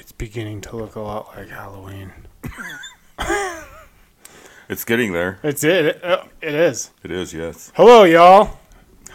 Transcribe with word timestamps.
It's 0.00 0.12
beginning 0.12 0.62
to 0.62 0.76
look 0.76 0.96
a 0.96 1.00
lot 1.00 1.36
like 1.36 1.50
Halloween. 1.50 2.12
It's 4.66 4.84
getting 4.84 5.12
there. 5.12 5.40
It's 5.42 5.62
it. 5.64 5.84
It, 5.84 6.04
uh, 6.04 6.24
it 6.40 6.54
is. 6.54 6.92
It 7.02 7.10
is, 7.10 7.34
yes. 7.34 7.72
Hello, 7.74 8.04
y'all. 8.04 8.60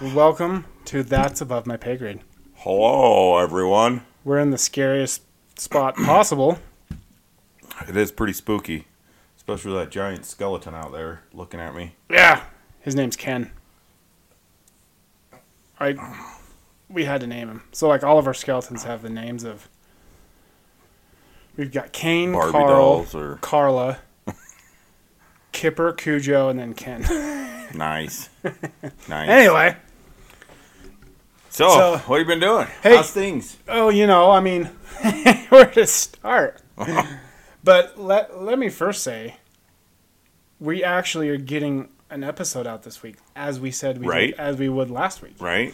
Welcome 0.01 0.65
to 0.83 1.01
That's 1.01 1.39
Above 1.39 1.65
My 1.65 1.77
Pay 1.77 1.95
Grade. 1.95 2.19
Hello, 2.55 3.37
everyone. 3.37 4.01
We're 4.25 4.37
in 4.39 4.51
the 4.51 4.57
scariest 4.57 5.21
spot 5.57 5.95
possible. 6.05 6.59
It 7.87 7.95
is 7.95 8.11
pretty 8.11 8.33
spooky, 8.33 8.85
especially 9.37 9.73
that 9.75 9.91
giant 9.91 10.25
skeleton 10.25 10.75
out 10.75 10.91
there 10.91 11.23
looking 11.33 11.61
at 11.61 11.73
me. 11.73 11.95
Yeah. 12.09 12.43
His 12.81 12.93
name's 12.93 13.15
Ken. 13.15 13.51
I. 15.79 15.95
We 16.89 17.05
had 17.05 17.21
to 17.21 17.27
name 17.27 17.47
him. 17.47 17.63
So, 17.71 17.87
like, 17.87 18.03
all 18.03 18.19
of 18.19 18.27
our 18.27 18.33
skeletons 18.33 18.83
have 18.83 19.01
the 19.01 19.09
names 19.09 19.45
of. 19.45 19.69
We've 21.57 21.71
got 21.71 21.93
Kane, 21.93 22.33
Barbie 22.33 22.51
Carl, 22.51 23.05
or 23.13 23.37
Carla, 23.41 23.99
Kipper, 25.51 25.93
Cujo, 25.93 26.49
and 26.49 26.59
then 26.59 26.73
Ken. 26.73 27.01
nice, 27.73 28.29
nice. 29.07 29.29
anyway, 29.29 29.77
so, 31.49 31.69
so- 31.69 31.97
what 32.07 32.19
have 32.19 32.27
you 32.27 32.33
been 32.33 32.39
doing? 32.41 32.67
Hey. 32.83 32.95
How's 32.97 33.11
things? 33.11 33.57
oh, 33.67 33.89
you 33.89 34.05
know, 34.07 34.31
I 34.31 34.39
mean, 34.41 34.65
where 35.49 35.65
to 35.71 35.87
start? 35.87 36.61
but 37.63 37.97
let 37.97 38.41
let 38.41 38.59
me 38.59 38.69
first 38.69 39.01
say, 39.03 39.37
we 40.59 40.83
actually 40.83 41.29
are 41.29 41.37
getting 41.37 41.89
an 42.09 42.23
episode 42.23 42.67
out 42.67 42.83
this 42.83 43.01
week, 43.01 43.15
as 43.35 43.59
we 43.59 43.71
said 43.71 43.99
we 43.99 44.07
Right. 44.07 44.27
did, 44.31 44.39
as 44.39 44.57
we 44.57 44.67
would 44.69 44.91
last 44.91 45.21
week. 45.21 45.35
Right? 45.39 45.73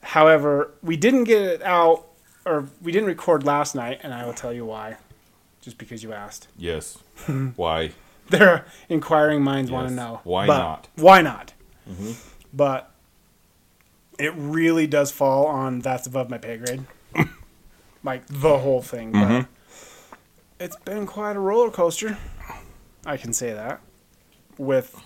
However, 0.00 0.70
we 0.82 0.96
didn't 0.96 1.24
get 1.24 1.42
it 1.42 1.62
out, 1.62 2.06
or 2.46 2.68
we 2.80 2.92
didn't 2.92 3.08
record 3.08 3.42
last 3.44 3.74
night, 3.74 3.98
and 4.04 4.14
I 4.14 4.24
will 4.24 4.32
tell 4.32 4.52
you 4.52 4.64
why. 4.64 4.96
Just 5.60 5.78
because 5.78 6.02
you 6.02 6.12
asked. 6.12 6.48
Yes. 6.56 6.98
Why? 7.56 7.92
Their 8.30 8.66
inquiring 8.88 9.42
minds 9.42 9.70
want 9.70 9.88
to 9.88 9.94
Yes. 9.94 9.96
know. 9.96 10.20
Why 10.24 10.46
But 10.46 10.58
not? 10.58 10.88
Why 10.96 11.22
not? 11.22 11.52
Mm-hmm. 11.90 12.12
But 12.52 12.90
it 14.18 14.34
really 14.36 14.86
does 14.86 15.10
fall 15.10 15.46
on 15.46 15.80
that's 15.80 16.06
above 16.06 16.28
my 16.30 16.38
pay 16.38 16.56
grade. 16.58 16.84
like 18.04 18.26
the 18.26 18.58
whole 18.58 18.82
thing. 18.82 19.12
But 19.12 19.18
mm-hmm. 19.18 19.50
it's 20.60 20.76
been 20.76 21.06
quite 21.06 21.36
a 21.36 21.40
roller 21.40 21.70
coaster. 21.70 22.18
I 23.06 23.16
can 23.16 23.32
say 23.32 23.52
that 23.52 23.80
with 24.58 25.00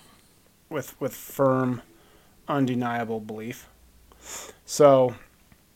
with 0.69 0.98
with 1.01 1.15
firm, 1.15 1.83
undeniable 2.48 3.21
belief. 3.21 3.69
So, 4.65 5.15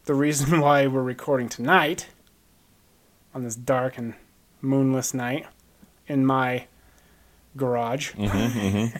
the 0.06 0.14
reason 0.14 0.60
why 0.60 0.86
we're 0.86 1.02
recording 1.02 1.48
tonight 1.48 2.08
on 3.34 3.44
this 3.44 3.54
dark 3.54 3.98
and 3.98 4.14
moonless 4.66 5.14
night 5.14 5.46
in 6.06 6.26
my 6.26 6.66
garage. 7.56 8.12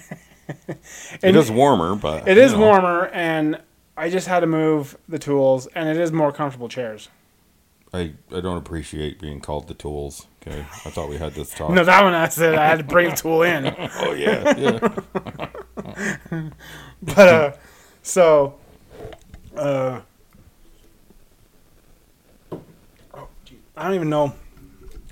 It 1.24 1.34
is 1.34 1.50
warmer, 1.50 1.96
but 1.96 2.28
It 2.28 2.38
is 2.38 2.52
know. 2.52 2.60
warmer, 2.60 3.06
and 3.12 3.60
I 3.96 4.08
just 4.10 4.28
had 4.28 4.40
to 4.40 4.46
move 4.46 4.96
the 5.08 5.18
tools, 5.18 5.66
and 5.74 5.88
it 5.88 5.96
is 5.96 6.12
more 6.12 6.30
comfortable 6.30 6.68
chairs. 6.68 7.08
I, 7.92 8.12
I 8.32 8.40
don't 8.40 8.56
appreciate 8.56 9.18
being 9.18 9.40
called 9.40 9.66
the 9.66 9.74
tools. 9.74 10.28
Okay, 10.46 10.60
I 10.60 10.90
thought 10.90 11.08
we 11.08 11.16
had 11.16 11.32
this 11.34 11.50
talk. 11.52 11.70
No, 11.72 11.82
that 11.82 12.04
one 12.04 12.14
I 12.14 12.28
said 12.28 12.54
I 12.54 12.64
had 12.68 12.78
to 12.78 12.84
bring 12.84 13.10
the 13.10 13.16
tool 13.16 13.42
in. 13.42 13.66
Oh 13.96 14.12
yeah, 14.12 14.56
yeah. 14.56 14.88
But 17.02 17.28
uh, 17.28 17.52
so, 18.02 18.54
uh, 19.56 20.00
oh, 22.52 23.28
I 23.76 23.84
don't 23.84 23.94
even 23.94 24.08
know. 24.10 24.32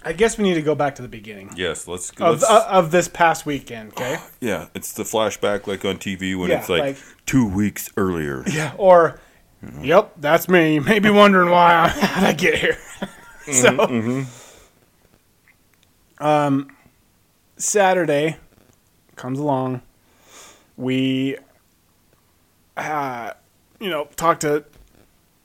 I 0.05 0.13
guess 0.13 0.37
we 0.37 0.45
need 0.45 0.55
to 0.55 0.63
go 0.63 0.75
back 0.75 0.97
to 0.97 1.03
the 1.03 1.09
beginning 1.09 1.51
yes, 1.57 1.89
let's. 1.89 2.11
of 2.11 2.21
let's 2.21 2.45
uh, 2.45 2.67
of 2.69 2.91
this 2.91 3.09
past 3.09 3.47
weekend. 3.47 3.93
Okay. 3.93 4.19
yeah, 4.41 4.67
it's 4.75 4.93
the 4.93 5.03
flashback 5.03 5.67
like 5.67 5.85
on 5.85 5.97
TV 5.99 6.39
when 6.39 6.51
Yeah, 6.51 6.59
it's 6.61 6.69
like, 6.69 6.83
like- 6.83 6.99
two 7.27 7.47
weeks 7.47 7.91
earlier. 7.97 8.45
Yeah. 8.47 8.75
Or, 8.77 9.19
yep, 9.81 10.13
that's 10.19 10.49
me. 10.49 10.75
You 10.75 10.81
may 10.83 10.99
be 10.99 11.11
wondering 11.11 11.51
why 11.51 11.75
I, 11.75 11.89
how 11.89 12.21
did 12.21 12.29
I 12.29 12.33
get 12.33 12.59
here. 12.59 12.79
so, 13.53 14.25
um, 16.25 16.71
Saturday 17.57 18.37
comes 19.17 19.39
along. 19.39 19.81
We, 20.77 21.39
uh, 22.77 23.33
you 23.81 23.89
know, 23.89 24.09
talked 24.17 24.43
to 24.43 24.65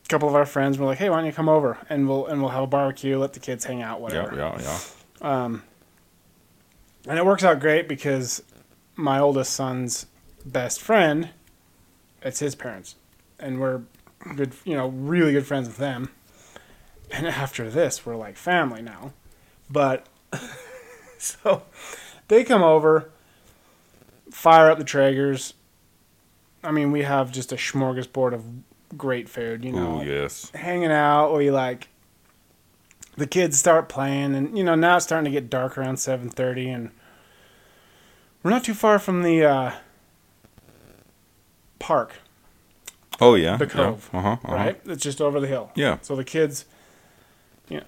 couple 0.09 0.27
of 0.27 0.35
our 0.35 0.45
friends. 0.45 0.77
We're 0.77 0.87
like, 0.87 0.97
hey, 0.97 1.09
why 1.09 1.17
don't 1.17 1.25
you 1.25 1.31
come 1.31 1.47
over 1.49 1.77
and 1.89 2.07
we'll 2.09 2.25
and 2.25 2.41
we'll 2.41 2.51
have 2.51 2.63
a 2.63 2.67
barbecue, 2.67 3.17
let 3.17 3.33
the 3.33 3.39
kids 3.39 3.63
hang 3.63 3.81
out, 3.81 4.01
whatever. 4.01 4.35
Yeah, 4.35 4.59
yeah, 4.59 4.79
yeah. 5.21 5.43
Um, 5.43 5.63
And 7.07 7.17
it 7.17 7.25
works 7.25 7.43
out 7.43 7.59
great 7.59 7.87
because 7.87 8.43
my 8.95 9.19
oldest 9.19 9.53
son's 9.53 10.07
best 10.45 10.81
friend, 10.81 11.29
it's 12.21 12.39
his 12.39 12.55
parents, 12.55 12.95
and 13.39 13.59
we're 13.59 13.81
good, 14.35 14.53
you 14.65 14.75
know, 14.75 14.87
really 14.87 15.31
good 15.31 15.45
friends 15.47 15.67
with 15.67 15.77
them. 15.77 16.09
And 17.11 17.25
after 17.25 17.69
this, 17.69 18.05
we're 18.05 18.15
like 18.15 18.35
family 18.35 18.81
now. 18.81 19.13
But 19.69 20.05
so 21.17 21.63
they 22.27 22.43
come 22.43 22.61
over, 22.61 23.09
fire 24.31 24.69
up 24.69 24.77
the 24.77 24.83
Traegers. 24.83 25.53
I 26.63 26.71
mean, 26.71 26.91
we 26.91 27.03
have 27.03 27.31
just 27.31 27.51
a 27.51 27.55
smorgasbord 27.55 28.33
of 28.33 28.43
great 28.97 29.29
food, 29.29 29.63
you 29.63 29.71
know 29.71 30.01
Ooh, 30.01 30.05
yes. 30.05 30.49
hanging 30.51 30.91
out. 30.91 31.35
We 31.35 31.51
like 31.51 31.87
the 33.17 33.27
kids 33.27 33.57
start 33.57 33.89
playing, 33.89 34.35
and 34.35 34.57
you 34.57 34.63
know 34.63 34.75
now 34.75 34.97
it's 34.97 35.05
starting 35.05 35.25
to 35.25 35.31
get 35.31 35.49
dark 35.49 35.77
around 35.77 35.97
seven 35.97 36.29
thirty, 36.29 36.69
and 36.69 36.91
we're 38.43 38.51
not 38.51 38.63
too 38.63 38.73
far 38.73 38.99
from 38.99 39.23
the 39.23 39.43
uh, 39.43 39.71
park, 41.79 42.13
Oh 43.19 43.35
yeah. 43.35 43.57
the 43.57 43.67
cove, 43.67 44.09
Yeah. 44.13 44.19
Uh-huh, 44.19 44.29
uh-huh. 44.43 44.53
right? 44.53 44.81
It's 44.85 45.03
just 45.03 45.21
over 45.21 45.39
the 45.39 45.47
hill. 45.47 45.71
Yeah. 45.75 45.97
So 46.01 46.15
the 46.15 46.23
kids, 46.23 46.65
you 47.69 47.77
know, 47.77 47.83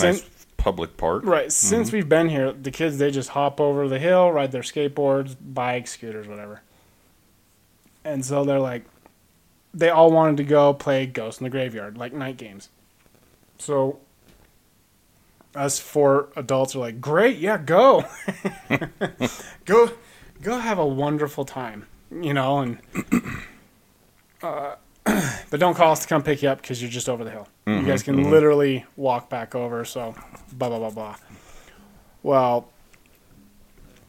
nice 0.00 0.28
public 0.56 0.96
park. 0.96 1.24
right. 1.26 1.50
Since 1.52 1.92
we've 1.92 2.08
been 2.08 2.28
here, 2.28 2.52
the 2.52 2.70
kids 2.70 2.98
they 2.98 3.10
just 3.10 3.30
hop 3.30 3.60
over 3.60 3.88
the 3.88 3.98
hill, 3.98 4.30
ride 4.32 4.52
their 4.52 4.62
skateboards, 4.62 5.36
bikes, 5.40 5.92
scooters, 5.92 6.26
whatever. 6.28 6.62
And 8.04 8.24
so 8.24 8.44
they're 8.44 8.60
like, 8.60 8.84
they 9.74 9.88
all 9.88 10.10
wanted 10.10 10.36
to 10.38 10.44
go 10.44 10.74
play 10.74 11.06
Ghost 11.06 11.40
in 11.40 11.44
the 11.44 11.50
Graveyard, 11.50 11.96
like 11.96 12.12
night 12.12 12.36
games. 12.36 12.68
So 13.58 14.00
us 15.54 15.78
four 15.78 16.28
adults 16.36 16.74
are 16.74 16.80
like, 16.80 17.00
great, 17.00 17.38
yeah, 17.38 17.58
go, 17.58 18.04
go, 19.64 19.90
go, 20.42 20.58
have 20.58 20.78
a 20.78 20.86
wonderful 20.86 21.44
time, 21.44 21.86
you 22.10 22.34
know, 22.34 22.58
and 22.60 22.78
uh, 24.42 24.76
but 25.04 25.60
don't 25.60 25.74
call 25.74 25.92
us 25.92 26.00
to 26.00 26.08
come 26.08 26.22
pick 26.22 26.42
you 26.42 26.48
up 26.48 26.60
because 26.60 26.80
you're 26.80 26.90
just 26.90 27.08
over 27.08 27.24
the 27.24 27.30
hill. 27.30 27.48
you 27.66 27.82
guys 27.82 28.02
can 28.02 28.30
literally 28.30 28.84
walk 28.96 29.28
back 29.28 29.54
over. 29.54 29.84
So, 29.84 30.14
blah 30.52 30.68
blah 30.68 30.78
blah 30.78 30.90
blah. 30.90 31.16
Well, 32.22 32.68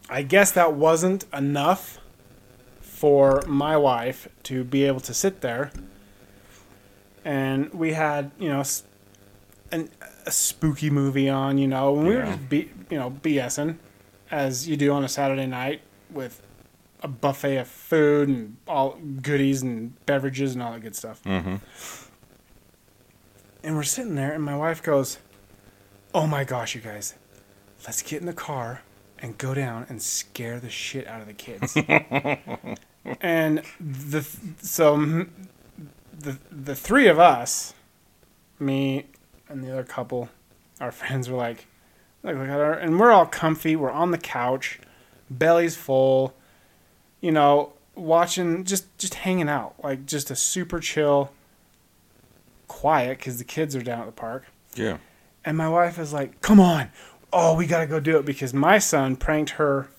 I 0.10 0.22
guess 0.22 0.52
that 0.52 0.74
wasn't 0.74 1.26
enough 1.34 2.00
for 3.04 3.44
my 3.46 3.76
wife 3.76 4.30
to 4.44 4.64
be 4.64 4.86
able 4.86 5.02
to 5.02 5.14
sit 5.14 5.42
there, 5.42 5.70
and 7.26 7.70
we 7.74 7.92
had 7.92 8.32
you 8.40 8.48
know 8.48 8.64
an, 9.74 9.90
a 10.26 10.32
spooky 10.32 10.90
movie 10.90 11.28
on, 11.28 11.58
you 11.58 11.68
know, 11.68 11.98
and 11.98 12.08
we 12.08 12.16
were 12.16 12.22
just 12.22 12.48
be, 12.48 12.70
you 12.90 12.98
know 12.98 13.12
BSing 13.12 13.76
as 14.32 14.70
you 14.70 14.78
do 14.78 14.94
on 14.94 15.04
a 15.04 15.10
Saturday 15.10 15.46
night 15.46 15.82
with 16.10 16.42
a 17.02 17.10
buffet 17.10 17.58
of 17.58 17.68
food 17.68 18.30
and 18.30 18.56
all 18.70 18.98
goodies 19.22 19.62
and 19.62 20.06
beverages 20.06 20.54
and 20.54 20.64
all 20.64 20.72
that 20.72 20.80
good 20.80 20.96
stuff. 20.96 21.22
Mm-hmm. 21.26 21.56
And 23.66 23.76
we're 23.76 23.84
sitting 23.84 24.16
there, 24.16 24.32
and 24.32 24.42
my 24.42 24.56
wife 24.56 24.82
goes, 24.82 25.18
"Oh 26.14 26.26
my 26.26 26.46
gosh, 26.46 26.74
you 26.74 26.80
guys, 26.80 27.16
let's 27.86 28.02
get 28.02 28.22
in 28.22 28.28
the 28.28 28.32
car 28.32 28.84
and 29.20 29.38
go 29.38 29.54
down 29.54 29.88
and 29.90 30.02
scare 30.02 30.62
the 30.62 30.70
shit 30.70 31.06
out 31.06 31.20
of 31.20 31.28
the 31.28 31.34
kids." 31.34 31.76
and 33.22 33.64
the 33.80 34.26
so 34.62 35.26
the 36.18 36.38
the 36.52 36.76
three 36.76 37.08
of 37.08 37.20
us, 37.20 37.74
me 38.60 39.06
and 39.50 39.64
the 39.64 39.72
other 39.72 39.84
couple, 39.84 40.30
our 40.80 40.92
friends 41.02 41.30
were 41.30 41.38
like, 41.38 41.68
"Look, 42.24 42.36
look 42.36 42.48
at 42.48 42.60
our," 42.60 42.74
and 42.74 43.00
we're 43.00 43.12
all 43.12 43.26
comfy. 43.26 43.76
We're 43.76 43.92
on 43.92 44.12
the 44.12 44.18
couch, 44.18 44.80
bellies 45.30 45.76
full, 45.76 46.34
you 47.22 47.32
know, 47.32 47.74
watching 47.96 48.64
just 48.64 48.98
just 48.98 49.16
hanging 49.16 49.50
out, 49.50 49.76
like 49.84 50.06
just 50.06 50.32
a 50.32 50.36
super 50.36 50.80
chill 50.80 51.32
quiet 52.68 53.18
because 53.20 53.38
the 53.38 53.44
kids 53.44 53.76
are 53.76 53.82
down 53.82 54.02
at 54.02 54.06
the 54.06 54.12
park. 54.12 54.46
Yeah. 54.76 54.98
And 55.46 55.58
my 55.58 55.68
wife 55.68 56.00
is 56.00 56.14
like, 56.14 56.42
"Come 56.42 56.60
on, 56.60 56.90
oh, 57.34 57.56
we 57.56 57.68
gotta 57.68 57.88
go 57.88 58.00
do 58.00 58.18
it," 58.18 58.26
because 58.26 58.54
my 58.54 58.80
son 58.80 59.18
pranked 59.18 59.52
her 59.52 59.90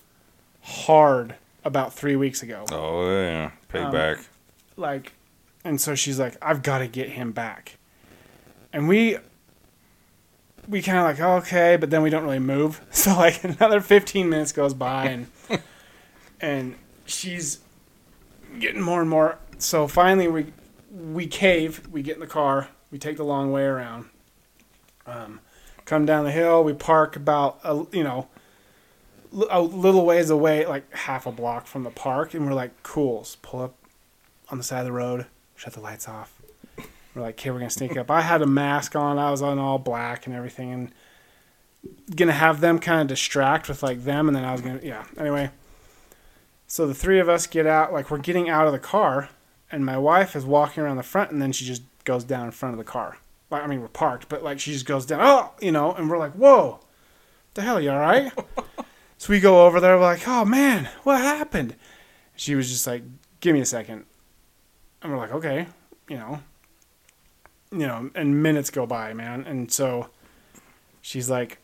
hard 0.61 1.35
about 1.65 1.93
three 1.93 2.15
weeks 2.15 2.43
ago. 2.43 2.65
Oh 2.71 3.09
yeah. 3.09 3.51
Payback. 3.73 4.25
Like, 4.77 5.13
and 5.65 5.81
so 5.81 5.95
she's 5.95 6.19
like, 6.19 6.37
"I've 6.41 6.63
got 6.63 6.77
to 6.77 6.87
get 6.87 7.09
him 7.09 7.31
back." 7.31 7.77
And 8.71 8.87
we, 8.87 9.17
we 10.69 10.81
kind 10.81 10.99
of 10.99 11.05
like 11.05 11.43
okay, 11.43 11.75
but 11.75 11.89
then 11.89 12.01
we 12.03 12.09
don't 12.09 12.23
really 12.23 12.39
move. 12.39 12.81
So 12.91 13.15
like 13.15 13.43
another 13.43 13.81
15 13.81 14.29
minutes 14.29 14.51
goes 14.51 14.73
by 14.73 15.05
and 15.05 15.27
and 16.41 16.75
she's 17.05 17.59
getting 18.59 18.81
more 18.81 19.01
and 19.01 19.09
more. 19.09 19.37
So 19.57 19.87
finally 19.87 20.27
we 20.27 20.53
we 20.91 21.27
cave. 21.27 21.87
We 21.91 22.01
get 22.03 22.15
in 22.15 22.21
the 22.21 22.27
car. 22.27 22.69
We 22.91 22.99
take 22.99 23.17
the 23.17 23.25
long 23.25 23.51
way 23.51 23.63
around. 23.63 24.09
Um, 25.07 25.39
come 25.85 26.05
down 26.05 26.23
the 26.25 26.31
hill. 26.31 26.63
We 26.63 26.73
park 26.73 27.15
about 27.15 27.59
a, 27.63 27.85
you 27.91 28.03
know 28.03 28.27
a 29.49 29.61
little 29.61 30.05
ways 30.05 30.29
away, 30.29 30.65
like 30.65 30.91
half 30.93 31.25
a 31.25 31.31
block 31.31 31.67
from 31.67 31.83
the 31.83 31.89
park, 31.89 32.33
and 32.33 32.45
we're 32.45 32.53
like, 32.53 32.83
cool. 32.83 33.23
So 33.23 33.37
pull 33.41 33.61
up 33.61 33.75
on 34.49 34.57
the 34.57 34.63
side 34.63 34.79
of 34.79 34.85
the 34.85 34.91
road. 34.91 35.25
Shut 35.55 35.73
the 35.73 35.79
lights 35.79 36.07
off. 36.07 36.33
We're 37.13 37.21
like, 37.21 37.35
okay, 37.35 37.51
we're 37.51 37.59
gonna 37.59 37.69
sneak 37.69 37.95
up. 37.95 38.11
I 38.11 38.21
had 38.21 38.41
a 38.41 38.45
mask 38.45 38.95
on. 38.95 39.17
I 39.17 39.31
was 39.31 39.41
on 39.41 39.57
all 39.57 39.79
black 39.79 40.25
and 40.27 40.35
everything, 40.35 40.71
and 40.73 40.91
gonna 42.15 42.33
have 42.33 42.61
them 42.61 42.79
kind 42.79 43.01
of 43.01 43.07
distract 43.07 43.69
with 43.69 43.81
like 43.81 44.03
them, 44.03 44.27
and 44.27 44.35
then 44.35 44.43
I 44.43 44.51
was 44.51 44.61
gonna, 44.61 44.81
yeah. 44.83 45.05
Anyway, 45.17 45.49
so 46.67 46.87
the 46.87 46.93
three 46.93 47.19
of 47.19 47.29
us 47.29 47.47
get 47.47 47.65
out. 47.65 47.93
Like 47.93 48.11
we're 48.11 48.17
getting 48.17 48.49
out 48.49 48.67
of 48.67 48.73
the 48.73 48.79
car, 48.79 49.29
and 49.71 49.85
my 49.85 49.97
wife 49.97 50.35
is 50.35 50.45
walking 50.45 50.83
around 50.83 50.97
the 50.97 51.03
front, 51.03 51.31
and 51.31 51.41
then 51.41 51.51
she 51.51 51.65
just 51.65 51.83
goes 52.03 52.23
down 52.23 52.45
in 52.45 52.51
front 52.51 52.73
of 52.73 52.77
the 52.77 52.83
car. 52.83 53.17
Like 53.49 53.63
I 53.63 53.67
mean, 53.67 53.81
we're 53.81 53.87
parked, 53.87 54.27
but 54.27 54.43
like 54.43 54.59
she 54.59 54.73
just 54.73 54.85
goes 54.85 55.05
down. 55.05 55.21
Oh, 55.21 55.51
you 55.61 55.71
know, 55.71 55.93
and 55.93 56.09
we're 56.09 56.17
like, 56.17 56.33
whoa, 56.33 56.79
the 57.53 57.61
hell, 57.61 57.79
you 57.79 57.91
all 57.91 57.99
right? 57.99 58.31
so 59.17 59.31
we 59.31 59.39
go 59.39 59.65
over 59.65 59.79
there. 59.79 59.97
We're 59.97 60.03
like, 60.03 60.27
oh 60.27 60.45
man, 60.45 60.89
what 61.03 61.21
happened? 61.21 61.75
She 62.35 62.55
was 62.55 62.69
just 62.69 62.85
like, 62.85 63.03
give 63.39 63.53
me 63.53 63.61
a 63.61 63.65
second, 63.65 64.05
and 65.01 65.11
we're 65.11 65.17
like, 65.17 65.33
okay, 65.33 65.67
you 66.09 66.17
know 66.17 66.39
you 67.71 67.87
know, 67.87 68.09
and 68.15 68.41
minutes 68.41 68.69
go 68.69 68.85
by, 68.85 69.11
man. 69.13 69.43
And 69.45 69.69
so 69.69 70.07
she's 71.01 71.29
like, 71.29 71.57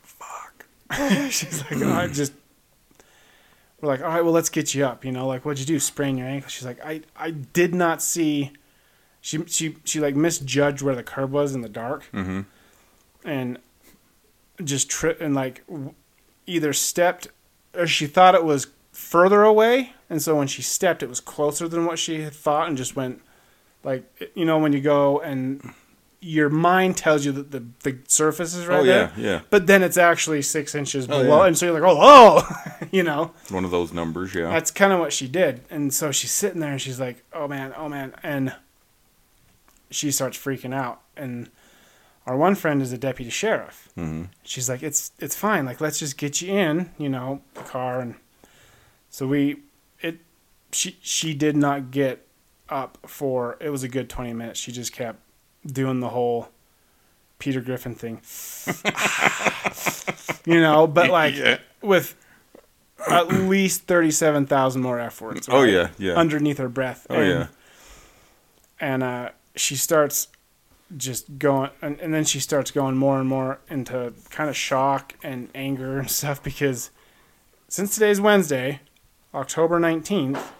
fuck. 0.00 0.64
she's 1.30 1.62
like, 1.64 1.82
oh, 1.82 1.92
I 1.92 2.06
just, 2.06 2.32
we're 3.80 3.88
like, 3.88 4.00
all 4.00 4.08
right, 4.08 4.24
well, 4.24 4.32
let's 4.32 4.48
get 4.48 4.74
you 4.74 4.86
up. 4.86 5.04
You 5.04 5.12
know, 5.12 5.26
like, 5.26 5.44
what'd 5.44 5.60
you 5.60 5.66
do? 5.66 5.78
Sprain 5.78 6.16
your 6.16 6.26
ankle? 6.26 6.48
She's 6.48 6.64
like, 6.64 6.82
I, 6.82 7.02
I 7.14 7.30
did 7.32 7.74
not 7.74 8.00
see, 8.00 8.52
she, 9.20 9.44
she, 9.46 9.76
she 9.84 10.00
like 10.00 10.16
misjudged 10.16 10.80
where 10.80 10.94
the 10.94 11.02
curb 11.02 11.30
was 11.32 11.54
in 11.54 11.60
the 11.60 11.68
dark 11.68 12.04
Mm-hmm. 12.12 12.42
and 13.28 13.58
just 14.62 14.88
tripped 14.88 15.20
and 15.20 15.34
like 15.34 15.62
either 16.46 16.72
stepped 16.72 17.28
or 17.74 17.86
she 17.86 18.06
thought 18.06 18.34
it 18.34 18.44
was 18.44 18.68
further 18.92 19.42
away. 19.42 19.92
And 20.10 20.22
so 20.22 20.36
when 20.36 20.46
she 20.46 20.62
stepped, 20.62 21.02
it 21.02 21.08
was 21.08 21.20
closer 21.20 21.66
than 21.68 21.84
what 21.86 21.98
she 21.98 22.20
had 22.22 22.32
thought 22.34 22.68
and 22.68 22.76
just 22.76 22.94
went 22.96 23.20
like, 23.82 24.04
you 24.34 24.44
know, 24.44 24.58
when 24.58 24.72
you 24.72 24.80
go 24.80 25.20
and 25.20 25.72
your 26.20 26.48
mind 26.48 26.96
tells 26.96 27.26
you 27.26 27.32
that 27.32 27.50
the, 27.50 27.64
the 27.82 27.98
surface 28.08 28.54
is 28.54 28.66
right 28.66 28.80
Oh 28.80 28.82
yeah, 28.82 29.06
there, 29.08 29.12
yeah. 29.16 29.40
but 29.50 29.66
then 29.66 29.82
it's 29.82 29.98
actually 29.98 30.40
six 30.40 30.74
inches 30.74 31.04
Oh, 31.06 31.22
below. 31.22 31.40
yeah. 31.42 31.46
And 31.48 31.58
so 31.58 31.66
you're 31.66 31.78
like, 31.78 31.82
oh, 31.90 31.98
oh, 32.00 32.86
you 32.92 33.02
know, 33.02 33.32
One 33.50 33.64
of 33.64 33.70
those 33.70 33.92
numbers, 33.92 34.34
yeah. 34.34 34.48
that's 34.48 34.70
kind 34.70 34.92
of 34.92 35.00
what 35.00 35.12
she 35.12 35.28
did. 35.28 35.62
And 35.68 35.92
so 35.92 36.12
she's 36.12 36.30
sitting 36.30 36.60
there 36.60 36.70
and 36.72 36.80
she's 36.80 36.98
like, 36.98 37.22
oh 37.34 37.46
man, 37.48 37.74
oh 37.76 37.88
man. 37.90 38.14
And 38.22 38.54
she 39.90 40.10
starts 40.10 40.38
freaking 40.38 40.74
out. 40.74 41.02
And 41.16 41.50
our 42.26 42.36
one 42.36 42.54
friend 42.54 42.80
is 42.82 42.92
a 42.92 42.98
deputy 42.98 43.30
sheriff. 43.30 43.88
hmm 43.94 44.24
She's 44.44 44.68
like, 44.68 44.82
it's 44.82 45.12
it's 45.18 45.36
fine. 45.36 45.64
Like, 45.66 45.80
let's 45.80 45.98
just 45.98 46.16
get 46.18 46.40
you 46.40 46.52
in, 46.54 46.90
you 46.98 47.08
know, 47.08 47.42
the 47.54 47.60
car. 47.62 48.00
And 48.00 48.14
so 49.10 49.26
we, 49.26 49.60
it, 50.00 50.18
she 50.72 50.96
she 51.02 51.34
did 51.34 51.56
not 51.56 51.90
get 51.90 52.26
up 52.68 52.98
for. 53.06 53.56
It 53.60 53.70
was 53.70 53.82
a 53.82 53.88
good 53.88 54.08
twenty 54.08 54.32
minutes. 54.32 54.58
She 54.60 54.72
just 54.72 54.92
kept 54.92 55.18
doing 55.66 56.00
the 56.00 56.08
whole 56.10 56.48
Peter 57.38 57.60
Griffin 57.60 57.94
thing, 57.94 58.20
you 60.46 60.60
know. 60.60 60.86
But 60.86 61.10
like 61.20 61.36
Yeah. 61.36 61.58
with 61.82 62.14
at 63.08 63.28
least 63.28 63.82
thirty-seven 63.82 64.46
thousand 64.46 64.82
more 64.82 64.98
F 64.98 65.20
words. 65.20 65.48
Oh 65.50 65.62
yeah, 65.64 65.90
yeah. 65.98 66.14
underneath 66.14 66.58
her 66.58 66.68
breath. 66.68 67.06
oh 67.10 67.14
and, 67.16 67.28
yeah. 67.28 67.46
and 68.80 69.02
uh, 69.02 69.28
she 69.56 69.76
starts 69.76 70.28
just 70.96 71.38
going, 71.38 71.70
and, 71.82 71.98
and 72.00 72.12
then 72.14 72.24
she 72.24 72.40
starts 72.40 72.70
going 72.70 72.96
more 72.96 73.18
and 73.18 73.28
more 73.28 73.58
into 73.68 74.12
kind 74.30 74.48
of 74.50 74.56
shock 74.56 75.14
and 75.22 75.48
anger 75.54 75.98
and 75.98 76.10
stuff 76.20 76.42
because 76.42 76.90
since 77.68 77.94
today's 77.94 78.20
Wednesday, 78.20 78.80
October 79.34 79.80
nineteenth, 79.80 80.52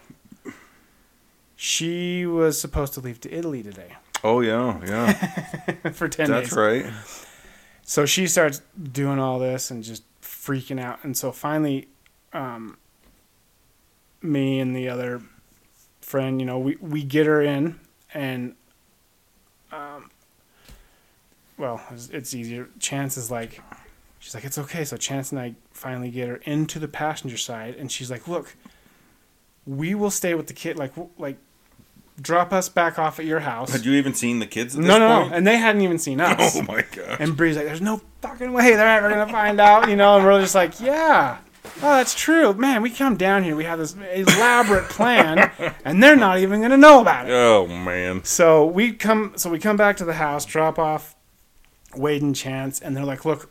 she 1.55 2.25
was 2.25 2.59
supposed 2.59 2.93
to 2.93 2.99
leave 2.99 3.19
to 3.21 3.33
Italy 3.33 3.63
today 3.63 3.95
Oh 4.23 4.41
yeah, 4.41 4.79
yeah. 4.85 5.13
for 5.91 6.09
ten 6.09 6.29
That's 6.31 6.49
days. 6.49 6.57
right. 6.57 6.85
So 7.83 8.07
she 8.07 8.25
starts 8.25 8.61
doing 8.91 9.19
all 9.19 9.37
this 9.37 9.69
and 9.69 9.83
just 9.83 10.03
freaking 10.21 10.79
out. 10.79 11.03
And 11.03 11.15
so 11.15 11.31
finally, 11.31 11.87
um, 12.33 12.77
me 14.23 14.59
and 14.59 14.75
the 14.75 14.89
other 14.89 15.21
friend, 16.01 16.39
you 16.39 16.47
know, 16.47 16.57
we, 16.57 16.75
we 16.77 17.03
get 17.03 17.27
her 17.27 17.39
in 17.43 17.79
and, 18.15 18.55
um, 19.71 20.09
well, 21.57 21.81
it's, 22.11 22.33
easier. 22.33 22.69
Chance 22.79 23.17
is 23.17 23.31
like, 23.31 23.61
she's 24.19 24.33
like, 24.33 24.43
it's 24.43 24.57
okay. 24.57 24.83
So 24.83 24.97
Chance 24.97 25.31
and 25.31 25.39
I 25.39 25.55
finally 25.71 26.09
get 26.09 26.27
her 26.27 26.37
into 26.37 26.79
the 26.79 26.87
passenger 26.87 27.37
side 27.37 27.75
and 27.75 27.91
she's 27.91 28.11
like, 28.11 28.27
look, 28.27 28.55
we 29.65 29.95
will 29.95 30.11
stay 30.11 30.33
with 30.35 30.47
the 30.47 30.53
kid. 30.53 30.77
Like, 30.77 30.93
like, 31.17 31.37
drop 32.21 32.53
us 32.53 32.69
back 32.69 32.97
off 32.99 33.19
at 33.19 33.25
your 33.25 33.41
house. 33.41 33.71
Had 33.71 33.85
you 33.85 33.93
even 33.93 34.13
seen 34.13 34.39
the 34.39 34.45
kids 34.45 34.75
at 34.75 34.81
this 34.81 34.87
no, 34.87 34.99
no, 34.99 35.19
point? 35.19 35.31
no. 35.31 35.37
And 35.37 35.47
they 35.47 35.57
hadn't 35.57 35.81
even 35.81 35.99
seen 35.99 36.21
us. 36.21 36.55
Oh 36.57 36.61
my 36.61 36.83
god. 36.91 37.17
And 37.19 37.35
Bree's 37.35 37.57
like, 37.57 37.65
there's 37.65 37.81
no 37.81 38.01
fucking 38.21 38.53
way 38.53 38.75
they're 38.75 38.87
ever 38.87 39.09
gonna 39.09 39.31
find 39.31 39.59
out, 39.59 39.89
you 39.89 39.95
know. 39.95 40.17
And 40.17 40.25
we're 40.25 40.39
just 40.41 40.55
like, 40.55 40.79
yeah, 40.79 41.39
oh, 41.77 41.95
that's 41.97 42.15
true, 42.15 42.53
man. 42.53 42.81
We 42.81 42.89
come 42.89 43.17
down 43.17 43.43
here, 43.43 43.55
we 43.55 43.65
have 43.65 43.79
this 43.79 43.95
elaborate 44.13 44.89
plan, 44.89 45.51
and 45.85 46.01
they're 46.01 46.15
not 46.15 46.39
even 46.39 46.61
gonna 46.61 46.77
know 46.77 47.01
about 47.01 47.27
it. 47.27 47.33
Oh 47.33 47.67
man. 47.67 48.23
So 48.23 48.65
we 48.65 48.93
come, 48.93 49.33
so 49.35 49.49
we 49.49 49.59
come 49.59 49.77
back 49.77 49.97
to 49.97 50.05
the 50.05 50.13
house, 50.13 50.45
drop 50.45 50.79
off 50.79 51.14
Wade 51.97 52.21
and 52.21 52.35
Chance, 52.35 52.81
and 52.81 52.95
they're 52.95 53.05
like, 53.05 53.25
look, 53.25 53.49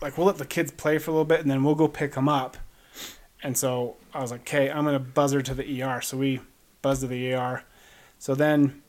like 0.00 0.16
we'll 0.16 0.26
let 0.26 0.38
the 0.38 0.46
kids 0.46 0.70
play 0.70 0.98
for 0.98 1.10
a 1.10 1.14
little 1.14 1.24
bit, 1.24 1.40
and 1.40 1.50
then 1.50 1.64
we'll 1.64 1.74
go 1.74 1.88
pick 1.88 2.12
them 2.12 2.28
up. 2.28 2.56
And 3.42 3.56
so 3.56 3.96
I 4.12 4.20
was 4.20 4.30
like, 4.30 4.40
okay, 4.40 4.70
I'm 4.70 4.84
gonna 4.84 4.98
buzz 4.98 5.32
her 5.32 5.42
to 5.42 5.54
the 5.54 5.82
ER. 5.82 6.00
So 6.00 6.16
we 6.16 6.40
buzz 6.82 7.00
to 7.00 7.06
the 7.06 7.32
ER. 7.32 7.64
So 8.18 8.34
then, 8.34 8.82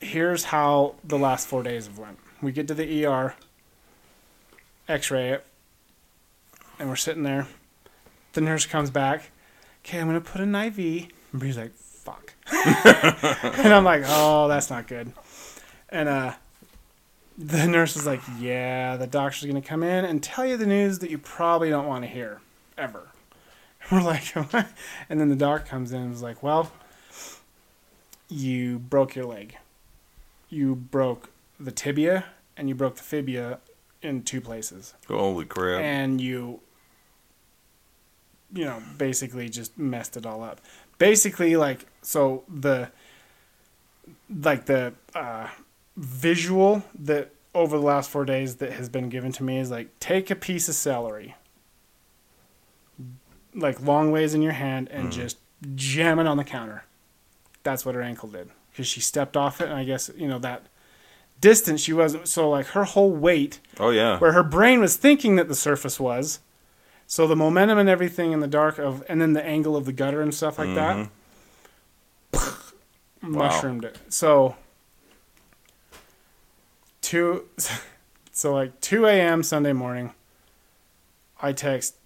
here's 0.00 0.44
how 0.44 0.96
the 1.04 1.18
last 1.18 1.46
four 1.46 1.62
days 1.62 1.86
have 1.86 1.98
went. 1.98 2.18
We 2.42 2.52
get 2.52 2.68
to 2.68 2.74
the 2.74 3.06
ER, 3.06 3.34
X-ray 4.88 5.30
it, 5.30 5.46
and 6.78 6.88
we're 6.88 6.96
sitting 6.96 7.22
there. 7.22 7.46
The 8.32 8.40
nurse 8.40 8.66
comes 8.66 8.90
back. 8.90 9.30
Okay, 9.84 10.00
I'm 10.00 10.06
gonna 10.06 10.20
put 10.20 10.40
an 10.40 10.54
IV. 10.54 11.08
And 11.32 11.40
Bree's 11.40 11.56
like, 11.56 11.74
fuck. 11.74 12.34
and 12.52 13.72
I'm 13.72 13.84
like, 13.84 14.02
oh, 14.06 14.48
that's 14.48 14.70
not 14.70 14.86
good. 14.86 15.12
And 15.88 16.08
uh, 16.08 16.34
the 17.36 17.66
nurse 17.66 17.96
is 17.96 18.06
like, 18.06 18.20
yeah, 18.38 18.96
the 18.96 19.06
doctor's 19.06 19.44
gonna 19.44 19.62
come 19.62 19.82
in 19.82 20.04
and 20.04 20.22
tell 20.22 20.46
you 20.46 20.56
the 20.56 20.66
news 20.66 21.00
that 21.00 21.10
you 21.10 21.18
probably 21.18 21.70
don't 21.70 21.86
want 21.86 22.04
to 22.04 22.08
hear, 22.08 22.40
ever. 22.78 23.08
We're 23.92 24.02
like, 24.02 24.24
what? 24.50 24.68
and 25.08 25.20
then 25.20 25.28
the 25.28 25.36
doc 25.36 25.66
comes 25.66 25.92
in 25.92 26.02
and 26.02 26.14
is 26.14 26.22
like, 26.22 26.42
well, 26.42 26.72
you 28.28 28.78
broke 28.78 29.14
your 29.14 29.26
leg. 29.26 29.56
You 30.48 30.74
broke 30.74 31.30
the 31.58 31.72
tibia 31.72 32.26
and 32.56 32.68
you 32.68 32.74
broke 32.74 32.96
the 32.96 33.02
fibia 33.02 33.58
in 34.02 34.22
two 34.22 34.40
places 34.40 34.94
Holy 35.08 35.44
crap. 35.44 35.80
and 35.80 36.20
you 36.20 36.60
you 38.52 38.64
know 38.64 38.82
basically 38.98 39.48
just 39.48 39.78
messed 39.78 40.16
it 40.16 40.26
all 40.26 40.42
up 40.42 40.60
basically 40.98 41.56
like 41.56 41.86
so 42.02 42.44
the 42.52 42.90
like 44.42 44.66
the 44.66 44.92
uh 45.14 45.48
visual 45.96 46.82
that 46.98 47.32
over 47.54 47.78
the 47.78 47.84
last 47.84 48.10
four 48.10 48.24
days 48.24 48.56
that 48.56 48.72
has 48.72 48.88
been 48.88 49.08
given 49.08 49.30
to 49.32 49.44
me 49.44 49.58
is 49.58 49.70
like 49.70 49.98
take 50.00 50.30
a 50.30 50.34
piece 50.34 50.68
of 50.68 50.74
celery 50.74 51.36
like 53.54 53.80
long 53.80 54.10
ways 54.10 54.34
in 54.34 54.42
your 54.42 54.52
hand 54.52 54.88
and 54.90 55.08
mm. 55.08 55.12
just 55.12 55.38
jam 55.74 56.18
it 56.18 56.26
on 56.26 56.36
the 56.36 56.44
counter 56.44 56.84
that's 57.62 57.86
what 57.86 57.94
her 57.94 58.02
ankle 58.02 58.28
did 58.28 58.50
because 58.70 58.86
she 58.86 59.00
stepped 59.00 59.36
off 59.36 59.60
it 59.60 59.68
and 59.68 59.74
i 59.74 59.84
guess 59.84 60.10
you 60.16 60.26
know 60.26 60.38
that 60.38 60.66
distance 61.44 61.82
she 61.82 61.92
wasn't 61.92 62.26
so 62.26 62.48
like 62.48 62.68
her 62.68 62.84
whole 62.84 63.12
weight 63.12 63.60
oh 63.78 63.90
yeah. 63.90 64.18
where 64.18 64.32
her 64.32 64.42
brain 64.42 64.80
was 64.80 64.96
thinking 64.96 65.36
that 65.36 65.46
the 65.46 65.54
surface 65.54 66.00
was. 66.00 66.40
So 67.06 67.26
the 67.26 67.36
momentum 67.36 67.76
and 67.76 67.86
everything 67.86 68.32
in 68.32 68.40
the 68.40 68.46
dark 68.46 68.78
of, 68.78 69.04
and 69.10 69.20
then 69.20 69.34
the 69.34 69.44
angle 69.44 69.76
of 69.76 69.84
the 69.84 69.92
gutter 69.92 70.22
and 70.22 70.32
stuff 70.32 70.58
like 70.58 70.74
that, 70.74 71.10
mm-hmm. 72.32 72.58
mushroomed 73.30 73.84
it. 73.84 73.98
So 74.08 74.56
two, 77.04 77.44
so 78.32 78.52
like 78.52 78.80
two 78.80 79.06
a.m. 79.06 79.42
Sunday 79.42 79.72
morning, 79.72 80.12
I 81.40 81.52
text 81.52 81.96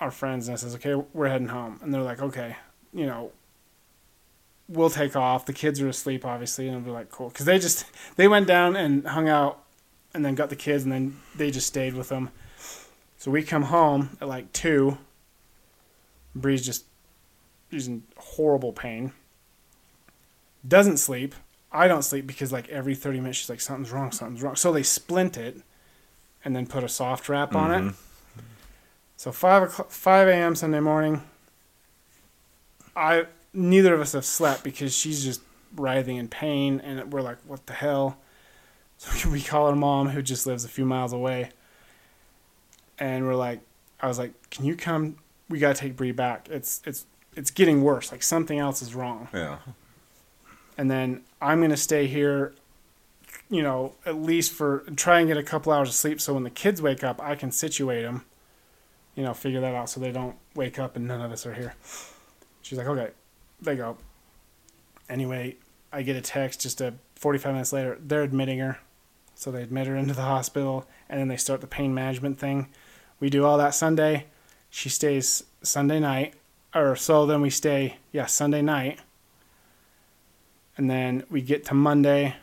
our 0.00 0.10
friends 0.10 0.48
and 0.48 0.54
I 0.54 0.56
says, 0.56 0.74
"Okay, 0.74 0.94
we're 1.12 1.28
heading 1.28 1.48
home," 1.48 1.78
and 1.82 1.92
they're 1.92 2.02
like, 2.02 2.20
"Okay, 2.20 2.56
you 2.92 3.06
know." 3.06 3.32
We'll 4.68 4.90
take 4.90 5.14
off. 5.14 5.46
The 5.46 5.52
kids 5.52 5.80
are 5.80 5.86
asleep, 5.86 6.24
obviously, 6.24 6.66
and 6.66 6.84
we're 6.84 6.92
like, 6.92 7.08
cool, 7.08 7.28
because 7.28 7.46
they 7.46 7.60
just 7.60 7.86
they 8.16 8.26
went 8.26 8.48
down 8.48 8.74
and 8.74 9.06
hung 9.06 9.28
out 9.28 9.62
and 10.12 10.24
then 10.24 10.34
got 10.34 10.50
the 10.50 10.56
kids, 10.56 10.82
and 10.82 10.90
then 10.90 11.20
they 11.36 11.52
just 11.52 11.68
stayed 11.68 11.94
with 11.94 12.08
them. 12.08 12.30
So 13.16 13.30
we 13.30 13.44
come 13.44 13.62
home 13.62 14.16
at 14.20 14.26
like 14.26 14.52
two. 14.52 14.98
Bree's 16.34 16.66
just 16.66 16.84
in 17.70 18.02
horrible 18.16 18.72
pain. 18.72 19.12
Doesn't 20.66 20.96
sleep. 20.96 21.34
I 21.76 21.88
don't 21.88 22.02
sleep 22.02 22.26
because 22.26 22.52
like 22.52 22.68
every 22.70 22.94
thirty 22.94 23.20
minutes 23.20 23.38
she's 23.38 23.50
like 23.50 23.60
something's 23.60 23.92
wrong, 23.92 24.10
something's 24.10 24.42
wrong. 24.42 24.56
So 24.56 24.72
they 24.72 24.82
splint 24.82 25.36
it, 25.36 25.60
and 26.42 26.56
then 26.56 26.66
put 26.66 26.82
a 26.82 26.88
soft 26.88 27.28
wrap 27.28 27.54
on 27.54 27.70
it. 27.70 27.80
Mm-hmm. 27.80 28.40
So 29.18 29.30
five 29.30 29.64
o'clock, 29.64 29.90
five 29.90 30.26
a.m. 30.28 30.54
Sunday 30.54 30.80
morning. 30.80 31.22
I 32.96 33.26
neither 33.52 33.92
of 33.92 34.00
us 34.00 34.12
have 34.12 34.24
slept 34.24 34.64
because 34.64 34.96
she's 34.96 35.22
just 35.22 35.42
writhing 35.74 36.16
in 36.16 36.28
pain, 36.28 36.80
and 36.80 37.12
we're 37.12 37.20
like, 37.20 37.38
"What 37.46 37.66
the 37.66 37.74
hell?" 37.74 38.18
So 38.98 39.28
we 39.28 39.42
call 39.42 39.68
her 39.68 39.76
mom, 39.76 40.08
who 40.08 40.22
just 40.22 40.46
lives 40.46 40.64
a 40.64 40.68
few 40.68 40.86
miles 40.86 41.12
away, 41.12 41.50
and 42.98 43.26
we're 43.26 43.34
like, 43.34 43.60
"I 44.00 44.08
was 44.08 44.18
like, 44.18 44.32
can 44.48 44.64
you 44.64 44.74
come? 44.74 45.16
We 45.50 45.58
gotta 45.58 45.78
take 45.78 45.96
Bree 45.96 46.12
back. 46.12 46.48
It's 46.50 46.80
it's 46.86 47.04
it's 47.34 47.50
getting 47.50 47.82
worse. 47.82 48.10
Like 48.10 48.22
something 48.22 48.58
else 48.58 48.80
is 48.80 48.94
wrong." 48.94 49.28
Yeah. 49.34 49.58
And 50.76 50.90
then 50.90 51.22
I'm 51.40 51.60
gonna 51.60 51.76
stay 51.76 52.06
here, 52.06 52.54
you 53.48 53.62
know, 53.62 53.94
at 54.04 54.16
least 54.16 54.52
for 54.52 54.80
try 54.96 55.20
and 55.20 55.28
get 55.28 55.36
a 55.36 55.42
couple 55.42 55.72
hours 55.72 55.88
of 55.88 55.94
sleep. 55.94 56.20
So 56.20 56.34
when 56.34 56.42
the 56.42 56.50
kids 56.50 56.82
wake 56.82 57.04
up, 57.04 57.20
I 57.22 57.34
can 57.34 57.50
situate 57.50 58.04
them, 58.04 58.24
you 59.14 59.22
know, 59.22 59.34
figure 59.34 59.60
that 59.60 59.74
out 59.74 59.90
so 59.90 60.00
they 60.00 60.12
don't 60.12 60.36
wake 60.54 60.78
up 60.78 60.96
and 60.96 61.06
none 61.06 61.20
of 61.20 61.32
us 61.32 61.46
are 61.46 61.54
here. 61.54 61.74
She's 62.62 62.78
like, 62.78 62.86
okay, 62.86 63.12
they 63.60 63.76
go. 63.76 63.96
Anyway, 65.08 65.56
I 65.92 66.02
get 66.02 66.16
a 66.16 66.20
text 66.20 66.60
just 66.60 66.80
a 66.80 66.94
45 67.14 67.52
minutes 67.52 67.72
later. 67.72 67.96
They're 68.00 68.22
admitting 68.22 68.58
her, 68.58 68.80
so 69.34 69.50
they 69.50 69.62
admit 69.62 69.86
her 69.86 69.96
into 69.96 70.14
the 70.14 70.22
hospital, 70.22 70.86
and 71.08 71.20
then 71.20 71.28
they 71.28 71.36
start 71.36 71.60
the 71.60 71.66
pain 71.66 71.94
management 71.94 72.38
thing. 72.38 72.68
We 73.20 73.30
do 73.30 73.44
all 73.44 73.56
that 73.58 73.74
Sunday. 73.74 74.26
She 74.68 74.88
stays 74.88 75.44
Sunday 75.62 76.00
night, 76.00 76.34
or 76.74 76.96
so. 76.96 77.24
Then 77.24 77.40
we 77.40 77.50
stay, 77.50 77.98
yeah, 78.12 78.26
Sunday 78.26 78.62
night 78.62 78.98
and 80.76 80.90
then 80.90 81.24
we 81.30 81.40
get 81.42 81.64
to 81.66 81.74
Monday, 81.74 82.36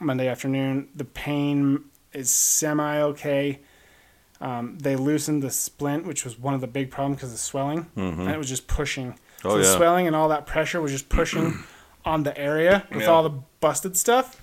Monday 0.00 0.28
afternoon. 0.28 0.88
The 0.94 1.04
pain 1.04 1.84
is 2.12 2.30
semi 2.30 3.00
okay. 3.00 3.60
Um, 4.40 4.78
they 4.78 4.96
loosened 4.96 5.42
the 5.42 5.50
splint, 5.50 6.04
which 6.06 6.24
was 6.24 6.38
one 6.38 6.52
of 6.54 6.60
the 6.60 6.66
big 6.66 6.90
problems 6.90 7.16
because 7.18 7.32
of 7.32 7.38
swelling, 7.38 7.86
and 7.96 8.28
it 8.30 8.36
was 8.36 8.48
just 8.48 8.66
pushing. 8.66 9.18
Oh, 9.44 9.50
so 9.50 9.58
the 9.58 9.64
yeah. 9.64 9.76
swelling 9.76 10.06
and 10.06 10.14
all 10.14 10.28
that 10.28 10.46
pressure 10.46 10.80
was 10.80 10.92
just 10.92 11.08
pushing 11.08 11.64
on 12.04 12.22
the 12.22 12.36
area 12.36 12.86
with 12.92 13.02
Yeah. 13.02 13.08
all 13.08 13.22
the 13.22 13.30
busted 13.60 13.96
stuff, 13.96 14.40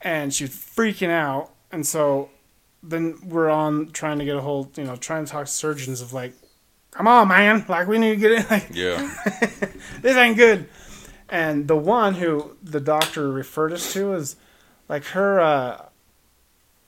and 0.00 0.32
she 0.32 0.44
was 0.44 0.52
freaking 0.52 1.10
out. 1.10 1.50
And 1.72 1.84
so 1.84 2.30
then 2.82 3.18
we're 3.24 3.50
on 3.50 3.90
trying 3.90 4.18
to 4.20 4.24
get 4.24 4.36
a 4.36 4.40
hold, 4.40 4.78
you 4.78 4.84
know, 4.84 4.94
trying 4.94 5.24
to 5.24 5.30
talk 5.32 5.46
to 5.46 5.50
surgeons 5.52 6.00
of 6.00 6.12
like, 6.12 6.32
come 6.92 7.08
on, 7.08 7.26
man, 7.26 7.64
like 7.68 7.88
we 7.88 7.98
need 7.98 8.10
to 8.10 8.16
get 8.16 8.30
it, 8.32 8.50
like 8.50 8.68
Yeah. 8.72 9.12
this 10.00 10.16
ain't 10.16 10.36
good. 10.36 10.68
And 11.28 11.66
the 11.66 11.76
one 11.76 12.14
who 12.14 12.56
the 12.62 12.80
doctor 12.80 13.30
referred 13.30 13.72
us 13.72 13.92
to 13.94 14.14
is 14.14 14.36
like 14.88 15.04
her, 15.06 15.40
uh, 15.40 15.86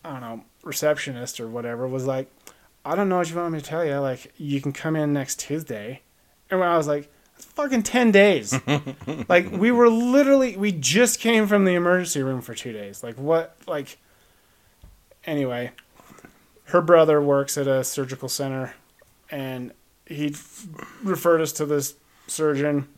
I 0.04 0.10
don't 0.10 0.20
know, 0.20 0.44
receptionist 0.62 1.40
or 1.40 1.48
whatever 1.48 1.88
was 1.88 2.06
like, 2.06 2.30
I 2.84 2.94
don't 2.94 3.08
know 3.08 3.18
what 3.18 3.28
you 3.28 3.36
want 3.36 3.52
me 3.52 3.60
to 3.60 3.64
tell 3.64 3.84
you. 3.84 3.98
Like, 3.98 4.32
you 4.38 4.60
can 4.60 4.72
come 4.72 4.96
in 4.96 5.12
next 5.12 5.40
Tuesday. 5.40 6.02
And 6.50 6.62
I 6.62 6.76
was 6.76 6.86
like, 6.86 7.12
it's 7.36 7.44
fucking 7.44 7.82
10 7.82 8.12
days. 8.12 8.58
like, 9.28 9.50
we 9.50 9.70
were 9.70 9.88
literally, 9.88 10.56
we 10.56 10.72
just 10.72 11.20
came 11.20 11.46
from 11.46 11.64
the 11.64 11.74
emergency 11.74 12.22
room 12.22 12.40
for 12.40 12.54
two 12.54 12.72
days. 12.72 13.02
Like, 13.02 13.16
what, 13.16 13.56
like, 13.66 13.98
anyway, 15.24 15.72
her 16.64 16.80
brother 16.80 17.20
works 17.20 17.58
at 17.58 17.66
a 17.66 17.82
surgical 17.84 18.28
center 18.28 18.74
and 19.30 19.72
he 20.06 20.34
referred 21.02 21.40
us 21.40 21.52
to 21.52 21.66
this 21.66 21.94
surgeon 22.26 22.88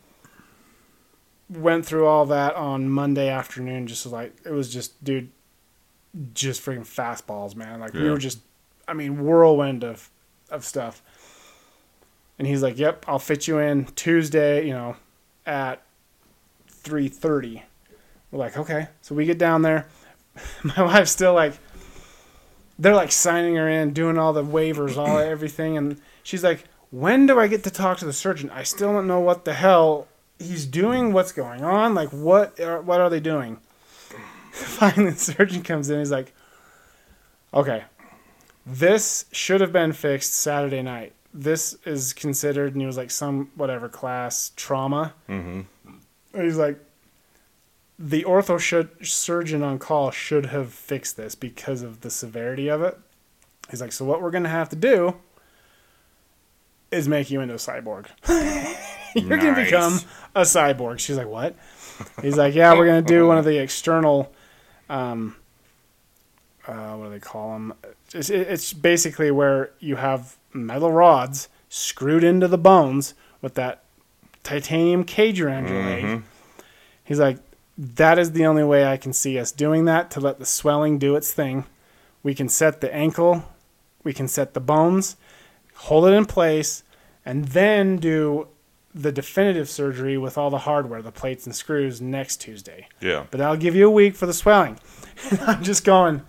went 1.51 1.85
through 1.85 2.07
all 2.07 2.25
that 2.27 2.55
on 2.55 2.89
Monday 2.89 3.29
afternoon. 3.29 3.87
Just 3.87 4.05
like 4.05 4.33
it 4.45 4.51
was 4.51 4.71
just, 4.71 5.03
dude, 5.03 5.29
just 6.33 6.63
freaking 6.63 6.79
fastballs, 6.87 7.55
man. 7.55 7.79
Like 7.79 7.93
we 7.93 8.09
were 8.09 8.17
just, 8.17 8.39
I 8.87 8.93
mean, 8.93 9.23
whirlwind 9.23 9.83
of 9.83 10.09
of 10.49 10.65
stuff. 10.65 11.01
And 12.39 12.47
he's 12.47 12.63
like, 12.63 12.77
"Yep, 12.77 13.05
I'll 13.07 13.19
fit 13.19 13.47
you 13.47 13.59
in 13.59 13.85
Tuesday. 13.85 14.65
You 14.65 14.73
know, 14.73 14.95
at 15.45 15.81
three 16.67 17.07
thirty. 17.07 17.63
We're 18.31 18.39
like, 18.39 18.57
"Okay." 18.57 18.87
So 19.01 19.13
we 19.13 19.25
get 19.25 19.37
down 19.37 19.61
there. 19.61 19.87
My 20.63 20.81
wife's 20.81 21.11
still 21.11 21.33
like, 21.33 21.53
they're 22.79 22.95
like 22.95 23.11
signing 23.11 23.55
her 23.55 23.67
in, 23.67 23.91
doing 23.91 24.17
all 24.17 24.33
the 24.33 24.43
waivers, 24.43 24.97
all 24.97 25.19
everything, 25.19 25.77
and 25.77 26.01
she's 26.23 26.43
like, 26.43 26.63
"When 26.89 27.27
do 27.27 27.39
I 27.39 27.47
get 27.47 27.63
to 27.65 27.69
talk 27.71 27.99
to 27.99 28.05
the 28.05 28.13
surgeon? 28.13 28.49
I 28.49 28.63
still 28.63 28.91
don't 28.91 29.07
know 29.07 29.19
what 29.19 29.45
the 29.45 29.53
hell 29.53 30.07
he's 30.41 30.65
doing. 30.65 31.13
What's 31.13 31.31
going 31.31 31.63
on? 31.63 31.95
Like, 31.95 32.09
what 32.09 32.59
are, 32.59 32.81
what 32.81 33.01
are 33.01 33.09
they 33.09 33.19
doing?" 33.19 33.59
Finally, 34.51 35.11
the 35.11 35.19
surgeon 35.19 35.63
comes 35.63 35.89
in. 35.89 35.99
He's 35.99 36.11
like, 36.11 36.33
"Okay, 37.53 37.83
this 38.65 39.25
should 39.31 39.61
have 39.61 39.71
been 39.71 39.93
fixed 39.93 40.33
Saturday 40.33 40.81
night. 40.81 41.13
This 41.33 41.77
is 41.85 42.13
considered," 42.13 42.73
and 42.73 42.81
he 42.81 42.87
was 42.87 42.97
like, 42.97 43.11
"Some 43.11 43.51
whatever 43.55 43.89
class 43.89 44.51
trauma." 44.55 45.13
Mm-hmm. 45.29 45.61
He's 46.33 46.57
like, 46.57 46.79
the 48.03 48.23
ortho 48.23 48.59
should, 48.59 48.89
surgeon 49.05 49.61
on 49.61 49.77
call 49.77 50.09
should 50.09 50.47
have 50.47 50.73
fixed 50.73 51.17
this 51.17 51.35
because 51.35 51.83
of 51.83 52.01
the 52.01 52.09
severity 52.09 52.67
of 52.67 52.81
it. 52.81 52.97
He's 53.69 53.79
like, 53.79 53.91
so 53.91 54.05
what 54.05 54.21
we're 54.21 54.31
gonna 54.31 54.49
have 54.49 54.69
to 54.69 54.75
do 54.75 55.15
is 56.91 57.07
make 57.07 57.29
you 57.29 57.41
into 57.41 57.53
a 57.53 57.57
cyborg. 57.57 58.07
You're 59.15 59.37
gonna 59.37 59.63
become 59.63 59.99
a 60.35 60.41
cyborg. 60.41 60.99
She's 60.99 61.17
like, 61.17 61.27
what? 61.27 61.55
He's 62.21 62.37
like, 62.37 62.55
yeah, 62.55 62.73
we're 62.73 62.85
gonna 62.85 63.01
do 63.01 63.27
one 63.27 63.37
of 63.37 63.45
the 63.45 63.57
external, 63.57 64.31
um, 64.89 65.35
uh, 66.67 66.95
what 66.95 67.05
do 67.05 67.11
they 67.11 67.19
call 67.19 67.53
them? 67.53 67.73
It's, 68.13 68.29
it's 68.29 68.73
basically 68.73 69.31
where 69.31 69.71
you 69.79 69.97
have 69.97 70.37
metal 70.53 70.91
rods 70.91 71.49
screwed 71.69 72.23
into 72.23 72.47
the 72.47 72.57
bones 72.57 73.13
with 73.41 73.55
that 73.55 73.83
titanium 74.43 75.03
cage 75.03 75.39
around 75.39 75.67
your 75.67 75.83
leg. 75.83 76.23
He's 77.03 77.19
like, 77.19 77.37
that 77.77 78.19
is 78.19 78.33
the 78.33 78.45
only 78.45 78.63
way 78.63 78.85
I 78.85 78.97
can 78.97 79.13
see 79.13 79.39
us 79.39 79.51
doing 79.51 79.85
that 79.85 80.11
to 80.11 80.19
let 80.19 80.39
the 80.39 80.45
swelling 80.45 80.99
do 80.99 81.15
its 81.15 81.33
thing. 81.33 81.65
We 82.23 82.35
can 82.35 82.49
set 82.49 82.81
the 82.81 82.93
ankle, 82.93 83.43
we 84.03 84.13
can 84.13 84.27
set 84.27 84.53
the 84.53 84.59
bones, 84.59 85.15
hold 85.73 86.05
it 86.05 86.13
in 86.13 86.25
place, 86.25 86.83
and 87.25 87.45
then 87.45 87.97
do 87.97 88.47
the 88.93 89.11
definitive 89.11 89.69
surgery 89.69 90.17
with 90.17 90.37
all 90.37 90.49
the 90.49 90.59
hardware, 90.59 91.01
the 91.01 91.11
plates 91.11 91.45
and 91.45 91.55
screws, 91.55 92.01
next 92.01 92.37
Tuesday. 92.37 92.87
Yeah. 92.99 93.25
But 93.31 93.37
that'll 93.37 93.57
give 93.57 93.75
you 93.75 93.87
a 93.87 93.91
week 93.91 94.15
for 94.15 94.25
the 94.25 94.33
swelling. 94.33 94.79
I'm 95.41 95.63
just 95.63 95.83
going, 95.85 96.21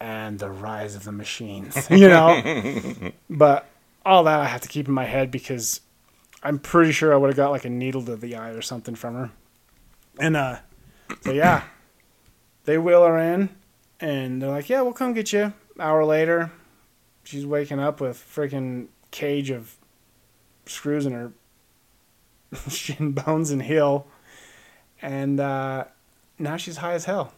and 0.00 0.38
the 0.38 0.50
rise 0.50 0.94
of 0.94 1.04
the 1.04 1.12
machines, 1.12 1.86
you 1.90 2.08
know? 2.08 3.12
but 3.30 3.66
all 4.04 4.24
that 4.24 4.40
I 4.40 4.46
have 4.46 4.60
to 4.62 4.68
keep 4.68 4.88
in 4.88 4.94
my 4.94 5.04
head 5.04 5.30
because 5.30 5.80
I'm 6.42 6.58
pretty 6.58 6.92
sure 6.92 7.12
I 7.12 7.16
would 7.16 7.28
have 7.28 7.36
got 7.36 7.50
like 7.50 7.64
a 7.64 7.70
needle 7.70 8.04
to 8.04 8.16
the 8.16 8.36
eye 8.36 8.50
or 8.50 8.62
something 8.62 8.94
from 8.94 9.14
her. 9.14 9.30
And 10.18 10.36
uh, 10.36 10.58
so 11.22 11.32
yeah, 11.32 11.64
they 12.64 12.78
wheel 12.78 13.04
her 13.04 13.18
in, 13.18 13.50
and 14.00 14.40
they're 14.40 14.50
like, 14.50 14.70
"Yeah, 14.70 14.80
we'll 14.80 14.94
come 14.94 15.12
get 15.12 15.32
you." 15.32 15.52
Hour 15.78 16.06
later, 16.06 16.52
she's 17.24 17.44
waking 17.44 17.80
up 17.80 18.00
with 18.00 18.16
freaking 18.16 18.86
cage 19.10 19.50
of 19.50 19.76
screws 20.66 21.06
in 21.06 21.12
her 21.12 21.32
shin 22.68 23.12
bones 23.12 23.50
and 23.50 23.62
heel, 23.62 24.06
and 25.02 25.40
uh, 25.40 25.84
now 26.38 26.56
she's 26.56 26.78
high 26.78 26.94
as 26.94 27.04
hell. 27.04 27.32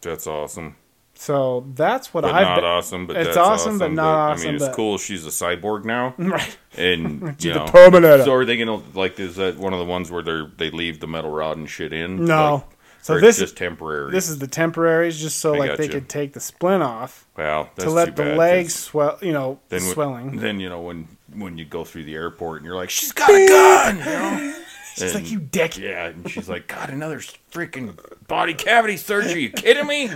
That's 0.00 0.26
awesome. 0.26 0.76
So 1.14 1.66
that's 1.74 2.12
what 2.14 2.22
But 2.22 2.34
I've 2.34 2.42
not 2.42 2.56
been. 2.56 2.64
awesome. 2.64 3.06
But 3.06 3.16
It's 3.16 3.26
that's 3.28 3.36
awesome, 3.36 3.78
but 3.78 3.92
not 3.92 4.04
I 4.30 4.32
awesome, 4.32 4.46
mean, 4.46 4.54
it's 4.56 4.64
but- 4.66 4.74
cool. 4.74 4.98
She's 4.98 5.24
a 5.26 5.30
cyborg 5.30 5.84
now, 5.84 6.14
Right. 6.18 6.56
and 6.76 7.36
She's 7.38 7.44
you 7.46 7.52
a 7.52 7.54
know, 7.56 7.66
Terminator. 7.66 8.24
So 8.24 8.32
are 8.34 8.44
they 8.44 8.56
gonna 8.56 8.82
like? 8.94 9.20
Is 9.20 9.36
that 9.36 9.58
one 9.58 9.72
of 9.72 9.78
the 9.78 9.84
ones 9.84 10.10
where 10.10 10.22
they 10.22 10.42
they 10.56 10.70
leave 10.70 11.00
the 11.00 11.06
metal 11.06 11.30
rod 11.30 11.58
and 11.58 11.68
shit 11.68 11.92
in? 11.92 12.24
No. 12.24 12.54
Like, 12.54 12.64
So 13.02 13.14
or 13.14 13.20
this 13.20 13.36
is 13.36 13.42
just 13.42 13.56
temporary. 13.56 14.10
this 14.10 14.28
is 14.28 14.38
the 14.38 14.48
temporaries, 14.48 15.20
just 15.20 15.38
so 15.38 15.54
I 15.54 15.58
like 15.58 15.76
they 15.76 15.86
gotcha. 15.86 16.00
could 16.00 16.08
take 16.08 16.32
the 16.32 16.40
splint 16.40 16.82
off 16.82 17.26
wow. 17.36 17.68
That's 17.76 17.84
to 17.84 17.90
let 17.90 18.16
the 18.16 18.34
legs 18.34 18.74
swell. 18.74 19.18
You 19.22 19.32
know, 19.32 19.60
Then 19.68 19.82
when- 19.84 19.92
swelling. 19.92 20.36
Then 20.38 20.60
you 20.60 20.68
know 20.70 20.80
when 20.80 21.08
when 21.34 21.58
you 21.58 21.64
go 21.64 21.84
through 21.84 22.04
the 22.04 22.14
airport 22.14 22.58
and 22.58 22.66
you're 22.66 22.76
like, 22.76 22.90
she's 22.90 23.12
got 23.12 23.30
a 23.30 23.46
gun. 23.48 23.98
You 23.98 24.04
know? 24.04 24.54
She's 24.94 25.14
And- 25.14 25.22
like, 25.24 25.32
"You 25.32 25.40
dick." 25.40 25.78
Yeah, 25.78 26.08
and 26.08 26.30
she's 26.30 26.50
like, 26.50 26.68
God, 26.68 26.90
another 26.90 27.16
freaking 27.50 27.98
body 28.28 28.52
cavity 28.52 28.98
surgery. 28.98 29.44
You 29.44 29.48
kidding 29.50 29.86
me? 29.86 30.10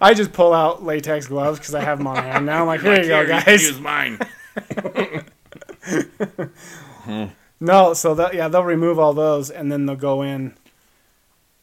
I 0.00 0.14
just 0.14 0.32
pull 0.32 0.54
out 0.54 0.82
latex 0.82 1.26
gloves 1.26 1.58
because 1.58 1.74
I 1.74 1.82
have 1.82 1.98
them 1.98 2.06
on 2.06 2.16
hand 2.16 2.46
now. 2.46 2.62
I'm 2.62 2.66
like, 2.66 2.80
here 2.80 2.98
you 3.02 3.08
go, 3.08 3.26
guys. 3.26 3.62
Use 3.62 3.78
mine. 3.78 4.18
Hmm. 7.04 7.26
No, 7.60 7.94
so 7.94 8.14
that 8.14 8.34
yeah, 8.34 8.48
they'll 8.48 8.64
remove 8.64 8.98
all 8.98 9.12
those 9.12 9.50
and 9.50 9.70
then 9.70 9.86
they'll 9.86 9.96
go 9.96 10.22
in 10.22 10.54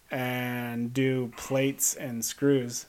and 0.09 0.93
do 0.93 1.31
plates 1.35 1.93
and 1.95 2.23
screws. 2.23 2.85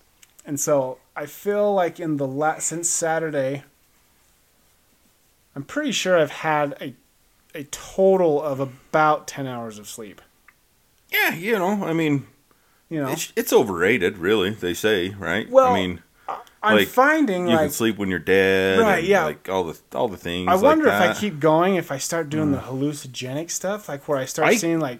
And 0.47 0.61
so 0.61 0.99
I 1.17 1.27
feel 1.27 1.73
like 1.75 1.99
in 1.99 2.17
the 2.19 2.27
la- 2.27 2.59
since 2.59 2.89
Saturday, 2.89 3.65
I'm 5.57 5.65
pretty 5.65 5.93
sure 5.93 6.19
I've 6.19 6.31
had 6.31 6.73
a 6.81 6.95
a 7.57 7.65
total 7.65 8.43
of 8.43 8.59
about 8.61 9.27
ten 9.29 9.47
hours 9.47 9.79
of 9.79 9.89
sleep. 9.89 10.21
Yeah, 11.13 11.35
you 11.35 11.57
know, 11.59 11.85
I 11.85 11.93
mean, 11.93 12.27
You 12.89 13.03
know, 13.03 13.09
it's, 13.11 13.33
it's 13.37 13.53
overrated, 13.53 14.19
really. 14.19 14.51
They 14.51 14.75
say, 14.75 15.11
right? 15.11 15.49
Well, 15.49 15.73
I 15.73 15.75
mean, 15.75 16.03
I'm 16.63 16.77
like, 16.79 16.89
finding 16.89 17.47
you 17.47 17.55
like 17.55 17.67
can 17.67 17.71
sleep 17.71 17.97
when 17.99 18.09
you're 18.09 18.19
dead, 18.19 18.81
Right, 18.81 19.05
yeah. 19.05 19.25
like 19.27 19.49
all 19.49 19.65
the 19.65 19.79
all 19.95 20.09
the 20.09 20.17
things. 20.17 20.49
I 20.49 20.55
like 20.55 20.63
wonder 20.63 20.89
if 20.89 20.95
I. 20.95 21.09
Mm. 21.09 21.21
keep 21.21 21.39
going, 21.39 21.77
if 21.77 21.93
I 21.93 21.99
start 21.99 22.29
doing 22.31 22.51
the 22.51 22.59
hallucinogenic 22.59 23.51
stuff, 23.51 23.89
like 23.89 24.09
where 24.09 24.19
I 24.19 24.25
start 24.25 24.49
I- 24.49 24.57
seeing 24.57 24.81
like 24.81 24.99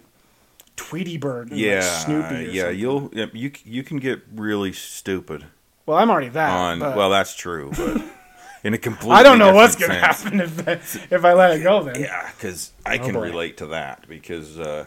Tweety 0.77 1.17
Bird 1.17 1.51
and 1.51 1.59
Yeah, 1.59 1.77
like 1.77 1.83
Snoopy. 1.85 2.53
Yeah, 2.53 2.63
something. 2.65 2.79
you'll 2.79 3.11
you 3.33 3.51
you 3.65 3.83
can 3.83 3.97
get 3.99 4.23
really 4.35 4.73
stupid 4.73 5.47
Well, 5.87 5.97
I'm 5.99 6.11
already 6.11 6.29
that. 6.29 6.51
on. 6.51 6.79
but 6.79 6.97
Well, 6.97 7.11
that's 7.11 7.35
true, 7.35 7.73
but 7.77 8.03
in 8.65 8.75
a 8.75 8.79
completely 8.79 9.15
I 9.17 9.23
don't 9.23 9.39
know 9.39 9.55
what's 9.55 9.77
gonna 9.77 9.95
happen 9.95 10.41
if 10.41 11.13
if 11.13 11.25
I 11.25 11.33
let 11.35 11.53
it 11.59 11.63
go. 11.63 11.85
Then 11.85 12.01
Yeah, 12.01 12.31
because 12.37 12.73
I 12.85 12.97
Oh, 12.99 13.05
can 13.05 13.15
boy. 13.15 13.21
relate 13.21 13.57
to 13.59 13.67
that 13.67 14.09
because 14.09 14.59
uh, 14.59 14.87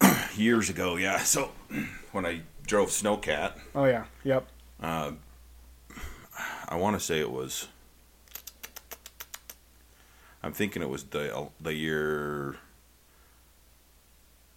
years 0.36 0.68
ago, 0.68 0.96
yeah. 0.96 1.18
So 1.18 1.52
when 2.12 2.26
I 2.26 2.40
drove 2.66 2.88
Snowcat, 2.90 3.52
Oh 3.74 3.84
yeah. 3.84 4.04
Yep. 4.24 4.46
I 4.80 6.76
want 6.76 6.98
to 6.98 7.00
say 7.04 7.20
it 7.20 7.30
was. 7.30 7.68
I'm 10.42 10.52
thinking 10.52 10.82
it 10.82 10.88
was 10.88 11.04
the 11.04 11.48
the 11.60 11.74
year. 11.74 12.56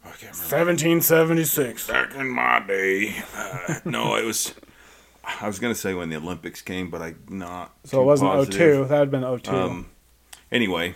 I 0.04 0.10
can't 0.10 0.34
remember. 0.34 0.56
1776. 0.56 1.88
Back 1.88 2.16
in 2.16 2.30
my 2.30 2.60
day, 2.66 3.16
uh, 3.36 3.80
no, 3.86 4.16
it 4.16 4.26
was. 4.26 4.54
I 5.42 5.48
was 5.48 5.60
gonna 5.60 5.76
say 5.76 5.94
when 5.94 6.10
the 6.10 6.16
Olympics 6.18 6.62
came, 6.62 6.90
but 6.90 7.02
I 7.02 7.16
not. 7.30 7.76
So 7.84 8.02
it 8.02 8.06
wasn't 8.06 8.32
positive. 8.32 8.84
02. 8.84 8.86
That 8.90 8.98
had 8.98 9.12
been 9.12 9.24
02. 9.40 9.52
Um, 9.52 9.90
anyway, 10.52 10.96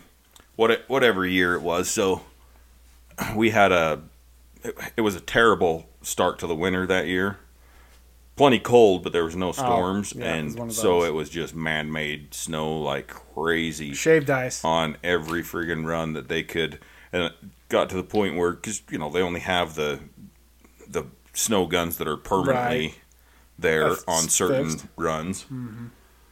what 0.56 0.84
whatever 0.88 1.26
year 1.26 1.56
it 1.56 1.62
was, 1.62 1.90
so 1.90 2.22
we 3.36 3.50
had 3.52 3.72
a. 3.72 4.02
It, 4.64 4.78
it 4.98 5.02
was 5.02 5.16
a 5.16 5.22
terrible 5.22 5.90
start 6.02 6.38
to 6.40 6.48
the 6.48 6.56
winter 6.56 6.86
that 6.86 7.08
year. 7.08 7.38
Plenty 8.36 8.60
cold, 8.60 9.04
but 9.04 9.12
there 9.12 9.26
was 9.26 9.36
no 9.36 9.52
storms, 9.52 10.14
Oh, 10.16 10.20
yeah, 10.20 10.36
it 10.36 10.40
and 10.40 10.60
of 10.60 10.74
so 10.74 11.04
it 11.04 11.14
was 11.14 11.30
just 11.30 11.54
man-made 11.54 12.34
snow 12.34 12.80
like 12.80 13.08
crazy 13.08 13.94
Shaved 13.94 14.30
ice. 14.30 14.64
on 14.64 14.96
every 15.04 15.44
friggin' 15.44 15.86
run 15.86 16.14
that 16.14 16.30
they 16.30 16.44
could, 16.44 16.80
and 17.12 17.24
it 17.24 17.34
got 17.68 17.90
to 17.90 17.98
the 17.98 18.04
point 18.04 18.38
where 18.38 18.54
because 18.54 18.82
you 18.90 18.98
know 18.98 19.10
they 19.10 19.22
only 19.22 19.42
have 19.42 19.76
the 19.76 20.00
the 20.88 21.04
snow 21.34 21.66
guns 21.66 21.98
that 21.98 22.08
are 22.08 22.16
permanently 22.18 22.88
Right. 22.88 22.96
There 23.62 23.90
That's 23.90 24.04
on 24.08 24.24
certain 24.30 24.70
fixed. 24.72 24.86
runs, 24.98 25.46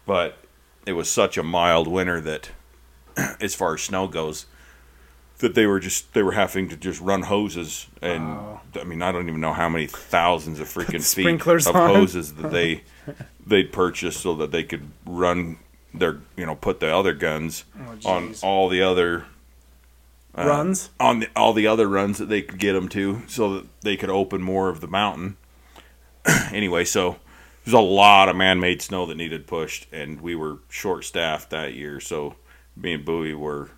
but 0.05 0.37
it 0.85 0.93
was 0.93 1.09
such 1.09 1.37
a 1.37 1.43
mild 1.43 1.87
winter 1.87 2.21
that, 2.21 2.51
as 3.41 3.55
far 3.55 3.73
as 3.75 3.81
snow 3.81 4.07
goes, 4.07 4.45
that 5.39 5.53
they 5.53 5.65
were 5.67 5.79
just 5.79 6.13
they 6.13 6.23
were 6.23 6.31
having 6.31 6.67
to 6.69 6.75
just 6.77 6.99
run 7.01 7.23
hoses 7.23 7.87
and 8.01 8.23
Oh. 8.23 8.59
I 8.79 8.83
mean 8.83 9.01
I 9.03 9.11
don't 9.11 9.27
even 9.29 9.39
know 9.41 9.53
how 9.53 9.69
many 9.69 9.85
thousands 9.85 10.59
of 10.59 10.67
freaking 10.67 11.03
feet 11.13 11.25
of 11.67 11.75
on. 11.75 11.89
hoses 11.95 12.33
that 12.35 12.51
they 12.51 12.81
they'd 13.45 13.71
purchased 13.71 14.21
so 14.21 14.33
that 14.35 14.51
they 14.51 14.63
could 14.63 14.89
run 15.05 15.57
their 15.93 16.17
you 16.35 16.45
know 16.45 16.55
put 16.55 16.79
the 16.79 16.87
other 16.93 17.13
guns 17.13 17.65
Oh, 18.03 18.09
on 18.09 18.33
all 18.41 18.67
the 18.67 18.81
other 18.81 19.25
uh, 20.35 20.45
Runs. 20.47 20.89
on 20.99 21.19
the, 21.19 21.27
all 21.35 21.53
the 21.53 21.67
other 21.67 21.87
runs 21.87 22.17
that 22.17 22.29
they 22.29 22.41
could 22.41 22.59
get 22.59 22.73
them 22.73 22.89
to 22.89 23.21
so 23.27 23.53
that 23.55 23.81
they 23.81 23.95
could 23.97 24.09
open 24.09 24.41
more 24.41 24.69
of 24.69 24.81
the 24.81 24.87
mountain. 24.87 25.37
anyway, 26.51 26.85
so 26.85 27.17
there's 27.63 27.73
a 27.73 27.79
lot 27.79 28.29
of 28.29 28.35
man-made 28.35 28.81
snow 28.81 29.05
that 29.05 29.15
needed 29.17 29.47
pushed, 29.47 29.87
and 29.91 30.21
we 30.21 30.35
were 30.35 30.59
short-staffed 30.69 31.49
that 31.49 31.73
year. 31.73 31.99
So 31.99 32.35
me 32.75 32.93
and 32.93 33.05
Bowie 33.05 33.33
were 33.33 33.69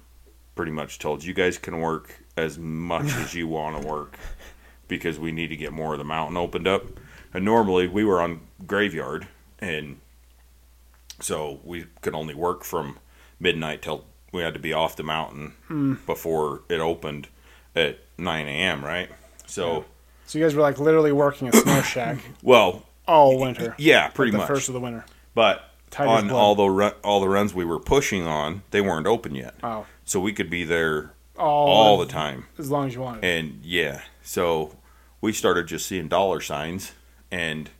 pretty 0.56 0.71
much 0.71 1.00
told, 1.00 1.23
"You 1.23 1.34
guys 1.34 1.58
can 1.58 1.80
work 1.80 2.23
as 2.38 2.58
much 2.58 3.12
as 3.13 3.34
you 3.36 3.47
want 3.47 3.82
to 3.82 3.88
work 3.88 4.17
because 4.88 5.19
we 5.19 5.32
need 5.32 5.47
to 5.47 5.56
get 5.56 5.71
more 5.73 5.93
of 5.93 6.00
the 6.00 6.06
mountain 6.06 6.38
opened 6.38 6.67
up." 6.67 6.84
And 7.34 7.45
normally 7.45 7.88
we 7.88 8.04
were 8.04 8.21
on 8.21 8.41
graveyard, 8.65 9.28
and 9.60 10.00
so 11.19 11.60
we 11.63 11.86
could 12.02 12.15
only 12.15 12.34
work 12.34 12.63
from 12.63 12.97
midnight 13.39 13.82
till 13.82 14.06
we 14.32 14.41
had 14.41 14.54
to 14.54 14.60
be 14.60 14.73
off 14.73 14.95
the 14.95 15.04
mountain 15.04 15.54
Hmm. 15.67 15.93
before 16.06 16.62
it 16.69 16.80
opened 16.80 17.28
at 17.76 18.00
9 18.17 18.47
a.m. 18.47 18.84
Right? 18.84 19.10
So, 19.45 19.86
So 20.30 20.38
you 20.38 20.46
guys 20.46 20.54
were 20.54 20.62
like 20.62 20.78
literally 20.78 21.12
working 21.12 21.48
a 21.48 21.52
snow 21.52 21.82
shack 21.82 22.20
well, 22.44 22.86
all 23.08 23.39
winter. 23.39 23.74
yeah, 23.80 24.10
pretty 24.10 24.32
much. 24.32 24.34
the 24.34 24.44
much. 24.44 24.48
first 24.48 24.68
of 24.70 24.76
the 24.76 24.80
winter. 24.80 25.04
But 25.34 25.72
Tiger's 25.89 26.22
on 26.22 26.28
blood. 26.28 26.39
all 26.39 26.54
the 26.54 26.70
run, 26.70 26.94
all 27.04 27.20
the 27.20 27.28
runs 27.28 27.56
we 27.56 27.65
were 27.65 27.80
pushing 27.80 28.28
on, 28.28 28.62
they 28.70 28.80
weren't 28.80 29.08
open 29.08 29.34
yet, 29.34 29.56
Oh, 29.63 29.88
so 30.06 30.20
we 30.20 30.32
could 30.32 30.48
be 30.52 30.63
there 30.63 31.13
all, 31.36 31.68
all 31.68 31.98
the 31.98 32.06
time. 32.06 32.46
as 32.60 32.70
long 32.70 32.86
as 32.86 32.94
you 32.94 33.02
wanted. 33.02 33.26
And 33.26 33.62
yeah, 33.63 34.02
so 34.22 34.76
we 35.20 35.34
started 35.34 35.65
just 35.65 35.88
seeing 35.88 36.08
dollar 36.08 36.42
signs, 36.42 36.92
and 37.32 37.72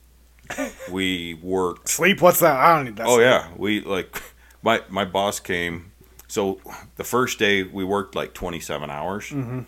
we 0.90 1.36
worked 1.36 1.88
Sleep? 1.90 2.20
What's 2.20 2.40
that? 2.40 2.56
I 2.56 2.76
don't 2.78 2.86
need 2.86 2.96
that. 2.96 3.06
Oh 3.06 3.20
yeah, 3.20 3.50
we 3.58 3.82
like 3.82 4.24
my 4.64 4.82
my 4.90 5.06
boss 5.06 5.40
came. 5.40 5.92
So 6.28 6.60
the 6.96 7.04
first 7.04 7.38
day 7.38 7.62
we 7.62 7.84
worked 7.84 8.16
like 8.16 8.34
twenty 8.34 8.60
seven 8.60 8.90
hours, 8.90 9.26
mm-hmm. 9.26 9.62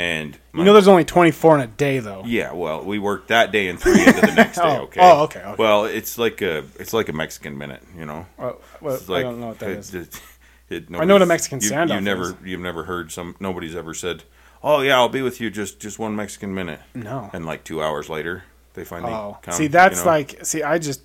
And 0.00 0.38
You 0.54 0.64
know, 0.64 0.72
there's 0.72 0.88
only 0.88 1.04
24 1.04 1.56
in 1.56 1.60
a 1.62 1.66
day 1.66 1.98
though. 1.98 2.22
yeah, 2.24 2.52
well, 2.52 2.82
we 2.84 2.98
worked 2.98 3.28
that 3.28 3.52
day 3.52 3.68
and 3.68 3.78
three 3.78 4.00
into 4.06 4.20
the 4.20 4.32
next 4.34 4.56
day. 4.62 4.62
Oh, 4.64 4.82
Okay. 4.84 5.00
oh, 5.02 5.22
okay, 5.24 5.40
okay. 5.40 5.54
Well, 5.58 5.84
it's 5.84 6.16
like 6.18 6.40
a 6.42 6.64
it's 6.78 6.92
like 6.92 7.08
a 7.08 7.12
Mexican 7.12 7.58
minute, 7.58 7.82
you 7.96 8.06
know. 8.06 8.26
Oh, 8.38 8.56
well, 8.80 8.94
It's 8.94 9.08
like, 9.08 9.20
I 9.20 9.22
don't 9.28 9.40
know 9.40 9.48
what 9.48 9.58
that 9.60 9.70
is. 9.70 9.94
it- 9.94 10.20
it- 10.70 10.84
I 10.94 11.04
know 11.04 11.14
what 11.14 11.22
a 11.22 11.26
Mexican 11.26 11.60
you, 11.60 11.70
standoff 11.70 11.94
You 11.96 12.00
never 12.00 12.22
is. 12.30 12.34
you've 12.44 12.60
never 12.60 12.84
heard 12.84 13.10
some 13.12 13.34
nobody's 13.40 13.74
ever 13.76 13.92
said, 13.94 14.22
"Oh 14.62 14.80
yeah, 14.80 14.94
I'll 14.96 15.08
be 15.08 15.22
with 15.22 15.40
you 15.40 15.50
just 15.50 15.80
just 15.80 15.98
one 15.98 16.14
Mexican 16.16 16.54
minute," 16.54 16.80
No. 16.94 17.28
and 17.32 17.44
like 17.44 17.64
two 17.64 17.82
hours 17.82 18.08
later 18.08 18.44
they 18.74 18.84
finally 18.84 19.12
Oh, 19.12 19.36
come. 19.42 19.52
see, 19.54 19.66
that's 19.66 19.98
you 19.98 20.04
know? 20.04 20.10
like, 20.12 20.44
see, 20.46 20.62
I 20.62 20.78
just, 20.78 21.00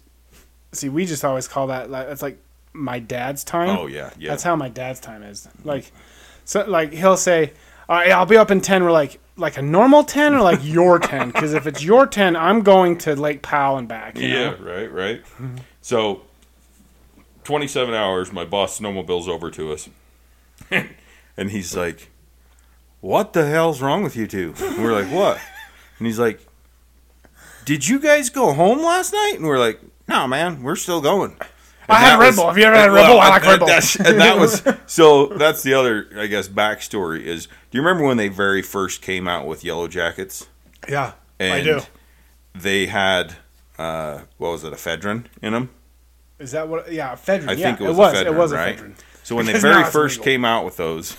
see, 0.72 0.88
we 0.88 1.06
just 1.08 1.26
always 1.26 1.48
call 1.48 1.68
that, 1.68 1.90
like, 1.90 2.08
that's 2.08 2.22
like 2.22 2.38
my 2.74 3.00
dad's 3.00 3.44
time. 3.44 3.70
oh 3.70 3.88
yeah 3.88 4.12
yeah 4.20 4.30
That's 4.30 4.44
how 4.44 4.56
my 4.56 4.70
dad's 4.70 5.00
time 5.00 5.24
is. 5.24 5.48
Mm. 5.62 5.66
Like, 5.66 5.92
so, 6.44 6.64
like, 6.68 6.94
he'll 6.94 7.18
say, 7.18 7.54
all 7.90 7.98
right, 7.98 8.12
I'll 8.12 8.26
be 8.26 8.38
up 8.38 8.52
in 8.52 8.62
10. 8.62 8.84
We're 8.84 8.92
like, 8.92 9.20
like 9.38 9.58
a 9.58 9.62
normal 9.62 10.04
10 10.04 10.34
or 10.36 10.42
like 10.42 10.60
your 10.64 11.00
10? 11.12 11.28
Because 11.32 11.54
if 11.54 11.68
it's 11.68 11.84
your 11.84 12.08
10, 12.08 12.36
I'm 12.36 12.62
going 12.62 12.98
to 13.00 13.16
Lake 13.16 13.42
Powell 13.42 13.78
and 13.78 13.88
back. 13.88 14.18
You 14.18 14.28
Yeah, 14.28 14.50
Know? 14.52 14.58
right, 14.62 14.92
right. 14.92 15.24
Mm-hmm. 15.24 15.58
So, 15.82 16.22
27 17.44 17.94
hours, 17.94 18.32
my 18.34 18.46
boss 18.46 18.80
snowmobiles 18.80 19.28
over 19.28 19.52
to 19.52 19.72
us. 19.74 19.90
and 20.72 21.52
he's 21.52 21.76
like, 21.76 22.10
What 23.02 23.34
the 23.34 23.46
hell's 23.46 23.82
wrong 23.82 24.04
with 24.04 24.16
you 24.16 24.26
two? 24.26 24.54
And 24.60 24.84
we're 24.84 24.94
like, 24.94 25.12
What? 25.12 25.40
And 26.00 26.08
he's 26.08 26.18
like, 26.20 26.46
Did 27.66 27.88
you 27.88 28.00
guys 28.00 28.30
go 28.30 28.54
home 28.54 28.80
last 28.82 29.14
night? 29.14 29.34
And 29.36 29.46
we're 29.46 29.60
like, 29.60 29.80
No, 30.08 30.28
man, 30.28 30.64
we're 30.64 30.76
still 30.76 31.02
going. 31.02 31.38
I 31.88 31.96
had 31.96 32.14
that 32.14 32.20
Red 32.20 32.28
was- 32.28 32.36
Bull. 32.38 32.48
Have 32.48 32.58
you 32.58 32.64
ever 32.66 32.76
had 32.76 32.86
and- 32.86 32.94
Red 32.94 33.08
Bull? 33.08 33.20
I 33.20 33.30
like 33.30 33.44
Red 33.44 33.60
Bull. 33.60 33.70
And 33.70 34.20
that 34.22 34.38
was 34.38 34.64
so. 34.88 35.28
That's 35.28 35.64
the 35.64 35.74
other, 35.74 36.08
I 36.18 36.28
guess, 36.28 36.48
backstory 36.48 37.22
is. 37.22 37.46
Do 37.48 37.52
you 37.78 37.82
remember 37.82 38.04
when 38.06 38.18
they 38.18 38.28
very 38.28 38.62
first 38.62 39.02
came 39.02 39.28
out 39.28 39.46
with 39.48 39.64
Yellow 39.64 39.88
Jackets? 39.88 40.48
Yeah, 40.90 41.14
And 41.40 41.54
I 41.54 41.64
do. 41.64 41.82
They 42.54 42.86
had, 42.86 43.36
uh, 43.78 44.22
what 44.38 44.50
was 44.52 44.64
it, 44.64 44.72
ephedrine 44.74 45.26
in 45.42 45.54
them? 45.54 45.70
Is 46.40 46.52
that 46.52 46.68
what? 46.68 46.92
Yeah, 46.92 47.14
ephedrine. 47.16 47.50
I 47.50 47.54
yeah, 47.54 47.76
think 47.76 47.82
it 47.82 47.84
was, 47.88 47.98
it 47.98 48.00
was. 48.00 48.14
ephedrine, 48.14 48.26
it 48.26 48.36
was 48.36 48.54
right? 48.54 48.78
ephedrine. 48.78 48.96
So 49.24 49.36
when 49.36 49.46
they 49.48 49.58
very 49.60 49.84
first 49.84 50.18
legal. 50.20 50.26
came 50.26 50.46
out 50.46 50.64
with 50.66 50.78
those, 50.78 51.18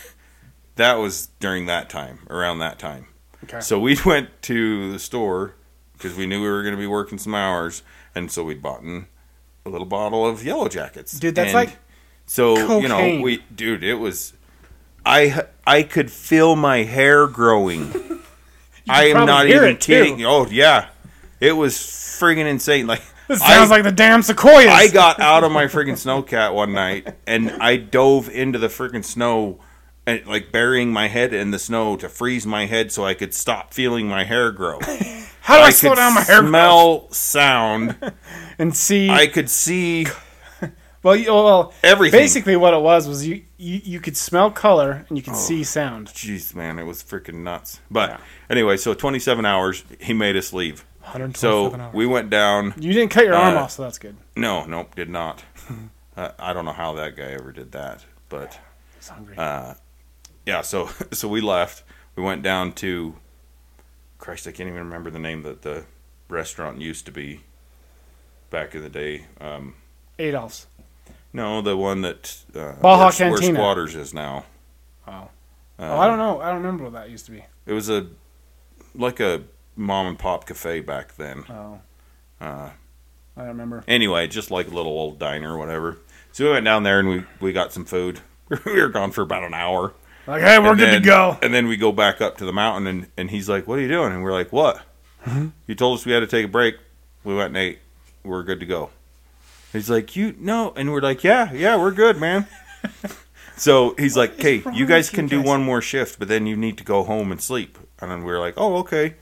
that 0.76 0.94
was 0.94 1.28
during 1.40 1.66
that 1.66 1.90
time, 1.90 2.20
around 2.30 2.60
that 2.60 2.78
time. 2.78 3.06
Okay. 3.44 3.60
So 3.60 3.78
we 3.80 3.98
went 4.06 4.30
to 4.42 4.92
the 4.92 4.98
store 4.98 5.54
because 5.94 6.14
we 6.14 6.26
knew 6.26 6.40
we 6.42 6.48
were 6.48 6.62
going 6.62 6.74
to 6.74 6.80
be 6.80 6.86
working 6.86 7.18
some 7.18 7.34
hours, 7.34 7.82
and 8.14 8.30
so 8.30 8.44
we 8.44 8.54
bought 8.54 8.82
in 8.82 9.06
a 9.66 9.70
little 9.70 9.86
bottle 9.86 10.26
of 10.26 10.44
Yellow 10.44 10.68
Jackets. 10.68 11.18
Dude, 11.18 11.34
that's 11.34 11.48
And 11.48 11.54
like 11.54 11.76
so 12.26 12.78
you 12.78 12.88
know 12.88 13.20
we 13.20 13.42
dude, 13.54 13.82
it 13.84 13.94
was 13.94 14.32
I 15.04 15.44
I 15.66 15.82
could 15.82 16.10
feel 16.10 16.56
my 16.56 16.78
hair 16.84 17.26
growing. 17.26 17.92
I 18.88 19.06
am 19.06 19.26
not 19.26 19.46
even 19.48 19.64
it, 19.70 19.80
too. 19.80 19.92
kidding. 19.92 20.24
Oh 20.24 20.46
yeah, 20.46 20.88
it 21.40 21.52
was 21.52 21.74
friggin' 21.76 22.46
insane. 22.46 22.86
Like 22.86 23.02
This 23.28 23.40
sounds 23.40 23.70
I- 23.70 23.74
like 23.76 23.82
the 23.84 23.92
damn 23.92 24.22
sequoias. 24.22 24.68
I 24.70 24.88
got 24.88 25.18
out 25.20 25.42
of 25.44 25.50
my 25.52 25.64
freaking 25.66 25.94
snowcat 25.94 26.54
one 26.54 26.72
night 26.72 27.16
and 27.26 27.50
I 27.50 27.76
dove 27.76 28.28
into 28.30 28.58
the 28.58 28.68
freaking 28.68 29.04
snow 29.04 29.58
and 30.06 30.24
like 30.26 30.52
burying 30.52 30.92
my 30.92 31.08
head 31.08 31.32
in 31.34 31.50
the 31.50 31.58
snow 31.58 31.96
to 31.96 32.08
freeze 32.08 32.46
my 32.46 32.66
head 32.66 32.92
so 32.92 33.04
I 33.04 33.14
could 33.14 33.34
stop 33.34 33.74
feeling 33.74 34.06
my 34.08 34.22
hair 34.24 34.52
grow. 34.52 34.78
How 35.46 35.56
do 35.58 35.62
I, 35.62 35.66
I 35.66 35.70
slow 35.70 35.94
down 35.94 36.14
my 36.14 36.22
hair 36.22 36.40
growth? 36.40 36.50
smell 36.50 37.10
sound. 37.12 37.96
and 38.58 38.76
see? 38.76 39.08
I 39.10 39.26
could 39.28 39.48
see 39.48 40.06
Well, 41.02 41.14
you, 41.14 41.32
well, 41.32 41.72
Everything. 41.84 42.18
basically 42.18 42.56
what 42.56 42.74
it 42.74 42.80
was 42.80 43.06
was 43.06 43.24
you, 43.26 43.42
you 43.58 43.80
you 43.84 44.00
could 44.00 44.16
smell 44.16 44.50
color 44.50 45.04
and 45.08 45.16
you 45.16 45.22
could 45.22 45.34
Oh. 45.34 45.36
see 45.36 45.62
sound. 45.62 46.08
Jeez, 46.08 46.52
man, 46.54 46.80
it 46.80 46.82
was 46.84 47.02
freaking 47.04 47.44
nuts. 47.44 47.78
But 47.90 48.10
Yeah. 48.10 48.16
anyway, 48.50 48.76
so 48.76 48.92
27 48.92 49.46
hours, 49.46 49.84
he 50.00 50.12
made 50.12 50.36
us 50.36 50.52
leave. 50.52 50.84
127 51.02 51.38
So 51.38 51.80
hours. 51.80 51.94
we 51.94 52.06
went 52.06 52.28
down. 52.28 52.74
you 52.76 52.92
didn't 52.92 53.10
cut 53.12 53.24
your 53.24 53.34
arm 53.36 53.56
uh, 53.56 53.60
off, 53.60 53.70
so 53.70 53.82
that's 53.84 53.98
good. 53.98 54.16
No, 54.34 54.64
nope, 54.64 54.96
did 54.96 55.08
not. 55.08 55.44
uh, 56.16 56.30
I 56.40 56.52
don't 56.52 56.64
know 56.64 56.72
how 56.72 56.92
that 56.94 57.14
guy 57.16 57.30
ever 57.38 57.52
did 57.52 57.70
that, 57.70 58.04
but 58.28 58.58
uh, 59.38 59.74
yeah. 60.44 60.62
So 60.62 60.90
so 61.12 61.28
we 61.28 61.40
left. 61.40 61.84
We 62.16 62.24
went 62.24 62.42
down 62.42 62.72
to. 62.82 63.14
Christ, 64.18 64.46
I 64.46 64.52
can't 64.52 64.68
even 64.68 64.80
remember 64.80 65.10
the 65.10 65.18
name 65.18 65.42
that 65.42 65.62
the 65.62 65.84
restaurant 66.28 66.80
used 66.80 67.06
to 67.06 67.12
be. 67.12 67.40
Back 68.48 68.74
in 68.76 68.82
the 68.82 68.88
day, 68.88 69.26
um, 69.40 69.74
Adolph's. 70.20 70.66
no, 71.32 71.60
the 71.60 71.76
one 71.76 72.02
that 72.02 72.36
uh, 72.54 72.74
Baja 72.80 73.04
where, 73.06 73.12
Cantina. 73.12 73.30
where 73.32 73.54
Squatters 73.54 73.94
is 73.96 74.14
now. 74.14 74.44
Oh. 75.06 75.28
Oh, 75.80 75.98
I 75.98 76.06
don't 76.06 76.16
know. 76.18 76.40
I 76.40 76.46
don't 76.50 76.58
remember 76.62 76.84
what 76.84 76.92
that 76.94 77.10
used 77.10 77.26
to 77.26 77.32
be. 77.32 77.44
It 77.66 77.72
was 77.72 77.90
a 77.90 78.06
like 78.94 79.18
a 79.20 79.42
mom 79.74 80.06
and 80.06 80.18
pop 80.18 80.46
cafe 80.46 80.80
back 80.80 81.16
then. 81.16 81.44
Oh, 81.50 81.80
Uh, 82.40 82.70
I 83.36 83.40
don't 83.40 83.48
remember. 83.48 83.82
anyway, 83.88 84.28
just 84.28 84.50
like 84.52 84.68
a 84.68 84.74
little 84.74 84.92
old 84.92 85.18
diner 85.18 85.54
or 85.54 85.58
whatever. 85.58 85.98
So 86.32 86.44
we 86.44 86.50
went 86.52 86.64
down 86.64 86.84
there 86.84 87.00
and 87.00 87.08
we, 87.08 87.24
we 87.40 87.52
got 87.52 87.72
some 87.72 87.84
food. 87.84 88.20
we 88.64 88.80
were 88.80 88.88
gone 88.88 89.10
for 89.10 89.22
about 89.22 89.42
an 89.42 89.54
hour. 89.54 89.92
Like, 90.26 90.42
hey, 90.42 90.58
we're 90.58 90.70
And 90.70 90.78
good 90.78 90.88
then- 90.88 91.02
to 91.02 91.06
go. 91.06 91.38
And 91.42 91.54
then 91.54 91.68
we 91.68 91.76
go 91.76 91.92
back 91.92 92.20
up 92.20 92.38
to 92.38 92.44
the 92.44 92.52
mountain 92.52 92.86
and, 92.86 93.06
and 93.16 93.30
he's 93.30 93.48
like, 93.48 93.66
What 93.68 93.78
are 93.78 93.82
you 93.82 93.88
doing? 93.88 94.12
And 94.12 94.22
we're 94.22 94.32
like, 94.32 94.52
What? 94.52 94.76
Mm-hmm. 95.24 95.48
You 95.66 95.74
told 95.74 95.98
us 95.98 96.06
we 96.06 96.12
had 96.12 96.20
to 96.20 96.26
take 96.26 96.44
a 96.46 96.48
break. 96.48 96.76
We 97.24 97.34
went 97.34 97.48
and 97.48 97.56
ate. 97.56 97.78
We're 98.24 98.42
good 98.42 98.60
to 98.60 98.66
go. 98.66 98.90
He's 99.72 99.88
like, 99.90 100.16
You 100.16 100.34
no 100.38 100.72
and 100.76 100.90
we're 100.92 101.00
like, 101.00 101.22
Yeah, 101.24 101.52
yeah, 101.52 101.76
we're 101.76 101.92
good, 101.92 102.18
man. 102.18 102.46
so 103.56 103.94
he's 103.98 104.16
like, 104.16 104.32
Okay, 104.34 104.62
you 104.72 104.86
guys 104.86 105.10
with 105.10 105.12
you 105.12 105.16
can 105.16 105.26
do 105.28 105.38
guys?" 105.38 105.46
one 105.46 105.62
more 105.62 105.80
shift, 105.80 106.18
but 106.18 106.28
then 106.28 106.46
you 106.46 106.56
need 106.56 106.78
to 106.78 106.84
go 106.84 107.02
home 107.04 107.30
and 107.32 107.40
sleep. 107.40 107.78
And 108.00 108.10
then 108.10 108.24
we 108.24 108.32
are 108.32 108.38
like, 108.40 108.54
Oh, 108.56 108.76
okay. 108.78 109.14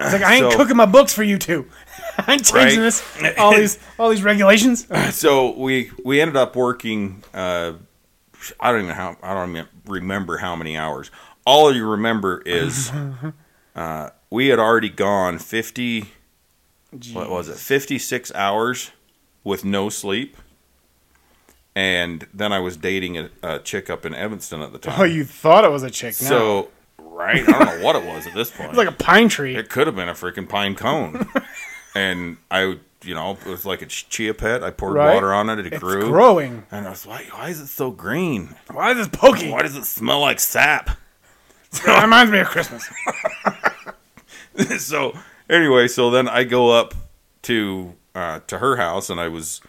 It's 0.00 0.12
like 0.12 0.22
I 0.22 0.34
ain't 0.36 0.50
so- 0.52 0.58
cooking 0.58 0.76
my 0.76 0.86
books 0.86 1.12
for 1.14 1.22
you 1.22 1.38
two. 1.38 1.66
I 2.18 2.32
ain't 2.34 2.44
changing 2.44 2.80
Right. 2.80 2.84
this. 2.86 3.02
All 3.38 3.54
these 3.54 3.78
all 3.98 4.10
these 4.10 4.22
regulations. 4.24 4.86
so 5.14 5.56
we 5.56 5.90
we 6.04 6.20
ended 6.20 6.36
up 6.36 6.56
working 6.56 7.22
uh 7.32 7.74
i 8.60 8.70
don't 8.72 8.82
even 8.84 8.94
how 8.94 9.16
i 9.22 9.34
don't 9.34 9.50
even 9.50 9.66
remember 9.86 10.38
how 10.38 10.54
many 10.56 10.76
hours. 10.76 11.10
All 11.46 11.74
you 11.74 11.86
remember 11.86 12.42
is 12.46 12.90
uh 13.76 14.10
we 14.30 14.48
had 14.48 14.58
already 14.58 14.88
gone 14.88 15.38
50 15.38 16.06
what 17.12 17.28
was 17.30 17.48
it 17.48 17.56
56 17.56 18.32
hours 18.34 18.90
with 19.42 19.64
no 19.64 19.88
sleep. 19.88 20.36
And 21.76 22.26
then 22.32 22.52
i 22.52 22.58
was 22.60 22.76
dating 22.76 23.18
a, 23.18 23.30
a 23.42 23.58
chick 23.58 23.90
up 23.90 24.06
in 24.06 24.14
evanston 24.14 24.62
at 24.62 24.72
the 24.72 24.78
time. 24.84 25.00
Oh, 25.00 25.04
you 25.04 25.24
thought 25.24 25.64
it 25.64 25.70
was 25.70 25.82
a 25.82 25.90
chick. 25.90 26.14
So 26.14 26.68
right 26.98 27.48
i 27.48 27.52
don't 27.64 27.78
know 27.78 27.84
what 27.84 27.94
it 27.94 28.04
was 28.04 28.26
at 28.26 28.34
this 28.34 28.50
point 28.56 28.70
it's 28.70 28.78
like 28.78 28.88
a 28.88 28.92
pine 28.92 29.28
tree. 29.28 29.54
it 29.54 29.68
could 29.68 29.86
have 29.86 29.94
been 29.94 30.08
a 30.08 30.14
freaking 30.14 30.48
pine 30.48 30.74
cone 30.74 31.28
and 31.94 32.36
i 32.50 32.76
you 33.02 33.14
know 33.14 33.32
it 33.32 33.46
was 33.46 33.64
like 33.66 33.82
a 33.82 33.86
chia 33.86 34.32
pet 34.34 34.62
i 34.64 34.70
poured 34.70 34.94
Right. 34.94 35.14
water 35.14 35.32
on 35.34 35.48
it 35.50 35.58
it 35.58 35.66
it's 35.72 35.78
grew 35.78 36.08
growing. 36.08 36.64
and 36.70 36.86
I 36.86 36.90
was 36.90 37.06
like, 37.06 37.26
why 37.36 37.48
is 37.50 37.60
it 37.60 37.66
so 37.68 37.90
green? 37.90 38.54
Why 38.70 38.92
is 38.92 38.96
this 38.96 39.08
pokey? 39.08 39.50
Why 39.50 39.62
does 39.62 39.76
it 39.76 39.84
smell 39.84 40.20
like 40.20 40.40
sap? 40.40 40.90
That 41.84 42.02
reminds 42.02 42.30
me 42.32 42.38
of 42.38 42.46
Christmas. 42.46 42.88
so 44.78 45.12
anyway, 45.50 45.88
so 45.88 46.10
then 46.10 46.28
I 46.28 46.44
go 46.44 46.70
up 46.70 46.94
to 47.42 47.94
uh, 48.14 48.40
to 48.46 48.58
her 48.58 48.76
house, 48.76 49.10
and 49.10 49.20
I 49.20 49.28
was 49.28 49.60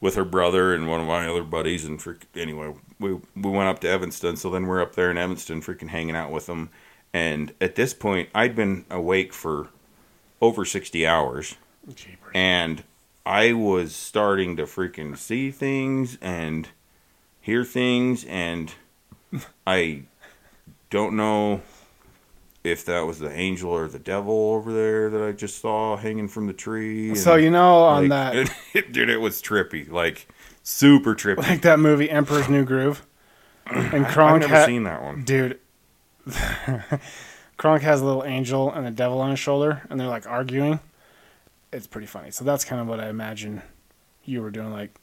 with 0.00 0.14
her 0.16 0.24
brother 0.24 0.74
and 0.74 0.88
one 0.88 1.00
of 1.00 1.06
my 1.06 1.28
other 1.28 1.42
buddies, 1.44 1.84
and 1.84 2.00
freak, 2.02 2.26
anyway, 2.34 2.74
we 2.98 3.12
we 3.36 3.50
went 3.50 3.68
up 3.68 3.78
to 3.80 3.88
Evanston. 3.88 4.36
So 4.36 4.50
then 4.50 4.66
we're 4.66 4.82
up 4.82 4.94
there 4.94 5.10
in 5.10 5.16
Evanston, 5.18 5.60
freaking 5.62 5.88
hanging 5.88 6.16
out 6.16 6.30
with 6.32 6.46
them. 6.46 6.70
And 7.14 7.54
at 7.60 7.74
this 7.76 7.94
point, 7.94 8.28
I'd 8.34 8.54
been 8.54 8.84
awake 8.90 9.32
for 9.32 9.68
over 10.40 10.64
sixty 10.64 11.06
hours, 11.06 11.56
Jeepers. 11.94 12.32
and 12.34 12.84
I 13.26 13.52
was 13.52 13.94
starting 13.94 14.56
to 14.56 14.64
freaking 14.64 15.16
see 15.16 15.50
things 15.50 16.16
and 16.20 16.68
hear 17.40 17.64
things, 17.64 18.24
and 18.24 18.72
I 19.66 20.02
don't 20.90 21.16
know 21.16 21.60
if 22.64 22.84
that 22.84 23.00
was 23.06 23.18
the 23.18 23.30
angel 23.30 23.70
or 23.70 23.88
the 23.88 23.98
devil 23.98 24.52
over 24.52 24.72
there 24.72 25.08
that 25.10 25.22
I 25.22 25.32
just 25.32 25.60
saw 25.60 25.96
hanging 25.96 26.28
from 26.28 26.46
the 26.46 26.52
tree. 26.52 27.14
So 27.14 27.34
and, 27.34 27.44
you 27.44 27.50
know 27.50 27.82
on 27.84 28.08
like, 28.08 28.48
that 28.74 28.92
dude, 28.92 29.08
it 29.10 29.18
was 29.20 29.40
trippy, 29.42 29.90
like 29.90 30.28
super 30.62 31.14
trippy. 31.14 31.38
like 31.38 31.62
that 31.62 31.78
movie 31.78 32.10
Emperor's 32.10 32.48
New 32.48 32.64
Groove, 32.64 33.06
and 33.66 34.06
I've 34.06 34.40
never 34.40 34.48
ha- 34.48 34.66
seen 34.66 34.84
that 34.84 35.02
one. 35.02 35.22
dude. 35.24 35.58
Kronk 37.58 37.82
has 37.82 38.00
a 38.00 38.04
little 38.04 38.24
angel 38.24 38.72
and 38.72 38.86
a 38.86 38.90
devil 38.90 39.20
on 39.20 39.30
his 39.30 39.38
shoulder, 39.38 39.82
and 39.90 40.00
they're 40.00 40.06
like 40.08 40.26
arguing. 40.26 40.80
It's 41.72 41.86
pretty 41.86 42.06
funny. 42.06 42.30
So 42.30 42.44
that's 42.44 42.64
kind 42.64 42.80
of 42.80 42.86
what 42.86 42.98
I 43.00 43.08
imagine 43.10 43.60
you 44.24 44.40
were 44.42 44.50
doing, 44.50 44.72
like 44.72 44.98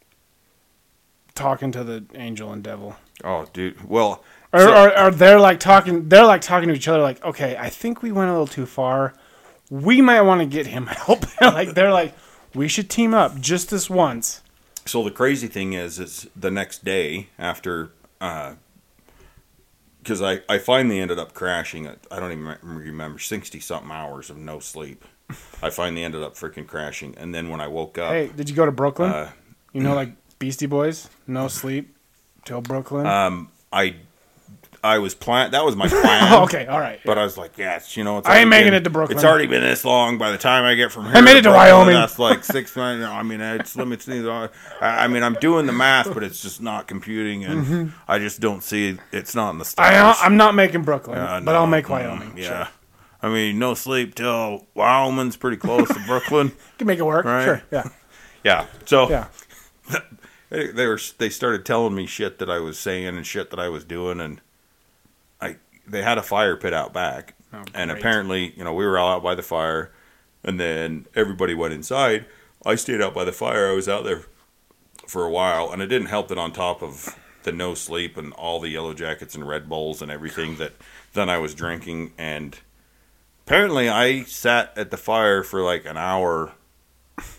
talking 1.36 1.72
to 1.74 1.84
the 1.84 2.06
angel 2.16 2.52
and 2.52 2.64
devil, 2.64 2.96
Oh, 3.24 3.46
dude. 3.54 3.88
Well, 3.90 4.24
or, 4.54 4.60
so- 4.60 4.74
or, 4.86 5.00
or 5.00 5.12
they're 5.12 5.40
like 5.40 5.60
talking. 5.60 6.10
They're 6.10 6.26
like 6.26 6.42
talking 6.42 6.70
to 6.70 6.76
each 6.76 6.88
other, 6.88 7.02
like, 7.02 7.24
okay, 7.24 7.56
I 7.58 7.70
think 7.70 8.02
we 8.02 8.12
went 8.12 8.30
a 8.30 8.34
little 8.34 8.48
too 8.48 8.66
far. 8.66 9.14
We 9.70 10.02
might 10.02 10.22
want 10.22 10.42
to 10.42 10.46
get 10.46 10.68
him 10.68 10.86
help. 10.88 11.26
like 11.42 11.74
they're 11.76 11.94
like, 11.94 12.14
we 12.54 12.68
should 12.68 12.90
team 12.90 13.14
up 13.14 13.40
just 13.40 13.70
this 13.70 13.90
once. 13.90 14.42
So 14.86 15.04
the 15.04 15.12
crazy 15.12 15.48
thing 15.48 15.74
is, 15.74 16.00
is 16.00 16.28
the 16.36 16.52
next 16.52 16.86
day 16.86 17.30
after, 17.40 17.90
uh, 18.22 18.54
because 20.06 20.22
I, 20.22 20.42
I 20.48 20.60
finally 20.60 21.00
ended 21.00 21.18
up 21.18 21.34
crashing. 21.34 21.88
At, 21.88 21.98
I 22.12 22.20
don't 22.20 22.32
even 22.32 22.56
remember 22.62 23.18
sixty 23.18 23.60
something 23.60 23.90
hours 23.92 24.30
of 24.30 24.38
no 24.38 24.60
sleep. 24.60 25.04
I 25.64 25.72
finally 25.72 26.04
ended 26.04 26.22
up 26.22 26.36
freaking 26.36 26.68
crashing, 26.68 27.16
and 27.18 27.34
then 27.34 27.50
when 27.50 27.60
I 27.60 27.68
woke 27.68 27.98
up, 27.98 28.12
Hey, 28.12 28.28
did 28.36 28.48
you 28.48 28.56
go 28.56 28.66
to 28.68 28.72
Brooklyn? 28.72 29.10
uh, 29.12 29.32
you 29.74 29.82
know, 29.82 29.96
like 29.96 30.12
Beastie 30.38 30.68
Boys, 30.68 31.10
no 31.26 31.48
sleep 31.48 31.98
till 32.46 32.62
Brooklyn. 32.62 33.08
um, 33.08 33.50
I 33.74 33.96
I 34.86 35.00
was 35.00 35.16
plan. 35.16 35.52
That 35.52 35.66
was 35.66 35.76
my 35.76 35.88
plan. 36.02 36.44
okay, 36.44 36.66
all 36.68 36.80
right. 36.80 37.00
But 37.04 37.18
I 37.18 37.24
was 37.24 37.38
like, 37.38 37.58
yes, 37.58 37.98
you 37.98 38.04
know, 38.04 38.20
it's 38.20 38.28
I 38.28 38.40
ain't 38.40 38.50
making 38.50 38.68
been- 38.68 38.74
it 38.76 38.84
to 38.84 38.90
Brooklyn. 38.90 39.18
It's 39.18 39.26
already 39.26 39.48
been 39.48 39.62
this 39.64 39.84
long. 39.84 40.18
By 40.18 40.32
the 40.32 40.38
time 40.38 40.64
I 40.64 40.76
get 40.76 40.92
from 40.92 41.06
here, 41.06 41.16
I 41.16 41.22
made 41.22 41.38
it 41.38 41.42
to 41.44 41.52
Wyoming. 41.52 41.96
That's 41.96 42.20
like 42.20 42.44
six. 42.44 42.76
months. 42.76 43.06
I 43.06 43.24
mean, 43.24 43.42
it's 43.42 43.76
me. 43.76 44.30
I 44.30 44.50
I 44.82 45.08
mean, 45.08 45.24
I'm 45.24 45.34
doing 45.36 45.66
the 45.66 45.74
math, 45.74 46.14
but 46.14 46.24
it's 46.24 46.42
just 46.42 46.62
not 46.62 46.88
computing, 46.88 47.44
and 47.46 47.94
I 48.08 48.20
just 48.20 48.40
don't 48.40 48.62
see. 48.64 48.98
It's 49.12 49.34
not 49.36 49.52
in 49.52 49.58
the 49.58 49.66
stars. 49.66 49.92
Mm-hmm. 49.94 50.24
I, 50.24 50.26
I'm 50.26 50.38
not 50.38 50.56
making 50.56 50.84
Brooklyn, 50.84 51.18
Uh, 51.18 51.42
but 51.44 51.56
I'll 51.56 51.68
make 51.68 51.90
Wyoming. 51.90 52.38
Yeah. 52.38 52.44
Sure. 52.66 52.68
I 53.22 53.30
mean, 53.30 53.58
no 53.58 53.74
sleep 53.74 54.14
till 54.14 54.68
Wyoming's 54.76 55.36
pretty 55.36 55.58
close 55.58 55.88
to 55.88 56.00
Brooklyn. 56.06 56.52
Can 56.78 56.86
make 56.86 57.00
it 57.00 57.04
work. 57.06 57.26
Right. 57.26 57.44
Sure. 57.46 57.64
Yeah. 57.72 57.90
Yeah. 58.44 58.66
So 58.86 59.10
Yeah. 59.10 59.28
they, 60.50 60.86
were 60.86 61.00
they 61.18 61.30
started 61.30 61.66
telling 61.66 61.96
me 61.96 62.06
shit 62.06 62.38
that 62.40 62.50
I 62.50 62.60
was 62.60 62.78
saying 62.78 63.08
and 63.08 63.26
shit 63.26 63.50
that 63.50 63.60
I 63.60 63.70
was 63.70 63.84
doing, 63.84 64.20
and 64.20 64.42
they 65.88 66.02
had 66.02 66.18
a 66.18 66.24
fire 66.24 66.56
pit 66.58 66.74
out 66.74 66.94
back, 66.94 67.34
Oh, 67.54 67.64
and 67.74 67.90
apparently 67.92 68.54
you 68.58 68.64
know 68.64 68.74
we 68.74 68.86
were 68.86 68.98
all 68.98 69.12
out 69.14 69.24
by 69.24 69.36
the 69.36 69.44
fire, 69.44 69.92
and 70.44 70.60
then 70.60 71.06
everybody 71.16 71.54
went 71.54 71.74
inside. 71.74 72.26
I 72.66 72.76
stayed 72.76 73.02
out 73.02 73.14
by 73.14 73.24
the 73.24 73.32
fire. 73.32 73.70
I 73.70 73.74
was 73.76 73.88
out 73.88 74.04
there 74.04 74.24
for 75.08 75.24
a 75.24 75.30
while, 75.30 75.72
and 75.72 75.82
it 75.82 75.88
didn't 75.88 76.08
help 76.08 76.28
that 76.30 76.38
on 76.38 76.52
top 76.52 76.82
of 76.82 77.16
the 77.44 77.52
no 77.52 77.76
sleep 77.76 78.18
and 78.18 78.34
all 78.34 78.60
the 78.60 78.70
yellow 78.70 78.94
jackets 78.94 79.36
and 79.36 79.48
Red 79.48 79.70
Bulls 79.70 80.02
and 80.02 80.10
everything 80.12 80.56
that 80.58 80.74
then 81.14 81.30
I 81.30 81.38
was 81.38 81.54
drinking, 81.54 82.12
and 82.18 82.58
apparently 83.46 83.88
I 83.88 84.24
sat 84.24 84.74
at 84.76 84.90
the 84.92 84.98
fire 84.98 85.44
for 85.44 85.62
like 85.62 85.86
an 85.86 85.96
hour, 85.98 86.54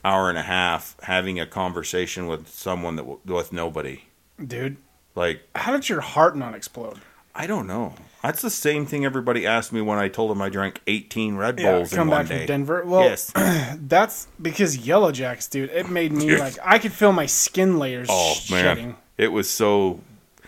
hour 0.04 0.28
and 0.28 0.38
a 0.38 0.42
half, 0.42 0.96
having 1.02 1.40
a 1.40 1.46
conversation 1.46 2.26
with 2.28 2.48
someone 2.48 2.96
that 2.96 3.02
w- 3.02 3.20
with 3.26 3.52
nobody. 3.52 4.04
Dude, 4.44 4.76
Like 5.16 5.42
how 5.56 5.72
did 5.72 5.88
your 5.88 6.00
heart 6.02 6.37
not 6.37 6.54
explode? 6.54 7.00
I 7.38 7.46
don't 7.46 7.66
know. 7.66 7.94
That's 8.22 8.42
the 8.42 8.51
same 8.51 8.87
thing 8.87 9.05
everybody 9.05 9.46
asked 9.46 9.72
me 9.72 9.81
when 9.83 9.99
I 9.99 10.09
told 10.09 10.31
them 10.33 10.42
I 10.42 10.49
drank 10.49 10.81
18 10.87 11.37
Red 11.37 11.61
Yeah, 11.61 11.72
Bulls 11.77 11.90
come 11.92 12.09
in 12.09 12.11
one 12.11 12.22
back 12.22 12.29
day. 12.29 12.38
from 12.38 12.46
Denver. 12.46 12.83
Well, 12.85 13.03
yes. 13.03 13.31
that's 13.87 14.27
because 14.40 14.77
Yellow 14.79 15.12
Jacks, 15.12 15.46
dude. 15.46 15.70
It 15.70 15.88
made 15.90 16.12
me 16.12 16.37
like 16.37 16.55
I 16.64 16.79
could 16.79 16.92
feel 16.92 17.12
my 17.12 17.27
skin 17.27 17.79
layers 17.79 18.09
Oh 18.11 18.35
man, 18.51 18.96
it 19.18 19.29
was 19.29 19.49
so. 19.49 20.01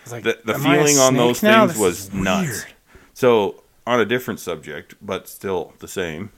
Was 0.04 0.12
like, 0.12 0.24
The, 0.24 0.38
the 0.44 0.54
am 0.54 0.66
I 0.66 0.76
a 0.76 0.78
feeling 0.78 0.98
on 0.98 1.14
those 1.14 1.42
now? 1.42 1.66
things 1.66 1.74
This 1.78 1.80
was 1.80 2.12
nuts. 2.14 2.64
So 3.14 3.62
on 3.86 4.00
a 4.00 4.04
different 4.06 4.40
subject, 4.40 4.94
but 5.00 5.28
still 5.28 5.74
the 5.78 5.88
same. 5.88 6.30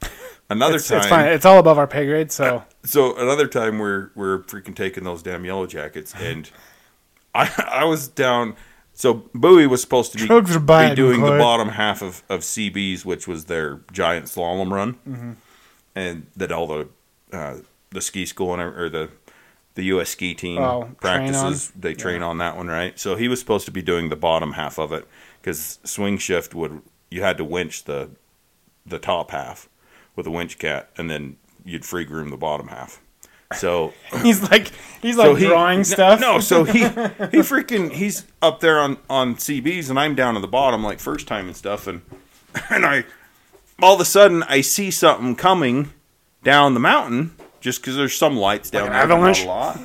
Another 0.48 0.76
It's, 0.76 0.88
time, 0.88 0.98
it's 0.98 1.06
fine. 1.08 1.26
It's 1.28 1.44
all 1.44 1.58
above 1.58 1.76
our 1.78 1.86
pay 1.88 2.06
grade. 2.06 2.30
So 2.32 2.62
so 2.84 3.16
another 3.16 3.48
time 3.48 3.78
we're 3.80 4.12
we're 4.14 4.38
freaking 4.44 4.74
taking 4.74 5.04
those 5.04 5.22
damn 5.22 5.44
yellow 5.44 5.66
jackets 5.66 6.14
and 6.14 6.48
I 7.34 7.50
I 7.68 7.84
was 7.84 8.08
down 8.08 8.54
so 8.98 9.22
Bowie 9.34 9.66
was 9.68 9.80
supposed 9.82 10.10
to 10.12 10.18
be, 10.18 10.26
Drugs 10.26 10.56
are 10.56 10.58
be 10.60 10.94
doing 10.94 11.20
the 11.20 11.38
bottom 11.38 11.68
half 11.68 12.02
of, 12.02 12.22
of 12.28 12.40
CB's 12.40 13.04
which 13.04 13.28
was 13.28 13.44
their 13.44 13.80
giant 13.92 14.26
slalom 14.26 14.70
run 14.72 14.94
Mm-hmm. 15.08 15.32
and 15.94 16.26
that 16.36 16.50
all 16.50 16.66
the 16.66 16.88
uh, 17.32 17.58
the 17.90 18.00
ski 18.00 18.26
school 18.26 18.52
and 18.54 18.62
ev- 18.62 18.76
or 18.76 18.88
the 18.88 19.10
the 19.74 19.84
U.S. 19.84 20.08
ski 20.10 20.34
team 20.34 20.58
Oh, 20.58 20.82
train 20.82 20.94
practices. 21.00 21.72
on? 21.74 21.80
They 21.82 21.92
train 21.94 22.22
on 22.22 22.38
that 22.38 22.56
one, 22.56 22.66
right? 22.68 22.98
So 22.98 23.14
he 23.16 23.28
was 23.28 23.38
supposed 23.40 23.66
to 23.66 23.70
be 23.70 23.82
doing 23.82 24.08
the 24.08 24.16
bottom 24.16 24.52
half 24.52 24.78
of 24.78 24.90
it 24.92 25.06
because 25.40 25.78
swing 25.84 26.16
shift 26.18 26.54
would 26.54 26.80
you 27.10 27.22
had 27.22 27.36
to 27.36 27.44
winch 27.44 27.84
the 27.84 28.10
the 28.86 28.98
top 28.98 29.30
half 29.32 29.68
with 30.14 30.26
a 30.26 30.30
winch 30.30 30.58
cat, 30.58 30.88
and 30.96 31.10
then 31.10 31.36
you'd 31.64 31.84
free 31.84 32.04
groom 32.04 32.30
the 32.30 32.36
bottom 32.38 32.68
half. 32.68 33.00
So 33.54 33.92
He's 34.22 34.42
like 34.50 34.72
he's 35.02 35.16
like 35.16 35.26
so 35.26 35.34
he, 35.36 35.46
drawing 35.46 35.84
stuff. 35.84 36.20
No, 36.20 36.40
so 36.40 36.64
he 36.64 36.80
he 36.80 36.86
freaking 37.42 37.92
he's 37.92 38.24
up 38.42 38.60
there 38.60 38.80
on 38.80 38.98
on 39.08 39.36
CBs 39.36 39.88
and 39.90 39.98
I'm 39.98 40.14
down 40.14 40.34
at 40.36 40.42
the 40.42 40.48
bottom 40.48 40.82
like 40.82 40.98
first 40.98 41.26
time 41.28 41.46
and 41.46 41.56
stuff 41.56 41.86
and 41.86 42.02
and 42.70 42.84
I 42.84 43.04
all 43.80 43.94
of 43.94 44.00
a 44.00 44.04
sudden 44.04 44.42
I 44.44 44.62
see 44.62 44.90
something 44.90 45.36
coming 45.36 45.90
down 46.42 46.74
the 46.74 46.80
mountain 46.80 47.34
just 47.60 47.80
because 47.80 47.96
there's 47.96 48.14
some 48.16 48.36
lights 48.36 48.70
down 48.70 48.86
an 48.86 48.92
there, 48.92 49.02
avalanche? 49.02 49.42
a 49.44 49.46
lot. 49.46 49.78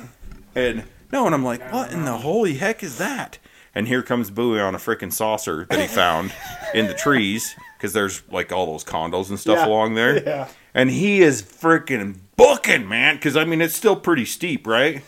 And 0.54 0.84
no, 1.12 1.26
and 1.26 1.34
I'm 1.34 1.44
like, 1.44 1.72
what 1.72 1.92
in 1.92 2.04
the 2.04 2.18
holy 2.18 2.54
heck 2.54 2.82
is 2.82 2.98
that? 2.98 3.38
And 3.74 3.88
here 3.88 4.02
comes 4.02 4.30
Bowie 4.30 4.60
on 4.60 4.74
a 4.74 4.78
freaking 4.78 5.12
saucer 5.12 5.66
that 5.70 5.80
he 5.80 5.86
found 5.86 6.32
in 6.74 6.86
the 6.88 6.94
trees 6.94 7.54
because 7.78 7.92
there's 7.92 8.22
like 8.30 8.52
all 8.52 8.66
those 8.66 8.84
condos 8.84 9.28
and 9.30 9.38
stuff 9.40 9.58
Yeah. 9.58 9.66
along 9.66 9.94
there. 9.94 10.22
Yeah. 10.22 10.48
And 10.74 10.90
he 10.90 11.22
is 11.22 11.42
freaking 11.42 12.16
booking, 12.36 12.88
man, 12.88 13.16
because 13.16 13.36
I 13.36 13.44
mean 13.44 13.60
it's 13.60 13.74
still 13.74 13.96
pretty 13.96 14.24
steep, 14.24 14.66
right? 14.66 15.02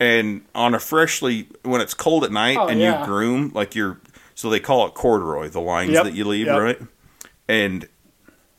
And 0.00 0.42
on 0.54 0.74
a 0.74 0.78
freshly 0.78 1.48
when 1.62 1.80
it's 1.80 1.94
cold 1.94 2.24
at 2.24 2.30
night 2.32 2.56
Oh, 2.58 2.68
and 2.68 2.78
yeah. 2.80 3.00
you 3.00 3.06
groom 3.06 3.50
like 3.54 3.74
you're 3.74 4.00
so 4.34 4.48
they 4.50 4.60
call 4.60 4.86
it 4.86 4.94
corduroy, 4.94 5.48
the 5.48 5.60
lines 5.60 5.90
Yep, 5.92 6.04
that 6.04 6.14
you 6.14 6.24
leave, 6.24 6.46
yep. 6.46 6.60
right? 6.60 6.80
And 7.48 7.88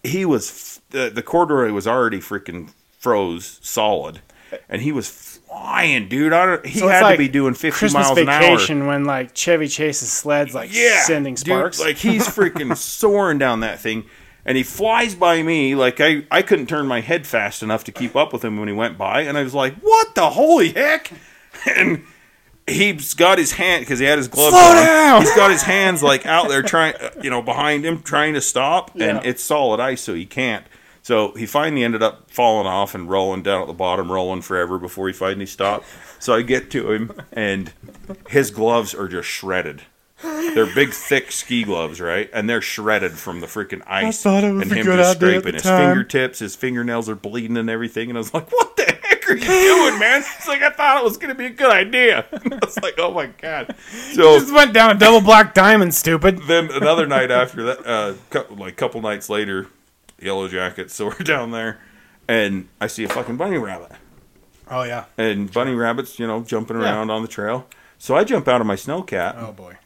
he 0.04 0.26
was 0.26 0.82
the, 0.90 1.10
the 1.10 1.24
corduroy 1.24 1.72
was 1.72 1.88
already 1.88 2.20
freaking 2.20 2.72
froze 2.98 3.60
solid, 3.62 4.20
and 4.68 4.82
he 4.82 4.92
was 4.92 5.10
flying, 5.10 6.10
dude. 6.10 6.34
I 6.34 6.46
don't, 6.46 6.66
he 6.66 6.80
So 6.80 6.88
had 6.90 7.02
like 7.04 7.14
to 7.16 7.18
be 7.18 7.30
doing 7.30 7.54
fifty 7.54 7.78
Christmas 7.78 8.08
miles 8.08 8.18
an 8.18 8.28
hour 8.30 8.42
vacation 8.42 8.88
when 8.88 9.06
like 9.06 9.34
Chevy 9.34 9.68
Chase's 9.70 10.12
sleds 10.12 10.54
like 10.54 10.74
yeah, 10.74 11.02
sending 11.04 11.36
dude, 11.36 11.46
sparks. 11.46 11.80
like 11.80 11.96
he's 11.98 12.28
freaking 12.28 12.76
soaring 12.78 13.38
down 13.38 13.62
that 13.62 13.80
thing, 13.80 14.06
and 14.46 14.58
he 14.58 14.64
flies 14.64 15.16
by 15.16 15.42
me. 15.44 15.76
Like 15.76 16.00
I, 16.00 16.24
I 16.32 16.42
couldn't 16.42 16.68
turn 16.68 16.88
my 16.88 17.02
head 17.02 17.28
fast 17.28 17.62
enough 17.64 17.84
to 17.86 17.92
keep 17.92 18.16
up 18.16 18.34
with 18.34 18.44
him 18.44 18.58
when 18.58 18.68
he 18.68 18.74
went 18.74 18.98
by, 18.98 19.22
and 19.22 19.38
I 19.38 19.44
was 19.44 19.54
like, 19.54 19.76
"What 19.76 20.16
the 20.16 20.30
holy 20.32 20.72
heck?" 20.74 21.12
And 21.66 22.04
he's 22.68 23.14
got 23.16 23.38
his 23.38 23.54
hand 23.54 23.82
because 23.82 24.00
he 24.00 24.06
had 24.06 24.18
his 24.18 24.28
gloves 24.28 24.56
Slow 24.56 24.62
on. 24.70 24.76
down! 24.76 25.22
He's 25.22 25.36
got 25.36 25.52
his 25.52 25.62
hands 25.76 26.02
like 26.04 26.26
out 26.26 26.48
there 26.48 26.62
trying, 26.62 26.94
uh, 26.96 27.10
you 27.22 27.30
know, 27.30 27.42
behind 27.42 27.86
him 27.86 28.02
trying 28.02 28.34
to 28.36 28.42
stop, 28.42 28.92
and 28.96 29.26
it's 29.26 29.44
solid 29.44 29.80
ice, 29.80 30.02
so 30.02 30.14
he 30.14 30.26
can't. 30.26 30.66
So 31.02 31.32
he 31.34 31.46
finally 31.48 31.84
ended 31.84 32.04
up 32.04 32.30
falling 32.30 32.68
off 32.68 32.94
and 32.94 33.10
rolling 33.10 33.42
down 33.42 33.62
at 33.62 33.68
the 33.68 33.74
bottom, 33.74 34.12
rolling 34.12 34.42
forever 34.42 34.78
before 34.78 35.08
he 35.08 35.14
finally 35.14 35.48
stopped. 35.48 35.86
So 36.20 36.36
I 36.36 36.44
get 36.44 36.70
to 36.72 36.92
him, 36.92 37.12
and 37.34 37.74
his 38.30 38.52
gloves 38.52 38.94
are 38.94 39.08
just 39.08 39.28
shredded. 39.28 39.82
They're 40.22 40.74
big, 40.74 40.92
thick 40.92 41.32
ski 41.32 41.64
gloves, 41.64 42.02
right? 42.02 42.30
And 42.34 42.50
they're 42.50 42.62
shredded 42.62 43.14
from 43.14 43.40
the 43.40 43.48
freaking 43.48 43.82
ice. 43.88 44.26
I 44.26 44.30
thought 44.30 44.44
it 44.44 44.52
was 44.52 44.64
and 44.64 44.72
a 44.72 44.76
him 44.76 44.86
good 44.86 44.98
just 44.98 45.18
idea 45.18 45.30
at 45.38 45.42
scraping 45.42 45.52
the 45.52 45.54
his 45.54 45.62
time. 45.64 45.88
fingertips, 45.90 46.40
his 46.40 46.56
fingernails 46.56 47.08
are 47.10 47.16
bleeding 47.16 47.56
and 47.58 47.70
everything. 47.70 48.10
And 48.10 48.18
I 48.18 48.20
was 48.22 48.34
like, 48.34 48.52
"What 48.52 48.76
the 48.76 48.84
heck 48.84 49.30
are 49.30 49.36
you 49.36 49.46
doing, 49.46 50.00
man?" 50.00 50.22
It's 50.38 50.48
like 50.48 50.62
I 50.62 50.72
thought 50.72 50.98
it 51.02 51.04
was 51.06 51.18
going 51.18 51.30
to 51.30 51.36
be 51.36 51.46
a 51.46 51.50
good 51.52 51.72
idea. 51.72 52.26
I 52.34 52.60
was 52.64 52.78
like, 52.82 52.96
"Oh 52.98 53.14
my 53.14 53.28
god!" 53.28 53.76
So 54.14 54.40
just 54.40 54.54
went 54.54 54.74
down 54.74 54.92
a 54.96 55.00
double 55.00 55.22
black 55.22 55.54
diamond, 55.54 55.94
stupid. 55.96 56.40
then 56.48 56.70
another 56.72 57.06
night 57.08 57.32
after 57.32 57.64
that, 57.64 57.86
uh, 57.88 58.14
cou- 58.30 58.54
like 58.56 58.76
couple 58.76 59.02
nights 59.02 59.30
later, 59.30 59.68
Yellow 60.22 60.48
Jackets. 60.50 60.94
So 60.96 61.06
we're 61.10 61.14
down 61.20 61.52
there, 61.52 61.80
and 62.28 62.68
I 62.82 62.88
see 62.88 63.04
a 63.06 63.10
fucking 63.10 63.38
bunny 63.38 63.58
rabbit, 63.58 63.92
Oh 64.70 64.84
yeah. 64.84 65.06
and 65.18 65.50
bunny 65.52 65.76
rabbits, 65.76 66.20
you 66.20 66.28
know, 66.28 66.42
jumping 66.44 66.76
around 66.76 67.10
on 67.10 67.22
the 67.22 67.28
trail. 67.30 67.68
So 67.98 68.16
I 68.16 68.24
jump 68.24 68.48
out 68.48 68.60
of 68.62 68.68
my 68.68 68.76
snowcat, 68.76 69.36
Oh 69.38 69.52
boy. 69.52 69.78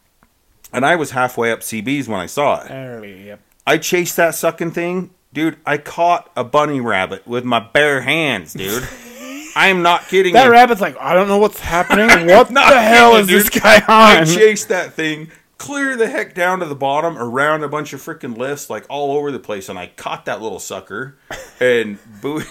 And 0.74 0.86
I 0.86 0.96
was 0.96 1.12
halfway 1.12 1.52
up 1.52 1.60
CBs 1.60 2.08
when 2.08 2.20
I 2.20 2.26
saw 2.26 2.64
it. 2.64 2.72
Early. 2.72 3.28
Yep. 3.28 3.40
I 3.66 3.78
chased 3.78 4.18
that 4.18 4.36
sucking 4.36 4.72
thing, 4.72 5.12
dude. 5.32 5.58
I 5.66 5.78
caught 5.78 6.32
a 6.36 6.44
bunny 6.44 6.82
rabbit 6.82 7.26
with 7.28 7.46
my 7.46 7.60
bare 7.60 8.02
hands, 8.02 8.54
dude. 8.54 8.88
I 9.56 9.68
am 9.68 9.84
not 9.84 10.08
kidding. 10.08 10.34
That 10.34 10.46
you. 10.46 10.52
rabbit's 10.52 10.82
like, 10.82 10.98
I 11.00 11.14
don't 11.14 11.28
know 11.28 11.38
what's 11.38 11.60
happening. 11.60 12.08
What 12.28 12.50
the 12.50 12.82
hell 12.82 13.16
is 13.16 13.28
this 13.28 13.50
dude. 13.50 13.62
guy 13.62 13.84
I 13.88 14.26
chased 14.26 14.70
that 14.70 14.94
thing 14.94 15.30
clear 15.64 15.96
the 15.96 16.10
heck 16.10 16.34
down 16.34 16.60
to 16.60 16.66
the 16.66 16.76
bottom, 16.76 17.18
around 17.18 17.64
a 17.64 17.70
bunch 17.70 17.94
of 17.94 18.02
freaking 18.02 18.38
lifts, 18.38 18.70
like 18.70 18.86
all 18.90 19.16
over 19.16 19.32
the 19.32 19.40
place, 19.40 19.70
and 19.70 19.80
I 19.80 19.88
caught 19.88 20.26
that 20.26 20.42
little 20.42 20.60
sucker. 20.60 21.18
And 21.60 21.98
Bowie, 22.22 22.44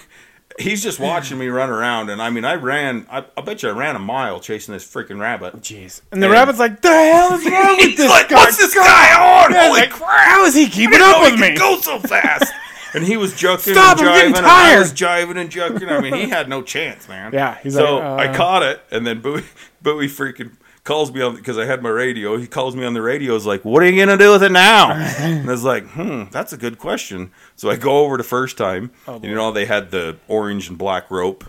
he's 0.58 0.82
just 0.82 0.98
watching 1.00 1.38
me 1.38 1.48
run 1.48 1.70
around, 1.70 2.10
and 2.10 2.20
I 2.22 2.30
mean, 2.30 2.44
I 2.44 2.54
ran. 2.54 3.06
I, 3.10 3.24
I 3.36 3.40
bet 3.40 3.62
you 3.62 3.68
I 3.68 3.72
ran 3.72 3.96
a 3.96 3.98
mile 4.00 4.40
chasing 4.40 4.72
this 4.74 4.84
freaking 4.86 5.18
rabbit. 5.20 5.56
Jeez. 5.56 6.02
And 6.10 6.22
the 6.22 6.26
And- 6.26 6.32
rabbit's 6.32 6.58
like, 6.58 6.80
the 6.82 6.88
hell 6.88 7.32
is 7.34 7.44
wrong 7.44 7.76
with 7.76 7.86
He's 7.86 7.96
this 7.96 8.10
like, 8.10 8.28
guy? 8.28 8.36
"What's 8.36 8.56
this 8.56 8.74
guy 8.74 9.44
on? 9.44 9.52
Yeah, 9.52 9.68
Holy 9.68 9.80
like, 9.80 9.90
crap! 9.90 10.28
How 10.28 10.44
is 10.44 10.54
he 10.54 10.68
keeping 10.68 11.00
up 11.00 11.20
with 11.22 11.34
he 11.34 11.40
me? 11.50 11.56
go 11.56 11.78
so 11.80 11.98
fast." 11.98 12.52
And 12.94 13.02
he 13.02 13.16
was 13.16 13.32
jucking 13.32 13.72
Stop, 13.72 13.98
and 14.00 14.06
I'm 14.10 14.14
jiving, 14.32 14.36
and 14.36 14.46
I 14.46 14.78
was 14.78 14.92
jiving 14.92 15.38
and 15.40 15.48
jucking. 15.50 15.88
I 15.90 15.98
mean, 16.02 16.12
he 16.12 16.28
had 16.28 16.50
no 16.50 16.60
chance, 16.60 17.08
man. 17.08 17.32
Yeah, 17.32 17.56
he's 17.62 17.72
so 17.72 17.94
like, 17.96 18.04
uh, 18.04 18.14
I 18.32 18.36
caught 18.36 18.62
it, 18.62 18.82
and 18.90 19.06
then 19.06 19.22
Bowie, 19.22 19.44
Bowie 19.80 20.08
freaking 20.08 20.50
calls 20.84 21.12
me 21.12 21.20
on 21.22 21.36
because 21.36 21.58
I 21.58 21.64
had 21.64 21.82
my 21.82 21.88
radio. 21.88 22.36
He 22.36 22.46
calls 22.46 22.74
me 22.74 22.84
on 22.84 22.94
the 22.94 23.02
radio. 23.02 23.34
Is 23.34 23.46
like, 23.46 23.64
"What 23.64 23.82
are 23.82 23.90
you 23.90 23.98
gonna 24.04 24.18
do 24.18 24.32
with 24.32 24.42
it 24.42 24.52
now?" 24.52 24.92
and 25.18 25.48
I 25.48 25.52
was 25.52 25.64
like, 25.64 25.86
"Hmm, 25.88 26.24
that's 26.30 26.52
a 26.52 26.56
good 26.56 26.78
question." 26.78 27.30
So 27.56 27.70
I 27.70 27.76
go 27.76 28.04
over 28.04 28.16
the 28.16 28.24
first 28.24 28.56
time. 28.56 28.90
Oh, 29.06 29.16
and 29.16 29.24
you 29.24 29.34
know, 29.34 29.52
they 29.52 29.66
had 29.66 29.90
the 29.90 30.18
orange 30.28 30.68
and 30.68 30.78
black 30.78 31.10
rope 31.10 31.44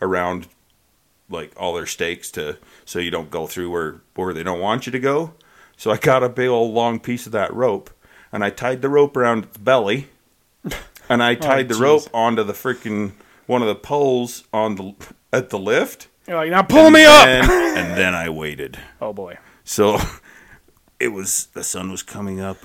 around 0.00 0.48
like 1.28 1.52
all 1.56 1.74
their 1.74 1.86
stakes 1.86 2.30
to 2.30 2.56
so 2.84 2.98
you 3.00 3.10
don't 3.10 3.30
go 3.30 3.46
through 3.46 3.70
where 3.70 4.00
where 4.14 4.32
they 4.32 4.42
don't 4.42 4.60
want 4.60 4.86
you 4.86 4.92
to 4.92 5.00
go. 5.00 5.34
So 5.76 5.90
I 5.90 5.96
got 5.96 6.22
a 6.22 6.28
big 6.28 6.48
old 6.48 6.72
long 6.72 7.00
piece 7.00 7.26
of 7.26 7.32
that 7.32 7.52
rope 7.52 7.90
and 8.32 8.44
I 8.44 8.50
tied 8.50 8.80
the 8.82 8.88
rope 8.88 9.16
around 9.16 9.44
its 9.44 9.56
belly 9.58 10.08
and 11.08 11.22
I 11.22 11.34
tied 11.50 11.68
the 11.68 11.74
jeez. 11.74 11.80
rope 11.80 12.02
onto 12.14 12.44
the 12.44 12.52
freaking 12.52 13.12
one 13.46 13.60
of 13.62 13.68
the 13.68 13.74
poles 13.74 14.44
on 14.52 14.76
the 14.76 14.94
at 15.32 15.50
the 15.50 15.58
lift. 15.58 16.08
You're 16.26 16.36
like, 16.36 16.50
now 16.50 16.62
pull 16.62 16.90
me 16.90 17.04
and 17.04 17.44
up. 17.44 17.50
and 17.76 17.96
then 17.96 18.14
I 18.14 18.28
waited. 18.28 18.78
Oh 19.00 19.12
boy. 19.12 19.38
So 19.64 19.98
it 21.00 21.08
was 21.08 21.46
the 21.54 21.64
sun 21.64 21.90
was 21.90 22.02
coming 22.02 22.40
up. 22.40 22.58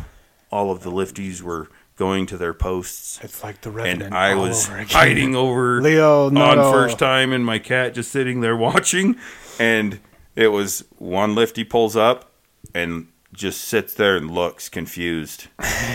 All 0.52 0.72
of 0.72 0.84
the 0.84 0.92
lifties 0.92 1.42
were 1.42 1.70
going 1.96 2.26
to 2.26 2.38
their 2.38 2.54
posts 2.54 3.20
It's 3.22 3.44
like 3.44 3.62
the 3.62 3.72
and 3.84 4.14
I 4.14 4.34
was 4.34 4.68
over 4.68 4.84
hiding 4.86 5.36
over 5.36 5.80
Leo, 5.84 6.28
on 6.28 6.58
first 6.74 6.98
time, 6.98 7.32
and 7.32 7.46
my 7.46 7.60
cat 7.60 7.94
just 7.94 8.12
sitting 8.12 8.42
there 8.42 8.58
watching. 8.58 9.18
And 9.60 10.00
it 10.36 10.48
was 10.48 10.84
one 10.98 11.36
lifty 11.36 11.64
pulls 11.64 11.96
up 11.96 12.32
and 12.74 13.08
just 13.34 13.62
sits 13.62 13.94
there 13.94 14.18
and 14.18 14.32
looks 14.32 14.68
confused 14.68 15.48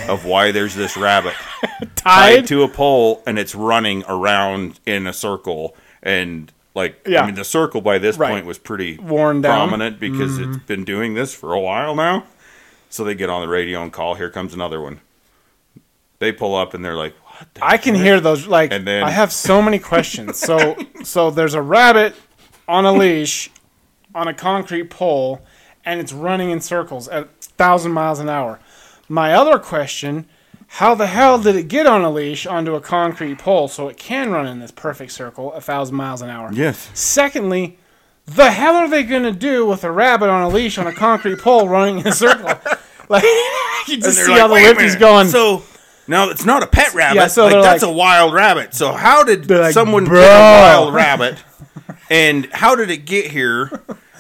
of 0.09 0.25
why 0.25 0.53
there's 0.53 0.75
this 0.75 0.97
rabbit 0.97 1.35
tied 1.97 1.97
tied. 1.97 2.47
to 2.47 2.63
a 2.63 2.69
pole 2.69 3.23
and 3.27 3.39
it's 3.39 3.55
running 3.55 4.05
around 4.09 4.79
in 4.87 5.07
a 5.07 5.13
circle 5.13 5.75
and. 6.03 6.53
Like 6.77 7.01
Yeah. 7.09 7.23
I 7.23 7.27
mean, 7.27 7.35
the 7.35 7.45
circle 7.45 7.81
by 7.81 7.99
this 7.99 8.17
Right. 8.19 8.31
point 8.31 8.47
was 8.47 8.59
pretty 8.59 8.99
Worn 8.99 9.41
down. 9.41 9.53
Mm-hmm. 9.53 9.69
prominent 9.69 9.99
because 9.99 10.39
it's 10.39 10.59
been 10.59 10.85
doing 10.85 11.15
this 11.15 11.35
for 11.35 11.53
a 11.55 11.61
while 11.61 11.97
now. 11.97 12.25
So 12.91 13.03
they 13.03 13.15
get 13.17 13.31
on 13.31 13.41
the 13.41 13.49
radio 13.49 13.83
and 13.83 13.93
call. 13.93 14.15
Here 14.15 14.31
comes 14.31 14.53
another 14.55 14.81
one. 14.81 15.01
They 16.19 16.33
pull 16.33 16.55
up 16.55 16.73
and 16.75 16.85
they're 16.85 16.95
like, 16.95 17.15
"What 17.25 17.49
the 17.55 17.65
I 17.65 17.77
can 17.79 17.95
hear 17.95 18.21
those. 18.21 18.47
Like, 18.47 18.73
And 18.73 18.87
then- 18.87 19.03
I 19.03 19.11
have 19.11 19.33
so 19.33 19.61
many 19.61 19.79
questions. 19.79 20.39
So, 20.39 20.77
so 21.03 21.31
there's 21.31 21.55
a 21.55 21.63
rabbit 21.63 22.15
on 22.69 22.85
a 22.85 22.93
leash 22.93 23.51
on 24.15 24.29
a 24.29 24.35
concrete 24.35 24.89
pole, 24.91 25.41
and 25.85 25.99
it's 26.01 26.13
running 26.13 26.51
in 26.51 26.61
circles 26.61 27.09
at 27.09 27.29
thousand 27.59 27.93
miles 27.93 28.19
an 28.21 28.29
hour. 28.29 28.61
My 29.09 29.33
other 29.35 29.59
question: 29.59 30.27
How 30.69 30.95
the 30.95 31.07
hell 31.07 31.41
did 31.41 31.57
it 31.57 31.69
get 31.69 31.87
on 31.87 32.03
a 32.03 32.11
leash 32.11 32.47
onto 32.47 32.75
a 32.75 32.81
concrete 32.81 33.39
pole 33.39 33.69
so 33.69 33.89
it 33.89 33.97
can 33.97 34.31
run 34.31 34.47
in 34.47 34.59
this 34.59 34.71
perfect 34.71 35.13
circle 35.13 35.53
a 35.53 35.61
thousand 35.61 35.97
miles 35.97 36.23
an 36.23 36.29
hour? 36.31 36.51
Yes. 36.53 36.91
Secondly, 36.93 37.79
the 38.27 38.51
hell 38.51 38.75
are 38.75 38.89
they 38.89 39.03
going 39.05 39.23
to 39.23 39.33
do 39.33 39.65
with 39.67 39.85
a 39.85 39.91
rabbit 39.91 40.29
on 40.29 40.43
a 40.43 40.49
leash 40.49 40.77
on 40.79 40.87
a 40.87 40.93
concrete 40.93 41.39
pole 41.39 41.69
running 41.69 41.99
in 42.01 42.09
a 42.09 42.13
circle? 42.13 42.51
Like, 43.09 43.23
you 43.87 43.99
just 43.99 44.19
see 44.19 44.33
like, 44.33 44.41
how 44.41 44.49
the 44.49 44.55
"Wait 44.55 44.65
a 44.65 44.69
lifty's 44.71 44.97
going. 44.97 45.29
So 45.29 45.63
now 46.09 46.29
it's 46.29 46.45
not 46.45 46.65
a 46.65 46.67
pet 46.67 46.93
rabbit. 46.93 47.15
Yeah, 47.21 47.27
so 47.29 47.45
like, 47.45 47.63
that's 47.63 47.85
like- 47.85 47.93
a 47.93 47.95
wild 47.95 48.35
rabbit. 48.35 48.75
So 48.75 48.91
how 48.91 49.23
did 49.23 49.49
like, 49.49 49.75
someone 49.75 50.05
"Bro." 50.07 50.23
get 50.23 50.27
a 50.29 50.61
wild 50.61 50.93
rabbit? 50.93 51.39
And 52.11 52.49
how 52.53 52.75
did 52.75 52.91
it 52.91 53.07
get 53.07 53.31
here? 53.31 53.71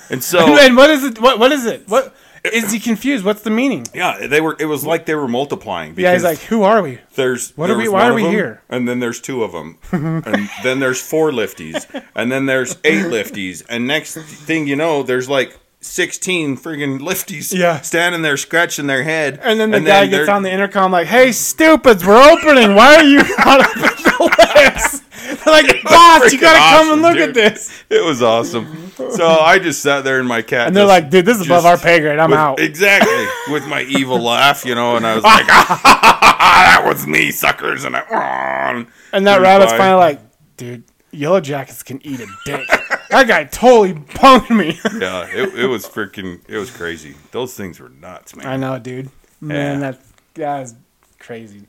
And 0.08 0.22
so 0.32 0.38
and 0.38 0.76
what 0.76 0.90
is 0.90 1.02
it? 1.02 1.20
What 1.20 1.40
what 1.40 1.50
is 1.50 1.66
it? 1.66 1.88
What 1.88 2.14
is 2.52 2.72
he 2.72 2.80
confused? 2.80 3.24
What's 3.24 3.42
the 3.42 3.50
meaning? 3.50 3.86
yeah, 3.94 4.26
they 4.26 4.40
were. 4.40 4.56
It 4.58 4.66
was 4.66 4.84
like 4.84 5.06
they 5.06 5.14
were 5.14 5.28
multiplying. 5.28 5.94
Yeah, 5.98 6.12
he's 6.12 6.22
because 6.22 6.38
like, 6.40 6.48
who 6.48 6.62
are 6.62 6.82
we? 6.82 6.98
There's 7.14 7.50
What 7.56 7.66
there 7.68 7.76
are 7.76 7.78
we- 7.78 7.88
why 7.88 8.08
are 8.08 8.14
we 8.14 8.22
them, 8.22 8.32
here? 8.32 8.62
And 8.68 8.88
then 8.88 8.98
there's 9.00 9.20
two 9.20 9.42
of 9.44 9.52
them, 9.52 9.78
and 9.92 10.48
then 10.62 10.80
there's 10.80 11.00
four 11.00 11.30
lifties, 11.30 11.84
and 12.14 12.30
then 12.32 12.46
there's 12.46 12.76
eight 12.84 13.04
lifties, 13.16 13.62
and 13.68 13.86
next 13.86 14.14
thing 14.16 14.66
you 14.66 14.76
know, 14.76 15.02
there's 15.02 15.28
like. 15.28 15.58
16 15.82 16.56
friggin' 16.56 16.98
lifties 16.98 17.56
Yeah. 17.56 17.80
standing 17.80 18.22
there 18.22 18.36
scratching 18.36 18.88
their 18.88 19.04
head. 19.04 19.38
And 19.40 19.60
then 19.60 19.70
the 19.70 19.80
guy 19.80 20.06
gets 20.06 20.28
on 20.28 20.42
the 20.42 20.50
intercom 20.50 20.90
like, 20.90 21.06
"Hey, 21.06 21.30
stupids, 21.30 22.04
we're 22.04 22.16
opening. 22.32 22.74
Why 22.74 22.96
are 22.96 23.04
you 23.04 23.22
caught 23.36 23.60
up 23.60 23.76
in 23.76 23.82
the 23.82 24.34
lifts?" 24.56 25.02
like, 25.52 25.82
boss, 25.82 26.32
you 26.32 26.40
gotta 26.40 26.76
come 26.76 26.92
and 26.94 27.02
look 27.02 27.14
dude. 27.14 27.28
at 27.28 27.34
this. 27.34 27.84
It 27.88 28.04
was 28.04 28.22
awesome. 28.22 28.90
So 28.96 29.26
I 29.28 29.58
just 29.58 29.82
sat 29.82 30.04
there 30.04 30.20
in 30.20 30.26
my 30.26 30.42
cat. 30.42 30.68
And 30.68 30.76
they're 30.76 30.86
like, 30.86 31.10
dude, 31.10 31.24
this 31.26 31.38
is 31.38 31.46
above 31.46 31.64
our 31.66 31.76
pay 31.78 32.00
grade. 32.00 32.18
I'm 32.18 32.30
with- 32.30 32.38
out. 32.38 32.60
Exactly. 32.60 33.26
With 33.52 33.66
my 33.66 33.82
evil 33.88 34.20
laugh, 34.20 34.64
you 34.64 34.74
know, 34.74 34.96
and 34.96 35.06
I 35.06 35.14
was 35.14 35.24
like, 35.24 35.44
ah, 35.48 36.80
that 36.82 36.88
was 36.88 37.06
me, 37.06 37.30
suckers. 37.30 37.84
And 37.84 37.96
I, 37.96 38.86
And 39.12 39.26
that 39.26 39.40
rabbit's 39.40 39.72
fine. 39.72 39.78
finally 39.78 39.98
like, 40.00 40.20
dude, 40.56 40.84
yellow 41.12 41.40
jackets 41.40 41.82
can 41.82 42.04
eat 42.06 42.20
a 42.20 42.26
dick. 42.44 42.66
that 43.10 43.28
guy 43.28 43.44
totally 43.44 43.94
punked 43.94 44.50
me. 44.56 44.78
yeah, 45.00 45.26
it, 45.28 45.54
it 45.58 45.66
was 45.66 45.86
freaking, 45.86 46.40
it 46.48 46.56
was 46.58 46.70
crazy. 46.70 47.14
Those 47.30 47.54
things 47.54 47.78
were 47.80 47.88
nuts, 47.90 48.34
man. 48.36 48.46
I 48.46 48.56
know, 48.56 48.78
dude. 48.78 49.10
Man, 49.40 49.80
Yeah. 49.80 49.90
that 49.92 50.00
that 50.34 50.62
is 50.62 50.74
crazy. 51.18 51.62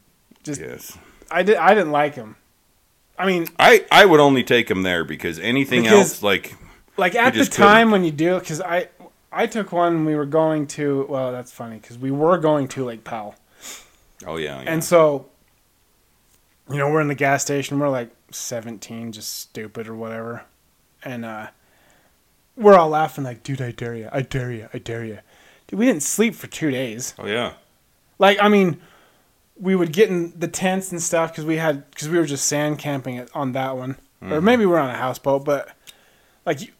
Just 0.43 0.61
Yes. 0.61 0.97
I 1.29 1.43
did 1.43 1.57
I 1.57 1.73
didn't 1.73 1.91
like 1.91 2.15
him. 2.15 2.37
I 3.17 3.25
mean, 3.25 3.47
I, 3.57 3.85
I 3.91 4.05
would 4.05 4.19
only 4.19 4.43
take 4.43 4.69
him 4.69 4.83
there 4.83 5.03
because 5.03 5.39
anything 5.39 5.83
Because- 5.83 5.97
else, 6.13 6.23
like, 6.23 6.55
like 6.97 7.15
at 7.15 7.33
the 7.33 7.45
time 7.45 7.91
when 7.91 8.03
you 8.03 8.11
do, 8.11 8.39
because 8.39 8.61
I 8.61 8.89
I 9.31 9.47
took 9.47 9.71
one. 9.71 10.05
We 10.05 10.15
were 10.15 10.25
going 10.25 10.67
to. 10.67 11.05
Well, 11.09 11.31
that's 11.31 11.51
funny 11.51 11.77
because 11.77 11.97
we 11.97 12.11
were 12.11 12.37
going 12.37 12.67
to 12.69 12.85
Lake 12.85 13.03
Powell, 13.03 13.35
oh, 14.25 14.37
yeah. 14.37 14.61
yeah. 14.61 14.71
and 14.71 14.83
so 14.83 15.27
you 16.69 16.77
know 16.77 16.89
we're 16.89 17.01
in 17.01 17.07
the 17.07 17.15
gas 17.15 17.43
station. 17.43 17.79
We're 17.79 17.89
like 17.89 18.09
seventeen, 18.31 19.11
just 19.11 19.37
stupid 19.37 19.87
or 19.87 19.95
whatever, 19.95 20.45
and 21.03 21.23
uh 21.25 21.47
we're 22.55 22.75
all 22.75 22.89
laughing 22.89 23.23
like, 23.23 23.43
dude, 23.43 23.61
I 23.61 23.71
dare 23.71 23.95
you, 23.95 24.09
I 24.11 24.21
dare 24.21 24.51
you, 24.51 24.67
I 24.73 24.79
dare 24.79 25.05
you. 25.05 25.19
Dude, 25.67 25.79
we 25.79 25.85
didn't 25.85 26.01
sleep 26.03 26.33
for 26.33 26.47
two 26.47 26.71
days. 26.71 27.13
oh, 27.19 27.27
yeah. 27.27 27.53
Like, 28.17 28.39
I 28.41 28.47
mean, 28.49 28.81
we 29.59 29.75
would 29.75 29.91
get 29.91 30.09
in 30.09 30.37
the 30.37 30.47
tents 30.47 30.91
and 30.91 31.01
stuff 31.01 31.31
because 31.31 31.45
we 31.45 31.57
had 31.57 31.89
because 31.91 32.09
we 32.09 32.17
were 32.17 32.25
just 32.25 32.45
sand 32.45 32.79
camping 32.79 33.15
it 33.15 33.29
on 33.33 33.53
that 33.53 33.75
one, 33.75 33.97
or 34.21 34.27
mm-hmm. 34.27 34.45
maybe 34.45 34.65
we're 34.65 34.79
on 34.79 34.89
a 34.89 34.97
houseboat. 34.97 35.45
But 35.45 35.69
like, 36.45 36.73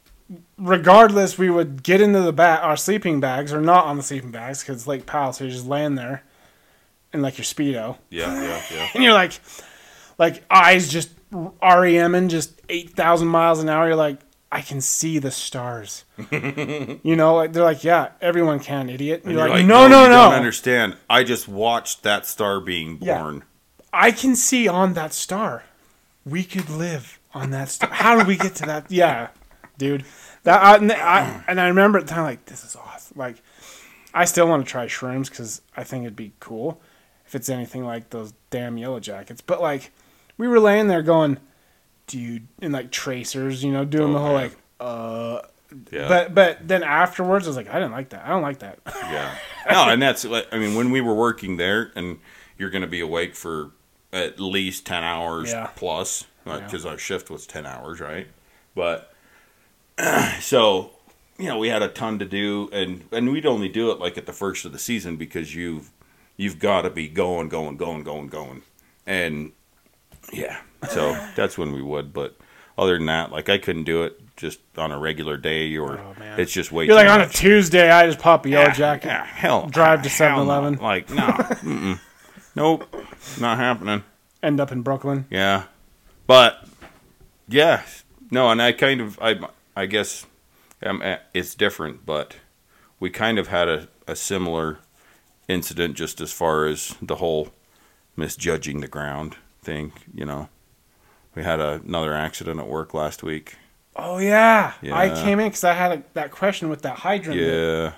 regardless, 0.58 1.38
we 1.38 1.50
would 1.50 1.84
get 1.84 2.02
into 2.02 2.22
the 2.22 2.34
ba- 2.34 2.62
our 2.62 2.78
sleeping 2.78 3.20
bags 3.20 3.54
or 3.54 3.62
not 3.62 3.86
on 3.86 3.98
the 3.98 4.04
sleeping 4.04 4.32
bags 4.32 4.62
because 4.62 4.88
Lake 4.88 5.06
Powell, 5.06 5.34
so 5.34 5.44
you're 5.44 5.54
just 5.54 5.68
laying 5.68 5.96
there 5.96 6.24
in 7.14 7.22
like 7.22 7.38
your 7.38 7.46
speedo, 7.46 7.98
Yeah, 8.10 8.42
yeah, 8.42 8.62
yeah. 8.72 8.90
and 8.94 9.04
you're 9.04 9.14
like, 9.14 9.40
like 10.18 10.44
eyes 10.50 10.90
just 10.90 11.10
REMing 11.32 12.30
just 12.30 12.62
eight 12.70 12.92
thousand 12.92 13.28
miles 13.28 13.60
an 13.60 13.70
hour. 13.70 13.88
You're 13.88 13.96
like, 13.96 14.20
I 14.52 14.62
can 14.62 14.80
see 14.82 15.20
the 15.20 15.32
stars. 15.32 16.06
you 16.32 17.16
know, 17.16 17.36
like 17.36 17.54
they're 17.54 17.64
like, 17.64 17.84
yeah, 17.84 18.12
everyone 18.22 18.60
can, 18.60 18.90
idiot. 18.90 19.22
And 19.24 19.32
And 19.32 19.38
you're, 19.38 19.48
you're 19.48 19.58
like, 19.58 19.66
no, 19.66 19.84
you 19.84 19.90
no, 19.90 20.04
no. 20.06 20.10
don't 20.10 20.34
understand. 20.34 20.96
I 21.10 21.24
just 21.24 21.48
watched 21.48 22.04
that 22.04 22.26
star 22.26 22.60
being 22.62 22.98
Yeah. 23.02 23.22
born. 23.22 23.44
I 23.92 24.12
can 24.12 24.36
see 24.36 24.68
on 24.68 24.94
that 24.94 25.14
star. 25.14 25.64
We 26.26 26.44
could 26.44 26.70
live 26.70 27.20
on 27.34 27.52
that 27.52 27.70
star. 27.70 27.90
How 27.90 28.16
did 28.18 28.28
we 28.28 28.36
get 28.38 28.56
to 28.56 28.66
that? 28.66 28.86
Yeah, 28.90 29.30
dude. 29.78 30.06
That 30.44 30.62
I, 30.62 30.76
and 30.78 30.92
I 30.92 31.44
and 31.48 31.60
I 31.60 31.68
remember 31.68 31.98
at 32.00 32.08
the 32.08 32.14
time 32.14 32.24
like 32.24 32.46
this 32.46 32.64
is 32.64 32.76
awesome. 32.76 33.18
Like, 33.18 33.38
I 34.14 34.26
still 34.26 34.48
want 34.48 34.66
to 34.66 34.70
try 34.72 34.86
shrooms 34.88 35.30
because 35.30 35.62
I 35.76 35.84
think 35.84 36.04
it'd 36.04 36.16
be 36.16 36.34
cool 36.40 36.82
if 37.26 37.34
it's 37.36 37.50
anything 37.50 37.84
like 37.86 38.10
those 38.12 38.34
damn 38.50 38.78
yellow 38.78 39.00
jackets. 39.00 39.42
But 39.42 39.62
like, 39.62 39.92
we 40.38 40.48
were 40.48 40.60
laying 40.60 40.88
there 40.88 41.02
going, 41.02 41.38
dude, 42.08 42.48
and 42.62 42.74
like 42.74 42.92
tracers, 42.92 43.64
you 43.64 43.72
know, 43.72 43.86
doing 43.86 44.10
Oh, 44.10 44.14
the 44.14 44.20
whole 44.20 44.34
man. 44.34 44.44
like, 44.44 44.58
uh. 44.80 45.42
Yeah. 45.92 46.08
But 46.08 46.34
but 46.34 46.66
then 46.68 46.82
afterwards, 46.82 47.46
I 47.46 47.50
was 47.50 47.58
like, 47.58 47.68
I 47.70 47.74
didn't 47.74 47.92
like 47.92 48.10
that. 48.10 48.26
I 48.26 48.30
don't 48.30 48.42
like 48.42 48.60
that. 48.60 48.80
Yeah. 48.88 49.36
No, 49.70 49.90
and 49.90 50.02
that's 50.02 50.24
like 50.24 50.48
I 50.54 50.58
mean 50.60 50.76
when 50.76 50.92
we 50.92 51.02
were 51.02 51.14
working 51.14 51.58
there 51.58 51.92
and 51.94 52.20
you're 52.58 52.70
going 52.70 52.84
to 52.84 52.88
be 52.88 53.02
awake 53.02 53.36
for 53.36 53.72
at 54.14 54.40
least 54.40 54.86
10 54.86 55.04
hours 55.04 55.52
Yeah. 55.52 55.68
plus 55.76 56.24
Yeah. 56.46 56.60
because 56.62 56.86
our 56.86 56.98
shift 56.98 57.30
was 57.30 57.46
10 57.46 57.66
hours, 57.66 58.00
right? 58.00 58.28
But 58.76 59.14
so 60.40 60.92
you 61.38 61.48
know, 61.50 61.58
we 61.60 61.68
had 61.68 61.82
a 61.84 61.90
ton 61.90 62.18
to 62.20 62.26
do 62.26 62.70
and 62.72 63.04
and 63.12 63.30
we'd 63.32 63.46
only 63.46 63.68
do 63.70 63.92
it 63.92 64.00
like 64.00 64.18
at 64.18 64.26
the 64.26 64.32
first 64.34 64.64
of 64.66 64.72
the 64.72 64.80
season 64.80 65.18
because 65.18 65.54
you've 65.54 65.92
you've 66.38 66.60
got 66.60 66.84
to 66.84 66.90
be 66.90 67.08
going 67.10 67.50
going 67.50 67.76
going 67.76 68.04
going 68.04 68.28
going. 68.30 68.62
And 69.06 69.52
yeah. 70.32 70.62
So 70.92 71.12
that's 71.36 71.58
when 71.58 71.74
we 71.74 71.82
would, 71.82 72.14
but 72.14 72.38
other 72.78 72.98
than 72.98 73.08
that, 73.08 73.32
like 73.32 73.50
I 73.50 73.58
couldn't 73.58 73.86
do 73.86 74.04
it 74.04 74.22
just 74.38 74.60
on 74.78 74.92
a 74.92 75.00
regular 75.00 75.36
day 75.36 75.76
or 75.76 75.98
Oh, 76.00 76.16
it's 76.38 76.52
just 76.54 76.72
way 76.72 76.86
You're 76.86 76.94
like 76.96 77.10
on 77.10 77.22
a. 77.22 77.28
Tuesday, 77.28 77.90
I 77.90 78.06
just 78.06 78.20
pop 78.20 78.46
a 78.46 78.50
yellow 78.50 78.68
Yeah, 78.68 78.74
jacket. 78.74 79.08
Yeah, 79.08 79.26
hell, 79.26 79.68
drive 79.68 80.04
to 80.04 80.10
hell 80.10 80.38
7-Eleven. 80.38 80.76
Like 80.76 81.10
no, 81.10 81.98
nope, 82.56 82.96
not 83.40 83.58
happening. 83.58 84.04
End 84.44 84.60
up 84.60 84.72
in 84.72 84.84
Brooklyn. 84.84 85.26
Yeah, 85.32 85.64
but 86.28 86.64
yeah, 87.48 87.82
no, 88.30 88.50
and 88.52 88.62
I 88.62 88.72
kind 88.74 89.02
of, 89.02 89.18
I, 89.20 89.40
I 89.76 89.88
guess, 89.88 90.26
um, 90.84 91.02
eh, 91.02 91.18
it's 91.34 91.56
different, 91.56 92.06
but 92.06 92.36
we 93.00 93.10
kind 93.10 93.40
of 93.40 93.48
had 93.48 93.68
a, 93.68 93.88
a 94.08 94.16
similar 94.16 94.78
incident 95.48 95.96
just 95.96 96.22
as 96.22 96.32
far 96.32 96.66
as 96.66 96.96
the 97.02 97.16
whole 97.16 97.50
misjudging 98.16 98.82
the 98.82 98.88
ground 98.88 99.38
thing. 99.68 99.92
You 100.16 100.26
know, 100.26 100.50
we 101.36 101.44
had 101.44 101.60
a, 101.60 101.82
another 101.86 102.14
accident 102.16 102.60
at 102.60 102.68
work 102.68 102.94
last 102.96 103.22
week. 103.22 103.56
Oh 103.96 104.18
yeah, 104.18 104.74
I 104.92 105.10
came 105.10 105.40
in 105.40 105.48
because 105.50 105.64
I 105.64 105.74
had 105.74 105.92
a, 105.92 106.04
that 106.14 106.32
question 106.32 106.70
with 106.70 106.82
that 106.84 106.98
hydrant. 106.98 107.40
Yeah. 107.40 107.94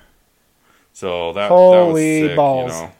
So 0.93 1.33
that 1.33 1.49
Holy 1.49 1.77
that 1.77 2.23
was 2.23 2.29
sick, 2.29 2.35
balls. 2.35 2.71
You 2.73 2.81
know. 2.81 2.91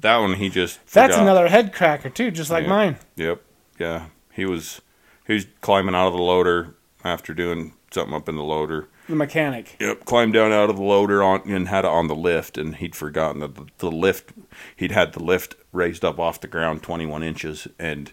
That 0.00 0.16
one 0.18 0.34
he 0.34 0.48
just 0.48 0.84
That's 0.92 1.14
forgot. 1.14 1.22
another 1.22 1.48
head 1.48 1.72
cracker 1.72 2.10
too, 2.10 2.30
just 2.30 2.50
like 2.50 2.64
Yeah. 2.64 2.68
mine. 2.70 2.96
Yep. 3.16 3.42
Yeah. 3.78 4.06
He 4.32 4.44
was 4.44 4.80
he 5.26 5.34
was 5.34 5.46
climbing 5.60 5.94
out 5.94 6.08
of 6.08 6.12
the 6.14 6.22
loader 6.22 6.74
after 7.04 7.34
doing 7.34 7.74
something 7.90 8.14
up 8.14 8.28
in 8.28 8.36
the 8.36 8.44
loader. 8.44 8.88
The 9.08 9.16
mechanic. 9.16 9.76
Yep. 9.80 10.04
Climbed 10.04 10.34
down 10.34 10.52
out 10.52 10.70
of 10.70 10.76
the 10.76 10.82
loader 10.82 11.22
on 11.22 11.42
and 11.50 11.68
had 11.68 11.84
it 11.84 11.90
on 11.90 12.08
the 12.08 12.14
lift, 12.14 12.58
and 12.58 12.76
he'd 12.76 12.94
forgotten 12.94 13.40
that 13.40 13.54
the, 13.54 13.66
the 13.78 13.90
lift 13.90 14.32
he'd 14.76 14.92
had 14.92 15.12
the 15.14 15.22
lift 15.22 15.54
raised 15.72 16.04
up 16.04 16.18
off 16.18 16.40
the 16.40 16.48
ground 16.48 16.82
twenty 16.82 17.06
one 17.06 17.22
inches, 17.22 17.68
and 17.78 18.12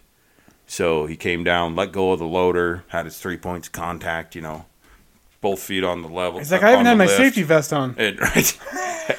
so 0.68 1.06
he 1.06 1.16
came 1.16 1.44
down, 1.44 1.76
let 1.76 1.92
go 1.92 2.12
of 2.12 2.20
the 2.20 2.26
loader, 2.26 2.84
had 2.90 3.06
his 3.06 3.18
three 3.20 3.38
points 3.38 3.68
of 3.68 3.72
contact, 3.74 4.36
you 4.36 4.42
know, 4.42 4.66
both 5.42 5.60
feet 5.62 5.84
on 5.84 6.02
the 6.02 6.08
level. 6.08 6.40
He's 6.40 6.52
like, 6.52 6.64
I 6.64 6.72
haven't 6.72 6.88
had 6.88 6.98
my 6.98 7.06
lift, 7.06 7.18
safety 7.18 7.44
vest 7.44 7.72
on. 7.72 7.94
And 7.98 8.20
right, 8.22 8.52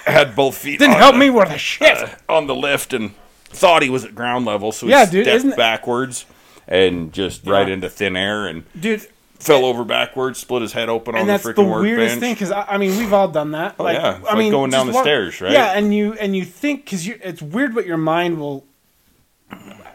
had 0.07 0.35
both 0.35 0.57
feet. 0.59 0.79
Didn't 0.81 0.95
on 0.95 1.01
help 1.01 1.15
the- 1.15 1.21
me 1.21 1.31
worth 1.31 1.51
a 1.51 1.59
shit. 1.59 1.97
uh, 1.97 2.09
on 2.29 2.47
the 2.49 2.55
lift 2.55 2.93
and 2.93 3.15
thought 3.45 3.83
he 3.83 3.91
was 3.91 4.05
at 4.05 4.15
ground 4.15 4.45
level, 4.45 4.73
so 4.73 4.87
he 4.87 4.93
Yeah, 4.93 5.07
dude, 5.07 5.25
stepped 5.41 5.57
backwards 5.57 6.27
and 6.69 7.13
just 7.13 7.47
right 7.47 7.69
into 7.69 7.89
thin 7.89 8.17
air 8.17 8.47
and 8.47 8.65
Dude, 8.79 9.07
fell 9.39 9.65
over 9.65 9.85
backwards, 9.85 10.39
split 10.39 10.63
his 10.63 10.73
head 10.73 10.89
open 10.89 11.15
and 11.15 11.23
on 11.23 11.27
that's 11.27 11.43
the 11.45 11.53
the, 11.53 11.63
freaking 11.63 11.81
weirdest 11.83 12.15
workbench. 12.17 12.21
thing 12.21 12.35
because 12.35 12.51
I, 12.53 12.63
I 12.75 12.79
mean 12.79 12.97
we've 12.99 13.13
all 13.13 13.29
done 13.29 13.53
that. 13.53 13.77
Oh, 13.79 13.85
like, 13.85 13.97
yeah. 13.99 14.17
It's 14.19 14.27
I 14.27 14.31
like 14.31 14.39
mean, 14.39 14.51
going 14.51 14.71
down 14.71 14.87
the 14.87 14.93
walk- 14.93 15.05
stairs, 15.05 15.41
right? 15.41 15.53
Yeah, 15.53 15.73
and 15.77 15.95
you 15.95 16.15
and 16.15 16.35
you 16.37 16.45
think 16.45 16.85
because 16.85 17.07
you 17.07 17.19
it's 17.23 17.43
weird 17.43 17.75
what 17.75 17.87
your 17.87 17.99
mind 17.99 18.39
will. 18.41 18.65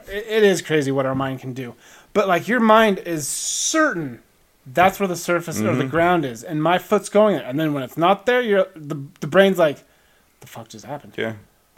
It, 0.07 0.25
it 0.27 0.43
is 0.43 0.61
crazy 0.61 0.91
what 0.91 1.05
our 1.05 1.15
mind 1.15 1.39
can 1.39 1.53
do, 1.53 1.75
but 2.13 2.27
like 2.27 2.47
your 2.47 2.59
mind 2.59 2.99
is 2.99 3.27
certain 3.27 4.21
that's 4.65 4.99
where 4.99 5.07
the 5.07 5.15
surface 5.15 5.59
or 5.59 5.63
Mm-hmm. 5.65 5.79
the 5.79 5.85
ground 5.85 6.23
is, 6.25 6.43
and 6.43 6.61
my 6.61 6.77
foot's 6.77 7.09
going 7.09 7.35
there, 7.35 7.45
and 7.45 7.59
then 7.59 7.73
when 7.73 7.83
it's 7.83 7.97
not 7.97 8.25
there, 8.25 8.41
you're 8.41 8.67
the 8.75 8.95
the 9.21 9.27
brain's 9.27 9.57
like, 9.57 9.83
the 10.41 10.47
fuck 10.47 10.67
just 10.69 10.85
happened. 10.85 11.13
Yeah. 11.17 11.33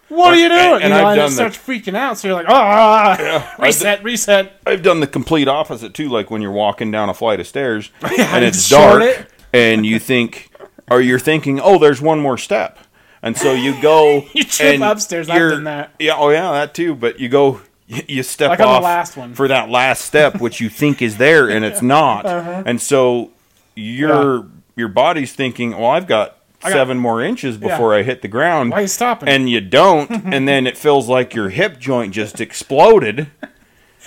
What 0.09 0.33
are 0.33 0.35
you 0.35 0.49
doing? 0.49 0.81
and 0.81 0.83
you 0.83 0.89
know, 0.89 0.95
I've 0.97 1.05
and 1.07 1.13
it 1.19 1.21
done 1.23 1.31
starts 1.31 1.57
freaking 1.57 1.95
out. 1.95 2.17
So 2.17 2.27
you're 2.27 2.35
like, 2.37 2.45
ah, 2.49 3.17
Yeah. 3.19 3.55
reset, 3.57 4.03
reset. 4.03 4.59
I've 4.67 4.83
done 4.83 4.99
the 4.99 5.07
complete 5.07 5.47
opposite 5.47 5.93
too, 5.93 6.09
like 6.09 6.29
when 6.29 6.41
you're 6.41 6.51
walking 6.51 6.91
down 6.91 7.09
a 7.09 7.13
flight 7.13 7.39
of 7.39 7.47
stairs 7.47 7.89
Yeah, 8.17 8.35
and 8.35 8.45
it's 8.45 8.69
dark 8.69 9.01
it. 9.01 9.27
and 9.53 9.85
you 9.85 9.99
think 9.99 10.51
or 10.91 11.01
you're 11.01 11.19
thinking, 11.19 11.59
Oh, 11.59 11.79
there's 11.79 12.01
one 12.01 12.19
more 12.19 12.37
step. 12.37 12.77
And 13.23 13.37
so 13.37 13.53
you 13.53 13.81
go 13.81 14.25
You 14.33 14.43
trip 14.43 14.73
and 14.75 14.83
upstairs. 14.83 15.29
I've 15.29 15.39
done 15.51 15.63
that. 15.63 15.93
Yeah, 15.99 16.15
oh 16.17 16.29
yeah, 16.29 16.51
that 16.51 16.73
too. 16.75 16.93
But 16.93 17.19
you 17.19 17.29
go 17.29 17.61
you 17.87 18.21
step 18.23 18.49
Like 18.49 18.59
the 18.59 18.65
off 18.65 18.83
last 18.83 19.17
one. 19.17 19.33
for 19.33 19.47
that 19.47 19.69
last 19.69 20.03
step 20.05 20.39
which 20.41 20.59
you 20.61 20.69
think 20.69 21.01
is 21.01 21.17
there 21.17 21.49
and 21.49 21.63
it's 21.65 21.81
not. 21.97 22.25
Uh-huh. 22.25 22.63
And 22.65 22.79
so 22.81 23.31
your 23.75 24.47
your 24.75 24.87
body's 24.89 25.33
thinking, 25.33 25.71
Well, 25.71 25.89
I've 25.89 26.07
got 26.07 26.37
got- 26.69 26.73
seven 26.73 26.97
more 26.97 27.21
inches 27.21 27.58
before 27.58 27.93
I 27.95 28.04
hit 28.04 28.21
the 28.21 28.28
ground. 28.28 28.71
Why 28.71 28.78
are 28.80 28.82
you 28.82 28.88
stopping? 28.88 29.30
and 29.30 29.49
you 29.49 29.62
don't, 29.62 30.09
and 30.34 30.47
then 30.47 30.66
it 30.68 30.78
feels 30.78 31.07
like 31.09 31.34
your 31.34 31.49
hip 31.49 31.80
joint 31.80 32.14
just 32.14 32.39
exploded, 32.41 33.28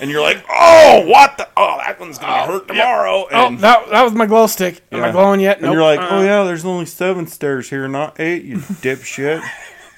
and 0.01 0.11
you're 0.11 0.21
like, 0.23 0.45
"Oh, 0.51 1.05
what 1.07 1.39
the? 1.39 1.49
Oh, 1.57 1.79
that 1.85 1.99
one's 2.01 2.19
gonna 2.19 2.47
hurt 2.47 2.69
tomorrow." 2.69 3.27
oh, 3.31 3.47
And, 3.47 3.59
that, 3.61 3.89
that 3.91 4.03
was 4.03 4.13
my 4.13 4.27
glow 4.27 4.47
stick. 4.47 4.83
Am 4.93 5.03
I 5.03 5.11
glowing 5.13 5.41
yet? 5.41 5.61
and 5.61 5.73
you're 5.73 5.83
like, 5.83 6.01
Uh, 6.01 6.09
"Oh 6.11 6.23
yeah, 6.23 6.45
there's 6.45 6.65
only 6.65 6.87
seven 6.87 7.27
stairs 7.27 7.71
here, 7.71 7.89
not 7.89 8.19
eight, 8.21 8.45
you 8.45 8.57
dipshit." 8.59 9.43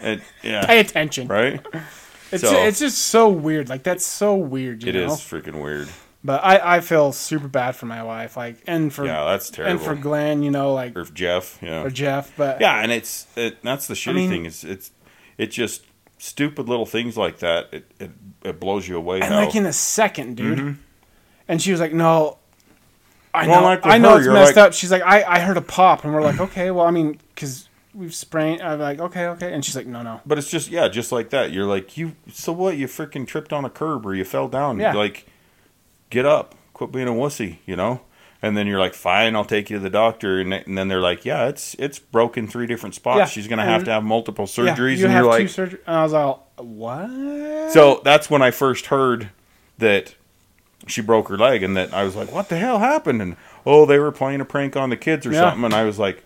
And 0.00 0.22
yeah, 0.42 0.64
Pay 0.66 0.78
attention. 0.80 1.26
right. 1.28 1.60
It's 2.30 2.42
So- 2.42 2.62
it's 2.64 2.78
just 2.78 2.98
so 2.98 3.28
weird. 3.28 3.68
Like 3.68 3.82
that's 3.82 4.04
so 4.06 4.36
weird. 4.36 4.82
You 4.82 4.90
It 4.90 4.96
is 4.96 5.08
know? 5.08 5.14
freaking 5.14 5.62
weird. 5.62 5.88
But 6.24 6.44
I, 6.44 6.76
I 6.76 6.80
feel 6.80 7.12
super 7.12 7.46
bad 7.48 7.76
for 7.76 7.86
my 7.86 8.02
wife. 8.02 8.36
Like 8.36 8.56
and 8.66 8.92
for 8.92 9.06
Yeah, 9.06 9.24
that's 9.24 9.50
terrible. 9.50 9.72
and 9.76 9.80
for 9.80 9.94
Glenn. 9.94 10.42
You 10.42 10.50
know, 10.50 10.74
like 10.74 10.96
or 10.96 11.04
Jeff, 11.04 11.58
yeah, 11.62 11.82
or 11.84 11.90
Jeff. 11.90 12.36
But 12.36 12.60
yeah, 12.60 12.80
and 12.82 12.90
it's 12.90 13.26
it, 13.36 13.62
that's 13.62 13.86
the 13.86 13.94
shitty 13.94 14.14
mean- 14.14 14.30
thing 14.30 14.44
is 14.44 14.64
it's 14.64 14.90
it's 15.38 15.54
just 15.54 15.84
stupid 16.18 16.68
little 16.68 16.86
things 16.86 17.16
like 17.16 17.38
that. 17.38 17.68
It 17.72 17.90
it, 18.00 18.10
it 18.44 18.60
blows 18.60 18.88
you 18.88 18.96
away. 18.96 19.20
and 19.20 19.32
how 19.32 19.44
like 19.44 19.54
in 19.54 19.64
a 19.66 19.72
second, 19.72 20.36
dude. 20.36 20.58
Mm-hmm. 20.58 20.72
And 21.46 21.62
she 21.62 21.70
was 21.70 21.80
like, 21.80 21.92
"No, 21.94 22.38
I 23.32 23.46
Well, 23.46 23.60
know, 23.60 23.66
like 23.68 23.86
I 23.86 23.96
know 23.98 24.10
her, 24.14 24.18
it's 24.18 24.26
messed 24.28 24.56
like- 24.56 24.66
up." 24.66 24.72
She's 24.74 24.90
like, 24.90 25.02
"I, 25.02 25.22
I 25.22 25.38
heard 25.38 25.56
a 25.56 25.62
pop," 25.62 26.04
and 26.04 26.12
we're 26.12 26.20
like, 26.22 26.40
"Okay, 26.48 26.70
well, 26.72 26.84
I 26.84 26.90
mean, 26.90 27.20
because 27.34 27.68
we've 27.94 28.14
sprained." 28.14 28.60
I'm 28.60 28.80
like, 28.80 28.98
"Okay, 28.98 29.26
okay," 29.28 29.52
and 29.52 29.64
she's 29.64 29.76
like, 29.76 29.86
"No, 29.86 30.02
no." 30.02 30.20
But 30.26 30.36
it's 30.38 30.50
just 30.50 30.68
yeah, 30.68 30.88
just 30.88 31.12
like 31.12 31.30
that. 31.30 31.52
You're 31.52 31.64
like 31.64 31.96
you. 31.96 32.16
So 32.32 32.52
what? 32.52 32.76
You 32.76 32.86
freaking 32.88 33.24
tripped 33.26 33.52
on 33.52 33.64
a 33.64 33.70
curb 33.70 34.04
or 34.04 34.14
you 34.16 34.24
fell 34.24 34.48
down. 34.48 34.78
Yeah. 34.80 34.92
Like, 34.92 35.26
get 36.10 36.24
up. 36.26 36.54
Quit 36.74 36.92
being 36.92 37.08
a 37.08 37.12
wussy. 37.12 37.58
You 37.66 37.76
know. 37.76 38.00
And 38.40 38.56
then 38.56 38.68
you're 38.68 38.78
like, 38.78 38.94
fine, 38.94 39.34
I'll 39.34 39.44
take 39.44 39.68
you 39.68 39.78
to 39.78 39.82
the 39.82 39.90
doctor. 39.90 40.38
And, 40.40 40.54
and 40.54 40.78
then 40.78 40.86
they're 40.86 41.00
like, 41.00 41.24
yeah, 41.24 41.48
it's 41.48 41.74
it's 41.78 41.98
broken 41.98 42.46
three 42.46 42.66
different 42.68 42.94
spots. 42.94 43.18
Yeah. 43.18 43.26
She's 43.26 43.48
gonna 43.48 43.64
have 43.64 43.80
mm-hmm. 43.80 43.86
to 43.86 43.92
have 43.94 44.04
multiple 44.04 44.44
Yeah, 44.44 44.76
surgeries. 44.76 44.98
you 44.98 45.06
and 45.06 45.12
have 45.12 45.24
you're 45.24 45.38
two 45.38 45.38
like, 45.38 45.46
surgeries. 45.48 45.80
And 45.86 45.96
I 45.96 46.02
was 46.04 46.12
like, 46.12 46.36
"What?" 46.56 47.72
so 47.72 48.00
that's 48.04 48.30
when 48.30 48.40
I 48.42 48.52
first 48.52 48.86
heard 48.86 49.30
that 49.78 50.14
she 50.86 51.00
broke 51.00 51.28
her 51.28 51.36
leg, 51.36 51.64
and 51.64 51.76
that 51.76 51.92
I 51.92 52.04
was 52.04 52.14
like, 52.14 52.30
what 52.32 52.48
the 52.48 52.58
hell 52.58 52.78
happened? 52.78 53.20
And 53.20 53.36
oh, 53.66 53.84
they 53.86 53.98
were 53.98 54.12
playing 54.12 54.40
a 54.40 54.44
prank 54.44 54.76
on 54.76 54.90
the 54.90 54.96
kids 54.96 55.26
or 55.26 55.32
Yeah. 55.32 55.40
something. 55.40 55.64
And 55.64 55.74
I 55.74 55.84
was 55.84 55.98
like. 55.98 56.24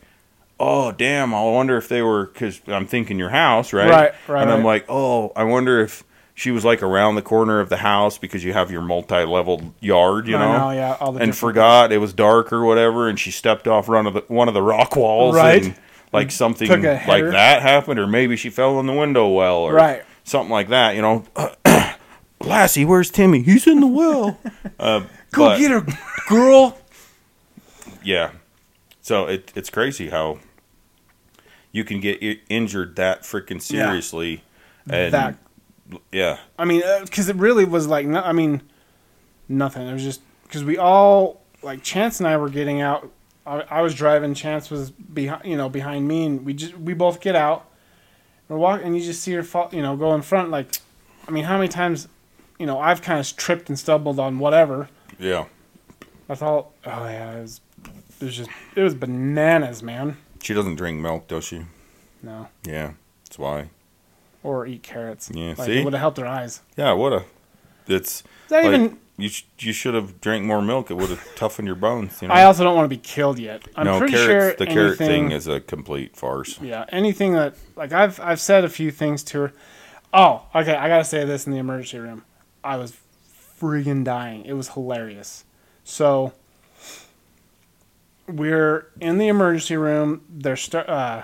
Oh 0.60 0.92
damn! 0.92 1.34
I 1.34 1.42
wonder 1.42 1.76
if 1.76 1.88
they 1.88 2.02
were 2.02 2.26
because 2.26 2.60
I'm 2.68 2.86
thinking 2.86 3.18
your 3.18 3.30
house, 3.30 3.72
right? 3.72 3.88
Right, 3.88 4.14
right, 4.28 4.42
And 4.42 4.50
I'm 4.50 4.58
right. 4.58 4.64
like, 4.64 4.84
oh, 4.88 5.32
I 5.34 5.42
wonder 5.42 5.80
if 5.80 6.04
she 6.42 6.50
was 6.50 6.64
like 6.64 6.82
around 6.82 7.14
the 7.14 7.22
corner 7.22 7.60
of 7.60 7.68
the 7.68 7.76
house 7.76 8.18
because 8.18 8.42
you 8.42 8.52
have 8.52 8.68
your 8.72 8.82
multi-leveled 8.82 9.72
yard, 9.78 10.26
you 10.26 10.32
know, 10.36 10.58
know, 10.58 10.70
yeah, 10.72 10.96
all 11.00 11.12
the 11.12 11.20
and 11.20 11.30
different- 11.32 11.54
forgot 11.54 11.92
it 11.92 11.98
was 11.98 12.12
dark 12.12 12.52
or 12.52 12.64
whatever, 12.64 13.08
and 13.08 13.16
she 13.20 13.30
stepped 13.30 13.68
off 13.68 13.86
one 13.88 14.06
of 14.08 14.14
the 14.14 14.24
one 14.26 14.48
of 14.48 14.54
the 14.54 14.62
rock 14.62 14.96
walls, 14.96 15.36
Right. 15.36 15.62
And 15.66 15.74
like 16.12 16.32
something 16.32 16.66
Took 16.66 16.82
a 16.82 16.94
like 16.94 17.00
header. 17.06 17.30
that 17.30 17.62
happened, 17.62 18.00
or 18.00 18.06
maybe 18.08 18.36
she 18.36 18.50
fell 18.50 18.80
in 18.80 18.86
the 18.86 18.92
window 18.92 19.28
well, 19.28 19.58
or 19.58 19.72
Right. 19.74 20.02
something 20.24 20.50
like 20.50 20.68
that, 20.70 20.96
you 20.96 21.02
know. 21.02 21.24
Lassie, 22.40 22.84
where's 22.84 23.08
Timmy? 23.10 23.42
He's 23.42 23.66
in 23.68 23.78
the 23.80 23.86
well. 23.86 24.38
uh, 24.80 25.00
Go 25.30 25.46
but- 25.50 25.58
get 25.58 25.70
her, 25.70 25.86
girl. 26.28 26.76
yeah. 28.02 28.32
So 29.00 29.26
it 29.26 29.52
it's 29.54 29.70
crazy 29.70 30.08
how 30.10 30.38
you 31.70 31.84
can 31.84 32.00
get 32.00 32.18
i- 32.22 32.40
injured 32.48 32.96
that 32.96 33.22
freaking 33.22 33.62
seriously, 33.62 34.42
and 34.90 35.12
That 35.14 35.36
yeah, 36.10 36.38
I 36.58 36.64
mean, 36.64 36.82
uh, 36.82 37.00
because 37.04 37.28
it 37.28 37.36
really 37.36 37.64
was 37.64 37.86
like, 37.86 38.06
no, 38.06 38.20
I 38.20 38.32
mean, 38.32 38.62
nothing. 39.48 39.86
It 39.86 39.92
was 39.92 40.02
just 40.02 40.20
because 40.44 40.64
we 40.64 40.78
all 40.78 41.40
like 41.62 41.82
Chance 41.82 42.20
and 42.20 42.28
I 42.28 42.36
were 42.36 42.48
getting 42.48 42.80
out. 42.80 43.10
I, 43.46 43.60
I 43.70 43.80
was 43.82 43.94
driving. 43.94 44.34
Chance 44.34 44.70
was 44.70 44.90
behind, 44.90 45.44
you 45.44 45.56
know, 45.56 45.68
behind 45.68 46.06
me, 46.06 46.24
and 46.24 46.44
we 46.44 46.54
just 46.54 46.76
we 46.78 46.94
both 46.94 47.20
get 47.20 47.36
out. 47.36 47.68
We're 48.48 48.58
walking, 48.58 48.86
and 48.86 48.96
you 48.96 49.02
just 49.02 49.22
see 49.22 49.32
her 49.32 49.42
fall, 49.42 49.70
you 49.72 49.82
know, 49.82 49.96
go 49.96 50.14
in 50.14 50.22
front. 50.22 50.50
Like, 50.50 50.68
I 51.26 51.30
mean, 51.30 51.44
how 51.44 51.56
many 51.56 51.68
times, 51.68 52.08
you 52.58 52.66
know, 52.66 52.78
I've 52.78 53.00
kind 53.02 53.18
of 53.18 53.36
tripped 53.36 53.68
and 53.68 53.78
stumbled 53.78 54.18
on 54.18 54.38
whatever. 54.38 54.88
yeah. 55.18 55.46
I 56.28 56.34
thought, 56.34 56.70
oh 56.86 57.04
yeah, 57.04 57.36
it 57.36 57.42
was, 57.42 57.60
it 58.20 58.24
was 58.24 58.36
just, 58.36 58.50
it 58.74 58.82
was 58.82 58.94
bananas, 58.94 59.82
man. 59.82 60.16
She 60.42 60.54
doesn't 60.54 60.76
drink 60.76 61.00
milk, 61.00 61.28
does 61.28 61.44
she? 61.44 61.62
No, 62.22 62.48
Yeah, 62.64 62.92
that's 63.24 63.38
why. 63.38 63.70
Or 64.42 64.66
eat 64.66 64.82
carrots. 64.82 65.30
Yeah, 65.32 65.54
like, 65.56 65.66
see? 65.66 65.78
it 65.80 65.84
would 65.84 65.92
have 65.92 66.00
helped 66.00 66.16
their 66.16 66.26
eyes. 66.26 66.60
Yeah, 66.76 66.92
would 66.92 67.12
have. 67.12 67.24
It's 67.88 68.22
like, 68.50 68.64
even? 68.66 68.98
you. 69.16 69.28
Sh- 69.28 69.44
you 69.58 69.72
should 69.72 69.94
have 69.94 70.20
drank 70.20 70.44
more 70.44 70.60
milk. 70.62 70.90
It 70.90 70.94
would 70.94 71.10
have 71.10 71.24
toughened 71.36 71.66
your 71.66 71.76
bones. 71.76 72.20
You 72.22 72.28
know? 72.28 72.34
I 72.34 72.44
also 72.44 72.64
don't 72.64 72.74
want 72.76 72.84
to 72.86 72.96
be 72.96 73.00
killed 73.00 73.38
yet. 73.38 73.62
I'm 73.76 73.84
no, 73.84 73.98
pretty 73.98 74.14
carrots. 74.14 74.58
sure 74.58 74.66
the 74.66 74.72
carrot 74.72 75.00
anything- 75.00 75.28
thing 75.28 75.30
is 75.32 75.46
a 75.46 75.60
complete 75.60 76.16
farce. 76.16 76.60
Yeah, 76.60 76.84
anything 76.88 77.34
that 77.34 77.54
like 77.76 77.92
I've 77.92 78.18
I've 78.20 78.40
said 78.40 78.64
a 78.64 78.68
few 78.68 78.90
things 78.90 79.22
to 79.24 79.40
her. 79.40 79.52
Oh, 80.14 80.46
okay, 80.54 80.74
I 80.74 80.88
gotta 80.88 81.04
say 81.04 81.24
this 81.24 81.46
in 81.46 81.52
the 81.52 81.58
emergency 81.58 81.98
room. 81.98 82.24
I 82.64 82.76
was 82.76 82.96
friggin' 83.60 84.04
dying. 84.04 84.44
It 84.44 84.52
was 84.54 84.68
hilarious. 84.70 85.44
So 85.84 86.32
we're 88.28 88.86
in 89.00 89.18
the 89.18 89.28
emergency 89.28 89.76
room. 89.76 90.22
They're 90.28 90.56
st- 90.56 90.88
uh, 90.88 91.22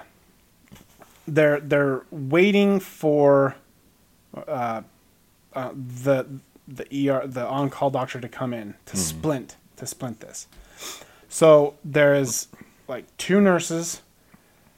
they're 1.35 1.61
they're 1.61 2.03
waiting 2.11 2.81
for 2.81 3.57
uh, 4.37 4.83
uh, 5.55 5.71
the 5.75 6.27
the 6.67 7.11
ER 7.11 7.27
the 7.27 7.47
on 7.47 7.71
call 7.71 7.91
doctor 7.91 8.21
to 8.21 8.29
come 8.29 8.53
in 8.53 8.75
to 8.87 8.97
splint 8.97 9.57
to 9.77 9.87
splint 9.87 10.21
this. 10.21 10.47
So 11.29 11.75
there 11.85 12.15
is 12.15 12.49
like 12.89 13.05
two 13.17 13.41
nurses 13.41 14.03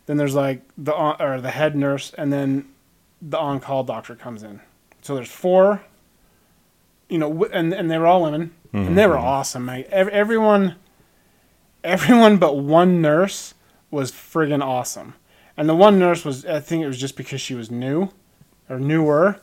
then 0.07 0.16
there's 0.16 0.34
like 0.34 0.62
the 0.76 0.92
on, 0.94 1.22
or 1.22 1.40
the 1.40 1.51
head 1.53 1.76
nurse, 1.76 2.12
and 2.18 2.32
then 2.32 2.66
the 3.22 3.38
on-call 3.38 3.84
doctor 3.84 4.16
comes 4.16 4.42
in. 4.42 4.59
So 5.03 5.14
there's 5.14 5.30
four. 5.30 5.82
You 7.09 7.18
know, 7.18 7.28
w- 7.28 7.51
and 7.53 7.72
and 7.72 7.88
they 7.88 7.96
were 7.96 8.09
all 8.09 8.22
women, 8.22 8.51
and 8.72 8.98
they 8.98 9.07
were 9.07 9.16
awesome, 9.18 9.64
mate. 9.66 9.86
Ev- 9.90 10.09
everyone, 10.09 10.74
everyone 11.84 12.38
but 12.38 12.57
one 12.57 13.01
nurse 13.01 13.55
was 13.92 14.11
friggin' 14.11 14.64
awesome, 14.64 15.14
and 15.61 15.68
the 15.68 15.76
one 15.76 15.98
nurse 15.98 16.24
was 16.24 16.46
I 16.46 16.58
think 16.58 16.82
it 16.82 16.86
was 16.86 16.98
just 16.98 17.18
because 17.18 17.38
she 17.38 17.54
was 17.54 17.70
new, 17.70 18.08
or 18.70 18.78
newer, 18.80 19.40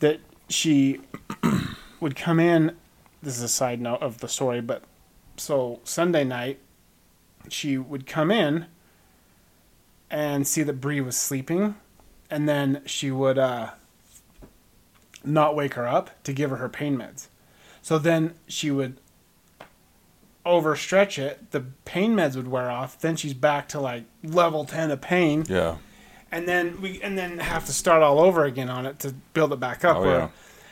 that 0.00 0.18
she 0.48 0.98
would 2.00 2.16
come 2.16 2.40
in. 2.40 2.74
This 3.22 3.36
is 3.36 3.42
a 3.44 3.48
side 3.48 3.80
note 3.80 4.02
of 4.02 4.18
the 4.18 4.26
story, 4.26 4.60
but 4.60 4.82
so 5.36 5.78
Sunday 5.84 6.24
night, 6.24 6.58
she 7.48 7.78
would 7.78 8.04
come 8.04 8.32
in 8.32 8.66
and 10.10 10.44
see 10.44 10.64
that 10.64 10.80
Bree 10.80 11.00
was 11.00 11.16
sleeping, 11.16 11.76
and 12.28 12.48
then 12.48 12.82
she 12.84 13.12
would 13.12 13.38
uh, 13.38 13.70
not 15.22 15.54
wake 15.54 15.74
her 15.74 15.86
up 15.86 16.10
to 16.24 16.32
give 16.32 16.50
her 16.50 16.56
her 16.56 16.68
pain 16.68 16.96
meds. 16.98 17.28
So 17.80 17.96
then 17.96 18.34
she 18.48 18.72
would 18.72 18.98
overstretch 20.44 21.18
it. 21.18 21.50
The 21.52 21.60
pain 21.84 22.14
meds 22.16 22.36
would 22.36 22.48
wear 22.48 22.70
off. 22.70 22.98
Then 22.98 23.16
she's 23.16 23.34
back 23.34 23.68
to 23.70 23.80
like 23.80 24.04
level 24.24 24.64
ten 24.64 24.90
of 24.90 25.00
pain, 25.00 25.44
Yeah. 25.48 25.76
and 26.30 26.46
then 26.48 26.80
we 26.80 27.00
and 27.02 27.16
then 27.16 27.38
have 27.38 27.64
to 27.66 27.72
start 27.72 28.02
all 28.02 28.18
over 28.20 28.44
again 28.44 28.68
on 28.68 28.86
it 28.86 28.98
to 29.00 29.14
build 29.34 29.52
it 29.52 29.60
back 29.60 29.84
up. 29.84 29.96
Oh, 29.98 30.00
where- 30.02 30.18
yeah. 30.18 30.28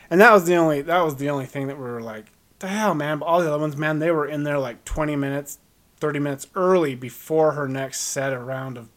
And 0.09 0.19
that 0.19 0.33
was 0.33 0.43
the 0.45 0.55
only 0.55 0.81
that 0.81 1.01
was 1.05 1.15
the 1.15 1.29
only 1.29 1.45
thing 1.45 1.67
that 1.67 1.77
we 1.77 1.83
were 1.83 2.01
like, 2.01 2.25
the 2.59 2.67
hell, 2.67 2.93
man. 2.93 3.19
But 3.19 3.25
all 3.27 3.41
the 3.41 3.47
other 3.47 3.59
ones, 3.59 3.77
man, 3.77 3.99
they 3.99 4.11
were 4.11 4.25
in 4.27 4.43
there 4.43 4.59
like 4.59 4.83
twenty 4.83 5.15
minutes, 5.15 5.57
thirty 6.01 6.19
minutes 6.19 6.47
early 6.53 6.95
before 6.95 7.53
her 7.53 7.67
next 7.67 8.01
set 8.01 8.33
of 8.33 8.45
round 8.45 8.77
of 8.77 8.89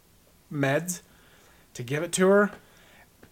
meds 0.52 1.02
to 1.74 1.82
give 1.84 2.02
it 2.02 2.10
to 2.12 2.26
her. 2.28 2.50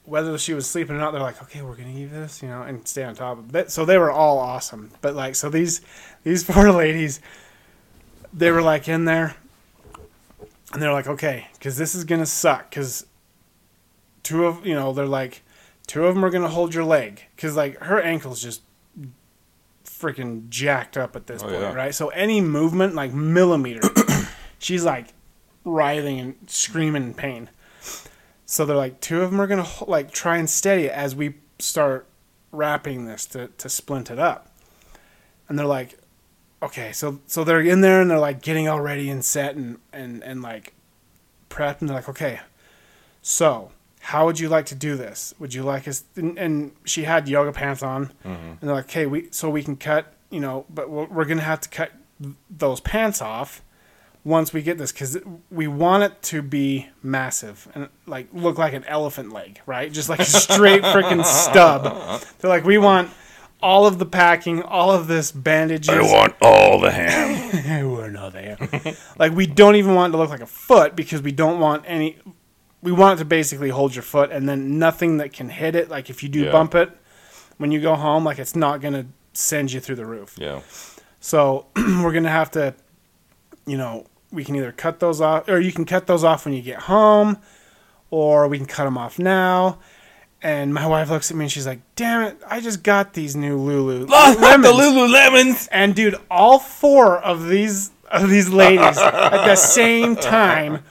Whether 0.04 0.36
she 0.36 0.52
was 0.52 0.68
sleeping 0.68 0.96
or 0.96 0.98
not, 0.98 1.12
they're 1.12 1.20
like, 1.20 1.40
okay, 1.42 1.62
we're 1.62 1.76
gonna 1.76 1.92
give 1.92 2.10
this, 2.10 2.42
you 2.42 2.48
know, 2.48 2.62
and 2.62 2.86
stay 2.88 3.04
on 3.04 3.14
top 3.14 3.38
of 3.38 3.54
it. 3.54 3.70
So 3.70 3.84
they 3.84 3.98
were 3.98 4.10
all 4.10 4.38
awesome. 4.38 4.90
But 5.00 5.14
like, 5.14 5.36
so 5.36 5.48
these 5.48 5.80
these 6.24 6.42
four 6.50 6.70
ladies, 6.70 7.20
they 8.32 8.50
were 8.50 8.62
like 8.62 8.88
in 8.88 9.04
there, 9.04 9.36
and 10.72 10.80
they're 10.82 10.92
like, 10.92 11.06
okay, 11.06 11.48
because 11.54 11.76
this 11.76 11.94
is 11.94 12.04
gonna 12.04 12.26
suck, 12.26 12.70
because 12.70 13.06
two 14.22 14.46
of 14.46 14.66
you 14.66 14.74
know 14.74 14.92
they're 14.92 15.06
like, 15.06 15.42
two 15.86 16.06
of 16.06 16.14
them 16.14 16.24
are 16.24 16.30
gonna 16.30 16.48
hold 16.48 16.74
your 16.74 16.84
leg, 16.84 17.22
because 17.36 17.56
like 17.56 17.78
her 17.78 18.00
ankle's 18.00 18.42
just 18.42 18.62
freaking 19.84 20.48
jacked 20.48 20.96
up 20.96 21.14
at 21.14 21.26
this 21.26 21.42
Oh, 21.42 21.48
point, 21.48 21.60
yeah. 21.60 21.72
right? 21.72 21.94
So 21.94 22.08
any 22.08 22.40
movement, 22.40 22.94
like 22.94 23.12
millimeter, 23.12 23.82
she's 24.58 24.84
like 24.84 25.08
writhing 25.64 26.18
and 26.18 26.34
screaming 26.48 27.02
in 27.04 27.14
pain. 27.14 27.48
So 28.46 28.64
they're 28.64 28.76
like, 28.76 29.00
two 29.00 29.22
of 29.22 29.30
them 29.30 29.40
are 29.40 29.46
gonna 29.46 29.66
like 29.86 30.10
try 30.10 30.36
and 30.38 30.48
steady 30.50 30.84
it 30.86 30.92
as 30.92 31.14
we 31.14 31.34
start 31.58 32.06
wrapping 32.50 33.06
this 33.06 33.26
to 33.26 33.48
to 33.58 33.68
splint 33.68 34.10
it 34.10 34.18
up. 34.18 34.48
And 35.48 35.58
they're 35.58 35.66
like, 35.66 35.98
okay, 36.62 36.92
so 36.92 37.20
so 37.26 37.44
they're 37.44 37.60
in 37.60 37.80
there 37.80 38.00
and 38.00 38.10
they're 38.10 38.18
like 38.18 38.40
getting 38.40 38.68
all 38.68 38.80
ready 38.80 39.10
and 39.10 39.24
set 39.24 39.56
and 39.56 39.78
and 39.92 40.22
and 40.22 40.42
like 40.42 40.74
prepped 41.50 41.80
and 41.80 41.88
they're 41.88 41.96
like, 41.96 42.08
okay, 42.08 42.40
so 43.20 43.72
how 44.00 44.26
would 44.26 44.40
you 44.40 44.48
like 44.48 44.66
to 44.66 44.74
do 44.74 44.96
this? 44.96 45.34
Would 45.38 45.54
you 45.54 45.62
like 45.62 45.86
us? 45.86 46.04
And, 46.16 46.38
and 46.38 46.72
she 46.84 47.04
had 47.04 47.28
yoga 47.28 47.52
pants 47.52 47.82
on, 47.82 48.06
mm-hmm. 48.24 48.30
and 48.30 48.58
they're 48.60 48.74
like, 48.74 48.86
okay, 48.86 49.06
we 49.06 49.28
so 49.30 49.50
we 49.50 49.62
can 49.62 49.76
cut, 49.76 50.12
you 50.30 50.40
know, 50.40 50.64
but 50.70 50.88
we're, 50.90 51.06
we're 51.06 51.24
gonna 51.24 51.42
have 51.42 51.60
to 51.60 51.68
cut 51.68 51.92
those 52.48 52.80
pants 52.80 53.20
off 53.20 53.62
once 54.24 54.52
we 54.52 54.62
get 54.62 54.78
this 54.78 54.92
because 54.92 55.18
we 55.50 55.66
want 55.66 56.04
it 56.04 56.22
to 56.22 56.42
be 56.42 56.88
massive 57.02 57.68
and 57.74 57.88
like 58.06 58.28
look 58.32 58.56
like 58.58 58.72
an 58.72 58.84
elephant 58.84 59.32
leg, 59.32 59.60
right? 59.66 59.92
Just 59.92 60.08
like 60.08 60.20
a 60.20 60.24
straight 60.24 60.82
freaking 60.82 61.24
stub. 61.50 62.22
They're 62.38 62.50
like, 62.50 62.64
we 62.64 62.78
want 62.78 63.10
all 63.62 63.86
of 63.86 63.98
the 63.98 64.06
packing, 64.06 64.62
all 64.62 64.90
of 64.90 65.06
this 65.06 65.30
bandages. 65.32 65.88
I 65.90 66.00
want 66.02 66.34
all 66.42 66.80
the 66.80 66.90
ham. 66.90 67.90
We're 67.90 68.10
not 68.10 68.32
there. 68.32 68.58
like 69.18 69.32
we 69.32 69.46
don't 69.46 69.76
even 69.76 69.94
want 69.94 70.10
it 70.10 70.12
to 70.12 70.18
look 70.18 70.30
like 70.30 70.40
a 70.40 70.46
foot 70.46 70.96
because 70.96 71.22
we 71.22 71.32
don't 71.32 71.60
want 71.60 71.84
any. 71.86 72.18
We 72.82 72.90
want 72.92 73.18
it 73.18 73.22
to 73.22 73.24
basically 73.24 73.68
hold 73.70 73.94
your 73.94 74.02
foot, 74.02 74.30
and 74.32 74.48
then 74.48 74.78
nothing 74.78 75.18
that 75.18 75.32
can 75.32 75.48
hit 75.48 75.76
it. 75.76 75.88
Like 75.88 76.10
if 76.10 76.22
you 76.22 76.28
do 76.28 76.40
Yeah. 76.44 76.52
bump 76.52 76.74
it 76.74 76.90
when 77.58 77.70
you 77.70 77.80
go 77.80 77.94
home, 77.94 78.24
like 78.24 78.38
it's 78.38 78.56
not 78.56 78.80
gonna 78.80 79.06
send 79.32 79.72
you 79.72 79.80
through 79.80 79.96
the 79.96 80.06
roof. 80.06 80.34
yeah. 80.38 80.60
So 81.20 81.66
we're 81.76 82.12
gonna 82.12 82.28
have 82.28 82.50
to, 82.52 82.74
you 83.66 83.76
know, 83.78 84.06
we 84.32 84.44
can 84.44 84.56
either 84.56 84.72
cut 84.72 84.98
those 84.98 85.20
off, 85.20 85.48
or 85.48 85.60
you 85.60 85.72
can 85.72 85.84
cut 85.84 86.06
those 86.08 86.24
off 86.24 86.44
when 86.44 86.54
you 86.54 86.62
get 86.62 86.80
home, 86.80 87.38
or 88.10 88.48
we 88.48 88.58
can 88.58 88.66
cut 88.66 88.84
them 88.84 88.98
off 88.98 89.18
now. 89.18 89.78
And 90.42 90.74
my 90.74 90.86
wife 90.86 91.08
looks 91.08 91.30
at 91.30 91.36
me 91.36 91.44
and 91.44 91.52
she's 91.52 91.66
like, 91.66 91.80
"Damn 91.94 92.22
it! 92.22 92.36
I 92.48 92.60
just 92.60 92.82
got 92.82 93.12
these 93.14 93.36
new 93.36 93.56
Lulu 93.58 94.06
Not 94.06 94.34
the 94.36 94.42
lemons." 94.42 94.74
Lululemons. 94.74 95.68
And 95.70 95.94
dude, 95.94 96.16
all 96.30 96.58
four 96.58 97.18
of 97.18 97.48
these 97.48 97.90
of 98.10 98.28
these 98.28 98.48
ladies 98.48 98.98
at 98.98 99.46
the 99.46 99.56
same 99.78 100.16
time 100.16 100.82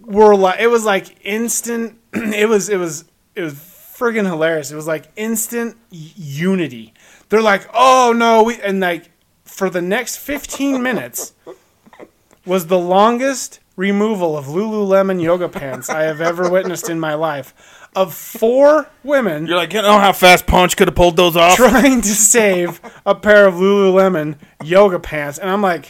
were 0.00 0.34
like, 0.36 0.60
it 0.60 0.68
was 0.68 0.84
like 0.84 1.16
instant. 1.24 1.96
It 2.14 2.48
was 2.48 2.68
it 2.68 2.76
was 2.76 3.04
it 3.34 3.42
was 3.42 3.54
friggin' 3.54 4.26
hilarious. 4.26 4.70
It 4.70 4.76
was 4.76 4.86
like 4.86 5.08
instant 5.16 5.76
y- 5.92 5.98
unity. 6.16 6.94
They're 7.28 7.42
like, 7.42 7.68
"Oh 7.74 8.14
no!" 8.16 8.44
We 8.44 8.60
and 8.60 8.80
like 8.80 9.10
for 9.44 9.68
the 9.70 9.82
next 9.82 10.16
fifteen 10.18 10.82
minutes 10.82 11.32
was 12.46 12.66
the 12.68 12.78
longest 12.78 13.60
removal 13.76 14.36
of 14.36 14.46
Lululemon 14.46 15.22
yoga 15.22 15.48
pants 15.48 15.88
I 15.88 16.02
have 16.02 16.20
ever 16.20 16.48
witnessed 16.50 16.88
in 16.88 16.98
my 17.00 17.14
life. 17.14 17.54
Of 17.96 18.14
four 18.14 18.88
women 19.02 19.46
You're 19.46 19.56
like, 19.56 19.72
you 19.72 19.82
know 19.82 19.98
how 19.98 20.12
fast 20.12 20.46
Punch 20.46 20.76
could 20.76 20.86
have 20.88 20.94
pulled 20.94 21.16
those 21.16 21.36
off? 21.36 21.56
trying 21.56 22.00
to 22.02 22.08
save 22.08 22.80
a 23.04 23.14
pair 23.16 23.46
of 23.48 23.54
Lululemon 23.54 24.36
yoga 24.62 25.00
pants, 25.00 25.38
and 25.38 25.50
I'm 25.50 25.60
like, 25.62 25.88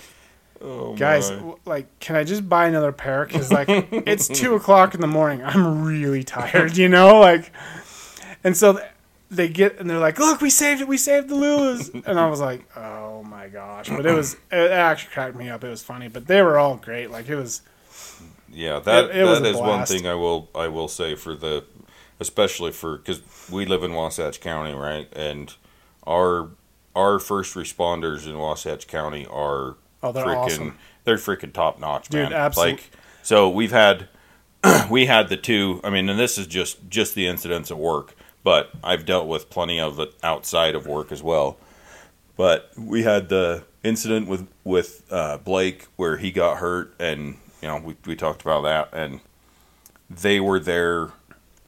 Oh, 0.63 0.95
guys, 0.95 1.31
my. 1.31 1.55
like, 1.65 2.01
can 2.01 2.17
I 2.17 2.25
just 2.25 2.47
buy 2.49 2.67
another 2.69 2.93
pair? 2.93 3.25
Because 3.27 3.51
like, 3.53 3.67
it's 3.69 4.29
two 4.41 4.55
o'clock 4.55 4.95
in 4.95 5.01
the 5.01 5.07
morning. 5.07 5.43
I'm 5.43 5.85
really 5.85 6.23
tired, 6.23 6.77
you 6.77 6.89
know, 6.89 7.19
like, 7.21 7.51
and 8.45 8.57
so 8.57 8.75
th- 8.75 8.85
they 9.31 9.49
get 9.49 9.79
and 9.79 9.89
they're 9.89 9.99
like, 9.99 10.19
look, 10.19 10.41
we 10.41 10.51
saved 10.51 10.81
it, 10.81 10.89
we 10.89 10.97
saved 10.97 11.29
the 11.29 11.35
Lulus, 11.35 11.91
and 12.07 12.19
I 12.19 12.29
was 12.29 12.41
like, 12.41 12.65
oh 12.77 13.23
my 13.25 13.49
gosh, 13.49 13.89
but 13.91 14.05
it 14.07 14.13
was 14.15 14.35
it 14.51 14.71
actually 14.71 15.13
cracked 15.13 15.37
me 15.37 15.49
up. 15.51 15.63
It 15.65 15.69
was 15.69 15.83
funny, 15.83 16.09
but 16.09 16.27
they 16.27 16.41
were 16.43 16.59
all 16.59 16.77
great. 16.77 17.11
Like 17.11 17.29
it 17.29 17.37
was, 17.37 17.63
Yeah, 18.51 18.81
that 18.81 19.05
It- 19.11 19.17
it 19.17 19.43
that 19.43 19.57
one 19.57 19.87
thing 19.87 20.07
I 20.07 20.15
will 20.15 20.49
I 20.55 20.69
will 20.69 20.89
say 20.89 21.15
for 21.15 21.35
the, 21.35 21.65
especially 22.21 22.71
for 22.73 22.99
because 22.99 23.21
we 23.51 23.67
live 23.67 23.83
in 23.83 23.93
Wasatch 23.95 24.41
County, 24.41 24.75
right, 24.75 25.09
and 25.15 25.55
our 26.07 26.49
our 26.95 27.19
first 27.19 27.55
responders 27.55 28.27
in 28.27 28.39
Wasatch 28.39 28.87
County 28.87 29.27
are 29.27 29.77
Oh, 30.03 30.13
they're 30.13 30.25
freaking 30.25 30.37
awesome. 30.37 30.79
they're 31.05 31.17
freaking 31.17 31.53
top 31.53 31.79
notch, 31.81 32.09
Dude, 32.09 32.23
man. 32.31 32.33
absolute- 32.33 32.73
Like, 32.73 32.91
so 33.23 33.49
we've 33.51 33.71
had 33.73 34.09
we 34.91 35.07
had 35.07 35.29
the 35.29 35.37
two. 35.37 35.81
I 35.85 35.91
mean, 35.91 36.09
and 36.09 36.19
this 36.19 36.39
is 36.39 36.47
just 36.47 36.89
just 36.89 37.15
the 37.15 37.27
incidents 37.27 37.71
at 37.71 37.79
work, 37.79 38.15
but 38.45 38.71
I've 38.85 39.05
dealt 39.07 39.27
with 39.27 39.51
plenty 39.51 39.79
of 39.81 39.99
it 40.01 40.15
outside 40.23 40.75
of 40.75 40.87
work 40.87 41.11
as 41.13 41.23
well. 41.23 41.57
But 42.37 42.71
we 42.79 43.03
had 43.03 43.29
the 43.29 43.65
incident 43.83 44.27
with 44.29 44.47
with 44.65 45.05
uh, 45.11 45.39
Blake 45.39 45.87
where 45.97 46.17
he 46.17 46.31
got 46.31 46.59
hurt, 46.59 46.95
and 46.99 47.37
you 47.63 47.69
know 47.69 47.77
we 47.79 47.97
we 48.07 48.17
talked 48.17 48.41
about 48.43 48.63
that, 48.63 48.89
and 48.99 49.21
they 50.09 50.41
were 50.41 50.59
there. 50.61 51.11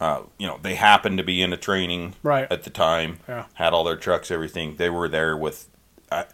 Uh, 0.03 0.23
you 0.37 0.49
know, 0.49 0.59
they 0.61 0.75
happened 0.75 1.17
to 1.19 1.23
be 1.25 1.41
in 1.41 1.53
a 1.53 1.57
training 1.57 2.15
Right. 2.25 2.51
at 2.51 2.65
the 2.65 2.71
time. 2.71 3.21
Yeah. 3.29 3.45
Had 3.55 3.73
all 3.73 3.85
their 3.85 3.95
trucks, 3.97 4.31
everything. 4.33 4.75
They 4.77 4.91
were 4.91 5.09
there 5.09 5.37
with. 5.37 5.69
I 6.11 6.25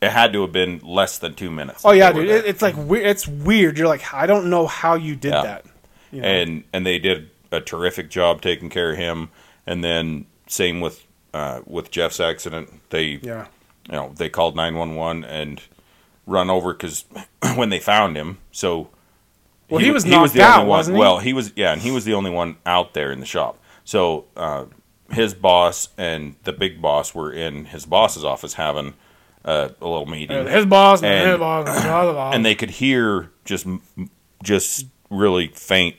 it 0.00 0.10
had 0.10 0.32
to 0.34 0.42
have 0.42 0.52
been 0.52 0.78
less 0.84 1.18
than 1.18 1.34
two 1.34 1.50
minutes. 1.50 1.82
oh 1.84 1.90
yeah, 1.90 2.12
dude, 2.12 2.28
it, 2.28 2.44
it's 2.46 2.62
like 2.62 2.76
we- 2.76 3.02
it's 3.02 3.26
weird. 3.26 3.76
You're 3.76 3.88
like, 3.88 4.14
I 4.14 4.26
don't 4.26 4.48
know 4.48 4.68
how 4.68 4.94
you 4.94 5.16
did 5.16 5.32
Yeah. 5.32 5.42
that. 5.42 5.66
You 6.12 6.22
know? 6.22 6.28
and 6.28 6.64
and 6.72 6.86
they 6.86 7.00
did 7.00 7.30
a 7.50 7.60
terrific 7.60 8.08
job 8.10 8.40
taking 8.40 8.70
care 8.70 8.92
of 8.92 8.96
him. 8.96 9.30
And 9.66 9.82
then 9.82 10.26
same 10.46 10.80
with 10.80 11.04
uh, 11.34 11.62
with 11.66 11.90
Jeff's 11.90 12.20
accident. 12.20 12.70
They 12.90 13.18
yeah, 13.22 13.48
you 13.86 13.96
know 13.96 14.12
they 14.16 14.28
called 14.28 14.54
911 14.54 15.24
and 15.24 15.60
run 16.26 16.48
over 16.48 16.72
because 16.74 17.04
when 17.56 17.70
they 17.70 17.80
found 17.80 18.16
him 18.16 18.38
so 18.52 18.88
Well, 19.70 19.80
he 19.80 19.90
was 19.90 20.04
the 20.04 20.10
knocked 20.10 20.30
only 20.30 20.40
out, 20.42 20.58
one 20.60 20.68
wasn't 20.68 20.96
he? 20.96 21.00
well 21.00 21.18
he 21.18 21.32
was 21.32 21.52
yeah 21.56 21.72
and 21.72 21.80
he 21.82 21.90
was 21.90 22.04
the 22.04 22.14
only 22.14 22.30
one 22.30 22.56
out 22.66 22.94
there 22.94 23.12
in 23.12 23.20
the 23.20 23.26
shop 23.26 23.58
so 23.84 24.24
uh, 24.36 24.64
his 25.10 25.34
boss 25.34 25.88
and 25.98 26.36
the 26.44 26.52
big 26.52 26.80
boss 26.82 27.14
were 27.14 27.32
in 27.32 27.66
his 27.66 27.84
boss's 27.86 28.24
office 28.24 28.54
having 28.54 28.94
uh, 29.44 29.68
a 29.80 29.86
little 29.86 30.06
meeting 30.06 30.46
his 30.46 30.66
boss, 30.66 31.02
and, 31.02 31.12
And- 31.12 31.28
his 31.30 31.38
boss, 31.38 31.66
and 31.68 31.76
his 31.76 31.84
boss. 31.84 32.34
and 32.34 32.44
they 32.46 32.54
could 32.54 32.70
hear 32.70 33.30
just 33.44 33.66
just 34.42 34.86
really 35.10 35.48
faint 35.48 35.96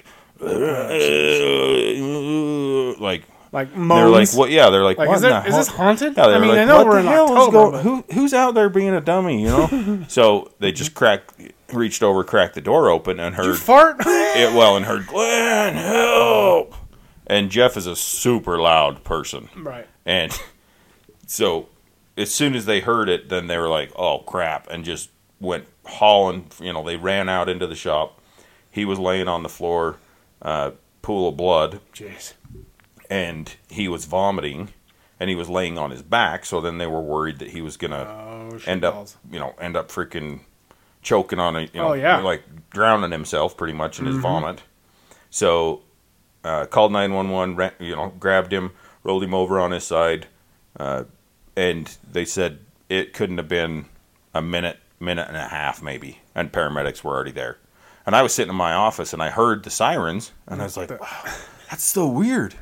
like 2.99 3.23
like 3.51 3.73
they're 3.73 4.09
like 4.09 4.29
what 4.33 4.51
yeah 4.51 4.69
they're 4.69 4.83
like, 4.83 4.97
Like, 4.97 5.07
what 5.07 5.15
is, 5.15 5.21
there, 5.21 5.41
the 5.41 5.47
is 5.47 5.55
this 5.55 5.67
haunted? 5.67 6.15
yeah, 6.15 6.25
I 6.27 6.39
mean, 6.39 6.49
like, 6.49 6.59
I 6.59 6.65
know 6.65 6.85
we're 6.85 7.01
the 7.01 7.11
in 7.11 7.17
October. 7.17 7.51
go- 7.51 7.71
but- 7.71 7.81
who 7.83 8.03
who's 8.13 8.33
out 8.33 8.53
there 8.53 8.69
being 8.69 8.89
a 8.93 9.01
dummy, 9.01 9.41
you 9.41 9.47
know? 9.47 10.05
so 10.07 10.51
they 10.59 10.71
just 10.71 10.93
cracked, 10.93 11.33
reached 11.73 12.03
over, 12.03 12.23
cracked 12.23 12.55
the 12.55 12.61
door 12.61 12.89
open, 12.89 13.19
and 13.19 13.35
Did 13.35 13.43
you 13.45 13.51
heard 13.51 13.59
fart? 13.59 13.97
it 14.05 14.53
well, 14.53 14.75
and 14.75 14.85
heard 14.85 15.07
Glenn 15.07 15.75
help. 15.75 16.75
And 17.27 17.49
Jeff 17.51 17.77
is 17.77 17.85
a 17.85 17.95
super 17.95 18.59
loud 18.59 19.03
person, 19.03 19.49
right. 19.55 19.87
and 20.05 20.37
so 21.27 21.69
as 22.17 22.33
soon 22.33 22.55
as 22.55 22.65
they 22.65 22.79
heard 22.79 23.07
it, 23.07 23.29
then 23.29 23.47
they 23.47 23.57
were 23.57 23.67
like, 23.69 23.91
"Oh 23.95 24.19
crap!" 24.19 24.67
and 24.69 24.83
just 24.83 25.09
went 25.39 25.65
hauling. 25.85 26.49
You 26.59 26.73
know, 26.73 26.83
they 26.83 26.97
ran 26.97 27.29
out 27.29 27.47
into 27.47 27.67
the 27.67 27.75
shop. 27.75 28.19
He 28.71 28.83
was 28.85 28.97
laying 28.99 29.27
on 29.27 29.43
the 29.43 29.49
floor, 29.49 29.97
uh, 30.41 30.71
pool 31.01 31.29
of 31.29 31.37
blood 31.37 31.79
Jeez. 31.93 32.33
and 33.09 33.55
he 33.69 33.87
was 33.87 34.05
vomiting 34.05 34.69
and 35.19 35.29
he 35.29 35.35
was 35.35 35.49
laying 35.49 35.77
on 35.77 35.91
his 35.91 36.01
back 36.01 36.45
so 36.45 36.59
then 36.61 36.77
they 36.77 36.85
were 36.87 37.01
worried 37.01 37.39
that 37.39 37.49
he 37.51 37.61
was 37.61 37.77
gonna 37.77 38.03
Oh, 38.05 38.59
end 38.67 38.83
up 38.83 38.93
balls. 38.95 39.17
you 39.31 39.39
know 39.39 39.55
end 39.59 39.75
up 39.77 39.89
freaking 39.89 40.41
choking 41.01 41.39
on 41.39 41.55
it 41.55 41.69
you 41.73 41.79
know 41.79 41.89
Oh, 41.89 41.93
yeah. 41.93 42.19
like 42.19 42.43
drowning 42.69 43.11
himself 43.11 43.55
pretty 43.57 43.73
much 43.73 43.99
in 43.99 44.05
his 44.05 44.17
vomit. 44.17 44.63
So 45.29 45.81
uh, 46.43 46.65
called 46.65 46.91
911 46.91 47.55
ran, 47.55 47.71
you 47.79 47.95
know 47.95 48.13
grabbed 48.19 48.51
him 48.53 48.71
rolled 49.03 49.23
him 49.23 49.33
over 49.33 49.59
on 49.59 49.71
his 49.71 49.83
side 49.85 50.27
uh, 50.79 51.03
and 51.55 51.97
they 52.11 52.25
said 52.25 52.59
it 52.89 53.13
couldn't 53.13 53.37
have 53.37 53.47
been 53.47 53.85
a 54.33 54.41
minute 54.41 54.79
minute 54.99 55.27
and 55.27 55.37
a 55.37 55.47
half 55.47 55.81
maybe 55.81 56.19
and 56.35 56.51
paramedics 56.51 57.03
were 57.03 57.13
already 57.13 57.31
there. 57.31 57.57
And 58.05 58.15
i 58.15 58.21
was 58.23 58.33
sitting 58.33 58.49
in 58.49 58.55
my 58.55 58.73
office 58.73 59.13
and 59.13 59.21
i 59.21 59.29
heard 59.29 59.63
the 59.63 59.69
sirens 59.69 60.31
and 60.47 60.61
i 60.61 60.63
was 60.65 60.75
like 60.77 60.89
wow 60.99 61.23
that's 61.69 61.83
so 61.83 62.07
weird. 62.07 62.55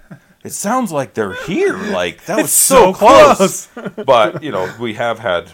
It 0.44 0.52
sounds 0.52 0.92
like 0.92 1.14
they're 1.14 1.34
here 1.46 1.76
like 1.78 2.26
that 2.26 2.38
was 2.42 2.52
so, 2.54 2.92
so 2.92 2.94
close, 2.94 3.68
but 4.06 4.44
you 4.44 4.52
know 4.52 4.72
we 4.80 4.94
have 4.96 5.20
had 5.20 5.52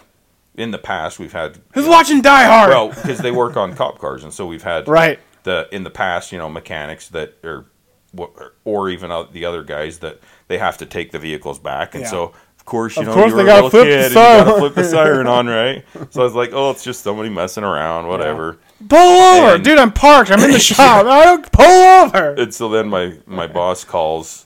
in 0.56 0.72
the 0.72 0.78
past 0.78 1.18
we've 1.20 1.34
had 1.34 1.60
Who's 1.74 1.88
watching 1.88 2.22
Die 2.22 2.43
Hard? 2.45 2.70
well 2.70 2.89
because 2.89 3.20
they 3.20 3.32
work 3.32 3.58
on 3.58 3.76
cop 3.76 3.97
cars 3.99 4.24
and 4.24 4.34
so 4.34 4.45
we've 4.45 4.64
had 4.64 4.88
right. 4.88 5.20
the 5.43 5.68
in 5.72 5.84
the 5.84 5.89
past, 5.89 6.32
you 6.32 6.38
know, 6.38 6.49
mechanics 6.49 7.10
that 7.10 7.36
are 7.43 7.66
or 8.64 8.89
even 8.89 9.10
the 9.32 9.45
other 9.45 9.64
guys 9.64 9.99
that 9.99 10.20
they 10.47 10.58
have 10.60 10.78
to 10.78 10.86
take 10.86 11.12
the 11.12 11.18
vehicles 11.20 11.58
back, 11.60 11.95
and 11.95 12.04
Yeah. 12.04 12.10
so 12.12 12.24
of 12.60 12.66
course 12.66 12.95
you 12.95 13.01
Of 13.01 13.08
know 13.08 13.14
course 13.16 13.32
you 13.32 13.38
they 13.38 13.43
were 13.43 13.49
a 13.49 13.56
little 13.56 13.70
kid 13.72 13.88
and 13.91 14.10
you 14.10 14.16
gotta 14.16 14.58
flip 14.60 14.76
the 14.76 14.84
siren 14.84 15.26
on, 15.28 15.47
right? 15.62 15.84
So 16.12 16.22
I 16.22 16.24
was 16.24 16.36
like, 16.36 16.51
oh, 16.54 16.70
it's 16.70 16.84
just 16.84 17.01
somebody 17.01 17.30
messing 17.30 17.64
around, 17.64 18.08
whatever. 18.08 18.60
Pull 18.88 18.99
over, 18.99 19.56
And- 19.56 19.64
dude. 19.64 19.80
I'm 19.80 19.91
parked. 19.91 20.30
I'm 20.32 20.39
in 20.43 20.51
the 20.51 20.60
shop. 20.72 21.06
I 21.08 21.24
don't 21.26 21.51
pull 21.51 21.66
over. 21.66 22.36
And 22.36 22.54
so 22.54 22.70
then 22.70 22.88
my 22.89 23.18
my 23.26 23.47
boss 23.47 23.84
calls 23.84 24.45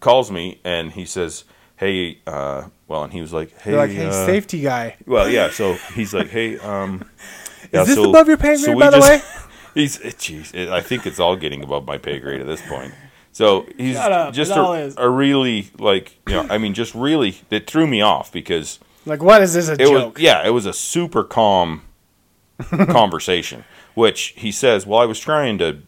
calls 0.00 0.30
me 0.30 0.58
and 0.64 0.92
he 0.92 1.04
says, 1.04 1.44
hey, 1.82 2.18
uh, 2.26 2.64
well, 2.88 3.04
and 3.04 3.12
he 3.12 3.20
was 3.20 3.32
like, 3.32 3.58
hey, 3.60 3.76
like, 3.76 3.90
hey, 3.90 4.06
uh, 4.06 4.26
safety 4.26 4.60
guy. 4.60 4.96
Well, 5.06 5.28
yeah. 5.28 5.50
So 5.50 5.74
he's 5.94 6.14
like, 6.14 6.28
"Hey, 6.28 6.58
um, 6.58 7.04
yeah, 7.72 7.82
Is 7.82 7.88
this 7.88 7.96
so- 7.96 8.10
above 8.10 8.28
your 8.28 8.36
pay 8.36 8.54
grade, 8.56 8.60
so 8.60 8.78
by 8.78 8.90
the 8.90 8.98
just- 8.98 9.08
way? 9.10 9.20
He's, 9.74 9.96
jeez, 9.98 10.70
I 10.70 10.82
think 10.82 11.06
it's 11.06 11.18
all 11.18 11.34
getting 11.34 11.62
above 11.64 11.86
my 11.86 11.96
pay 11.96 12.18
grade 12.20 12.40
at 12.42 12.46
this 12.46 12.60
point. 12.68 12.92
So 13.32 13.66
he's 13.78 13.96
just 14.32 14.50
a, 14.50 14.92
a 14.98 15.08
really 15.08 15.70
like, 15.78 16.18
you 16.28 16.34
know, 16.34 16.46
I 16.50 16.58
mean, 16.58 16.74
just 16.74 16.94
really, 16.94 17.40
it 17.50 17.66
threw 17.66 17.86
me 17.86 18.02
off 18.02 18.30
because 18.30 18.78
Like, 19.06 19.22
what 19.22 19.40
is 19.40 19.54
this 19.54 19.70
a 19.70 19.72
it 19.72 19.78
joke? 19.78 20.14
was, 20.16 20.22
yeah, 20.22 20.46
it 20.46 20.50
was 20.50 20.66
a 20.66 20.74
super 20.74 21.24
calm 21.24 21.84
conversation. 22.70 23.64
Which 23.94 24.34
he 24.36 24.52
says, 24.52 24.86
well, 24.86 25.00
I 25.00 25.04
was 25.06 25.18
trying 25.18 25.58
to. 25.58 25.78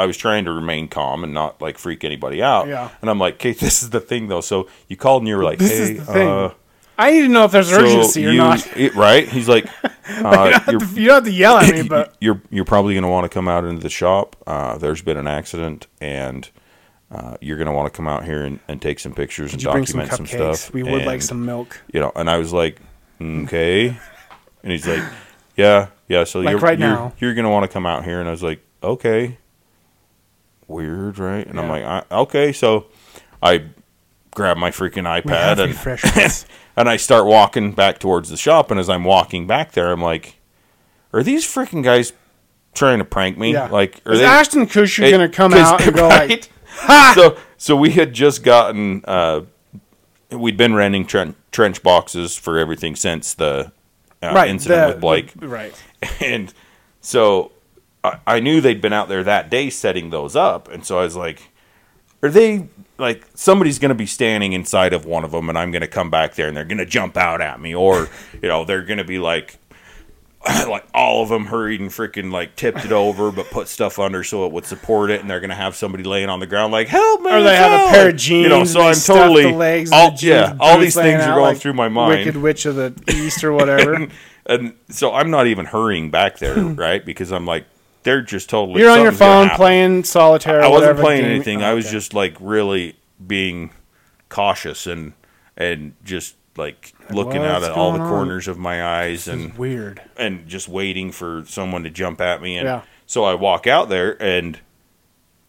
I 0.00 0.06
was 0.06 0.16
trying 0.16 0.44
to 0.46 0.52
remain 0.52 0.88
calm 0.88 1.22
and 1.24 1.32
not 1.34 1.60
like 1.60 1.78
freak 1.78 2.04
anybody 2.04 2.42
out. 2.42 2.66
Yeah. 2.68 2.90
And 3.00 3.10
I'm 3.10 3.18
like, 3.18 3.38
Kate, 3.38 3.58
this 3.66 3.82
is 3.82 3.90
the 3.90 4.00
thing 4.00 4.28
though. 4.28 4.40
So 4.40 4.68
you 4.88 4.96
called 4.96 5.22
and 5.22 5.28
you 5.28 5.36
were 5.36 5.44
like, 5.44 5.58
This 5.58 5.70
hey, 5.70 5.92
is 5.94 6.06
the 6.06 6.12
thing. 6.12 6.28
uh, 6.28 6.54
I 6.98 7.12
need 7.12 7.22
to 7.22 7.28
know 7.28 7.44
if 7.44 7.52
there's 7.52 7.70
so 7.70 7.76
urgency 7.80 8.26
or 8.26 8.30
you- 8.30 8.38
not. 8.38 8.66
it- 8.76 8.94
right? 8.94 9.26
He's 9.26 9.48
like, 9.48 9.66
uh, 10.08 10.60
you're, 10.70 10.84
you 10.84 11.06
don't 11.06 11.14
have 11.14 11.24
to 11.24 11.30
yell 11.32 11.56
at 11.56 11.72
me, 11.74 11.82
but 11.82 12.14
you're 12.20 12.42
you're 12.50 12.64
probably 12.66 12.92
going 12.94 13.04
to 13.04 13.08
want 13.08 13.24
to 13.24 13.28
come 13.30 13.48
out 13.48 13.64
into 13.64 13.80
the 13.82 13.88
shop. 13.88 14.36
Uh, 14.46 14.76
there's 14.76 15.00
been 15.02 15.16
an 15.16 15.26
accident, 15.26 15.86
and 16.00 16.50
uh, 17.10 17.36
you're 17.40 17.56
going 17.56 17.68
to 17.68 17.72
want 17.72 17.90
to 17.92 17.96
come 17.96 18.06
out 18.06 18.24
here 18.24 18.42
and, 18.44 18.60
and 18.68 18.82
take 18.82 18.98
some 19.00 19.14
pictures 19.14 19.50
could 19.50 19.54
and 19.60 19.62
you 19.62 19.70
bring 19.72 19.86
some 19.86 20.00
document 20.00 20.28
some, 20.30 20.54
stuff. 20.56 20.74
We 20.74 20.82
would 20.82 21.06
like 21.06 21.22
some 21.22 21.46
milk. 21.46 21.80
you 21.92 22.00
know. 22.00 22.12
And 22.14 22.28
I 22.28 22.36
was 22.38 22.52
like, 22.52 22.80
okay, 23.20 23.88
and 24.62 24.72
he's 24.72 24.86
like, 24.86 25.02
yeah, 25.56 25.88
yeah. 26.08 26.24
So 26.24 26.40
Like 26.40 26.50
you're 26.50 26.58
right 26.60 26.78
you're, 26.78 26.88
now. 26.88 27.12
you're 27.18 27.34
going 27.34 27.44
to 27.46 27.50
want 27.50 27.64
to 27.64 27.72
come 27.72 27.86
out 27.86 28.04
here, 28.04 28.20
and 28.20 28.28
I 28.28 28.32
was 28.32 28.42
like, 28.42 28.60
okay, 28.82 29.38
weird, 30.70 31.18
right? 31.18 31.46
And 31.46 31.58
I'm 31.60 31.68
like, 31.68 31.84
I, 31.84 32.04
okay, 32.10 32.52
so 32.52 32.86
I 33.42 33.64
grab 34.34 34.56
my 34.56 34.70
freaking 34.70 35.04
iPad 35.04 35.58
and 35.58 36.46
and 36.76 36.88
I 36.88 36.96
start 36.96 37.26
walking 37.26 37.72
back 37.72 37.98
towards 37.98 38.30
the 38.30 38.36
shop. 38.36 38.70
And 38.70 38.78
as 38.80 38.88
I'm 38.88 39.04
walking 39.04 39.46
back 39.46 39.72
there, 39.72 39.90
I'm 39.90 40.00
like, 40.02 40.36
"Are 41.12 41.22
these 41.22 41.44
freaking 41.44 41.82
guys 41.82 42.12
trying 42.72 42.98
to 43.00 43.04
prank 43.04 43.36
me? 43.36 43.52
yeah. 43.52 43.66
Like, 43.68 44.00
are 44.06 44.12
is 44.12 44.20
they 44.20 44.24
Ashton 44.24 44.66
Kutcher 44.66 45.02
it- 45.06 45.10
gonna 45.10 45.28
come 45.28 45.52
out 45.52 45.82
and 45.82 45.94
go 45.94 46.08
right? 46.08 46.48
like, 46.88 47.14
so 47.14 47.36
so 47.58 47.76
we 47.76 47.90
had 47.90 48.12
just 48.12 48.42
gotten 48.42 49.04
uh, 49.06 49.42
we'd 50.30 50.56
been 50.56 50.74
renting 50.74 51.04
tren- 51.06 51.34
trench 51.50 51.82
boxes 51.82 52.36
for 52.36 52.58
everything 52.58 52.94
since 52.96 53.34
the 53.34 53.72
uh, 54.22 54.32
right. 54.32 54.48
incident 54.48 54.80
the- 54.86 54.92
with 54.94 55.00
Blake, 55.00 55.32
the- 55.34 55.48
right. 55.48 55.74
and 56.20 56.54
so 57.00 57.50
I, 58.02 58.18
I 58.26 58.40
knew 58.40 58.60
they'd 58.60 58.80
been 58.80 58.92
out 58.92 59.08
there 59.08 59.24
that 59.24 59.50
day 59.50 59.70
setting 59.70 60.10
those 60.10 60.36
up, 60.36 60.68
and 60.68 60.84
so 60.84 60.98
I 60.98 61.02
was 61.02 61.16
like, 61.16 61.50
"Are 62.22 62.30
they 62.30 62.68
like 62.98 63.26
somebody's 63.34 63.78
going 63.78 63.90
to 63.90 63.94
be 63.94 64.06
standing 64.06 64.52
inside 64.52 64.92
of 64.92 65.04
one 65.04 65.24
of 65.24 65.32
them, 65.32 65.48
and 65.48 65.58
I'm 65.58 65.70
going 65.70 65.82
to 65.82 65.88
come 65.88 66.10
back 66.10 66.34
there, 66.34 66.48
and 66.48 66.56
they're 66.56 66.64
going 66.64 66.78
to 66.78 66.86
jump 66.86 67.16
out 67.16 67.40
at 67.40 67.60
me, 67.60 67.74
or 67.74 68.08
you 68.40 68.48
know 68.48 68.64
they're 68.64 68.82
going 68.82 68.98
to 68.98 69.04
be 69.04 69.18
like." 69.18 69.56
Like 70.66 70.86
all 70.94 71.22
of 71.22 71.28
them 71.28 71.44
hurried 71.44 71.82
and 71.82 71.90
freaking 71.90 72.32
like 72.32 72.56
tipped 72.56 72.82
it 72.86 72.92
over, 72.92 73.30
but 73.30 73.50
put 73.50 73.68
stuff 73.68 73.98
under 73.98 74.24
so 74.24 74.46
it 74.46 74.52
would 74.52 74.64
support 74.64 75.10
it, 75.10 75.20
and 75.20 75.28
they're 75.28 75.40
gonna 75.40 75.54
have 75.54 75.76
somebody 75.76 76.02
laying 76.02 76.30
on 76.30 76.40
the 76.40 76.46
ground 76.46 76.72
like 76.72 76.88
help 76.88 77.20
me. 77.20 77.30
Or 77.30 77.42
they 77.42 77.56
have 77.56 77.88
a 77.88 77.92
pair 77.92 78.08
of 78.08 78.16
jeans. 78.16 78.44
You 78.44 78.48
know, 78.48 78.64
so 78.64 78.80
I'm 78.80 78.94
totally 78.94 79.50
the 79.50 79.58
legs. 79.58 79.92
all, 79.92 80.12
the 80.12 80.16
jeans, 80.16 80.22
yeah, 80.22 80.56
all 80.58 80.78
these 80.78 80.94
things 80.94 81.22
are 81.24 81.34
going 81.34 81.42
like 81.42 81.58
through 81.58 81.74
my 81.74 81.90
mind 81.90 82.20
Wicked 82.20 82.36
Witch 82.38 82.64
of 82.64 82.76
the 82.76 82.94
East 83.10 83.44
or 83.44 83.52
whatever. 83.52 84.08
and 84.46 84.74
so 84.88 85.12
I'm 85.12 85.30
not 85.30 85.46
even 85.46 85.66
hurrying 85.66 86.10
back 86.10 86.38
there, 86.38 86.56
right? 86.58 87.04
Because 87.04 87.32
I'm 87.32 87.44
like, 87.44 87.66
they're 88.02 88.22
just 88.22 88.48
totally. 88.50 88.80
You're 88.80 88.90
on 88.90 89.02
your 89.02 89.12
phone 89.12 89.50
playing 89.50 90.04
solitaire. 90.04 90.62
I 90.62 90.68
wasn't 90.68 90.98
playing 90.98 91.22
game- 91.22 91.30
anything. 91.32 91.62
Oh, 91.62 91.66
I 91.70 91.74
was 91.74 91.86
okay. 91.86 91.92
just 91.92 92.14
like 92.14 92.36
really 92.40 92.96
being 93.26 93.70
cautious 94.28 94.86
and 94.86 95.12
and 95.56 95.94
just 96.04 96.36
like 96.56 96.92
looking 97.10 97.42
out 97.42 97.62
at 97.62 97.70
all 97.72 97.92
the 97.92 97.98
going 97.98 98.08
on? 98.10 98.16
corners 98.16 98.48
of 98.48 98.58
my 98.58 98.84
eyes 98.84 99.28
and 99.28 99.56
weird. 99.56 100.02
and 100.16 100.46
just 100.48 100.68
waiting 100.68 101.10
for 101.12 101.44
someone 101.46 101.82
to 101.84 101.90
jump 101.90 102.20
at 102.20 102.42
me. 102.42 102.56
And 102.56 102.66
Yeah. 102.66 102.82
so 103.06 103.24
I 103.24 103.34
walk 103.34 103.66
out 103.66 103.88
there 103.88 104.20
and 104.22 104.58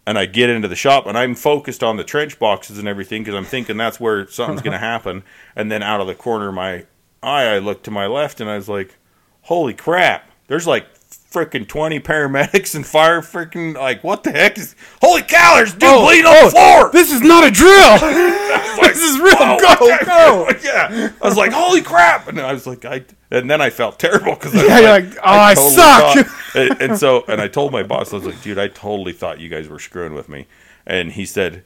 and 0.06 0.18
I 0.18 0.26
get 0.26 0.50
into 0.50 0.68
the 0.68 0.76
shop 0.76 1.06
and 1.06 1.18
I'm 1.18 1.36
focused 1.36 1.84
on 1.84 1.98
the 1.98 2.04
trench 2.04 2.40
boxes 2.40 2.78
and 2.80 2.88
everything 2.88 3.24
because 3.24 3.36
I'm 3.36 3.46
thinking 3.46 3.78
that's 3.78 4.00
where 4.00 4.28
something's 4.28 4.62
going 4.62 4.72
to 4.80 4.80
happen. 4.80 5.24
And 5.56 5.72
then 5.72 5.84
out 5.84 6.02
of 6.02 6.08
the 6.08 6.16
corner 6.16 6.50
of 6.50 6.56
my 6.56 6.86
eye, 7.22 7.46
I 7.46 7.60
look 7.60 7.84
to 7.84 7.92
my 7.92 8.08
left 8.08 8.42
and 8.42 8.50
I 8.50 8.56
was 8.56 8.68
like, 8.68 8.96
"Holy 9.44 9.74
crap! 9.74 10.30
There's 10.48 10.68
like." 10.68 10.86
Freaking 11.32 11.66
twenty 11.66 12.00
paramedics 12.02 12.76
and 12.76 12.86
fire 12.86 13.22
freaking 13.22 13.74
like 13.76 14.04
what 14.04 14.24
the 14.24 14.32
heck 14.32 14.58
is 14.58 14.76
holy 15.02 15.22
cow 15.22 15.56
there's 15.56 15.72
dude 15.72 15.84
Oh, 15.86 16.06
bleeding 16.06 16.26
on 16.26 16.34
the 16.34 16.42
oh, 16.44 16.50
floor 16.82 16.92
This 16.92 17.10
is 17.10 17.22
not 17.22 17.48
a 17.48 17.52
drill. 17.52 17.98
this 18.82 19.02
is 19.02 19.18
real. 19.18 19.36
Oh, 19.40 19.58
go, 19.60 19.76
Go, 20.06 20.06
go. 20.06 20.50
yeah. 20.64 21.12
I 21.22 21.26
was 21.26 21.38
like, 21.38 21.54
holy 21.54 21.82
crap. 21.82 22.28
And 22.28 22.40
I 22.40 22.52
was 22.52 22.68
like, 22.68 22.84
I, 22.84 23.06
and 23.32 23.50
then 23.50 23.62
I 23.62 23.70
felt 23.70 23.98
terrible 23.98 24.34
because 24.36 24.54
Yeah, 24.54 24.80
you're 24.80 24.90
like, 24.90 25.16
oh, 25.18 25.22
I 25.24 25.54
suck. 25.54 26.26
thought- 26.26 26.56
and, 26.56 26.82
and 26.82 27.00
so, 27.00 27.24
and 27.30 27.40
I 27.40 27.48
told 27.48 27.72
my 27.72 27.84
boss, 27.84 28.12
I 28.12 28.18
was 28.18 28.26
like, 28.26 28.42
dude, 28.42 28.60
I 28.60 28.68
totally 28.68 29.14
thought 29.14 29.40
you 29.40 29.48
guys 29.48 29.70
were 29.70 29.80
screwing 29.80 30.14
with 30.14 30.28
me. 30.28 30.48
And 30.86 31.14
he 31.14 31.26
said, 31.26 31.64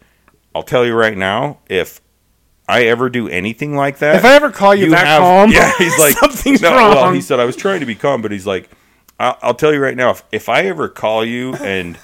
I'll 0.53 0.61
tell 0.63 0.85
you 0.85 0.93
right 0.93 1.17
now, 1.17 1.57
if 1.67 2.01
I 2.67 2.83
ever 2.83 3.09
do 3.09 3.27
anything 3.27 3.75
like 3.75 3.97
that, 3.99 4.17
If 4.17 4.25
I 4.25 4.33
ever 4.35 4.51
call 4.51 4.75
you, 4.75 4.91
that 4.91 5.07
have- 5.07 5.21
calm, 5.21 5.51
Yeah, 5.51 5.71
he's 5.79 5.97
like 5.97 6.13
something's 6.17 6.61
no, 6.61 6.75
wrong. 6.75 6.95
Well, 6.95 7.11
he 7.13 7.21
said 7.21 7.39
I 7.39 7.45
was 7.45 7.55
trying 7.55 7.79
to 7.79 7.85
be 7.87 7.95
calm, 7.95 8.21
but 8.21 8.31
he's 8.31 8.45
like, 8.45 8.69
I'll, 9.19 9.37
I'll 9.41 9.53
tell 9.53 9.73
you 9.73 9.79
right 9.79 9.95
now, 9.95 10.11
if, 10.11 10.23
if 10.31 10.49
I 10.49 10.63
ever 10.63 10.87
call 10.89 11.23
you 11.25 11.53
and 11.61 11.97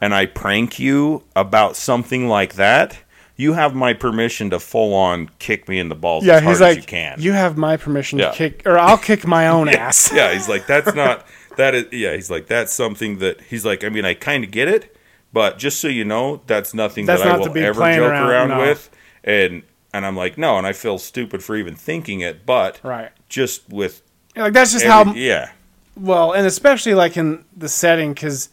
and 0.00 0.14
I 0.14 0.26
prank 0.26 0.78
you 0.78 1.24
about 1.34 1.74
something 1.76 2.28
like 2.28 2.54
that, 2.54 2.98
you 3.36 3.54
have 3.54 3.74
my 3.74 3.94
permission 3.94 4.50
to 4.50 4.60
full 4.60 4.94
on 4.94 5.28
kick 5.38 5.68
me 5.68 5.78
in 5.80 5.88
the 5.88 5.94
balls 5.96 6.24
yeah, 6.24 6.34
as 6.36 6.42
hard 6.42 6.52
he's 6.54 6.60
like, 6.60 6.70
as 6.70 6.76
you 6.76 6.82
can. 6.88 7.16
you 7.20 7.32
have 7.32 7.56
my 7.56 7.76
permission 7.76 8.18
Yeah. 8.18 8.30
to 8.30 8.36
kick, 8.36 8.62
or 8.66 8.78
I'll 8.78 8.98
kick 8.98 9.26
my 9.26 9.48
own 9.56 9.68
ass. 9.68 10.12
yeah, 10.12 10.32
he's 10.32 10.48
like, 10.48 10.66
that's 10.66 10.94
not 10.94 11.26
that 11.56 11.74
is 11.74 11.86
yeah, 11.92 12.14
he's 12.14 12.30
like, 12.30 12.46
that's 12.46 12.72
something 12.72 13.18
that 13.18 13.40
he's 13.40 13.64
like, 13.64 13.82
I 13.82 13.88
mean, 13.88 14.04
I 14.04 14.14
kind 14.14 14.44
of 14.44 14.50
get 14.52 14.68
it, 14.68 14.96
but 15.32 15.58
just 15.58 15.80
so 15.80 15.88
you 15.88 16.04
know, 16.04 16.42
that's 16.46 16.74
nothing 16.74 17.06
That's 17.06 17.22
that 17.22 17.28
I 17.32 17.36
not 17.38 17.44
to 17.44 17.50
will 17.50 17.58
ever 17.58 17.80
joke 17.80 18.10
around, 18.10 18.28
around, 18.30 18.48
no. 18.50 18.60
with, 18.60 18.88
and 19.24 19.62
and 19.92 20.06
I'm 20.06 20.14
like, 20.16 20.38
no, 20.38 20.58
and 20.58 20.66
I 20.66 20.72
feel 20.74 20.98
stupid 20.98 21.42
for 21.42 21.56
even 21.56 21.74
thinking 21.74 22.20
it, 22.20 22.44
but 22.46 22.78
Right. 22.84 23.10
just 23.28 23.68
with 23.68 24.02
Like 24.36 24.52
that's 24.52 24.72
just 24.72 24.84
every- 24.84 25.12
how 25.12 25.18
yeah. 25.18 25.50
Well, 25.98 26.32
and 26.32 26.46
especially 26.46 26.94
like 26.94 27.16
in 27.16 27.44
the 27.56 27.68
setting, 27.68 28.14
because 28.14 28.48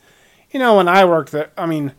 you 0.52 0.60
know 0.60 0.78
when 0.78 0.88
I 0.88 1.06
worked 1.06 1.32
there, 1.32 1.52
I 1.58 1.66
mean, 1.66 1.93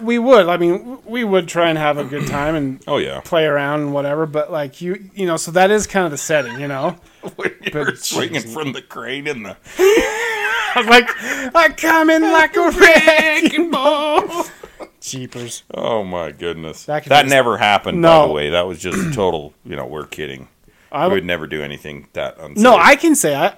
we 0.00 0.18
would, 0.18 0.48
I 0.48 0.56
mean, 0.56 0.98
we 1.04 1.24
would 1.24 1.48
try 1.48 1.68
and 1.68 1.78
have 1.78 1.96
a 1.98 2.04
good 2.04 2.26
time 2.26 2.54
and 2.54 2.82
Oh 2.86 2.98
yeah. 2.98 3.20
play 3.24 3.44
around 3.44 3.80
and 3.80 3.92
whatever. 3.94 4.26
But 4.26 4.50
like 4.52 4.80
you, 4.80 5.08
you 5.14 5.26
know, 5.26 5.36
so 5.36 5.50
that 5.52 5.70
is 5.70 5.86
kind 5.86 6.04
of 6.04 6.10
the 6.10 6.18
setting, 6.18 6.60
you 6.60 6.68
know. 6.68 6.96
when 7.36 7.54
you 7.62 7.70
were 7.72 7.84
But 7.86 7.98
swinging 7.98 8.42
from 8.42 8.72
the 8.72 8.82
crane 8.82 9.26
in 9.26 9.42
the 9.44 9.56
I'm 10.74 10.86
like, 10.86 11.08
I 11.54 11.68
come 11.76 12.08
in 12.10 12.22
like 12.22 12.56
a 12.56 12.70
wrecking 12.70 13.70
ball. 13.70 14.46
Jeepers. 15.00 15.64
oh 15.74 16.04
my 16.04 16.30
goodness 16.30 16.84
That 16.84 17.04
that, 17.06 17.26
never 17.26 17.58
happened 17.58 18.00
by 18.02 18.08
No. 18.08 18.28
the 18.28 18.32
way 18.32 18.50
that 18.50 18.68
was 18.68 18.78
just 18.78 19.12
total 19.14 19.52
you 19.64 19.74
know 19.74 19.84
we're 19.84 20.06
kidding 20.06 20.46
I 20.92 21.08
we 21.08 21.14
would 21.14 21.24
never 21.24 21.48
do 21.48 21.60
anything 21.60 22.06
that 22.12 22.38
unsafe. 22.38 22.62
No, 22.62 22.76
I 22.76 22.94
can 22.96 23.14
say 23.16 23.34
I. 23.34 23.54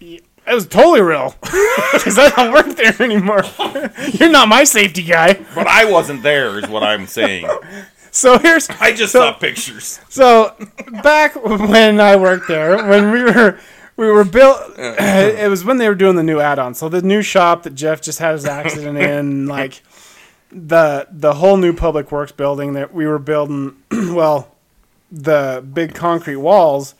It 0.00 0.54
was 0.54 0.66
totally 0.66 1.00
real 1.02 1.34
because 1.42 2.18
I 2.18 2.30
don't 2.30 2.52
work 2.52 2.74
there 2.76 3.00
anymore. 3.00 3.42
You're 4.14 4.30
not 4.30 4.48
my 4.48 4.64
safety 4.64 5.02
guy. 5.02 5.34
but 5.54 5.66
I 5.66 5.84
wasn't 5.84 6.22
there 6.22 6.58
is 6.58 6.68
what 6.68 6.82
I'm 6.82 7.06
saying 7.06 7.46
So 8.10 8.38
here's 8.38 8.68
I 8.68 8.92
just 8.92 9.12
So- 9.12 9.20
saw 9.20 9.32
pictures 9.34 10.00
so 10.08 10.56
back 11.02 11.36
when 11.36 12.00
I 12.00 12.16
worked 12.16 12.48
there, 12.48 12.76
when 12.88 13.12
we 13.12 13.22
were 13.22 13.58
we 13.96 14.06
were 14.10 14.24
built. 14.24 14.58
It 14.78 15.48
was 15.50 15.64
when 15.64 15.76
they 15.76 15.86
were 15.88 15.94
doing 15.94 16.16
the 16.16 16.22
new 16.22 16.40
add-on. 16.40 16.74
So 16.74 16.88
the 16.88 17.02
new 17.02 17.20
shop 17.22 17.62
that 17.64 17.74
Jeff 17.74 18.00
just 18.00 18.18
had 18.18 18.32
his 18.32 18.46
accident 18.46 18.96
in, 18.98 19.46
like 19.46 19.82
the 20.50 21.06
the 21.10 21.34
whole 21.34 21.56
new 21.58 21.72
public 21.74 22.10
works 22.10 22.32
building 22.32 22.72
that 22.72 22.92
we 22.94 23.06
were 23.06 23.18
building. 23.18 23.76
Well, 23.92 24.56
the 25.12 25.64
big 25.72 25.94
concrete 25.94 26.36
walls 26.36 26.94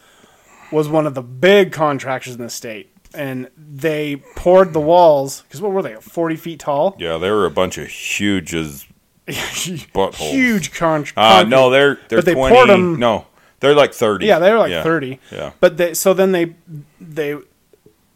was 0.70 0.88
one 0.88 1.07
of 1.07 1.14
the 1.14 1.22
big 1.22 1.72
contractors 1.72 2.34
in 2.34 2.40
the 2.40 2.51
state, 2.51 2.89
and 3.14 3.48
they 3.56 4.16
poured 4.36 4.72
the 4.72 4.80
walls 4.80 5.42
because 5.42 5.61
what 5.61 5.72
were 5.72 5.82
they, 5.82 5.94
forty 5.96 6.36
feet 6.36 6.61
tall? 6.61 6.96
yeah 6.98 7.18
they 7.18 7.30
were 7.30 7.46
a 7.46 7.50
bunch 7.50 7.78
of 7.78 7.86
huge 7.88 8.54
as 8.54 8.86
buttholes 9.28 10.30
Huge 10.30 10.72
con- 10.72 11.04
uh, 11.16 11.44
no 11.46 11.70
they're 11.70 11.98
they're 12.08 12.18
But 12.18 12.24
they 12.24 12.34
20 12.34 12.54
poured 12.54 12.70
'em- 12.70 12.98
no 12.98 13.26
they're 13.61 13.74
like 13.74 13.92
30 13.92 14.26
Yeah, 14.26 14.38
they 14.38 14.50
were 14.52 14.58
like 14.58 14.70
yeah. 14.70 14.82
thirty. 14.82 15.20
yeah 15.30 15.52
But 15.61 15.76
they 15.76 15.94
so 15.94 16.14
then 16.14 16.32
they 16.32 16.54
they 17.00 17.36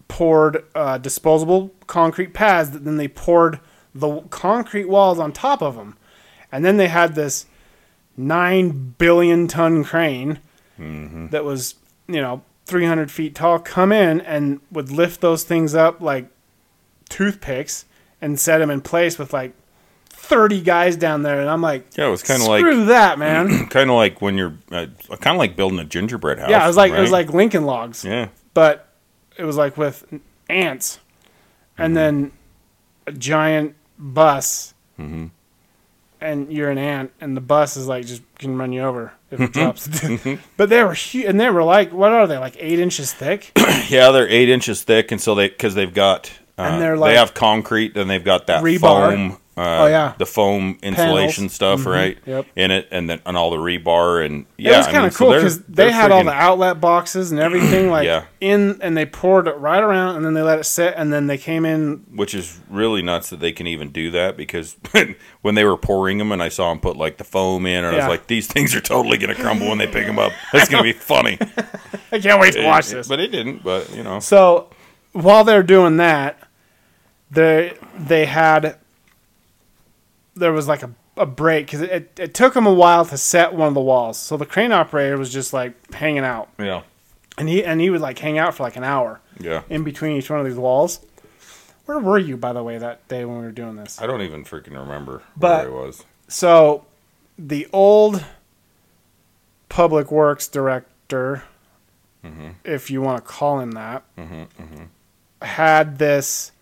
poured 0.08 0.64
uh, 0.74 0.98
disposable 0.98 1.72
concrete 1.86 2.32
pads. 2.34 2.70
That 2.70 2.84
then 2.84 2.96
they 2.96 3.08
poured 3.08 3.58
the 3.94 4.20
concrete 4.30 4.86
walls 4.88 5.18
on 5.18 5.32
top 5.32 5.62
of 5.62 5.76
them, 5.76 5.96
and 6.52 6.64
then 6.64 6.76
they 6.76 6.88
had 6.88 7.14
this 7.14 7.46
nine 8.16 8.94
billion 8.98 9.48
ton 9.48 9.84
crane 9.84 10.38
Mm-hmm. 10.78 11.28
that 11.28 11.44
was 11.44 11.74
you 12.08 12.20
know 12.20 12.42
three 12.66 12.84
hundred 12.86 13.10
feet 13.10 13.34
tall 13.34 13.58
come 13.58 13.92
in 13.92 14.20
and 14.20 14.60
would 14.70 14.90
lift 14.90 15.20
those 15.20 15.44
things 15.44 15.74
up 15.74 16.00
like 16.00 16.26
toothpicks 17.08 17.84
and 18.20 18.38
set 18.40 18.58
them 18.58 18.70
in 18.70 18.80
place 18.80 19.18
with 19.18 19.32
like. 19.32 19.52
30 20.16 20.62
guys 20.62 20.96
down 20.96 21.22
there 21.22 21.38
and 21.42 21.50
I'm 21.50 21.60
like 21.60 21.86
yeah 21.98 22.06
it 22.06 22.10
was 22.10 22.22
kind 22.22 22.40
of 22.40 22.48
like 22.48 22.60
screw 22.60 22.86
that 22.86 23.18
man 23.18 23.66
kind 23.68 23.90
of 23.90 23.96
like 23.96 24.22
when 24.22 24.38
you're 24.38 24.54
uh, 24.72 24.86
kind 25.20 25.36
of 25.36 25.36
like 25.36 25.54
building 25.54 25.78
a 25.78 25.84
gingerbread 25.84 26.38
house 26.38 26.48
yeah 26.48 26.64
it 26.64 26.66
was 26.66 26.78
like 26.78 26.92
it 26.94 26.98
was 27.00 27.10
like 27.10 27.28
Lincoln 27.34 27.64
logs 27.66 28.06
yeah 28.06 28.28
but 28.54 28.88
it 29.36 29.44
was 29.44 29.58
like 29.58 29.76
with 29.76 30.06
ants, 30.48 30.98
and 31.76 31.88
Mm-hmm. 31.88 31.94
then 31.94 32.32
a 33.06 33.12
giant 33.12 33.74
bus, 33.98 34.72
Mm-hmm. 34.98 35.26
And 36.24 36.52
you're 36.52 36.70
an 36.70 36.78
ant, 36.78 37.12
and 37.20 37.36
the 37.36 37.40
bus 37.40 37.76
is 37.76 37.86
like 37.86 38.06
just 38.06 38.22
can 38.38 38.56
run 38.58 38.72
you 38.72 38.82
over 38.82 39.12
if 39.30 39.38
Mm-hmm. 39.38 39.44
it 39.44 39.52
drops. 39.52 40.40
but 40.56 40.68
they 40.70 40.82
were 40.82 40.94
huge, 40.94 41.26
and 41.26 41.38
they 41.40 41.50
were 41.50 41.64
like, 41.64 41.92
what 41.92 42.12
are 42.12 42.26
they 42.26 42.38
like 42.38 42.56
eight 42.58 42.78
inches 42.80 43.12
thick? 43.12 43.52
Yeah, 43.88 44.10
they're 44.12 44.28
eight 44.28 44.48
inches 44.48 44.82
thick, 44.82 45.12
and 45.12 45.20
so 45.20 45.34
they 45.34 45.48
because 45.48 45.74
they've 45.74 45.92
got 45.92 46.30
uh, 46.58 46.62
And 46.62 46.82
they're 46.82 46.96
like- 46.96 47.12
they 47.12 47.16
have 47.18 47.34
concrete, 47.34 47.96
and 47.96 48.08
they've 48.08 48.24
got 48.24 48.46
that 48.46 48.62
Rebar. 48.64 48.80
foam. 49.14 49.36
Uh, 49.56 49.60
Oh, 49.82 49.86
yeah. 49.86 50.14
the 50.18 50.26
foam 50.26 50.78
insulation 50.82 51.48
stuff, 51.48 51.86
right? 51.86 52.18
Yep. 52.26 52.46
In 52.56 52.72
it, 52.72 52.88
and 52.90 53.08
then 53.08 53.20
and 53.24 53.36
all 53.36 53.50
the 53.50 53.56
rebar, 53.56 54.26
and 54.26 54.46
yeah, 54.56 54.74
it 54.74 54.76
was 54.78 54.86
kind 54.88 55.06
of 55.06 55.12
so 55.12 55.18
cool 55.26 55.34
because 55.34 55.60
they're 55.60 55.86
they 55.86 55.92
had 55.92 56.10
all 56.10 56.24
the 56.24 56.32
outlet 56.32 56.80
boxes 56.80 57.30
and 57.30 57.38
everything 57.40 57.88
like 57.90 58.04
Yeah. 58.04 58.24
in, 58.40 58.80
and 58.82 58.96
they 58.96 59.06
poured 59.06 59.46
it 59.46 59.56
right 59.58 59.80
around, 59.80 60.16
and 60.16 60.24
then 60.24 60.34
they 60.34 60.42
let 60.42 60.58
it 60.58 60.64
sit, 60.64 60.94
and 60.96 61.12
then 61.12 61.28
they 61.28 61.38
came 61.38 61.64
in. 61.64 62.04
which 62.12 62.34
is 62.34 62.58
really 62.68 63.00
nuts 63.00 63.30
that 63.30 63.38
they 63.38 63.52
can 63.52 63.68
even 63.68 63.90
do 63.90 64.10
that 64.10 64.36
because 64.36 64.76
when 65.42 65.54
they 65.54 65.64
were 65.64 65.76
pouring 65.76 66.18
them 66.18 66.32
and 66.32 66.42
I 66.42 66.48
saw 66.48 66.70
them 66.70 66.80
put 66.80 66.96
like 66.96 67.18
the 67.18 67.24
foam 67.24 67.64
in, 67.64 67.84
and 67.84 67.94
I 67.94 67.98
was 68.00 68.08
like, 68.08 68.26
these 68.26 68.48
things 68.48 68.74
are 68.74 68.80
totally 68.80 69.18
gonna 69.18 69.36
crumble 69.36 69.68
when 69.68 69.78
they 69.78 69.86
pick 69.86 70.06
them 70.06 70.18
up. 70.18 70.32
That's 70.52 70.68
gonna 70.68 70.82
be 70.82 70.92
funny. 70.92 71.38
I 72.10 72.18
can't 72.18 72.40
wait 72.40 72.54
to 72.54 72.64
watch 72.64 72.88
this. 72.88 73.06
but 73.06 73.20
it 73.20 73.28
didn't. 73.28 73.62
But 73.62 73.94
you 73.94 74.02
know, 74.02 74.18
So 74.18 74.70
while 75.12 75.44
they're 75.44 75.62
doing 75.62 75.96
that, 75.98 76.38
they 77.30 77.74
they 77.96 78.26
had 78.26 78.78
there 80.34 80.52
was 80.52 80.68
like 80.68 80.82
a, 80.82 80.90
a 81.16 81.26
break 81.26 81.66
because 81.66 81.80
it, 81.82 82.18
it 82.18 82.34
took 82.34 82.54
him 82.54 82.66
a 82.66 82.72
while 82.72 83.04
to 83.04 83.16
set 83.16 83.54
one 83.54 83.68
of 83.68 83.74
the 83.74 83.80
walls. 83.80 84.18
So 84.18 84.36
the 84.36 84.46
crane 84.46 84.72
operator 84.72 85.16
was 85.16 85.32
just 85.32 85.52
like 85.52 85.92
hanging 85.94 86.24
out, 86.24 86.48
yeah, 86.58 86.82
and 87.38 87.48
he 87.48 87.64
and 87.64 87.80
he 87.80 87.90
would 87.90 88.00
like 88.00 88.18
hang 88.18 88.38
out 88.38 88.54
for 88.54 88.62
like 88.62 88.76
an 88.76 88.84
hour 88.84 89.20
yeah, 89.38 89.62
in 89.68 89.84
between 89.84 90.16
each 90.16 90.30
one 90.30 90.40
of 90.40 90.46
these 90.46 90.56
walls. 90.56 91.00
Where 91.86 91.98
were 91.98 92.18
you, 92.18 92.36
by 92.36 92.52
the 92.54 92.62
way, 92.62 92.78
that 92.78 93.06
day 93.08 93.24
when 93.24 93.38
we 93.38 93.44
were 93.44 93.52
doing 93.52 93.76
this? 93.76 94.00
I 94.00 94.06
don't 94.06 94.22
even 94.22 94.44
freaking 94.44 94.78
remember 94.78 95.22
But- 95.36 95.70
where 95.70 95.82
I 95.82 95.84
was. 95.86 96.04
So, 96.26 96.86
the 97.38 97.68
old 97.70 98.24
public 99.68 100.10
works 100.10 100.48
director, 100.48 101.44
mm-hmm. 102.24 102.50
if 102.64 102.90
you 102.90 103.02
want 103.02 103.22
to 103.22 103.30
call 103.30 103.60
him 103.60 103.72
that, 103.72 104.04
mm-hmm, 104.16 104.42
mm-hmm. 104.62 104.84
had 105.42 105.98
this 105.98 106.52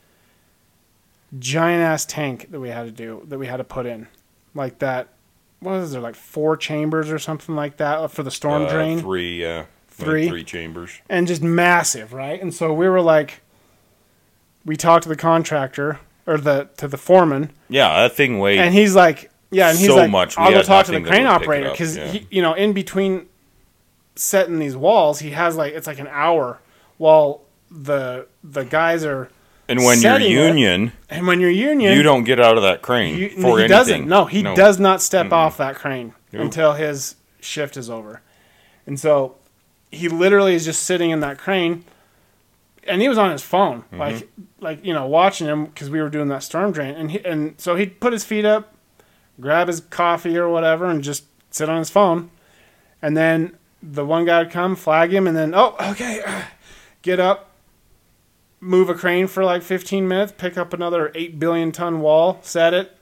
giant 1.38 1.82
ass 1.82 2.04
tank 2.04 2.50
that 2.50 2.60
we 2.60 2.68
had 2.68 2.84
to 2.84 2.90
do 2.90 3.22
that 3.28 3.38
we 3.38 3.46
had 3.46 3.56
to 3.58 3.64
put 3.64 3.86
in, 3.86 4.08
like 4.54 4.78
that. 4.80 5.08
What 5.60 5.74
is 5.76 5.92
there 5.92 6.00
like 6.00 6.16
four 6.16 6.56
chambers 6.56 7.10
or 7.10 7.18
something 7.18 7.54
like 7.54 7.76
that 7.76 8.10
for 8.10 8.22
the 8.22 8.30
storm 8.30 8.62
Uh, 8.64 8.68
drain? 8.70 8.98
Three, 9.00 9.40
yeah. 9.40 9.66
Three? 9.88 10.28
Three 10.28 10.42
chambers. 10.44 11.00
and 11.08 11.26
just 11.28 11.42
massive, 11.42 12.12
right? 12.12 12.40
And 12.42 12.52
so 12.52 12.72
we 12.72 12.88
were 12.88 13.00
like, 13.00 13.42
we 14.64 14.76
talked 14.76 15.04
to 15.04 15.08
the 15.08 15.16
contractor 15.16 16.00
or 16.26 16.38
the 16.38 16.68
to 16.78 16.88
the 16.88 16.96
foreman, 16.96 17.50
Yeah, 17.68 18.02
that 18.02 18.12
thing 18.14 18.38
weighed. 18.38 18.58
and 18.58 18.74
he's 18.74 18.94
like, 18.96 19.30
yeah, 19.50 19.68
and 19.70 19.78
he's 19.78 19.88
So 19.88 19.96
like, 19.96 20.10
much, 20.10 20.36
I'll 20.38 20.50
go 20.50 20.62
talk 20.62 20.86
to 20.86 20.92
the 20.92 21.00
crane 21.00 21.24
would 21.24 21.32
pick 21.32 21.42
it 21.42 21.44
operator 21.44 21.70
because 21.70 21.96
yeah. 21.96 22.18
you 22.30 22.42
know, 22.42 22.54
in 22.54 22.72
between 22.72 23.26
setting 24.16 24.58
these 24.58 24.76
walls, 24.76 25.20
he 25.20 25.30
has 25.30 25.56
like 25.56 25.72
it's 25.74 25.86
like 25.86 25.98
an 26.00 26.08
hour 26.10 26.58
while 26.98 27.42
the 27.70 28.26
the 28.42 28.64
guys 28.64 29.04
are, 29.04 29.28
and 29.68 29.84
when 29.84 30.00
you're 30.00 30.16
it, 30.16 30.22
union, 30.22 30.92
and 31.08 31.26
when 31.26 31.40
you're 31.40 31.50
union, 31.50 31.96
you 31.96 32.02
don't 32.02 32.24
get 32.24 32.40
out 32.40 32.56
of 32.56 32.62
that 32.62 32.82
crane 32.82 33.16
you, 33.16 33.28
for 33.30 33.58
he 33.58 33.64
anything. 33.64 33.68
doesn't. 33.68 34.08
No, 34.08 34.24
he 34.26 34.42
does 34.42 34.78
not 34.80 35.00
step 35.02 35.32
off 35.32 35.56
that 35.58 35.76
crane 35.76 36.14
until 36.32 36.72
his 36.74 37.16
shift 37.40 37.76
is 37.76 37.88
over. 37.90 38.20
And 38.86 38.98
so 38.98 39.36
he 39.90 40.08
literally 40.08 40.54
is 40.54 40.64
just 40.64 40.82
sitting 40.82 41.10
in 41.10 41.20
that 41.20 41.38
crane 41.38 41.84
and 42.84 43.00
he 43.00 43.08
was 43.08 43.18
on 43.18 43.30
his 43.30 43.42
phone 43.42 43.82
Mm-hmm. 43.82 43.98
like 43.98 44.28
like 44.60 44.84
you 44.84 44.92
know 44.92 45.06
watching 45.06 45.46
him 45.46 45.68
cuz 45.68 45.88
we 45.90 46.00
were 46.00 46.08
doing 46.08 46.28
that 46.28 46.42
storm 46.42 46.72
drain 46.72 46.94
and 46.96 47.10
he, 47.12 47.24
and 47.24 47.54
so 47.58 47.76
he'd 47.76 48.00
put 48.00 48.12
his 48.12 48.24
feet 48.24 48.44
up, 48.44 48.74
grab 49.40 49.68
his 49.68 49.80
coffee 49.80 50.36
or 50.36 50.48
whatever 50.48 50.86
and 50.86 51.02
just 51.04 51.24
sit 51.50 51.68
on 51.68 51.78
his 51.78 51.90
phone. 51.90 52.30
And 53.00 53.16
then 53.16 53.56
the 53.82 54.04
one 54.04 54.24
guy 54.24 54.38
would 54.40 54.50
come, 54.50 54.74
flag 54.74 55.12
him 55.12 55.26
and 55.28 55.36
then 55.36 55.54
oh, 55.54 55.76
okay, 55.92 56.24
get 57.02 57.20
up 57.20 57.50
move 58.62 58.88
a 58.88 58.94
crane 58.94 59.26
for 59.26 59.44
like 59.44 59.60
15 59.62 60.06
minutes, 60.06 60.32
pick 60.38 60.56
up 60.56 60.72
another 60.72 61.10
8 61.14 61.38
billion 61.38 61.72
ton 61.72 62.00
wall, 62.00 62.38
set 62.42 62.72
it. 62.72 62.96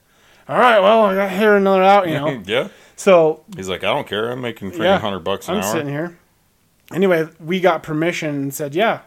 All 0.49 0.57
right, 0.57 0.79
well, 0.79 1.03
I 1.05 1.15
got 1.15 1.31
here 1.31 1.55
another 1.55 1.83
out, 1.83 2.07
you 2.09 2.15
know. 2.15 2.41
yeah. 2.47 2.69
so 2.95 3.43
He's 3.55 3.69
like, 3.69 3.83
I 3.83 3.93
don't 3.93 4.07
care. 4.07 4.31
I'm 4.31 4.41
making 4.41 4.71
freaking 4.71 5.13
Yeah, 5.13 5.17
bucks 5.19 5.47
an 5.47 5.55
I'm 5.55 5.63
hour. 5.63 5.71
sitting 5.71 5.89
here. 5.89 6.17
Anyway, 6.91 7.29
we 7.39 7.59
got 7.61 7.83
permission 7.83 8.29
and 8.35 8.53
said, 8.53 8.73
yeah, 8.75 9.01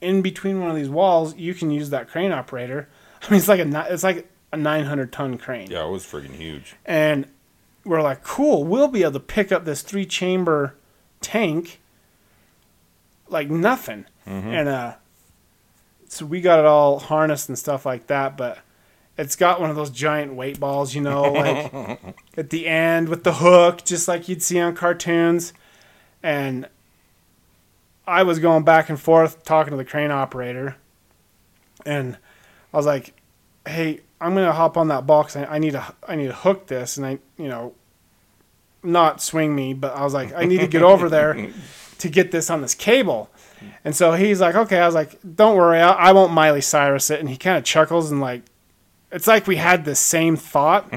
in 0.00 0.22
between 0.22 0.60
one 0.60 0.70
of 0.70 0.76
these 0.76 0.88
walls, 0.88 1.36
you 1.36 1.52
can 1.52 1.70
use 1.72 1.90
that 1.90 2.08
crane 2.08 2.30
operator. 2.32 2.88
I 3.22 3.30
mean, 3.30 3.38
it's 3.38 3.48
like 3.48 3.60
a 3.60 3.86
it's 3.92 4.04
like 4.04 4.30
a 4.52 4.56
900 4.56 5.12
ton 5.12 5.36
crane, 5.36 5.68
Yeah, 5.70 5.84
it 5.84 5.90
was 5.90 6.04
freaking 6.04 6.36
huge. 6.36 6.76
and 6.86 7.26
we're 7.84 8.00
like, 8.02 8.22
cool, 8.22 8.64
we'll 8.64 8.88
be 8.88 9.02
able 9.02 9.12
to 9.14 9.20
pick 9.20 9.50
up 9.50 9.64
this 9.64 9.82
three 9.82 10.06
chamber 10.06 10.74
tank 11.20 11.80
like 13.28 13.50
nothing, 13.50 14.06
and 14.24 14.68
uh, 14.68 14.94
so 16.08 16.26
we 16.26 16.40
got 16.40 16.58
it 16.58 16.64
all 16.64 16.98
harnessed 16.98 17.48
and 17.48 17.58
stuff 17.58 17.86
like 17.86 18.06
that, 18.08 18.36
but. 18.36 18.58
It's 19.20 19.34
got 19.34 19.60
one 19.60 19.68
of 19.68 19.74
those 19.74 19.90
giant 19.90 20.34
weight 20.34 20.60
balls, 20.60 20.94
you 20.94 21.00
know, 21.00 21.32
like 21.32 21.74
at 22.36 22.50
the 22.50 22.68
end 22.68 23.08
with 23.08 23.24
the 23.24 23.32
hook, 23.32 23.84
just 23.84 24.06
like 24.06 24.28
you'd 24.28 24.44
see 24.44 24.60
on 24.60 24.76
cartoons. 24.76 25.52
And 26.22 26.68
I 28.08 28.22
was 28.22 28.38
going 28.38 28.64
back 28.64 28.88
and 28.88 28.98
forth 28.98 29.44
talking 29.44 29.72
to 29.72 29.76
the 29.76 29.84
crane 29.84 30.10
operator, 30.10 30.76
and 31.84 32.16
I 32.72 32.76
was 32.76 32.86
like, 32.86 33.12
"Hey, 33.66 34.00
I'm 34.18 34.34
gonna 34.34 34.52
hop 34.52 34.78
on 34.78 34.88
that 34.88 35.06
box. 35.06 35.36
I, 35.36 35.44
I 35.44 35.58
need 35.58 35.72
to 35.72 35.94
I 36.06 36.16
need 36.16 36.28
to 36.28 36.34
hook 36.34 36.68
this, 36.68 36.96
and 36.96 37.04
I 37.04 37.18
you 37.36 37.48
know, 37.48 37.74
not 38.82 39.20
swing 39.20 39.54
me, 39.54 39.74
but 39.74 39.94
I 39.94 40.04
was 40.04 40.14
like, 40.14 40.32
I 40.32 40.46
need 40.46 40.60
to 40.60 40.66
get 40.66 40.82
over 40.82 41.10
there 41.10 41.52
to 41.98 42.08
get 42.08 42.30
this 42.30 42.48
on 42.48 42.62
this 42.62 42.74
cable." 42.74 43.30
And 43.84 43.94
so 43.94 44.12
he's 44.12 44.40
like, 44.40 44.54
"Okay," 44.54 44.78
I 44.78 44.86
was 44.86 44.94
like, 44.94 45.18
"Don't 45.34 45.56
worry, 45.56 45.80
I, 45.80 45.90
I 45.90 46.12
won't 46.12 46.32
Miley 46.32 46.60
Cyrus 46.60 47.10
it." 47.10 47.20
And 47.20 47.28
he 47.28 47.36
kind 47.36 47.56
of 47.58 47.64
chuckles 47.64 48.10
and 48.10 48.20
like, 48.20 48.42
it's 49.10 49.26
like 49.26 49.46
we 49.46 49.56
had 49.56 49.84
the 49.84 49.94
same 49.94 50.36
thought 50.36 50.92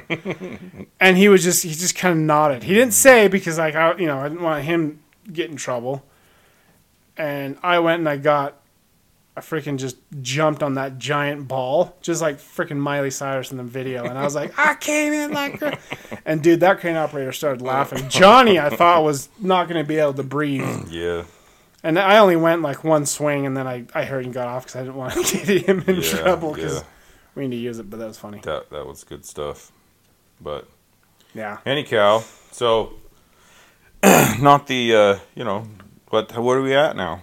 and 1.00 1.18
he 1.18 1.30
was 1.30 1.44
just 1.44 1.64
he 1.64 1.70
just 1.70 1.96
kind 1.96 2.12
of 2.12 2.18
nodded. 2.18 2.64
He 2.64 2.74
didn't 2.74 2.94
say 2.94 3.28
because 3.28 3.58
like 3.58 3.76
I 3.76 3.96
you 3.98 4.08
know 4.08 4.20
I 4.20 4.28
didn't 4.28 4.44
want 4.44 4.64
him 4.64 5.02
get 5.32 5.50
in 5.50 5.56
trouble. 5.56 6.04
And 7.18 7.58
I 7.62 7.80
went 7.80 8.00
and 8.00 8.10
I 8.10 8.18
got 8.18 8.62
I 9.36 9.40
freaking 9.40 9.78
just 9.78 9.96
jumped 10.22 10.62
on 10.62 10.74
that 10.74 10.98
giant 10.98 11.48
ball, 11.48 11.96
just 12.02 12.22
like 12.22 12.38
freaking 12.38 12.78
Miley 12.78 13.12
Cyrus 13.12 13.52
in 13.52 13.58
the 13.58 13.64
video, 13.64 14.04
and 14.04 14.18
I 14.18 14.24
was 14.24 14.36
like, 14.36 14.58
I 14.60 14.76
came 14.76 15.14
in 15.14 15.32
like, 15.32 15.58
cra-" 15.58 15.78
and 16.26 16.44
dude, 16.44 16.60
that 16.60 16.82
crane 16.82 16.98
operator 16.98 17.32
started 17.32 17.62
laughing. 17.66 18.10
Johnny, 18.10 18.60
I 18.60 18.70
thought 18.70 19.04
was 19.04 19.30
not 19.40 19.70
going 19.70 19.82
to 19.82 19.88
be 19.88 19.98
able 19.98 20.16
to 20.16 20.24
breathe, 20.24 20.90
Yeah. 20.92 21.24
And 21.84 21.98
I 22.00 22.18
only 22.20 22.36
went 22.36 22.62
like 22.62 22.84
one 22.84 23.06
swing, 23.06 23.46
and 23.46 23.56
then 23.56 23.68
I 23.68 23.86
I 23.94 24.06
heard 24.06 24.26
and 24.26 24.34
got 24.34 24.48
off 24.48 24.64
because 24.66 24.76
I 24.76 24.80
didn't 24.84 24.96
want 25.04 25.14
to 25.26 25.38
get 25.38 25.66
him 25.68 25.84
in 25.88 25.96
Yeah, 25.98 26.02
trouble 26.02 26.54
because 26.54 26.80
yeah. 26.80 26.84
we 27.36 27.48
need 27.48 27.56
to 27.58 27.62
use 27.62 27.80
it, 27.80 27.90
but 27.90 28.00
that 28.00 28.08
was 28.08 28.18
funny. 28.18 28.40
That 28.44 28.70
that 28.70 28.86
was 28.86 29.04
good 29.04 29.26
stuff. 29.26 29.72
But 30.40 30.68
Yeah. 31.34 31.58
anyhow, 31.66 32.24
so 32.52 32.94
not 34.40 34.68
the 34.68 34.96
uh, 34.96 35.20
you 35.36 35.44
know 35.44 35.68
what 36.10 36.36
what 36.38 36.58
are 36.58 36.62
we 36.62 36.74
at 36.76 36.96
now? 36.96 37.22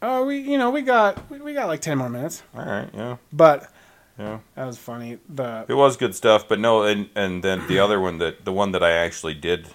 Oh, 0.00 0.24
we 0.24 0.38
you 0.38 0.58
know 0.58 0.70
we 0.70 0.82
got 0.82 1.30
we, 1.30 1.40
we 1.40 1.54
got 1.54 1.66
like 1.68 1.80
ten 1.80 1.98
more 1.98 2.08
minutes, 2.08 2.42
All 2.56 2.64
right, 2.64 2.88
yeah, 2.94 3.16
but 3.32 3.70
yeah. 4.18 4.38
that 4.56 4.66
was 4.66 4.78
funny. 4.78 5.18
The 5.28 5.64
It 5.68 5.74
was 5.74 5.96
good 5.96 6.14
stuff, 6.14 6.48
but 6.48 6.58
no, 6.58 6.82
and 6.82 7.08
and 7.14 7.42
then 7.42 7.66
the 7.68 7.78
other 7.78 8.00
one 8.00 8.18
that 8.18 8.44
the 8.44 8.52
one 8.52 8.72
that 8.72 8.82
I 8.82 8.90
actually 8.90 9.34
did, 9.34 9.68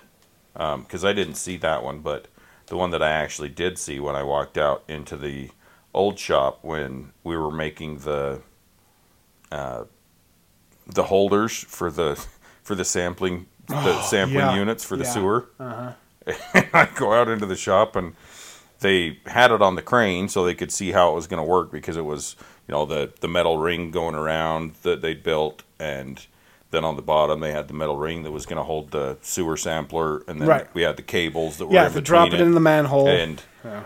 because 0.54 1.06
I 1.06 1.14
didn't 1.14 1.36
see 1.36 1.58
that 1.58 1.82
one, 1.84 2.00
but 2.00 2.28
the 2.68 2.78
one 2.78 2.92
that 2.92 3.02
I 3.02 3.10
actually 3.10 3.50
did 3.50 3.78
see 3.78 4.00
when 4.00 4.16
I 4.16 4.24
walked 4.24 4.58
out 4.58 4.84
into 4.88 5.18
the 5.18 5.50
old 5.94 6.20
shop 6.20 6.60
when 6.62 7.12
we 7.24 7.36
were 7.36 7.52
making 7.52 8.00
the, 8.00 8.42
uh, 9.52 9.86
the 10.86 11.04
holders 11.04 11.54
for 11.54 11.92
the 11.92 12.24
for 12.64 12.76
the 12.76 12.86
sampling 12.86 13.46
the 13.68 14.02
sampling 14.02 14.40
yeah, 14.40 14.56
units 14.56 14.84
for 14.84 14.96
the 14.96 15.04
yeah. 15.04 15.10
sewer. 15.10 15.50
uh-huh. 15.60 15.94
I 16.74 16.90
go 16.94 17.14
out 17.14 17.30
into 17.30 17.46
the 17.46 17.56
shop 17.56 17.96
and 17.96 18.14
they 18.80 19.20
had 19.26 19.52
it 19.52 19.62
on 19.62 19.76
the 19.76 19.82
crane 19.82 20.28
so 20.28 20.44
they 20.44 20.56
could 20.56 20.72
see 20.72 20.92
how 20.92 21.12
it 21.12 21.16
was 21.16 21.28
going 21.28 21.42
to 21.42 21.50
work 21.50 21.72
because 21.72 21.98
it 21.98 22.06
was 22.06 22.36
you 22.68 22.74
know 22.74 22.86
the 22.86 23.14
the 23.22 23.28
metal 23.28 23.58
ring 23.58 23.92
going 23.92 24.16
around 24.16 24.74
that 24.84 25.02
they 25.02 25.14
built 25.14 25.64
and 25.80 26.28
then 26.72 26.84
on 26.84 26.96
the 26.96 27.02
bottom 27.02 27.40
they 27.40 27.52
had 27.52 27.68
the 27.68 27.74
metal 27.74 27.96
ring 27.98 28.24
that 28.24 28.32
was 28.32 28.46
going 28.46 28.58
to 28.58 28.64
hold 28.64 28.92
the 28.92 29.18
sewer 29.22 29.56
sampler 29.58 30.24
and 30.28 30.42
then 30.42 30.48
Right. 30.48 30.68
we 30.74 30.82
had 30.82 30.98
the 30.98 31.02
cables 31.04 31.58
that 31.58 31.68
were 31.68 31.74
yeah, 31.74 31.86
in 31.88 31.92
to 31.94 32.02
between 32.02 32.04
drop 32.06 32.34
it 32.34 32.42
in 32.42 32.54
the 32.54 32.60
manhole. 32.60 33.08
and 33.08 33.42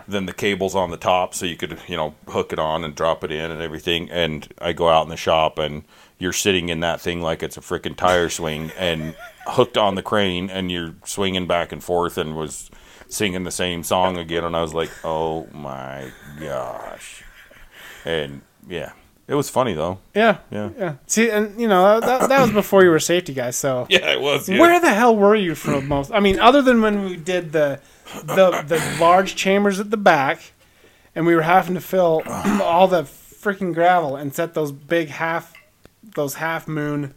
then 0.06 0.26
the 0.26 0.32
cables 0.32 0.74
on 0.76 0.90
the 0.90 0.96
top 0.96 1.34
so 1.34 1.44
you 1.44 1.56
could 1.56 1.76
you 1.88 1.96
know 1.96 2.14
hook 2.28 2.52
it 2.52 2.58
on 2.58 2.84
and 2.84 2.94
drop 2.94 3.24
it 3.24 3.30
in 3.32 3.50
and 3.50 3.60
everything. 3.60 4.08
And 4.10 4.46
i 4.60 4.72
go 4.72 4.88
out 4.88 5.02
in 5.04 5.08
the 5.08 5.16
shop 5.16 5.58
and 5.58 5.84
you're 6.18 6.32
sitting 6.32 6.68
in 6.68 6.80
that 6.80 7.00
thing 7.00 7.20
like 7.20 7.42
it's 7.42 7.56
a 7.56 7.60
freaking 7.60 7.96
tire 7.96 8.28
swing 8.28 8.70
and 8.78 9.16
hooked 9.46 9.76
on 9.76 9.94
the 9.96 10.02
crane 10.02 10.48
and 10.50 10.70
you're 10.70 10.94
swinging 11.04 11.46
back 11.48 11.72
and 11.72 11.82
forth 11.82 12.16
and 12.16 12.36
was 12.36 12.70
singing 13.08 13.42
the 13.44 13.50
same 13.50 13.82
song 13.82 14.16
again. 14.16 14.44
And 14.44 14.56
i 14.56 14.62
was 14.62 14.72
like 14.74 14.90
oh 15.04 15.46
my 15.52 16.10
gosh. 16.40 17.24
And 18.04 18.42
yeah 18.68 18.92
it 19.32 19.34
was 19.34 19.48
funny 19.48 19.72
though 19.72 19.98
yeah, 20.14 20.38
Yeah. 20.50 20.70
yeah. 20.78 20.94
See, 21.06 21.30
and 21.30 21.58
you 21.58 21.66
know 21.66 22.00
that, 22.00 22.28
that 22.28 22.40
was 22.42 22.50
before 22.52 22.84
you 22.84 22.90
were 22.90 23.00
safety 23.00 23.32
guy. 23.32 23.50
So 23.50 23.86
yeah 23.90 24.12
it 24.12 24.20
was 24.20 24.48
yeah. 24.48 24.60
where 24.60 24.78
the 24.78 24.92
hell 24.92 25.16
were 25.16 25.34
you 25.34 25.54
for 25.54 25.80
most? 25.80 26.12
I 26.12 26.20
mean, 26.20 26.38
other 26.38 26.60
than 26.60 26.82
when 26.82 27.04
we 27.04 27.16
did 27.16 27.52
the 27.52 27.80
the 28.24 28.62
the 28.66 28.98
large 29.00 29.34
chambers 29.34 29.80
at 29.80 29.90
the 29.90 29.96
back, 29.96 30.52
and 31.14 31.26
we 31.26 31.34
were 31.34 31.42
having 31.42 31.74
to 31.74 31.80
fill 31.80 32.22
all 32.62 32.88
the 32.88 33.04
freaking 33.04 33.72
gravel 33.72 34.16
and 34.16 34.34
set 34.34 34.52
those 34.52 34.70
big 34.70 35.08
half 35.08 35.54
those 36.14 36.34
half 36.34 36.68
moon 36.68 37.14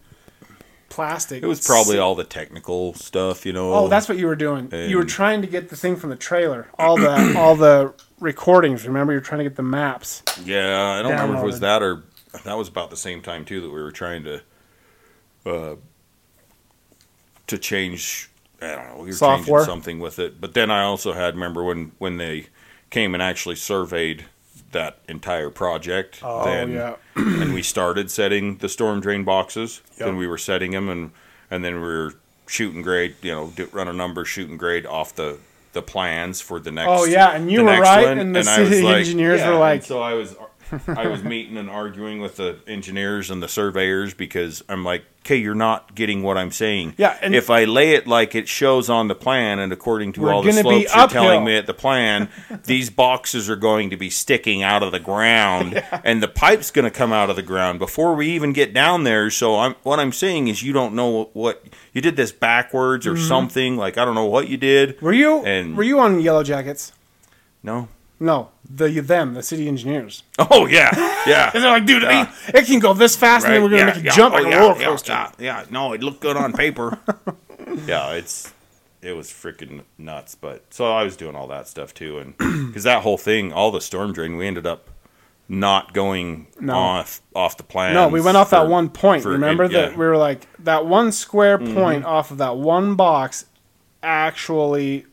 plastic. 0.90 1.44
it 1.44 1.48
was 1.48 1.66
probably 1.66 1.98
all 1.98 2.16
the 2.16 2.24
technical 2.24 2.94
stuff 2.94 3.46
you 3.46 3.52
know 3.54 3.74
Oh, 3.74 3.88
that's 3.88 4.08
what 4.08 4.18
you 4.18 4.28
were 4.28 4.36
doing. 4.36 4.70
you 4.72 4.98
were 4.98 5.06
trying 5.06 5.42
to 5.42 5.48
get 5.48 5.70
the 5.70 5.76
thing 5.76 5.96
from 5.96 6.10
the 6.10 6.16
trailer. 6.16 6.68
All 6.80 6.98
the 6.98 7.34
all 7.38 7.56
the 7.56 7.94
recordings. 8.20 8.88
Remember, 8.88 9.12
you're 9.12 9.22
trying 9.22 9.40
to 9.40 9.44
get 9.46 9.56
the 9.56 9.64
maps. 9.64 10.24
Yeah, 10.44 10.92
I 10.94 11.02
don't 11.02 11.12
remember 11.12 11.36
if 11.38 11.44
it 11.44 11.46
was 11.46 11.60
that 11.62 11.82
or 11.84 12.04
that 12.44 12.58
was 12.58 12.68
about 12.68 12.90
the 12.90 12.98
same 12.98 13.22
time 13.22 13.46
too 13.46 13.62
that 13.62 13.70
we 13.70 13.82
were 13.82 13.92
trying 13.92 14.24
to 14.26 14.42
uh 15.46 15.76
to 17.48 17.58
change 17.58 18.30
I 18.62 18.68
don't 18.76 18.88
know, 18.88 19.02
we 19.04 19.08
were 19.08 19.14
Software? 19.14 19.60
changing 19.60 19.66
something 19.74 20.00
with 20.00 20.18
it. 20.20 20.40
But 20.42 20.54
then 20.54 20.72
I 20.72 20.84
also 20.84 21.14
had 21.14 21.36
remember 21.36 21.64
when 21.64 21.92
when 21.98 22.18
they 22.18 22.48
came 22.90 23.14
and 23.14 23.22
actually 23.22 23.56
surveyed 23.56 24.26
that 24.76 24.98
entire 25.08 25.50
project 25.50 26.20
Oh 26.22 26.46
then 26.46 26.72
yeah. 26.72 26.96
and 27.16 27.54
we 27.54 27.64
started 27.64 28.12
setting 28.12 28.58
the 28.58 28.70
storm 28.70 29.00
drain 29.02 29.24
boxes. 29.24 29.82
Yep. 29.98 30.06
Then 30.08 30.18
we 30.18 30.28
were 30.28 30.38
setting 30.38 30.72
them, 30.72 30.90
and 30.90 31.12
and 31.50 31.64
then 31.64 31.76
we 31.76 31.82
were 31.82 32.14
shooting 32.46 32.82
grade. 32.84 33.16
You 33.22 33.32
know, 33.32 33.48
do, 33.56 33.68
run 33.72 33.88
a 33.88 33.94
number, 33.94 34.26
shooting 34.26 34.58
grade 34.58 34.86
off 34.86 35.16
the 35.16 35.40
the 35.74 35.82
plans 35.82 36.42
for 36.42 36.60
the 36.60 36.72
next. 36.72 36.90
Oh, 36.90 37.06
yeah, 37.06 37.32
and 37.36 37.52
you 37.52 37.64
were 37.64 37.80
right, 37.80 38.08
one, 38.08 38.20
and 38.20 38.36
the 38.36 38.40
I 38.48 38.60
was 38.60 38.70
city 38.70 38.88
engineers 38.88 39.42
were 39.42 39.48
and 39.52 39.60
like- 39.60 39.84
so 39.84 40.02
I 40.02 40.14
was 40.14 40.36
I 40.88 41.08
was 41.08 41.24
meeting 41.24 41.58
and 41.58 41.70
arguing 41.70 42.22
with 42.22 42.38
the 42.38 42.58
engineers 42.68 43.30
and 43.30 43.42
the 43.42 43.48
surveyors 43.48 44.14
because 44.14 44.64
I'm 44.70 44.84
like, 44.84 45.04
okay, 45.22 45.38
you're 45.38 45.56
not 45.56 45.96
getting 45.96 46.22
what 46.22 46.38
I'm 46.38 46.52
saying. 46.52 46.94
Yeah, 46.98 47.18
and- 47.22 47.34
if 47.34 47.50
I 47.50 47.64
lay 47.66 47.92
it 47.96 48.06
like 48.08 48.36
it 48.36 48.48
shows 48.48 48.90
on 48.90 49.08
the 49.08 49.16
plan 49.16 49.58
and 49.60 49.74
according 49.74 50.14
to 50.14 50.30
all 50.30 50.44
the 50.44 50.52
slopes 50.54 50.94
you're 50.96 51.08
telling 51.08 51.44
me 51.44 51.56
at 51.58 51.66
the 51.66 51.74
plan, 51.74 52.30
these 52.66 52.90
boxes 52.92 53.50
are 53.50 53.56
going 53.56 53.90
to 53.90 53.98
be 53.98 54.10
sticking 54.12 54.62
out 54.64 54.84
of 54.84 54.92
the 54.92 55.00
ground, 55.00 55.84
and 56.04 56.22
the 56.22 56.28
pipe's 56.28 56.70
going 56.72 56.86
to 56.86 56.92
come 56.92 57.12
out 57.12 57.30
of 57.32 57.36
the 57.36 57.42
ground 57.42 57.80
before 57.80 58.14
we 58.16 58.28
even 58.30 58.54
get 58.54 58.74
down 58.74 59.04
there. 59.04 59.30
So 59.32 59.58
I'm 59.58 59.74
what 59.84 60.00
I'm 60.00 60.12
saying 60.12 60.48
is 60.48 60.62
you 60.62 60.74
don't 60.74 60.94
know 60.94 61.30
what 61.34 61.64
you 61.94 62.02
did 62.02 62.16
this 62.16 62.32
backwards 62.32 63.08
or 63.08 63.14
Mm-hmm. 63.16 63.28
something. 63.28 63.78
Like 63.78 63.98
I 63.98 64.06
don't 64.06 64.16
know 64.16 64.26
what 64.26 64.48
you 64.48 64.58
did. 64.58 65.02
Were 65.02 65.14
you 65.14 65.40
And- 65.46 65.76
were 65.76 65.84
you 65.84 66.00
on 66.00 66.20
Yellow 66.22 66.44
Jackets? 66.44 66.92
No. 67.64 67.88
No, 68.20 68.50
the 68.70 69.00
them, 69.02 69.34
the 69.34 69.44
city 69.44 69.68
engineers. 69.68 70.24
Oh 70.40 70.66
yeah, 70.68 70.90
yeah. 71.28 71.52
And 71.54 71.64
they're 71.64 71.72
like, 71.72 71.86
dude, 71.86 72.04
it, 72.04 72.28
it 72.54 72.66
can 72.66 72.80
go 72.80 72.94
this 72.94 73.16
fast, 73.16 73.46
and 73.46 73.54
then 73.56 73.64
we're 73.64 73.70
gonna 73.70 73.80
yeah, 73.82 73.86
make 73.88 73.98
it 73.98 74.06
yeah. 74.06 74.12
jump 74.16 74.36
Oh, 74.36 74.38
like 74.40 74.52
yeah, 74.52 74.58
a 74.58 74.62
roller 74.62 74.76
coaster. 74.76 75.12
Yeah, 75.12 75.32
yeah, 75.40 75.66
no, 75.70 75.94
it 75.94 76.04
looked 76.04 76.20
good 76.22 76.38
on 76.38 76.54
paper. 76.54 76.98
yeah, 77.86 78.12
it's 78.14 78.54
it 79.02 79.14
was 79.14 79.30
freaking 79.30 79.84
nuts. 79.98 80.36
But 80.36 80.74
so 80.74 80.92
I 80.92 81.04
was 81.04 81.16
doing 81.16 81.36
all 81.36 81.48
that 81.48 81.68
stuff 81.68 81.94
too, 81.94 82.20
and 82.20 82.38
because 82.68 82.84
that 82.84 83.04
whole 83.04 83.18
thing, 83.18 83.54
all 83.54 83.72
the 83.72 83.82
storm 83.82 84.14
drain, 84.14 84.36
we 84.38 84.48
ended 84.48 84.66
up 84.68 84.90
not 85.48 85.94
going 85.94 86.48
No. 86.60 86.74
off 86.76 87.22
off 87.36 87.56
the 87.58 87.64
plan. 87.64 87.94
No, 87.94 88.08
we 88.08 88.20
went 88.22 88.36
off 88.38 88.50
that 88.50 88.68
one 88.68 88.90
point. 88.90 89.24
for- 89.24 89.30
Remember. 89.30 89.66
Mm-hmm. 89.66 89.74
that 89.74 89.92
we 89.98 90.06
were 90.06 90.18
like 90.18 90.48
that 90.64 90.86
one 90.86 91.12
square 91.12 91.58
point 91.60 92.04
off 92.06 92.32
of 92.32 92.40
that 92.40 92.58
one 92.58 92.96
box 92.96 93.46
actually 94.02 95.06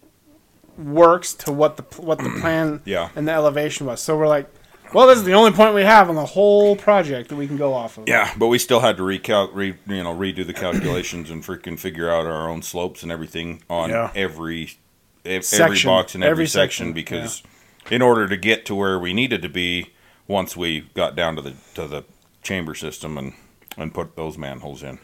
works 0.85 1.35
to 1.35 1.53
what 1.53 1.76
the 1.76 1.83
what 2.03 2.18
the 2.18 2.30
plan 2.41 2.80
Yeah. 2.85 3.09
and 3.16 3.26
the 3.28 3.33
elevation 3.33 3.87
was. 3.87 4.01
So 4.01 4.16
we're 4.16 4.28
like, 4.28 4.49
well, 4.93 5.07
this 5.07 5.18
is 5.18 5.24
the 5.24 5.33
only 5.33 5.53
point 5.53 5.74
we 5.74 5.83
have 5.83 6.09
on 6.11 6.16
the 6.16 6.26
whole 6.26 6.76
project 6.76 7.30
that 7.30 7.37
we 7.37 7.47
can 7.47 7.57
go 7.57 7.72
off 7.74 7.97
of. 7.99 8.09
Yeah, 8.09 8.33
but 8.37 8.49
we 8.49 8.59
still 8.59 8.80
had 8.80 8.97
to 8.99 9.03
recal- 9.03 9.51
re, 9.55 9.74
you 9.87 10.03
know, 10.03 10.14
redo 10.14 10.47
the 10.47 10.53
calculations 10.53 11.30
and 11.30 11.43
freaking 11.43 11.78
figure 11.78 12.11
out 12.11 12.26
our 12.26 12.49
own 12.49 12.61
slopes 12.62 13.03
and 13.03 13.11
everything 13.11 13.62
on 13.70 13.89
Yeah. 13.91 14.11
every 14.14 14.64
ev- 15.24 15.30
every 15.30 15.43
Section. 15.43 15.89
box 15.89 16.14
and 16.14 16.22
every, 16.24 16.33
Every 16.33 16.47
section, 16.47 16.87
section, 16.89 16.93
because 16.93 17.43
in 17.91 18.03
order 18.03 18.28
to 18.28 18.37
get 18.37 18.66
to 18.66 18.74
where 18.74 18.99
we 18.99 19.12
needed 19.14 19.41
to 19.43 19.49
be, 19.49 19.93
once 20.28 20.57
we 20.57 20.80
got 20.95 21.16
down 21.16 21.37
to 21.37 21.43
the 21.43 21.55
to 21.74 21.87
the 21.89 22.05
chamber 22.43 22.74
system 22.74 23.16
and 23.16 23.33
and 23.78 23.95
put 23.95 24.14
those 24.16 24.37
manholes 24.37 24.83
in, 24.83 24.99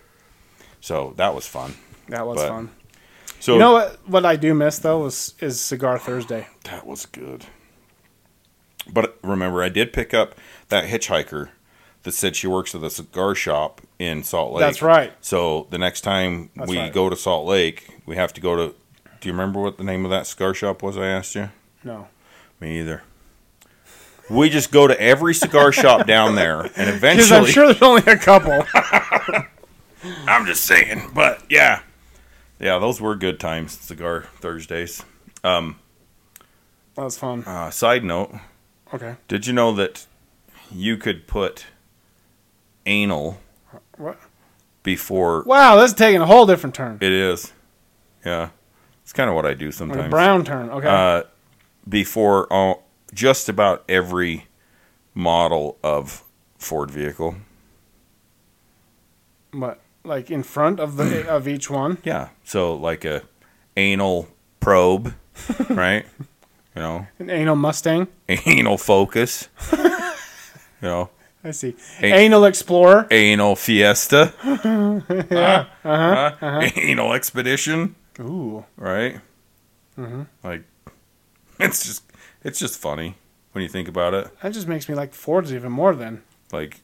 so 0.80 1.14
that 1.16 1.34
was 1.34 1.46
fun. 1.46 1.74
That 2.08 2.26
was 2.26 2.36
But- 2.38 2.48
fun. 2.48 2.70
So 3.40 3.54
You 3.54 3.58
know 3.58 3.72
what? 3.72 3.98
What 4.08 4.24
I 4.26 4.36
do 4.36 4.54
miss 4.54 4.78
though 4.78 5.06
is 5.06 5.34
is 5.40 5.60
Cigar 5.60 5.98
Thursday. 5.98 6.48
that 6.64 6.86
was 6.86 7.06
good. 7.06 7.46
But 8.90 9.18
remember, 9.22 9.62
I 9.62 9.68
did 9.68 9.92
pick 9.92 10.14
up 10.14 10.34
that 10.68 10.84
hitchhiker 10.84 11.50
that 12.04 12.12
said 12.12 12.34
she 12.36 12.46
works 12.46 12.74
at 12.74 12.80
the 12.80 12.90
cigar 12.90 13.34
shop 13.34 13.80
in 13.98 14.22
Salt 14.22 14.52
Lake. 14.54 14.60
That's 14.60 14.80
right. 14.82 15.12
So 15.20 15.66
the 15.70 15.78
next 15.78 16.00
time 16.02 16.50
That's 16.56 16.70
we 16.70 16.78
right. 16.78 16.92
go 16.92 17.08
to 17.10 17.16
Salt 17.16 17.46
Lake, 17.46 18.00
we 18.06 18.16
have 18.16 18.32
to 18.34 18.40
go 18.40 18.56
to. 18.56 18.74
Do 19.20 19.28
you 19.28 19.32
remember 19.32 19.60
what 19.60 19.78
the 19.78 19.84
name 19.84 20.04
of 20.04 20.10
that 20.10 20.26
cigar 20.26 20.54
shop 20.54 20.82
was? 20.82 20.96
I 20.96 21.06
asked 21.06 21.34
you. 21.34 21.50
No. 21.84 22.08
Me 22.60 22.78
either. 22.80 23.02
We 24.30 24.48
just 24.50 24.70
go 24.70 24.86
to 24.86 25.00
every 25.00 25.34
cigar 25.34 25.72
shop 25.72 26.06
down 26.06 26.34
there, 26.34 26.60
and 26.60 26.70
Because 26.74 26.94
eventually, 26.96 27.38
I'm 27.40 27.46
sure 27.46 27.66
there's 27.66 27.82
only 27.82 28.02
a 28.06 28.16
couple. 28.16 28.62
I'm 30.26 30.46
just 30.46 30.64
saying. 30.64 31.10
But 31.14 31.42
yeah, 31.50 31.80
yeah, 32.60 32.78
those 32.78 33.00
were 33.00 33.14
good 33.16 33.38
times. 33.40 33.72
Cigar 33.72 34.26
Thursdays. 34.40 35.04
Um, 35.44 35.78
that 36.94 37.04
was 37.04 37.18
fun. 37.18 37.44
Uh, 37.44 37.70
side 37.70 38.04
note: 38.04 38.32
Okay. 38.92 39.16
Did 39.28 39.46
you 39.46 39.52
know 39.52 39.72
that 39.74 40.06
you 40.70 40.96
could 40.96 41.26
put 41.26 41.66
anal 42.86 43.38
What? 43.96 44.18
before 44.82 45.42
Wow, 45.44 45.76
that's 45.76 45.92
taking 45.92 46.20
a 46.20 46.26
whole 46.26 46.46
different 46.46 46.74
turn. 46.74 46.98
it 47.00 47.12
is? 47.12 47.52
Yeah, 48.24 48.50
it's 49.02 49.12
kind 49.12 49.28
of 49.30 49.36
what 49.36 49.46
I 49.46 49.54
do 49.54 49.66
Like 49.66 49.74
sometimes. 49.74 50.06
a 50.06 50.08
brown 50.08 50.44
turn. 50.44 50.70
Okay. 50.70 50.88
uh, 50.88 51.22
before 51.88 52.52
all, 52.52 52.84
just 53.14 53.48
about 53.48 53.84
every 53.88 54.46
model 55.14 55.78
of 55.82 56.24
Ford 56.58 56.90
vehicle. 56.90 57.36
but 59.52 59.80
like 60.04 60.30
in 60.30 60.42
front 60.42 60.80
of 60.80 60.96
the 60.96 61.28
of 61.36 61.46
each 61.48 61.70
one. 61.70 61.98
Yeah, 62.04 62.28
so 62.44 62.74
like 62.74 63.04
a 63.04 63.22
anal 63.76 64.28
probe, 64.60 65.14
right? 65.70 66.06
You 66.76 66.82
know, 66.82 67.06
An 67.18 67.30
anal 67.30 67.56
Mustang. 67.56 68.06
anal 68.28 68.78
focus. 68.78 69.48
you 69.72 69.78
know, 70.82 71.10
I 71.42 71.50
see. 71.52 71.74
Anal 72.00 72.44
Explorer. 72.44 73.06
anal 73.10 73.56
fiesta. 73.56 74.32
yeah, 75.30 75.66
uh-huh, 75.84 76.70
Anal 76.76 77.12
expedition. 77.14 77.94
Ooh. 78.20 78.64
right? 78.76 79.20
Mm-hmm. 79.96 80.22
Like, 80.44 80.62
it's 81.58 81.84
just 81.84 82.02
it's 82.44 82.58
just 82.60 82.78
funny 82.78 83.16
when 83.52 83.62
you 83.62 83.68
think 83.68 83.88
about 83.88 84.14
it. 84.14 84.28
That 84.42 84.52
just 84.52 84.68
makes 84.68 84.88
me 84.88 84.94
like 84.94 85.12
Fords 85.14 85.52
even 85.52 85.72
more 85.72 85.94
then. 85.96 86.22
Like, 86.52 86.80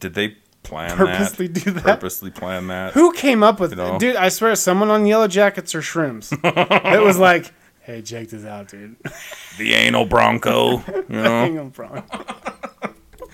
did 0.00 0.14
they 0.14 0.36
plan 0.66 0.96
Purposely 0.96 1.46
that? 1.46 1.64
do 1.64 1.70
that? 1.72 1.82
Purposely 1.84 2.30
plan 2.30 2.66
that? 2.68 2.92
Who 2.94 3.12
came 3.12 3.42
up 3.42 3.60
with 3.60 3.70
You 3.70 3.76
know? 3.76 3.98
Dude, 3.98 4.16
I 4.16 4.28
swear 4.28 4.54
someone 4.56 4.90
on 4.90 5.06
Yellow 5.06 5.28
Jackets 5.28 5.74
or 5.74 5.82
shrimps 5.82 6.32
it 6.32 7.02
was 7.02 7.18
like, 7.18 7.52
hey, 7.82 8.02
check 8.02 8.28
this 8.28 8.44
out, 8.44 8.68
dude. 8.68 8.96
The 9.58 9.72
anal 9.72 10.04
bronco. 10.04 10.82
You 11.08 11.22
know, 11.22 11.44
Anal 11.46 11.70
Bronco. 11.70 12.24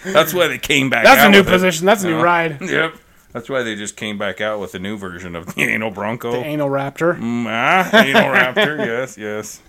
that's 0.04 0.32
why 0.32 0.46
they 0.46 0.58
came 0.58 0.88
back. 0.88 1.02
That's 1.02 1.22
a 1.22 1.30
new 1.30 1.38
with 1.38 1.48
it. 1.48 1.50
position. 1.50 1.84
That's 1.86 2.04
a 2.04 2.08
new 2.08 2.20
ride. 2.22 2.60
Yep. 2.70 2.94
That's 3.32 3.48
why 3.48 3.62
they 3.64 3.74
just 3.74 3.96
came 3.96 4.18
back 4.18 4.40
out 4.42 4.60
with 4.60 4.74
a 4.74 4.78
new 4.78 4.96
version 4.98 5.34
of 5.34 5.46
the 5.54 5.62
anal 5.62 5.90
bronco. 5.90 6.32
The 6.32 6.44
Anal 6.44 6.68
Raptor. 6.68 7.18
Mm, 7.18 7.46
ah, 7.48 7.90
anal 8.04 8.30
raptor. 8.30 8.76
yes, 8.78 9.16
yes. 9.16 9.60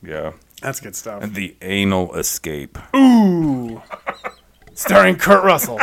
Yeah. 0.00 0.32
That's 0.62 0.78
good 0.80 0.94
stuff. 0.94 1.22
And 1.24 1.34
the 1.34 1.56
anal 1.60 2.14
escape. 2.14 2.78
Ooh. 2.96 3.82
Starring 4.74 5.16
Kurt 5.16 5.42
Russell. 5.44 5.80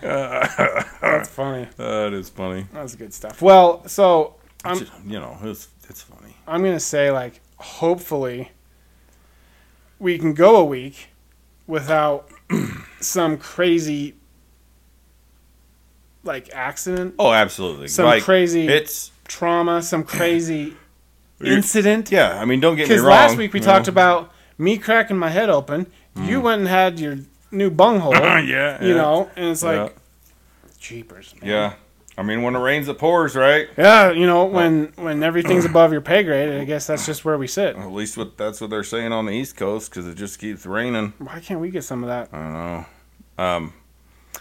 That's 0.00 1.28
funny. 1.28 1.68
That 1.76 2.12
is 2.12 2.28
funny. 2.28 2.66
That's 2.72 2.94
good 2.94 3.12
stuff. 3.14 3.40
Well, 3.42 3.86
so 3.88 4.36
I'm 4.64 4.78
Just, 4.78 4.92
you 5.06 5.18
know, 5.20 5.36
it's 5.42 5.68
it's 5.88 6.02
funny. 6.02 6.34
I'm 6.46 6.62
gonna 6.62 6.80
say 6.80 7.10
like 7.10 7.40
hopefully 7.56 8.50
we 9.98 10.18
can 10.18 10.34
go 10.34 10.56
a 10.56 10.64
week 10.64 11.08
without 11.66 12.28
some 13.00 13.38
crazy 13.38 14.14
like 16.22 16.50
accident, 16.54 17.14
Oh, 17.18 17.32
absolutely. 17.32 17.88
Some 17.88 18.06
Like, 18.06 18.22
crazy- 18.22 18.66
It's 18.66 19.10
trauma, 19.28 19.82
some 19.82 20.04
crazy 20.16 20.74
incident. 21.44 22.10
yeah. 22.10 22.40
I 22.40 22.44
mean, 22.46 22.60
don't 22.60 22.76
get 22.76 22.84
me 22.84 22.88
Because 22.88 23.02
wrong. 23.02 23.10
last 23.10 23.36
week 23.36 23.52
we 23.52 23.60
talked 23.60 23.86
know. 23.88 23.92
about 23.92 24.32
me 24.56 24.78
cracking 24.78 25.18
my 25.18 25.28
head 25.28 25.50
open. 25.50 25.86
You 26.16 26.38
mm. 26.40 26.42
went 26.42 26.60
and 26.60 26.68
had 26.68 26.98
your 26.98 27.18
new 27.54 27.70
bunghole. 27.70 28.12
yeah, 28.14 28.40
You 28.82 28.90
yeah, 28.90 28.94
know, 28.94 29.30
and 29.36 29.48
it's 29.50 29.62
like 29.62 29.90
yeah. 29.90 30.68
jeepers. 30.78 31.34
man. 31.40 31.50
yeah. 31.50 31.72
I 32.16 32.22
mean, 32.22 32.42
when 32.42 32.54
it 32.54 32.60
rains, 32.60 32.86
it 32.88 32.96
pours, 32.96 33.34
right? 33.34 33.68
Yeah, 33.76 34.12
you 34.12 34.24
know, 34.26 34.44
when 34.44 34.92
when 34.94 35.22
everything's 35.24 35.64
above 35.64 35.90
your 35.90 36.00
pay 36.00 36.22
grade, 36.22 36.60
I 36.60 36.64
guess 36.64 36.86
that's 36.86 37.04
just 37.06 37.24
where 37.24 37.36
we 37.36 37.48
sit. 37.48 37.74
At 37.74 37.90
least 37.90 38.16
what 38.16 38.36
that's 38.36 38.60
what 38.60 38.70
they're 38.70 38.84
saying 38.84 39.10
on 39.10 39.26
the 39.26 39.32
East 39.32 39.56
Coast 39.56 39.90
because 39.90 40.06
it 40.06 40.14
just 40.14 40.38
keeps 40.38 40.64
raining. 40.64 41.12
Why 41.18 41.40
can't 41.40 41.58
we 41.58 41.70
get 41.70 41.82
some 41.82 42.04
of 42.04 42.08
that? 42.08 42.28
I 42.32 42.38
don't 42.42 42.52
know. 42.52 42.86
Um, 43.44 43.72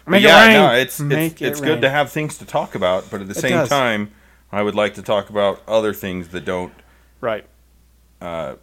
Make 0.05 0.21
yeah, 0.21 0.43
it 0.43 0.47
rain. 0.47 0.53
no, 0.53 0.71
it's 0.73 0.99
Make 0.99 1.31
it's, 1.33 1.41
it 1.41 1.47
it's 1.47 1.61
rain. 1.61 1.71
good 1.71 1.81
to 1.81 1.89
have 1.89 2.11
things 2.11 2.37
to 2.37 2.45
talk 2.45 2.75
about, 2.75 3.09
but 3.09 3.21
at 3.21 3.27
the 3.27 3.31
It 3.31 3.41
same 3.41 3.51
does. 3.51 3.69
time, 3.69 4.11
I 4.51 4.61
would 4.61 4.75
like 4.75 4.93
to 4.95 5.01
talk 5.01 5.31
about 5.31 5.63
other 5.67 5.93
things 5.95 6.27
that 6.29 6.45
don't 6.45 6.73
right. 7.21 7.43
uh, 8.21 8.55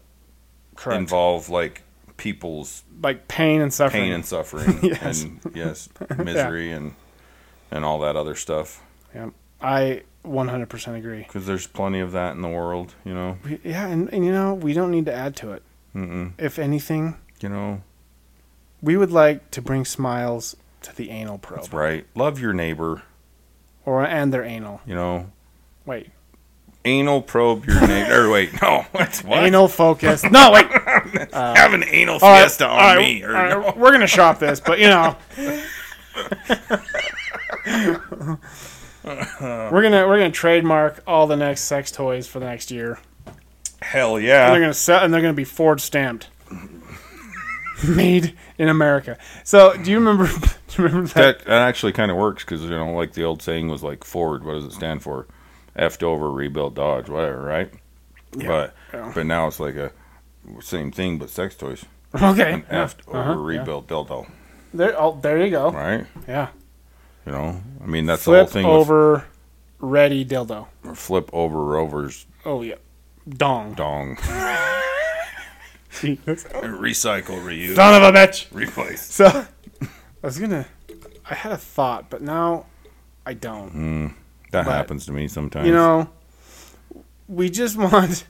Correct. 0.76 0.98
involve 1.00 1.48
like 1.48 1.82
people's 2.20 2.84
like 3.02 3.26
pain 3.28 3.62
and 3.62 3.72
suffering. 3.72 4.02
pain 4.04 4.12
and 4.12 4.26
suffering, 4.26 4.78
Yes. 4.82 5.22
and 5.22 5.40
yes, 5.54 5.88
misery 6.18 6.70
and 6.70 6.94
and 7.70 7.82
all 7.84 7.98
that 8.00 8.14
other 8.14 8.34
stuff. 8.34 8.82
Yeah, 9.14 9.30
I 9.60 10.02
100% 10.24 10.96
agree. 10.98 11.18
Because 11.22 11.46
there's 11.46 11.66
plenty 11.66 12.00
of 12.00 12.12
that 12.12 12.34
in 12.34 12.42
the 12.42 12.48
world, 12.48 12.94
you 13.06 13.14
know. 13.14 13.38
We- 13.44 13.58
Yeah, 13.64 13.86
and, 13.86 14.12
and 14.12 14.24
you 14.24 14.32
know, 14.32 14.52
we 14.54 14.72
don't 14.74 14.90
need 14.90 15.06
to 15.06 15.14
add 15.14 15.34
to 15.36 15.52
it. 15.52 15.62
Mm-mm. 15.96 16.32
If 16.38 16.58
anything, 16.58 17.16
You 17.40 17.48
know, 17.48 17.82
we 18.82 18.96
would 18.98 19.10
like 19.10 19.50
to 19.52 19.62
bring 19.62 19.84
smiles 19.86 20.56
to 20.82 20.94
the 20.94 21.10
anal 21.10 21.38
probe 21.38 21.60
that's 21.60 21.72
right. 21.72 22.06
Love 22.14 22.38
your 22.38 22.52
neighbor. 22.52 23.02
or 23.86 24.04
and 24.04 24.32
their 24.32 24.44
anal. 24.44 24.80
You 24.86 24.94
know, 24.94 25.30
Wait, 25.86 26.10
anal 26.84 27.22
probe 27.22 27.66
your 27.66 27.80
neighbor. 27.86 28.26
or 28.26 28.30
wait, 28.30 28.60
no, 28.62 28.84
what's 28.92 29.22
what? 29.24 29.42
anal 29.44 29.68
focus. 29.68 30.22
No, 30.24 30.50
wait. 30.52 30.66
Uh, 31.32 31.54
Have 31.54 31.74
an 31.74 31.84
anal 31.84 32.14
All 32.14 32.20
right, 32.20 32.42
fiesta 32.42 32.66
on 32.66 32.70
all 32.70 32.96
right, 32.96 32.98
me. 32.98 33.22
Or, 33.22 33.36
all 33.36 33.58
right, 33.60 33.76
we're 33.76 33.92
gonna 33.92 34.06
shop 34.06 34.38
this, 34.38 34.60
but 34.60 34.78
you 34.78 34.88
know, 34.88 35.16
we're 39.04 39.82
gonna 39.82 40.06
we're 40.06 40.18
gonna 40.18 40.30
trademark 40.30 41.02
all 41.06 41.26
the 41.26 41.36
next 41.36 41.62
sex 41.62 41.90
toys 41.90 42.26
for 42.26 42.40
the 42.40 42.46
next 42.46 42.70
year. 42.70 42.98
Hell 43.82 44.16
And 44.16 44.26
they're 44.26 44.60
gonna 44.60 44.74
sell, 44.74 45.02
and 45.04 45.12
they're 45.12 45.22
gonna 45.22 45.32
be 45.32 45.44
Ford 45.44 45.80
stamped. 45.80 46.28
made 47.88 48.36
in 48.58 48.68
America. 48.68 49.16
So, 49.44 49.76
do 49.76 49.90
you 49.90 49.98
remember? 49.98 50.26
Do 50.70 50.82
you 50.82 50.88
remember 50.88 51.08
that? 51.08 51.38
That, 51.38 51.46
that 51.46 51.62
actually 51.68 51.92
kind 51.92 52.12
of 52.12 52.16
works 52.16 52.44
because 52.44 52.62
you 52.62 52.70
know, 52.70 52.92
like 52.92 53.14
the 53.14 53.24
old 53.24 53.42
saying 53.42 53.68
was 53.68 53.82
like 53.82 54.04
Ford. 54.04 54.44
What 54.44 54.54
does 54.54 54.66
it 54.66 54.72
stand 54.72 55.02
for? 55.02 55.26
Effed 55.76 56.04
over, 56.04 56.30
rebuilt 56.30 56.74
Dodge, 56.74 57.08
whatever, 57.08 57.42
right? 57.42 57.72
but 58.32 58.74
yeah. 58.92 59.10
but 59.14 59.26
now 59.26 59.46
it's 59.48 59.58
like 59.58 59.74
a 59.74 59.90
same 60.60 60.90
thing, 60.92 61.18
but 61.18 61.30
sex 61.30 61.54
toys. 61.56 61.84
Okay. 62.14 62.54
An 62.54 62.64
yeah, 62.70 62.84
effed 62.84 63.06
over, 63.08 63.18
uh-huh, 63.18 63.30
yeah. 63.32 63.58
rebuilt 63.58 63.86
dildo, 63.88 64.28
There, 64.74 64.94
oh, 65.00 65.18
there 65.22 65.44
you 65.44 65.50
go. 65.50 65.70
right? 65.70 66.06
Yeah. 66.26 66.48
You 67.26 67.32
know, 67.32 67.62
I 67.82 67.86
mean 67.86 68.06
that's 68.06 68.24
the 68.24 68.30
whole 68.32 68.40
Flip 68.46 68.52
thing. 68.52 68.64
over, 68.66 69.24
ready 69.78 70.24
dildo. 70.24 70.66
With 70.82 70.98
flip 70.98 71.30
over 71.32 71.62
Rover's 71.64 72.26
Oh 72.44 72.62
yeah, 72.62 72.76
dong. 73.28 73.74
dong. 73.74 74.16
Son 75.90 76.16
Recycle, 76.26 77.42
reuse, 77.44 77.72
of 77.72 78.02
a 78.02 78.16
bitch. 78.16 78.46
replace. 78.52 79.02
So, 79.02 79.26
I 79.82 79.86
was 80.22 80.38
gonna. 80.38 80.66
I 81.28 81.34
had 81.34 81.52
a 81.52 81.56
thought, 81.56 82.08
but 82.10 82.22
now 82.22 82.66
I 83.26 83.34
don't. 83.34 84.14
That 84.52 84.64
But, 84.66 84.72
happens 84.72 85.06
to 85.06 85.12
me 85.12 85.28
sometimes. 85.28 85.66
You 85.66 85.72
know, 85.74 86.08
we 87.28 87.50
just 87.50 87.76
want. 87.76 88.24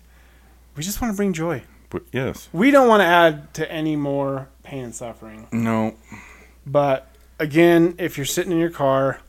We 0.76 0.82
just 0.82 1.00
want 1.00 1.12
to 1.12 1.16
bring 1.16 1.32
joy. 1.32 1.62
But 1.90 2.02
yes, 2.12 2.48
We 2.52 2.70
don't 2.70 2.88
want 2.88 3.00
to 3.00 3.04
add 3.06 3.52
to 3.54 3.70
any 3.70 3.96
more 3.96 4.48
pain 4.62 4.84
and 4.84 4.94
suffering. 4.94 5.46
no, 5.52 5.94
But 6.66 7.08
again, 7.38 7.94
if 7.98 8.16
you're 8.16 8.24
sitting 8.26 8.52
in 8.52 8.58
your 8.58 8.70
car 8.70 9.20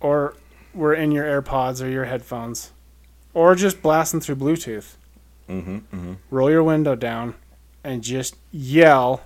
or 0.00 0.34
we're 0.74 0.94
in 0.94 1.12
your 1.12 1.24
AirPods 1.42 1.82
or 1.84 1.88
your 1.88 2.04
headphones 2.04 2.72
or 3.34 3.54
just 3.54 3.82
blasting 3.82 4.20
through 4.20 4.36
Bluetooth, 4.36 4.94
mm-hmm, 5.48 5.76
mm-hmm. 5.76 6.12
roll 6.30 6.50
your 6.50 6.62
window 6.62 6.94
down 6.94 7.34
and 7.84 8.02
just 8.02 8.36
yell 8.52 9.22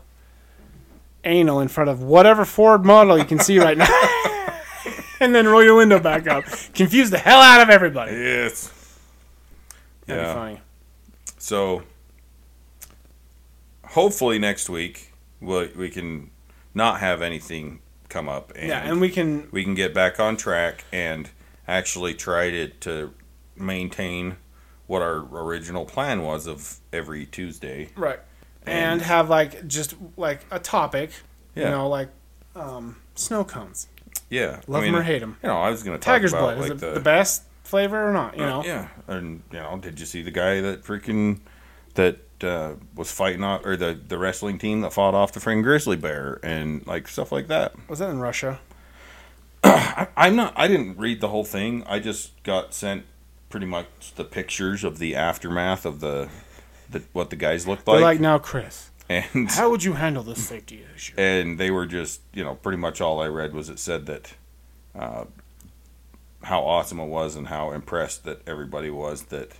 anal 1.25 1.61
in 1.61 1.68
front 1.68 1.89
of 1.89 2.03
whatever 2.03 2.45
Ford 2.45 2.85
model 2.85 3.16
you 3.18 3.25
can 3.25 3.39
see 3.39 3.59
right 3.59 3.79
now. 3.79 3.89
and 5.20 5.35
then 5.35 5.47
roll 5.47 5.62
your 5.62 5.77
window 5.77 5.99
back 6.01 6.27
up. 6.27 6.45
Confuse 6.75 7.11
the 7.11 7.18
hell 7.18 7.41
out 7.41 7.61
of 7.62 7.70
everybody. 7.70 8.12
yes. 8.12 8.70
That'd 10.07 10.23
Yeah. 10.25 10.33
be 10.35 10.39
funny. 10.39 10.61
So 11.43 11.82
hopefully 13.84 14.38
next 14.38 14.70
week 14.70 15.12
we 15.40 15.72
we 15.76 15.90
can 15.90 16.30
not 16.72 17.01
have 17.01 17.20
anything 17.20 17.80
come 18.09 18.28
up 18.28 18.53
and, 18.55 18.68
yeah, 18.68 18.88
and 18.88 19.01
we 19.01 19.09
can 19.09 19.49
we 19.51 19.64
can 19.64 19.74
get 19.74 19.93
back 19.93 20.20
on 20.20 20.36
track 20.36 20.84
and 20.93 21.30
actually 21.66 22.14
try 22.14 22.51
to 22.51 22.68
to 22.68 23.12
maintain 23.57 24.36
what 24.86 25.03
our 25.03 25.26
original 25.32 25.84
plan 25.84 26.22
was 26.22 26.47
of 26.47 26.78
every 26.93 27.26
Tuesday. 27.26 27.88
right 27.97 28.20
and, 28.64 28.93
And- 28.93 29.03
have 29.03 29.28
like 29.28 29.66
just 29.66 29.97
like 30.16 30.45
a 30.53 30.61
topic, 30.61 31.11
you 31.57 31.64
know, 31.64 31.88
like 31.88 32.11
um, 32.55 32.99
snow 33.16 33.43
cones. 33.43 33.88
Yeah, 34.30 34.61
Love 34.68 34.82
I 34.82 34.86
mean, 34.86 34.95
or 34.95 35.03
them. 35.03 35.36
You 35.43 35.49
know, 35.49 35.57
I 35.61 35.70
was 35.70 35.82
going 35.82 35.99
to 35.99 36.03
talk 36.03 36.14
Tiger's 36.14 36.32
about 36.32 36.57
blood 36.57 36.59
is 36.59 36.62
like 36.62 36.70
it 36.70 36.78
the, 36.78 36.90
the 36.95 37.01
best 37.01 37.43
flavor 37.73 38.07
or 38.07 38.12
not? 38.12 38.37
You 38.37 38.45
know, 38.45 38.62
yeah, 38.62 38.89
and 39.09 39.43
you 39.51 39.59
know, 39.59 39.79
did 39.79 39.99
you 39.99 40.05
see 40.05 40.20
the 40.20 40.31
guy 40.31 40.61
that 40.61 40.85
freaking 40.85 41.41
that 41.95 42.18
uh, 42.45 42.75
was 42.95 43.11
fighting 43.11 43.43
off 43.43 43.64
or 43.64 43.79
the 43.79 43.99
the 44.07 44.18
wrestling 44.18 44.59
team 44.59 44.83
that 44.83 44.93
fought 44.93 45.14
off 45.14 45.33
the 45.33 45.41
freaking 45.41 45.62
grizzly 45.62 45.97
bear 45.97 46.39
and 46.43 46.87
like 46.87 47.09
stuff 47.09 47.33
like 47.33 47.49
that? 47.49 47.73
was 47.89 47.99
that 47.99 48.11
in 48.11 48.20
Russia? 48.20 48.61
I, 49.64 50.09
I'm 50.16 50.37
not. 50.37 50.53
I 50.55 50.68
didn't 50.68 50.99
read 50.99 51.23
the 51.23 51.29
whole 51.29 51.45
thing. 51.45 51.83
I 51.87 51.99
just 51.99 52.43
got 52.43 52.75
sent 52.75 53.07
pretty 53.49 53.66
much 53.66 54.14
the 54.16 54.25
pictures 54.25 54.85
of 54.85 54.99
the 54.99 55.14
aftermath 55.16 55.87
of 55.87 56.01
the, 56.01 56.29
the 56.91 57.03
what 57.14 57.31
the 57.31 57.37
guys 57.37 57.66
looked 57.66 57.87
They're 57.87 57.95
like, 57.95 58.03
like, 58.03 58.20
now, 58.20 58.39
Chris, 58.39 58.91
and 59.09 59.51
how 59.51 59.70
would 59.70 59.83
you 59.83 59.95
handle 59.95 60.23
this 60.23 60.47
safety 60.47 60.85
issue? 60.95 61.14
and 61.18 61.59
they 61.59 61.70
were 61.70 61.87
just 61.87 62.20
you 62.35 62.45
know 62.45 62.57
pretty 62.57 62.79
much 62.79 63.01
all 63.01 63.23
I 63.23 63.29
read 63.29 63.55
was 63.55 63.70
it 63.70 63.79
said 63.79 64.05
that 64.07 64.35
uh, 64.95 65.25
how 66.43 66.61
awesome 66.62 66.99
it 67.01 67.07
was 67.07 67.36
and 67.36 67.49
how 67.49 67.70
impressed 67.72 68.24
that 68.24 68.47
everybody 68.47 68.90
was 68.90 69.24
that 69.24 69.53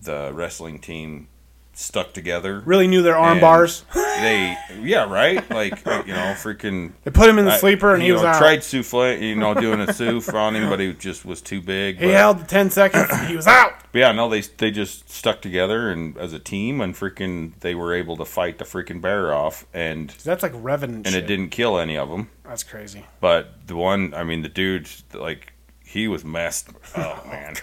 the 0.00 0.30
wrestling 0.32 0.78
team 0.78 1.28
stuck 1.74 2.12
together. 2.12 2.60
Really 2.66 2.86
knew 2.86 3.02
their 3.02 3.16
arm 3.16 3.40
bars. 3.40 3.84
They 4.12 4.56
yeah 4.82 5.10
right 5.10 5.48
like 5.50 5.78
you 5.86 6.12
know 6.12 6.34
freaking 6.36 6.92
They 7.02 7.10
put 7.10 7.30
him 7.30 7.38
in 7.38 7.46
the 7.46 7.52
I- 7.52 7.56
sleeper 7.56 7.94
and 7.94 8.02
he 8.02 8.08
you 8.08 8.12
was 8.12 8.22
know, 8.22 8.28
out. 8.28 8.38
tried 8.38 8.62
souffle 8.62 9.16
you 9.18 9.34
know 9.34 9.54
doing 9.54 9.80
a 9.80 9.86
souffle 9.92 10.36
on 10.36 10.54
him 10.54 10.68
but 10.68 10.78
he 10.80 10.92
just 10.92 11.24
was 11.24 11.40
too 11.40 11.62
big. 11.62 11.98
he 11.98 12.06
but- 12.06 12.14
held 12.14 12.38
the 12.40 12.44
ten 12.44 12.68
seconds. 12.70 13.08
he 13.26 13.34
was 13.34 13.46
out. 13.46 13.72
But 13.90 13.98
yeah, 14.00 14.12
no, 14.12 14.28
they 14.28 14.42
they 14.42 14.70
just 14.70 15.08
stuck 15.10 15.40
together 15.40 15.90
and 15.90 16.16
as 16.18 16.34
a 16.34 16.38
team 16.38 16.82
and 16.82 16.94
freaking 16.94 17.58
they 17.60 17.74
were 17.74 17.94
able 17.94 18.18
to 18.18 18.24
fight 18.26 18.58
the 18.58 18.64
freaking 18.64 19.00
bear 19.00 19.32
off 19.34 19.64
and 19.72 20.10
That's 20.10 20.42
like 20.42 20.52
Revenant. 20.54 21.06
and 21.06 21.14
shit. 21.14 21.24
it 21.24 21.26
didn't 21.26 21.48
kill 21.48 21.78
any 21.78 21.96
of 21.96 22.10
them. 22.10 22.28
That's 22.44 22.62
crazy. 22.64 23.06
But 23.20 23.66
the 23.66 23.76
one, 23.76 24.12
I 24.14 24.24
mean, 24.24 24.42
the 24.42 24.48
dude, 24.50 24.88
like 25.14 25.51
he 25.92 26.08
was 26.08 26.24
messed. 26.24 26.68
Oh 26.96 27.22
man! 27.26 27.54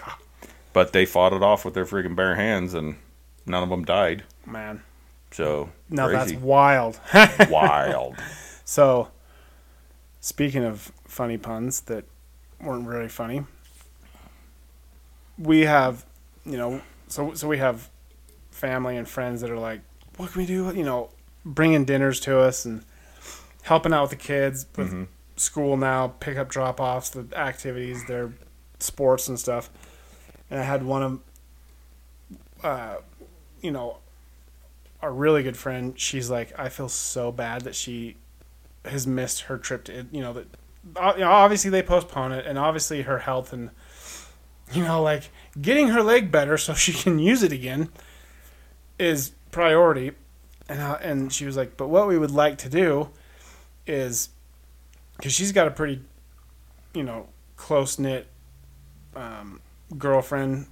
But 0.72 0.92
they 0.92 1.04
fought 1.04 1.32
it 1.32 1.42
off 1.42 1.64
with 1.64 1.74
their 1.74 1.84
freaking 1.84 2.14
bare 2.16 2.34
hands 2.36 2.74
and 2.74 2.96
none 3.46 3.62
of 3.62 3.68
them 3.68 3.84
died. 3.84 4.22
Man, 4.46 4.82
So 5.30 5.70
no, 5.88 6.08
crazy, 6.08 6.32
that's 6.34 6.42
wild. 6.44 7.00
wild. 7.50 8.16
so, 8.64 9.08
speaking 10.20 10.64
of 10.64 10.92
funny 11.06 11.38
puns 11.38 11.80
that 11.82 12.04
weren't 12.60 12.86
really 12.86 13.08
funny, 13.08 13.44
we 15.38 15.60
have, 15.60 16.04
you 16.44 16.56
know, 16.56 16.82
so 17.08 17.34
so 17.34 17.48
we 17.48 17.58
have 17.58 17.88
family 18.50 18.96
and 18.96 19.08
friends 19.08 19.40
that 19.40 19.50
are 19.50 19.58
like, 19.58 19.80
what 20.16 20.32
can 20.32 20.40
we 20.42 20.46
do? 20.46 20.72
You 20.74 20.84
know, 20.84 21.10
bringing 21.44 21.84
dinners 21.84 22.20
to 22.20 22.38
us 22.40 22.64
and 22.64 22.84
helping 23.62 23.92
out 23.92 24.02
with 24.02 24.10
the 24.10 24.16
kids 24.16 24.66
with 24.76 24.92
Mhm. 24.92 25.06
School 25.40 25.76
now, 25.76 26.08
pick 26.20 26.36
up 26.36 26.48
drop 26.48 26.80
offs, 26.80 27.10
the 27.10 27.26
activities, 27.36 28.06
their 28.06 28.32
sports 28.78 29.28
and 29.28 29.38
stuff. 29.38 29.70
And 30.50 30.60
I 30.60 30.62
had 30.62 30.82
one 30.82 31.02
of, 31.02 31.20
uh, 32.62 32.96
you 33.60 33.70
know, 33.70 33.98
a 35.02 35.10
really 35.10 35.42
good 35.42 35.56
friend. 35.56 35.98
She's 35.98 36.28
like, 36.28 36.52
I 36.58 36.68
feel 36.68 36.88
so 36.88 37.32
bad 37.32 37.62
that 37.62 37.74
she 37.74 38.16
has 38.84 39.06
missed 39.06 39.42
her 39.42 39.58
trip 39.58 39.84
to, 39.84 40.06
you 40.12 40.20
know, 40.20 40.32
that 40.32 40.46
uh, 40.96 41.12
you 41.14 41.20
know, 41.20 41.30
obviously 41.30 41.70
they 41.70 41.82
postpone 41.82 42.32
it, 42.32 42.46
and 42.46 42.58
obviously 42.58 43.02
her 43.02 43.18
health 43.18 43.52
and, 43.52 43.70
you 44.72 44.82
know, 44.82 45.02
like 45.02 45.30
getting 45.60 45.88
her 45.88 46.02
leg 46.02 46.32
better 46.32 46.56
so 46.56 46.74
she 46.74 46.92
can 46.92 47.18
use 47.18 47.42
it 47.42 47.52
again 47.52 47.90
is 48.98 49.32
priority. 49.50 50.12
And 50.68 50.80
uh, 50.80 50.98
and 51.02 51.32
she 51.32 51.46
was 51.46 51.56
like, 51.56 51.76
but 51.76 51.88
what 51.88 52.08
we 52.08 52.16
would 52.16 52.30
like 52.30 52.56
to 52.58 52.68
do 52.68 53.10
is, 53.86 54.30
because 55.20 55.32
she's 55.32 55.52
got 55.52 55.66
a 55.68 55.70
pretty, 55.70 56.02
you 56.94 57.02
know, 57.02 57.28
close 57.56 57.98
knit 57.98 58.26
um, 59.14 59.60
girlfriend. 59.96 60.66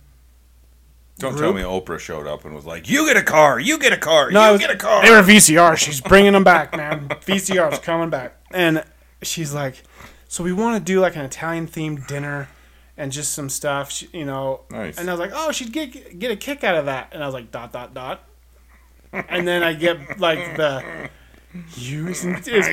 Don't 1.19 1.33
Group? 1.33 1.43
tell 1.43 1.53
me 1.53 1.63
Oprah 1.63 1.99
showed 1.99 2.27
up 2.29 2.45
and 2.45 2.55
was 2.55 2.65
like, 2.65 2.89
"You 2.89 3.05
get 3.07 3.17
a 3.17 3.23
car, 3.23 3.59
you 3.59 3.79
get 3.79 3.93
a 3.93 3.97
car, 3.97 4.31
No, 4.31 4.47
you 4.47 4.53
was- 4.53 4.61
get 4.61 4.71
a 4.71 4.77
car." 4.77 5.03
They 5.03 5.11
were 5.11 5.23
VCR. 5.23 5.77
She's 5.77 6.01
bringing 6.01 6.33
them 6.33 6.45
back, 6.45 6.77
man. 6.77 7.09
VCR's 7.27 7.81
coming 7.81 8.09
back. 8.09 8.37
And 8.53 8.85
she's 9.23 9.53
like, 9.53 9.83
so 10.29 10.45
we 10.45 10.53
want 10.53 10.77
to 10.79 10.93
do 10.93 11.01
like 11.01 11.17
an 11.17 11.25
Italian 11.25 11.67
themed 11.67 12.07
dinner 12.07 12.49
and 12.97 13.11
just 13.11 13.33
some 13.33 13.49
stuff, 13.49 13.91
she- 13.91 14.09
you 14.13 14.25
know. 14.25 14.61
Nice. 14.71 14.97
And 14.97 15.11
I 15.11 15.13
was 15.13 15.19
like, 15.21 15.33
oh, 15.35 15.51
she'd 15.51 15.73
get 15.73 16.19
get 16.21 16.31
a 16.31 16.37
kick 16.37 16.63
out 16.63 16.77
of 16.77 16.87
that. 16.87 17.09
And 17.13 17.23
I 17.23 17.27
was 17.27 17.35
like, 17.35 17.51
dot 17.51 17.73
dot 17.73 17.95
dot. 17.95 18.23
And 19.13 19.49
then 19.49 19.65
I 19.65 19.73
get 19.73 20.21
like 20.21 20.57
the 20.57 21.09
you. 21.77 22.09
It's, 22.09 22.23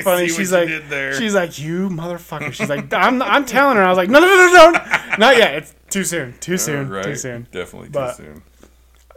funny. 0.02 0.28
She's 0.28 0.52
like, 0.52 0.68
she's 1.14 1.34
like, 1.34 1.58
you 1.58 1.88
motherfucker. 1.88 2.52
She's 2.52 2.68
like, 2.68 2.92
I'm 2.92 3.22
I'm 3.22 3.44
telling 3.44 3.76
her. 3.76 3.82
I 3.82 3.88
was 3.88 3.96
like, 3.96 4.10
no 4.10 4.20
no 4.20 4.26
no 4.26 4.52
no 4.52 4.70
no, 4.70 5.16
not 5.18 5.36
yet. 5.36 5.54
It's 5.54 5.74
too 5.90 6.04
soon. 6.04 6.34
Too 6.40 6.58
soon. 6.58 6.88
right. 6.88 7.04
Too 7.04 7.16
soon. 7.16 7.48
Definitely 7.50 7.90
too 7.90 8.12
soon. 8.16 8.42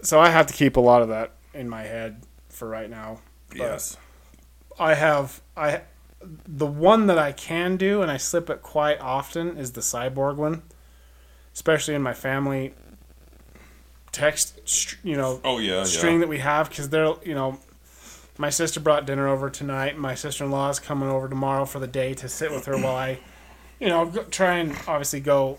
So 0.01 0.19
I 0.19 0.29
have 0.29 0.47
to 0.47 0.53
keep 0.53 0.77
a 0.77 0.79
lot 0.79 1.01
of 1.01 1.09
that 1.09 1.33
in 1.53 1.67
my 1.67 1.83
head 1.83 2.23
for 2.49 2.67
right 2.67 2.89
now. 2.89 3.19
Yes. 3.53 3.97
I 4.79 4.93
have 4.93 5.41
I 5.57 5.81
the 6.47 6.65
one 6.65 7.07
that 7.07 7.17
I 7.17 7.31
can 7.31 7.77
do 7.77 8.01
and 8.01 8.11
I 8.11 8.17
slip 8.17 8.49
it 8.49 8.61
quite 8.61 8.99
often 8.99 9.57
is 9.57 9.73
the 9.73 9.81
cyborg 9.81 10.35
one, 10.35 10.63
especially 11.53 11.95
in 11.95 12.01
my 12.01 12.13
family 12.13 12.73
text 14.11 14.97
you 15.03 15.15
know 15.15 15.39
Oh 15.43 15.59
yeah. 15.59 15.83
string 15.83 16.15
yeah. 16.15 16.19
that 16.21 16.29
we 16.29 16.39
have 16.39 16.69
because 16.69 16.89
they're 16.89 17.13
you 17.23 17.35
know 17.35 17.59
my 18.39 18.49
sister 18.49 18.79
brought 18.79 19.05
dinner 19.05 19.27
over 19.27 19.49
tonight. 19.49 19.97
My 19.97 20.15
sister 20.15 20.45
in 20.45 20.51
law 20.51 20.69
is 20.69 20.79
coming 20.79 21.09
over 21.09 21.27
tomorrow 21.27 21.65
for 21.65 21.79
the 21.79 21.87
day 21.87 22.13
to 22.13 22.29
sit 22.29 22.51
with 22.51 22.65
her 22.67 22.77
while 22.77 22.95
I, 22.95 23.19
you 23.81 23.89
know, 23.89 24.05
go, 24.05 24.23
try 24.23 24.55
and 24.59 24.71
obviously 24.87 25.19
go 25.19 25.57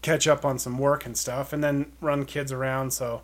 catch 0.00 0.26
up 0.26 0.42
on 0.42 0.58
some 0.58 0.78
work 0.78 1.04
and 1.04 1.14
stuff, 1.18 1.52
and 1.52 1.62
then 1.62 1.92
run 2.00 2.24
kids 2.24 2.50
around. 2.50 2.94
So 2.94 3.20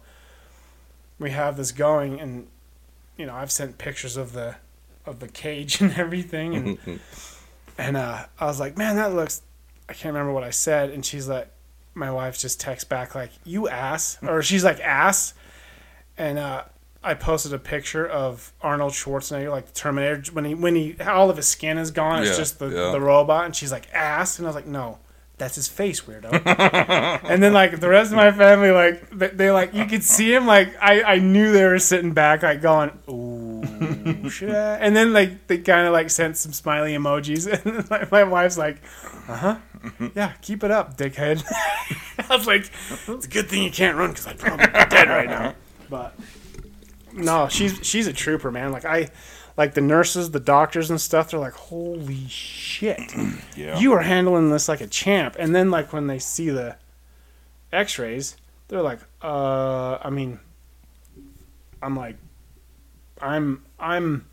we 1.19 1.31
have 1.31 1.57
this 1.57 1.73
going, 1.73 2.21
and 2.21 2.47
you 3.17 3.25
know, 3.25 3.35
I've 3.35 3.51
sent 3.51 3.79
pictures 3.79 4.19
of 4.19 4.35
the 4.35 4.57
of 5.07 5.21
the 5.21 5.29
cage 5.29 5.81
and 5.81 5.95
everything, 5.95 6.55
and 6.55 7.01
and 7.79 7.97
uh, 7.97 8.27
I 8.39 8.45
was 8.45 8.61
like, 8.61 8.77
man, 8.77 8.97
that 8.97 9.15
looks. 9.15 9.41
I 9.89 9.95
can't 9.95 10.13
remember 10.13 10.35
what 10.35 10.45
I 10.45 10.51
said, 10.51 10.91
and 10.91 11.07
she's 11.07 11.27
like, 11.27 11.51
my 11.95 12.11
wife 12.11 12.39
just 12.39 12.61
texts 12.61 12.87
back 12.87 13.15
like, 13.15 13.31
"You 13.45 13.67
ass," 13.67 14.19
or 14.23 14.43
she's 14.43 14.63
like, 14.63 14.79
"ass," 14.81 15.33
and 16.19 16.39
uh, 16.39 16.65
I 17.03 17.15
posted 17.15 17.53
a 17.53 17.59
picture 17.59 18.07
of 18.07 18.53
Arnold 18.61 18.93
Schwarzenegger, 18.93 19.51
like 19.51 19.67
the 19.67 19.73
Terminator, 19.73 20.23
when 20.33 20.45
he 20.45 20.55
when 20.55 20.75
he 20.75 20.97
all 21.01 21.31
of 21.31 21.37
his 21.37 21.47
skin 21.49 21.79
is 21.79 21.91
gone, 21.91 22.23
it's 22.23 22.33
Yeah, 22.33 22.37
just 22.37 22.59
the, 22.59 22.67
yeah. 22.69 22.91
the 22.91 23.01
robot, 23.01 23.45
and 23.47 23.55
she's 23.55 23.71
like 23.73 23.89
ass, 23.95 24.39
and 24.39 24.47
I 24.47 24.49
was 24.49 24.57
like, 24.57 24.67
no, 24.67 24.99
that's 25.39 25.55
his 25.55 25.69
face, 25.69 26.01
weirdo. 26.03 26.33
and 27.25 27.41
then 27.43 27.53
like 27.53 27.79
the 27.79 27.89
rest 27.89 28.11
of 28.11 28.17
my 28.17 28.33
family, 28.33 28.73
like 28.73 29.09
they, 29.11 29.29
they 29.29 29.51
like 29.53 29.75
you 29.75 29.85
could 29.87 30.03
see 30.03 30.35
him, 30.35 30.47
like 30.47 30.75
I 30.81 31.03
I 31.03 31.19
knew 31.21 31.53
they 31.53 31.65
were 31.65 31.79
sitting 31.79 32.13
back, 32.15 32.43
like 32.43 32.61
going, 32.61 32.91
ooh, 33.09 34.29
should 34.29 34.51
I? 34.55 34.77
And 34.79 34.97
then 34.97 35.13
like 35.13 35.47
they 35.47 35.59
kind 35.59 35.87
of 35.87 35.93
like 35.93 36.11
sent 36.11 36.37
some 36.37 36.53
smiley 36.53 36.95
emojis, 36.95 37.47
and 37.65 37.89
my, 37.89 38.09
my 38.11 38.25
wife's 38.25 38.59
like, 38.59 38.83
uh 39.29 39.37
huh, 39.37 39.57
yeah, 40.17 40.33
keep 40.43 40.65
it 40.65 40.73
up, 40.73 40.97
dickhead. 40.97 41.45
I 42.29 42.37
was 42.37 42.49
like, 42.49 42.69
it's 43.07 43.27
a 43.27 43.29
good 43.29 43.49
thing 43.49 43.63
you 43.63 43.71
can't 43.71 43.97
run 43.97 44.11
because 44.11 44.27
I'd 44.27 44.39
probably 44.41 44.67
be 44.67 44.73
dead 44.73 45.09
right 45.09 45.29
now. 45.29 45.55
But 45.89 46.15
no, 47.19 47.49
she's 47.49 47.79
she's 47.83 48.07
a 48.07 48.13
trooper, 48.13 48.51
man. 48.51 48.73
Like 48.73 48.85
I, 48.85 49.09
like 49.57 49.75
the 49.75 49.81
nurses, 49.81 50.31
the 50.31 50.41
doctors, 50.41 50.91
and 50.91 51.01
stuff. 51.01 51.31
They're 51.31 51.41
like, 51.41 51.55
holy 51.55 52.27
shit, 52.29 53.01
Yeah. 53.57 53.79
you 53.79 53.93
are 53.93 54.01
handling 54.03 54.51
this 54.51 54.69
like 54.69 54.81
a 54.81 54.87
champ. 54.87 55.37
And 55.39 55.55
then 55.55 55.71
like 55.71 55.93
when 55.93 56.07
they 56.07 56.19
see 56.19 56.51
the 56.51 56.77
X-rays, 57.73 58.37
they're 58.69 58.83
like, 58.83 59.01
uh, 59.23 59.99
I 60.03 60.11
mean, 60.11 60.39
I'm 61.83 61.95
like, 61.97 62.17
I'm 63.21 63.65
I'm 63.79 64.27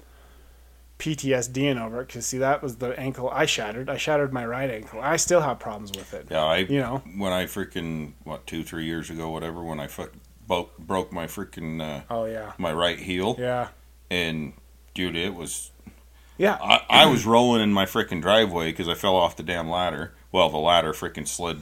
PTSDing 0.99 1.79
over 1.83 2.01
it 2.01 2.07
because 2.07 2.25
see 2.25 2.38
that 2.38 2.63
was 2.63 2.77
the 2.77 2.97
ankle 2.99 3.29
I 3.29 3.45
shattered. 3.45 3.89
I 3.89 3.97
shattered 3.97 4.31
my 4.31 4.45
right 4.45 4.69
ankle. 4.69 5.01
I 5.01 5.17
still 5.17 5.41
have 5.41 5.59
problems 5.59 5.91
with 5.95 6.13
it. 6.13 6.27
Yeah, 6.31 6.43
I 6.43 6.57
You 6.59 6.79
know. 6.79 7.03
when 7.17 7.33
I 7.33 7.45
freaking 7.45 8.13
what 8.23 8.47
two 8.47 8.63
three 8.63 8.86
years 8.86 9.09
ago 9.09 9.29
whatever 9.29 9.61
when 9.63 9.79
I 9.79 9.88
fuck, 9.88 10.11
bo- 10.47 10.69
broke 10.79 11.11
my 11.11 11.27
freaking 11.27 11.81
uh, 11.81 12.01
Oh 12.09 12.25
yeah, 12.25 12.53
my 12.57 12.71
right 12.73 12.99
heel 12.99 13.35
yeah, 13.39 13.69
and 14.09 14.53
dude 14.93 15.15
it 15.15 15.33
was 15.33 15.71
yeah. 16.37 16.57
I, 16.61 16.81
I 16.89 17.05
was 17.05 17.25
rolling 17.25 17.61
in 17.61 17.71
my 17.71 17.85
freaking 17.85 18.21
driveway 18.21 18.71
because 18.71 18.89
I 18.89 18.93
fell 18.93 19.15
off 19.15 19.37
the 19.37 19.43
damn 19.43 19.69
ladder. 19.69 20.13
Well, 20.31 20.49
the 20.49 20.57
ladder 20.57 20.91
freaking 20.91 21.27
slid 21.27 21.61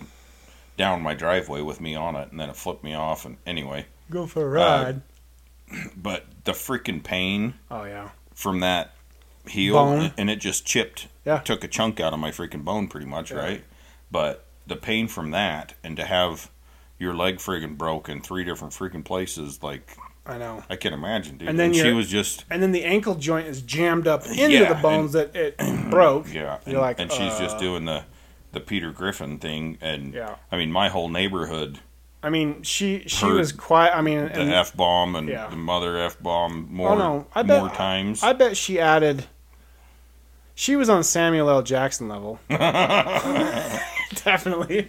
down 0.78 1.02
my 1.04 1.14
driveway 1.14 1.62
with 1.62 1.80
me 1.80 1.94
on 1.94 2.16
it, 2.16 2.32
and 2.32 2.40
then 2.40 2.50
it 2.50 2.56
flipped 2.56 2.84
me 2.84 2.96
off. 2.96 3.24
And 3.26 3.38
anyway, 3.46 3.86
Go 4.10 4.26
for 4.26 4.42
a 4.44 4.50
ride. 4.50 5.02
but 5.96 6.26
the 6.44 6.54
freaking 6.54 7.04
pain 7.04 7.54
oh 7.70 7.84
yeah. 7.84 8.10
from 8.34 8.62
that 8.62 8.96
heel, 9.48 9.74
Bone. 9.76 10.12
and 10.18 10.30
it 10.30 10.38
just 10.38 10.66
chipped, 10.66 11.08
Yeah. 11.26 11.40
took 11.40 11.64
a 11.64 11.68
chunk 11.68 12.00
out 12.00 12.14
of 12.14 12.20
my 12.20 12.32
freaking 12.32 12.64
bone, 12.64 12.88
pretty 12.88 13.06
much, 13.06 13.30
Yeah. 13.32 13.38
right? 13.38 13.64
But 14.12 14.46
the 14.66 14.76
pain 14.76 15.08
from 15.08 15.30
that, 15.32 15.76
and 15.84 15.96
to 15.98 16.06
have 16.06 16.50
your 17.00 17.14
leg 17.14 17.38
friggin' 17.38 17.78
broke 17.78 18.10
in 18.10 18.22
three 18.22 18.44
different 18.44 18.74
freaking 18.74 19.04
places, 19.04 19.62
like 19.64 19.98
I 20.26 20.38
know. 20.38 20.64
I 20.70 20.76
can 20.78 20.94
imagine, 20.94 21.38
dude. 21.38 21.50
And 21.50 21.60
then 21.60 21.74
she 21.74 21.92
was 21.92 22.08
just 22.10 22.46
And 22.50 22.64
then 22.64 22.72
the 22.72 22.84
ankle 22.86 23.16
joint 23.16 23.48
is 23.48 23.62
jammed 23.62 24.08
up 24.08 24.26
into 24.26 24.50
Yeah, 24.50 24.74
the 24.74 24.82
bones 24.82 25.12
that 25.14 25.36
it 25.36 25.58
broke. 25.90 26.34
yeah, 26.34 26.60
You're 26.66 26.76
and, 26.76 26.78
like, 26.78 27.00
and 27.00 27.12
she's 27.12 27.38
just 27.38 27.58
uh, 27.58 27.60
doing 27.60 27.86
the 27.86 28.06
the 28.54 28.60
Peter 28.60 28.92
Griffin 28.92 29.40
thing, 29.40 29.78
and 29.82 30.14
Yeah. 30.14 30.36
I 30.52 30.58
mean, 30.58 30.72
my 30.72 30.88
whole 30.90 31.10
neighborhood, 31.10 31.80
I 32.22 32.30
mean, 32.30 32.62
she 32.64 33.04
she 33.08 33.26
was 33.26 33.52
quiet. 33.52 33.98
I 33.98 34.02
mean, 34.02 34.20
the 34.32 34.42
f 34.56 34.74
bomb 34.76 35.16
and 35.16 35.28
Yeah. 35.28 35.50
the 35.50 35.56
mother 35.58 35.98
f 35.98 36.18
bomb 36.22 36.68
more 36.72 36.92
oh 36.92 36.98
no, 36.98 37.28
I 37.36 37.42
bet 37.44 37.60
more 37.60 37.70
times. 37.70 38.24
I 38.24 38.32
bet 38.34 38.56
she 38.56 38.80
added. 38.80 39.26
She 40.56 40.76
was 40.76 40.88
on 40.88 41.04
Samuel 41.04 41.50
L. 41.50 41.64
Jackson 41.64 42.08
level. 42.08 42.40
Definitely. 44.24 44.88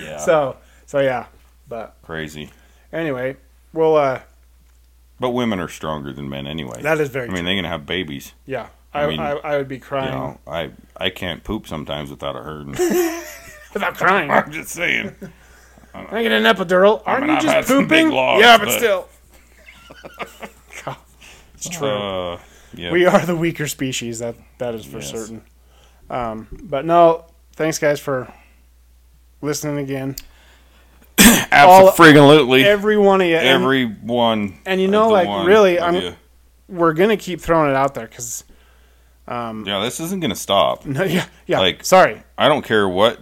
yeah, 0.00 0.16
So 0.24 0.56
so 0.86 1.00
yeah, 1.00 1.26
but 1.68 1.96
crazy. 2.02 2.50
anyway, 2.92 3.36
well, 3.72 3.96
uh, 3.96 4.20
But 5.20 5.30
women 5.30 5.60
are 5.60 5.68
stronger 5.68 6.12
than 6.12 6.28
men 6.28 6.46
anyway. 6.46 6.82
that 6.82 6.98
is 7.00 7.08
very. 7.10 7.26
I 7.26 7.28
mean, 7.28 7.38
true. 7.38 7.46
they 7.46 7.56
can 7.56 7.64
have 7.64 7.84
babies. 7.86 8.32
yeah, 8.46 8.68
I 8.94 9.02
I, 9.04 9.06
mean, 9.08 9.20
I, 9.20 9.30
I 9.32 9.56
would 9.58 9.68
be 9.68 9.76
You 9.76 9.80
crying 9.82 10.12
know, 10.12 10.38
I 10.46 10.70
I 10.96 11.10
can't 11.10 11.44
poop 11.44 11.66
sometimes 11.66 12.10
without 12.10 12.36
a 12.36 12.40
hurting. 12.42 12.72
without 13.74 13.94
crying. 13.96 14.30
I'm 14.30 14.50
just 14.52 14.70
saying. 14.70 15.14
I 15.94 16.22
get 16.22 16.32
an 16.32 16.44
epidural? 16.44 17.02
Aren't 17.06 17.22
mean, 17.22 17.30
you 17.30 17.36
I've 17.36 17.42
just 17.42 17.68
some 17.68 17.88
big 17.88 18.04
pooping? 18.04 18.10
logs, 18.16 18.42
yeah, 18.42 18.58
but, 18.58 18.64
but- 18.66 18.78
still. 18.78 19.08
God, 20.84 20.96
it's 21.54 21.68
true. 21.68 21.88
Uh, 21.88 22.38
yeah. 22.74 22.92
we 22.92 23.06
are 23.06 23.24
the 23.24 23.34
weaker 23.36 23.66
species. 23.66 24.18
That 24.18 24.36
that 24.58 24.74
is 24.74 24.84
for 24.84 24.98
Yes. 24.98 25.10
certain. 25.10 25.42
Um, 26.10 26.46
but 26.62 26.84
no, 26.84 27.24
thanks 27.54 27.78
guys 27.78 27.98
for 27.98 28.32
listening 29.40 29.78
again. 29.78 30.16
Absolutely. 31.52 32.64
Every 32.64 32.96
one 32.96 33.20
of 33.20 33.26
you. 33.26 33.36
and- 33.36 33.46
Everyone. 33.62 34.58
and 34.66 34.80
you 34.80 34.88
know, 34.88 35.08
like, 35.08 35.46
really, 35.46 35.78
I'm- 35.78 36.14
we're 36.68 36.92
gonna 36.94 37.16
keep 37.16 37.40
throwing 37.40 37.70
it 37.70 37.76
out 37.76 37.94
there 37.94 38.06
because, 38.06 38.44
um, 39.28 39.64
Yeah, 39.66 39.80
this 39.80 40.00
isn't 40.00 40.20
gonna 40.20 40.34
stop. 40.36 40.84
no, 40.84 41.04
yeah, 41.04 41.24
yeah. 41.46 41.60
Like- 41.60 41.84
sorry. 41.84 42.22
I 42.38 42.48
don't 42.48 42.64
care 42.64 42.88
what 42.88 43.20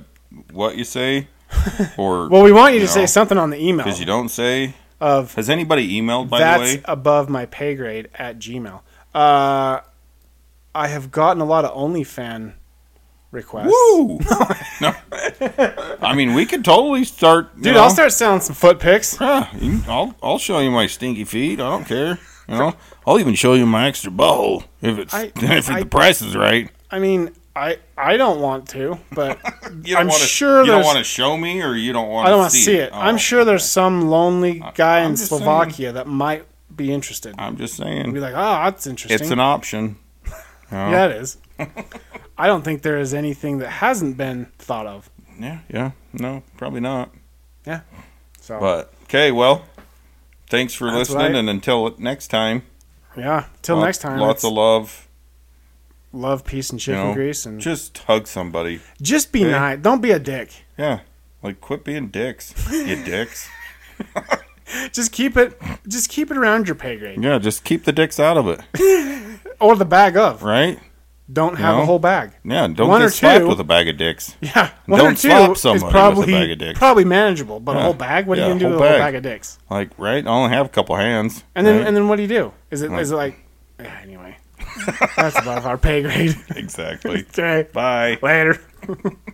what 0.52 0.76
you 0.76 0.84
say, 0.84 1.28
or 1.96 2.28
Well, 2.28 2.42
we 2.42 2.52
want 2.52 2.74
you 2.74 2.80
to 2.80 2.84
you 2.84 2.88
say 2.90 3.06
something 3.06 3.38
on 3.38 3.50
the 3.50 3.58
email 3.62 3.84
because 3.84 4.00
you 4.00 4.06
don't 4.06 4.28
say. 4.28 4.74
of 5.00 5.34
Has 5.34 5.48
anybody 5.50 6.00
emailed 6.00 6.28
by 6.30 6.38
the 6.56 6.60
way? 6.60 6.82
above 6.86 7.28
my 7.28 7.46
pay 7.46 7.74
grade 7.74 8.08
at 8.14 8.38
Gmail. 8.38 8.80
Uh, 9.14 9.80
I 10.74 10.88
have 10.88 11.10
gotten 11.12 11.40
a 11.40 11.44
lot 11.44 11.64
of 11.64 11.76
OnlyFan 11.76 12.54
requests. 13.34 13.66
Woo! 13.66 14.18
no. 14.80 14.94
I 16.00 16.14
mean, 16.14 16.34
we 16.34 16.46
could 16.46 16.64
totally 16.64 17.04
start. 17.04 17.54
Dude, 17.60 17.74
know, 17.74 17.82
I'll 17.82 17.90
start 17.90 18.12
selling 18.12 18.40
some 18.40 18.54
foot 18.54 18.78
pics. 18.78 19.16
Huh, 19.16 19.46
you 19.54 19.80
can- 19.80 19.90
I'll 19.90 20.14
I'll 20.22 20.38
show 20.38 20.58
you 20.60 20.70
my 20.70 20.86
stinky 20.86 21.24
feet. 21.24 21.60
I 21.60 21.68
don't 21.70 21.84
care. 21.84 22.18
You 22.48 22.58
know, 22.58 22.74
I'll 23.06 23.18
even 23.18 23.34
show 23.34 23.54
you 23.54 23.66
my 23.66 23.86
extra 23.88 24.10
bowl 24.10 24.64
if 24.82 24.98
it's 24.98 25.14
I- 25.14 25.32
if 25.36 25.70
I- 25.70 25.80
the 25.80 25.86
price 25.86 26.22
is 26.22 26.36
right. 26.36 26.70
I 26.90 26.98
mean, 26.98 27.30
I 27.56 27.78
I 27.96 28.16
don't 28.16 28.40
want 28.40 28.68
to, 28.70 28.98
but 29.12 29.38
You 29.84 29.94
don't 29.94 30.02
I'm 30.02 30.08
wanna, 30.08 30.24
sure 30.24 30.60
you 30.64 30.70
don't 30.70 30.84
want 30.84 30.98
to 30.98 31.04
show 31.04 31.36
me, 31.36 31.62
or 31.62 31.74
you 31.74 31.92
don't 31.92 32.08
want. 32.08 32.26
I 32.26 32.30
don't 32.30 32.38
want 32.38 32.44
want 32.52 32.52
to 32.54 32.58
see 32.60 32.76
it. 32.76 32.90
Oh, 32.92 32.98
I'm 32.98 33.16
sure 33.18 33.44
there's 33.44 33.64
some 33.64 34.08
lonely 34.08 34.62
guy 34.74 35.00
I'm 35.00 35.10
in 35.12 35.16
just 35.16 35.28
saying. 35.30 35.42
Slovakia 35.42 35.92
that 35.92 36.06
might 36.06 36.44
be 36.74 36.92
interested. 36.92 37.34
I'm 37.38 37.56
just 37.56 37.76
saying. 37.76 38.12
Be 38.12 38.20
saying, 38.20 38.22
like, 38.22 38.34
oh, 38.34 38.64
that's 38.64 38.86
interesting. 38.86 39.20
it's 39.20 39.30
an 39.30 39.40
option. 39.40 39.96
You 40.74 40.80
know? 40.80 40.90
yeah, 40.90 41.06
it 41.06 41.16
is. 41.16 41.36
I 42.38 42.46
don't 42.48 42.62
think 42.64 42.82
there 42.82 42.98
is 42.98 43.14
anything 43.14 43.58
that 43.58 43.68
hasn't 43.70 44.16
been 44.16 44.46
thought 44.58 44.86
of. 44.86 45.08
yeah, 45.38 45.60
yeah. 45.68 45.92
No, 46.12 46.42
probably 46.56 46.80
not. 46.80 47.10
Yeah. 47.66 47.80
So 48.40 48.58
But 48.60 48.92
okay, 49.04 49.30
well, 49.32 49.64
thanks 50.48 50.74
for 50.74 50.86
That's 50.86 51.10
listening, 51.10 51.32
right. 51.32 51.34
and 51.36 51.48
until 51.48 51.94
next 51.98 52.28
time. 52.28 52.62
yeah, 53.16 53.46
till 53.62 53.80
next 53.80 53.98
time. 53.98 54.18
Lots 54.18 54.44
of 54.44 54.52
love. 54.52 55.08
love, 56.12 56.44
peace, 56.44 56.70
and 56.70 56.80
You 56.80 56.92
chicken 56.94 57.08
know, 57.08 57.14
grease, 57.14 57.46
and 57.46 57.60
just 57.60 57.98
hug 57.98 58.26
somebody. 58.26 58.80
just 59.00 59.30
be 59.32 59.42
okay. 59.44 59.50
nice. 59.52 59.78
Don't 59.78 60.02
be 60.02 60.10
a 60.10 60.18
dick. 60.18 60.50
Yeah, 60.76 61.00
like 61.42 61.60
quit 61.60 61.84
being 61.84 62.08
dicks. 62.08 62.52
You 62.72 63.02
dicks. 63.04 63.48
Just 64.92 65.12
keep 65.12 65.36
it. 65.36 65.58
Just 65.88 66.08
keep 66.10 66.30
it 66.30 66.36
around 66.36 66.66
your 66.68 66.74
pay 66.74 66.96
grade 66.96 67.22
Yeah, 67.22 67.38
just 67.38 67.64
keep 67.64 67.84
the 67.84 67.92
dicks 67.92 68.18
out 68.20 68.36
of 68.36 68.48
it, 68.48 69.40
or 69.60 69.76
the 69.76 69.84
bag 69.84 70.16
of. 70.16 70.42
right? 70.42 70.78
Don't 71.32 71.56
have 71.56 71.78
a 71.78 71.86
whole 71.86 71.98
bag. 71.98 72.32
Yeah, 72.44 72.66
don't 72.68 72.88
One 72.88 73.00
get 73.00 73.10
slapped 73.10 73.40
two. 73.40 73.48
with 73.48 73.58
a 73.58 73.64
bag 73.64 73.88
of 73.88 73.96
dicks. 73.96 74.36
Yeah, 74.42 74.70
one 74.84 74.98
Don't 75.00 75.12
or 75.12 75.16
two 75.16 75.28
slap 75.30 75.50
is 75.52 75.60
somebody 75.62 75.84
with 75.84 75.88
a 75.88 75.92
probably 75.92 76.32
bag 76.32 76.50
of 76.50 76.58
dicks. 76.58 76.78
probably 76.78 77.04
manageable, 77.06 77.60
but 77.60 77.76
a 77.76 77.80
whole 77.80 77.94
bag. 77.94 78.26
What 78.26 78.38
are 78.38 78.42
you 78.42 78.48
gonna 78.48 78.60
do 78.60 78.66
with 78.66 78.74
a 78.74 78.78
whole 78.78 78.86
bag. 78.88 79.00
bag 79.00 79.14
of 79.14 79.22
dicks? 79.22 79.58
Like, 79.70 79.90
right? 79.98 80.24
I 80.26 80.28
only 80.30 80.50
have 80.54 80.66
a 80.66 80.68
couple 80.68 80.96
hands. 80.96 81.42
And 81.54 81.66
then 81.66 81.78
right? 81.78 81.86
and 81.86 81.96
then 81.96 82.08
what 82.08 82.16
do 82.16 82.22
you 82.22 82.28
do? 82.28 82.52
Is 82.70 82.82
it 82.82 82.92
is 82.92 83.10
Like- 83.10 83.32
it 83.78 83.82
like 83.84 83.90
yeah, 83.90 84.00
anyway? 84.02 84.36
That's 85.16 85.38
above 85.38 85.64
our 85.66 85.78
pay 85.78 86.02
grade. 86.02 86.36
exactly. 86.56 87.20
okay, 87.30 87.68
Bye. 87.72 88.18
later. 88.22 88.60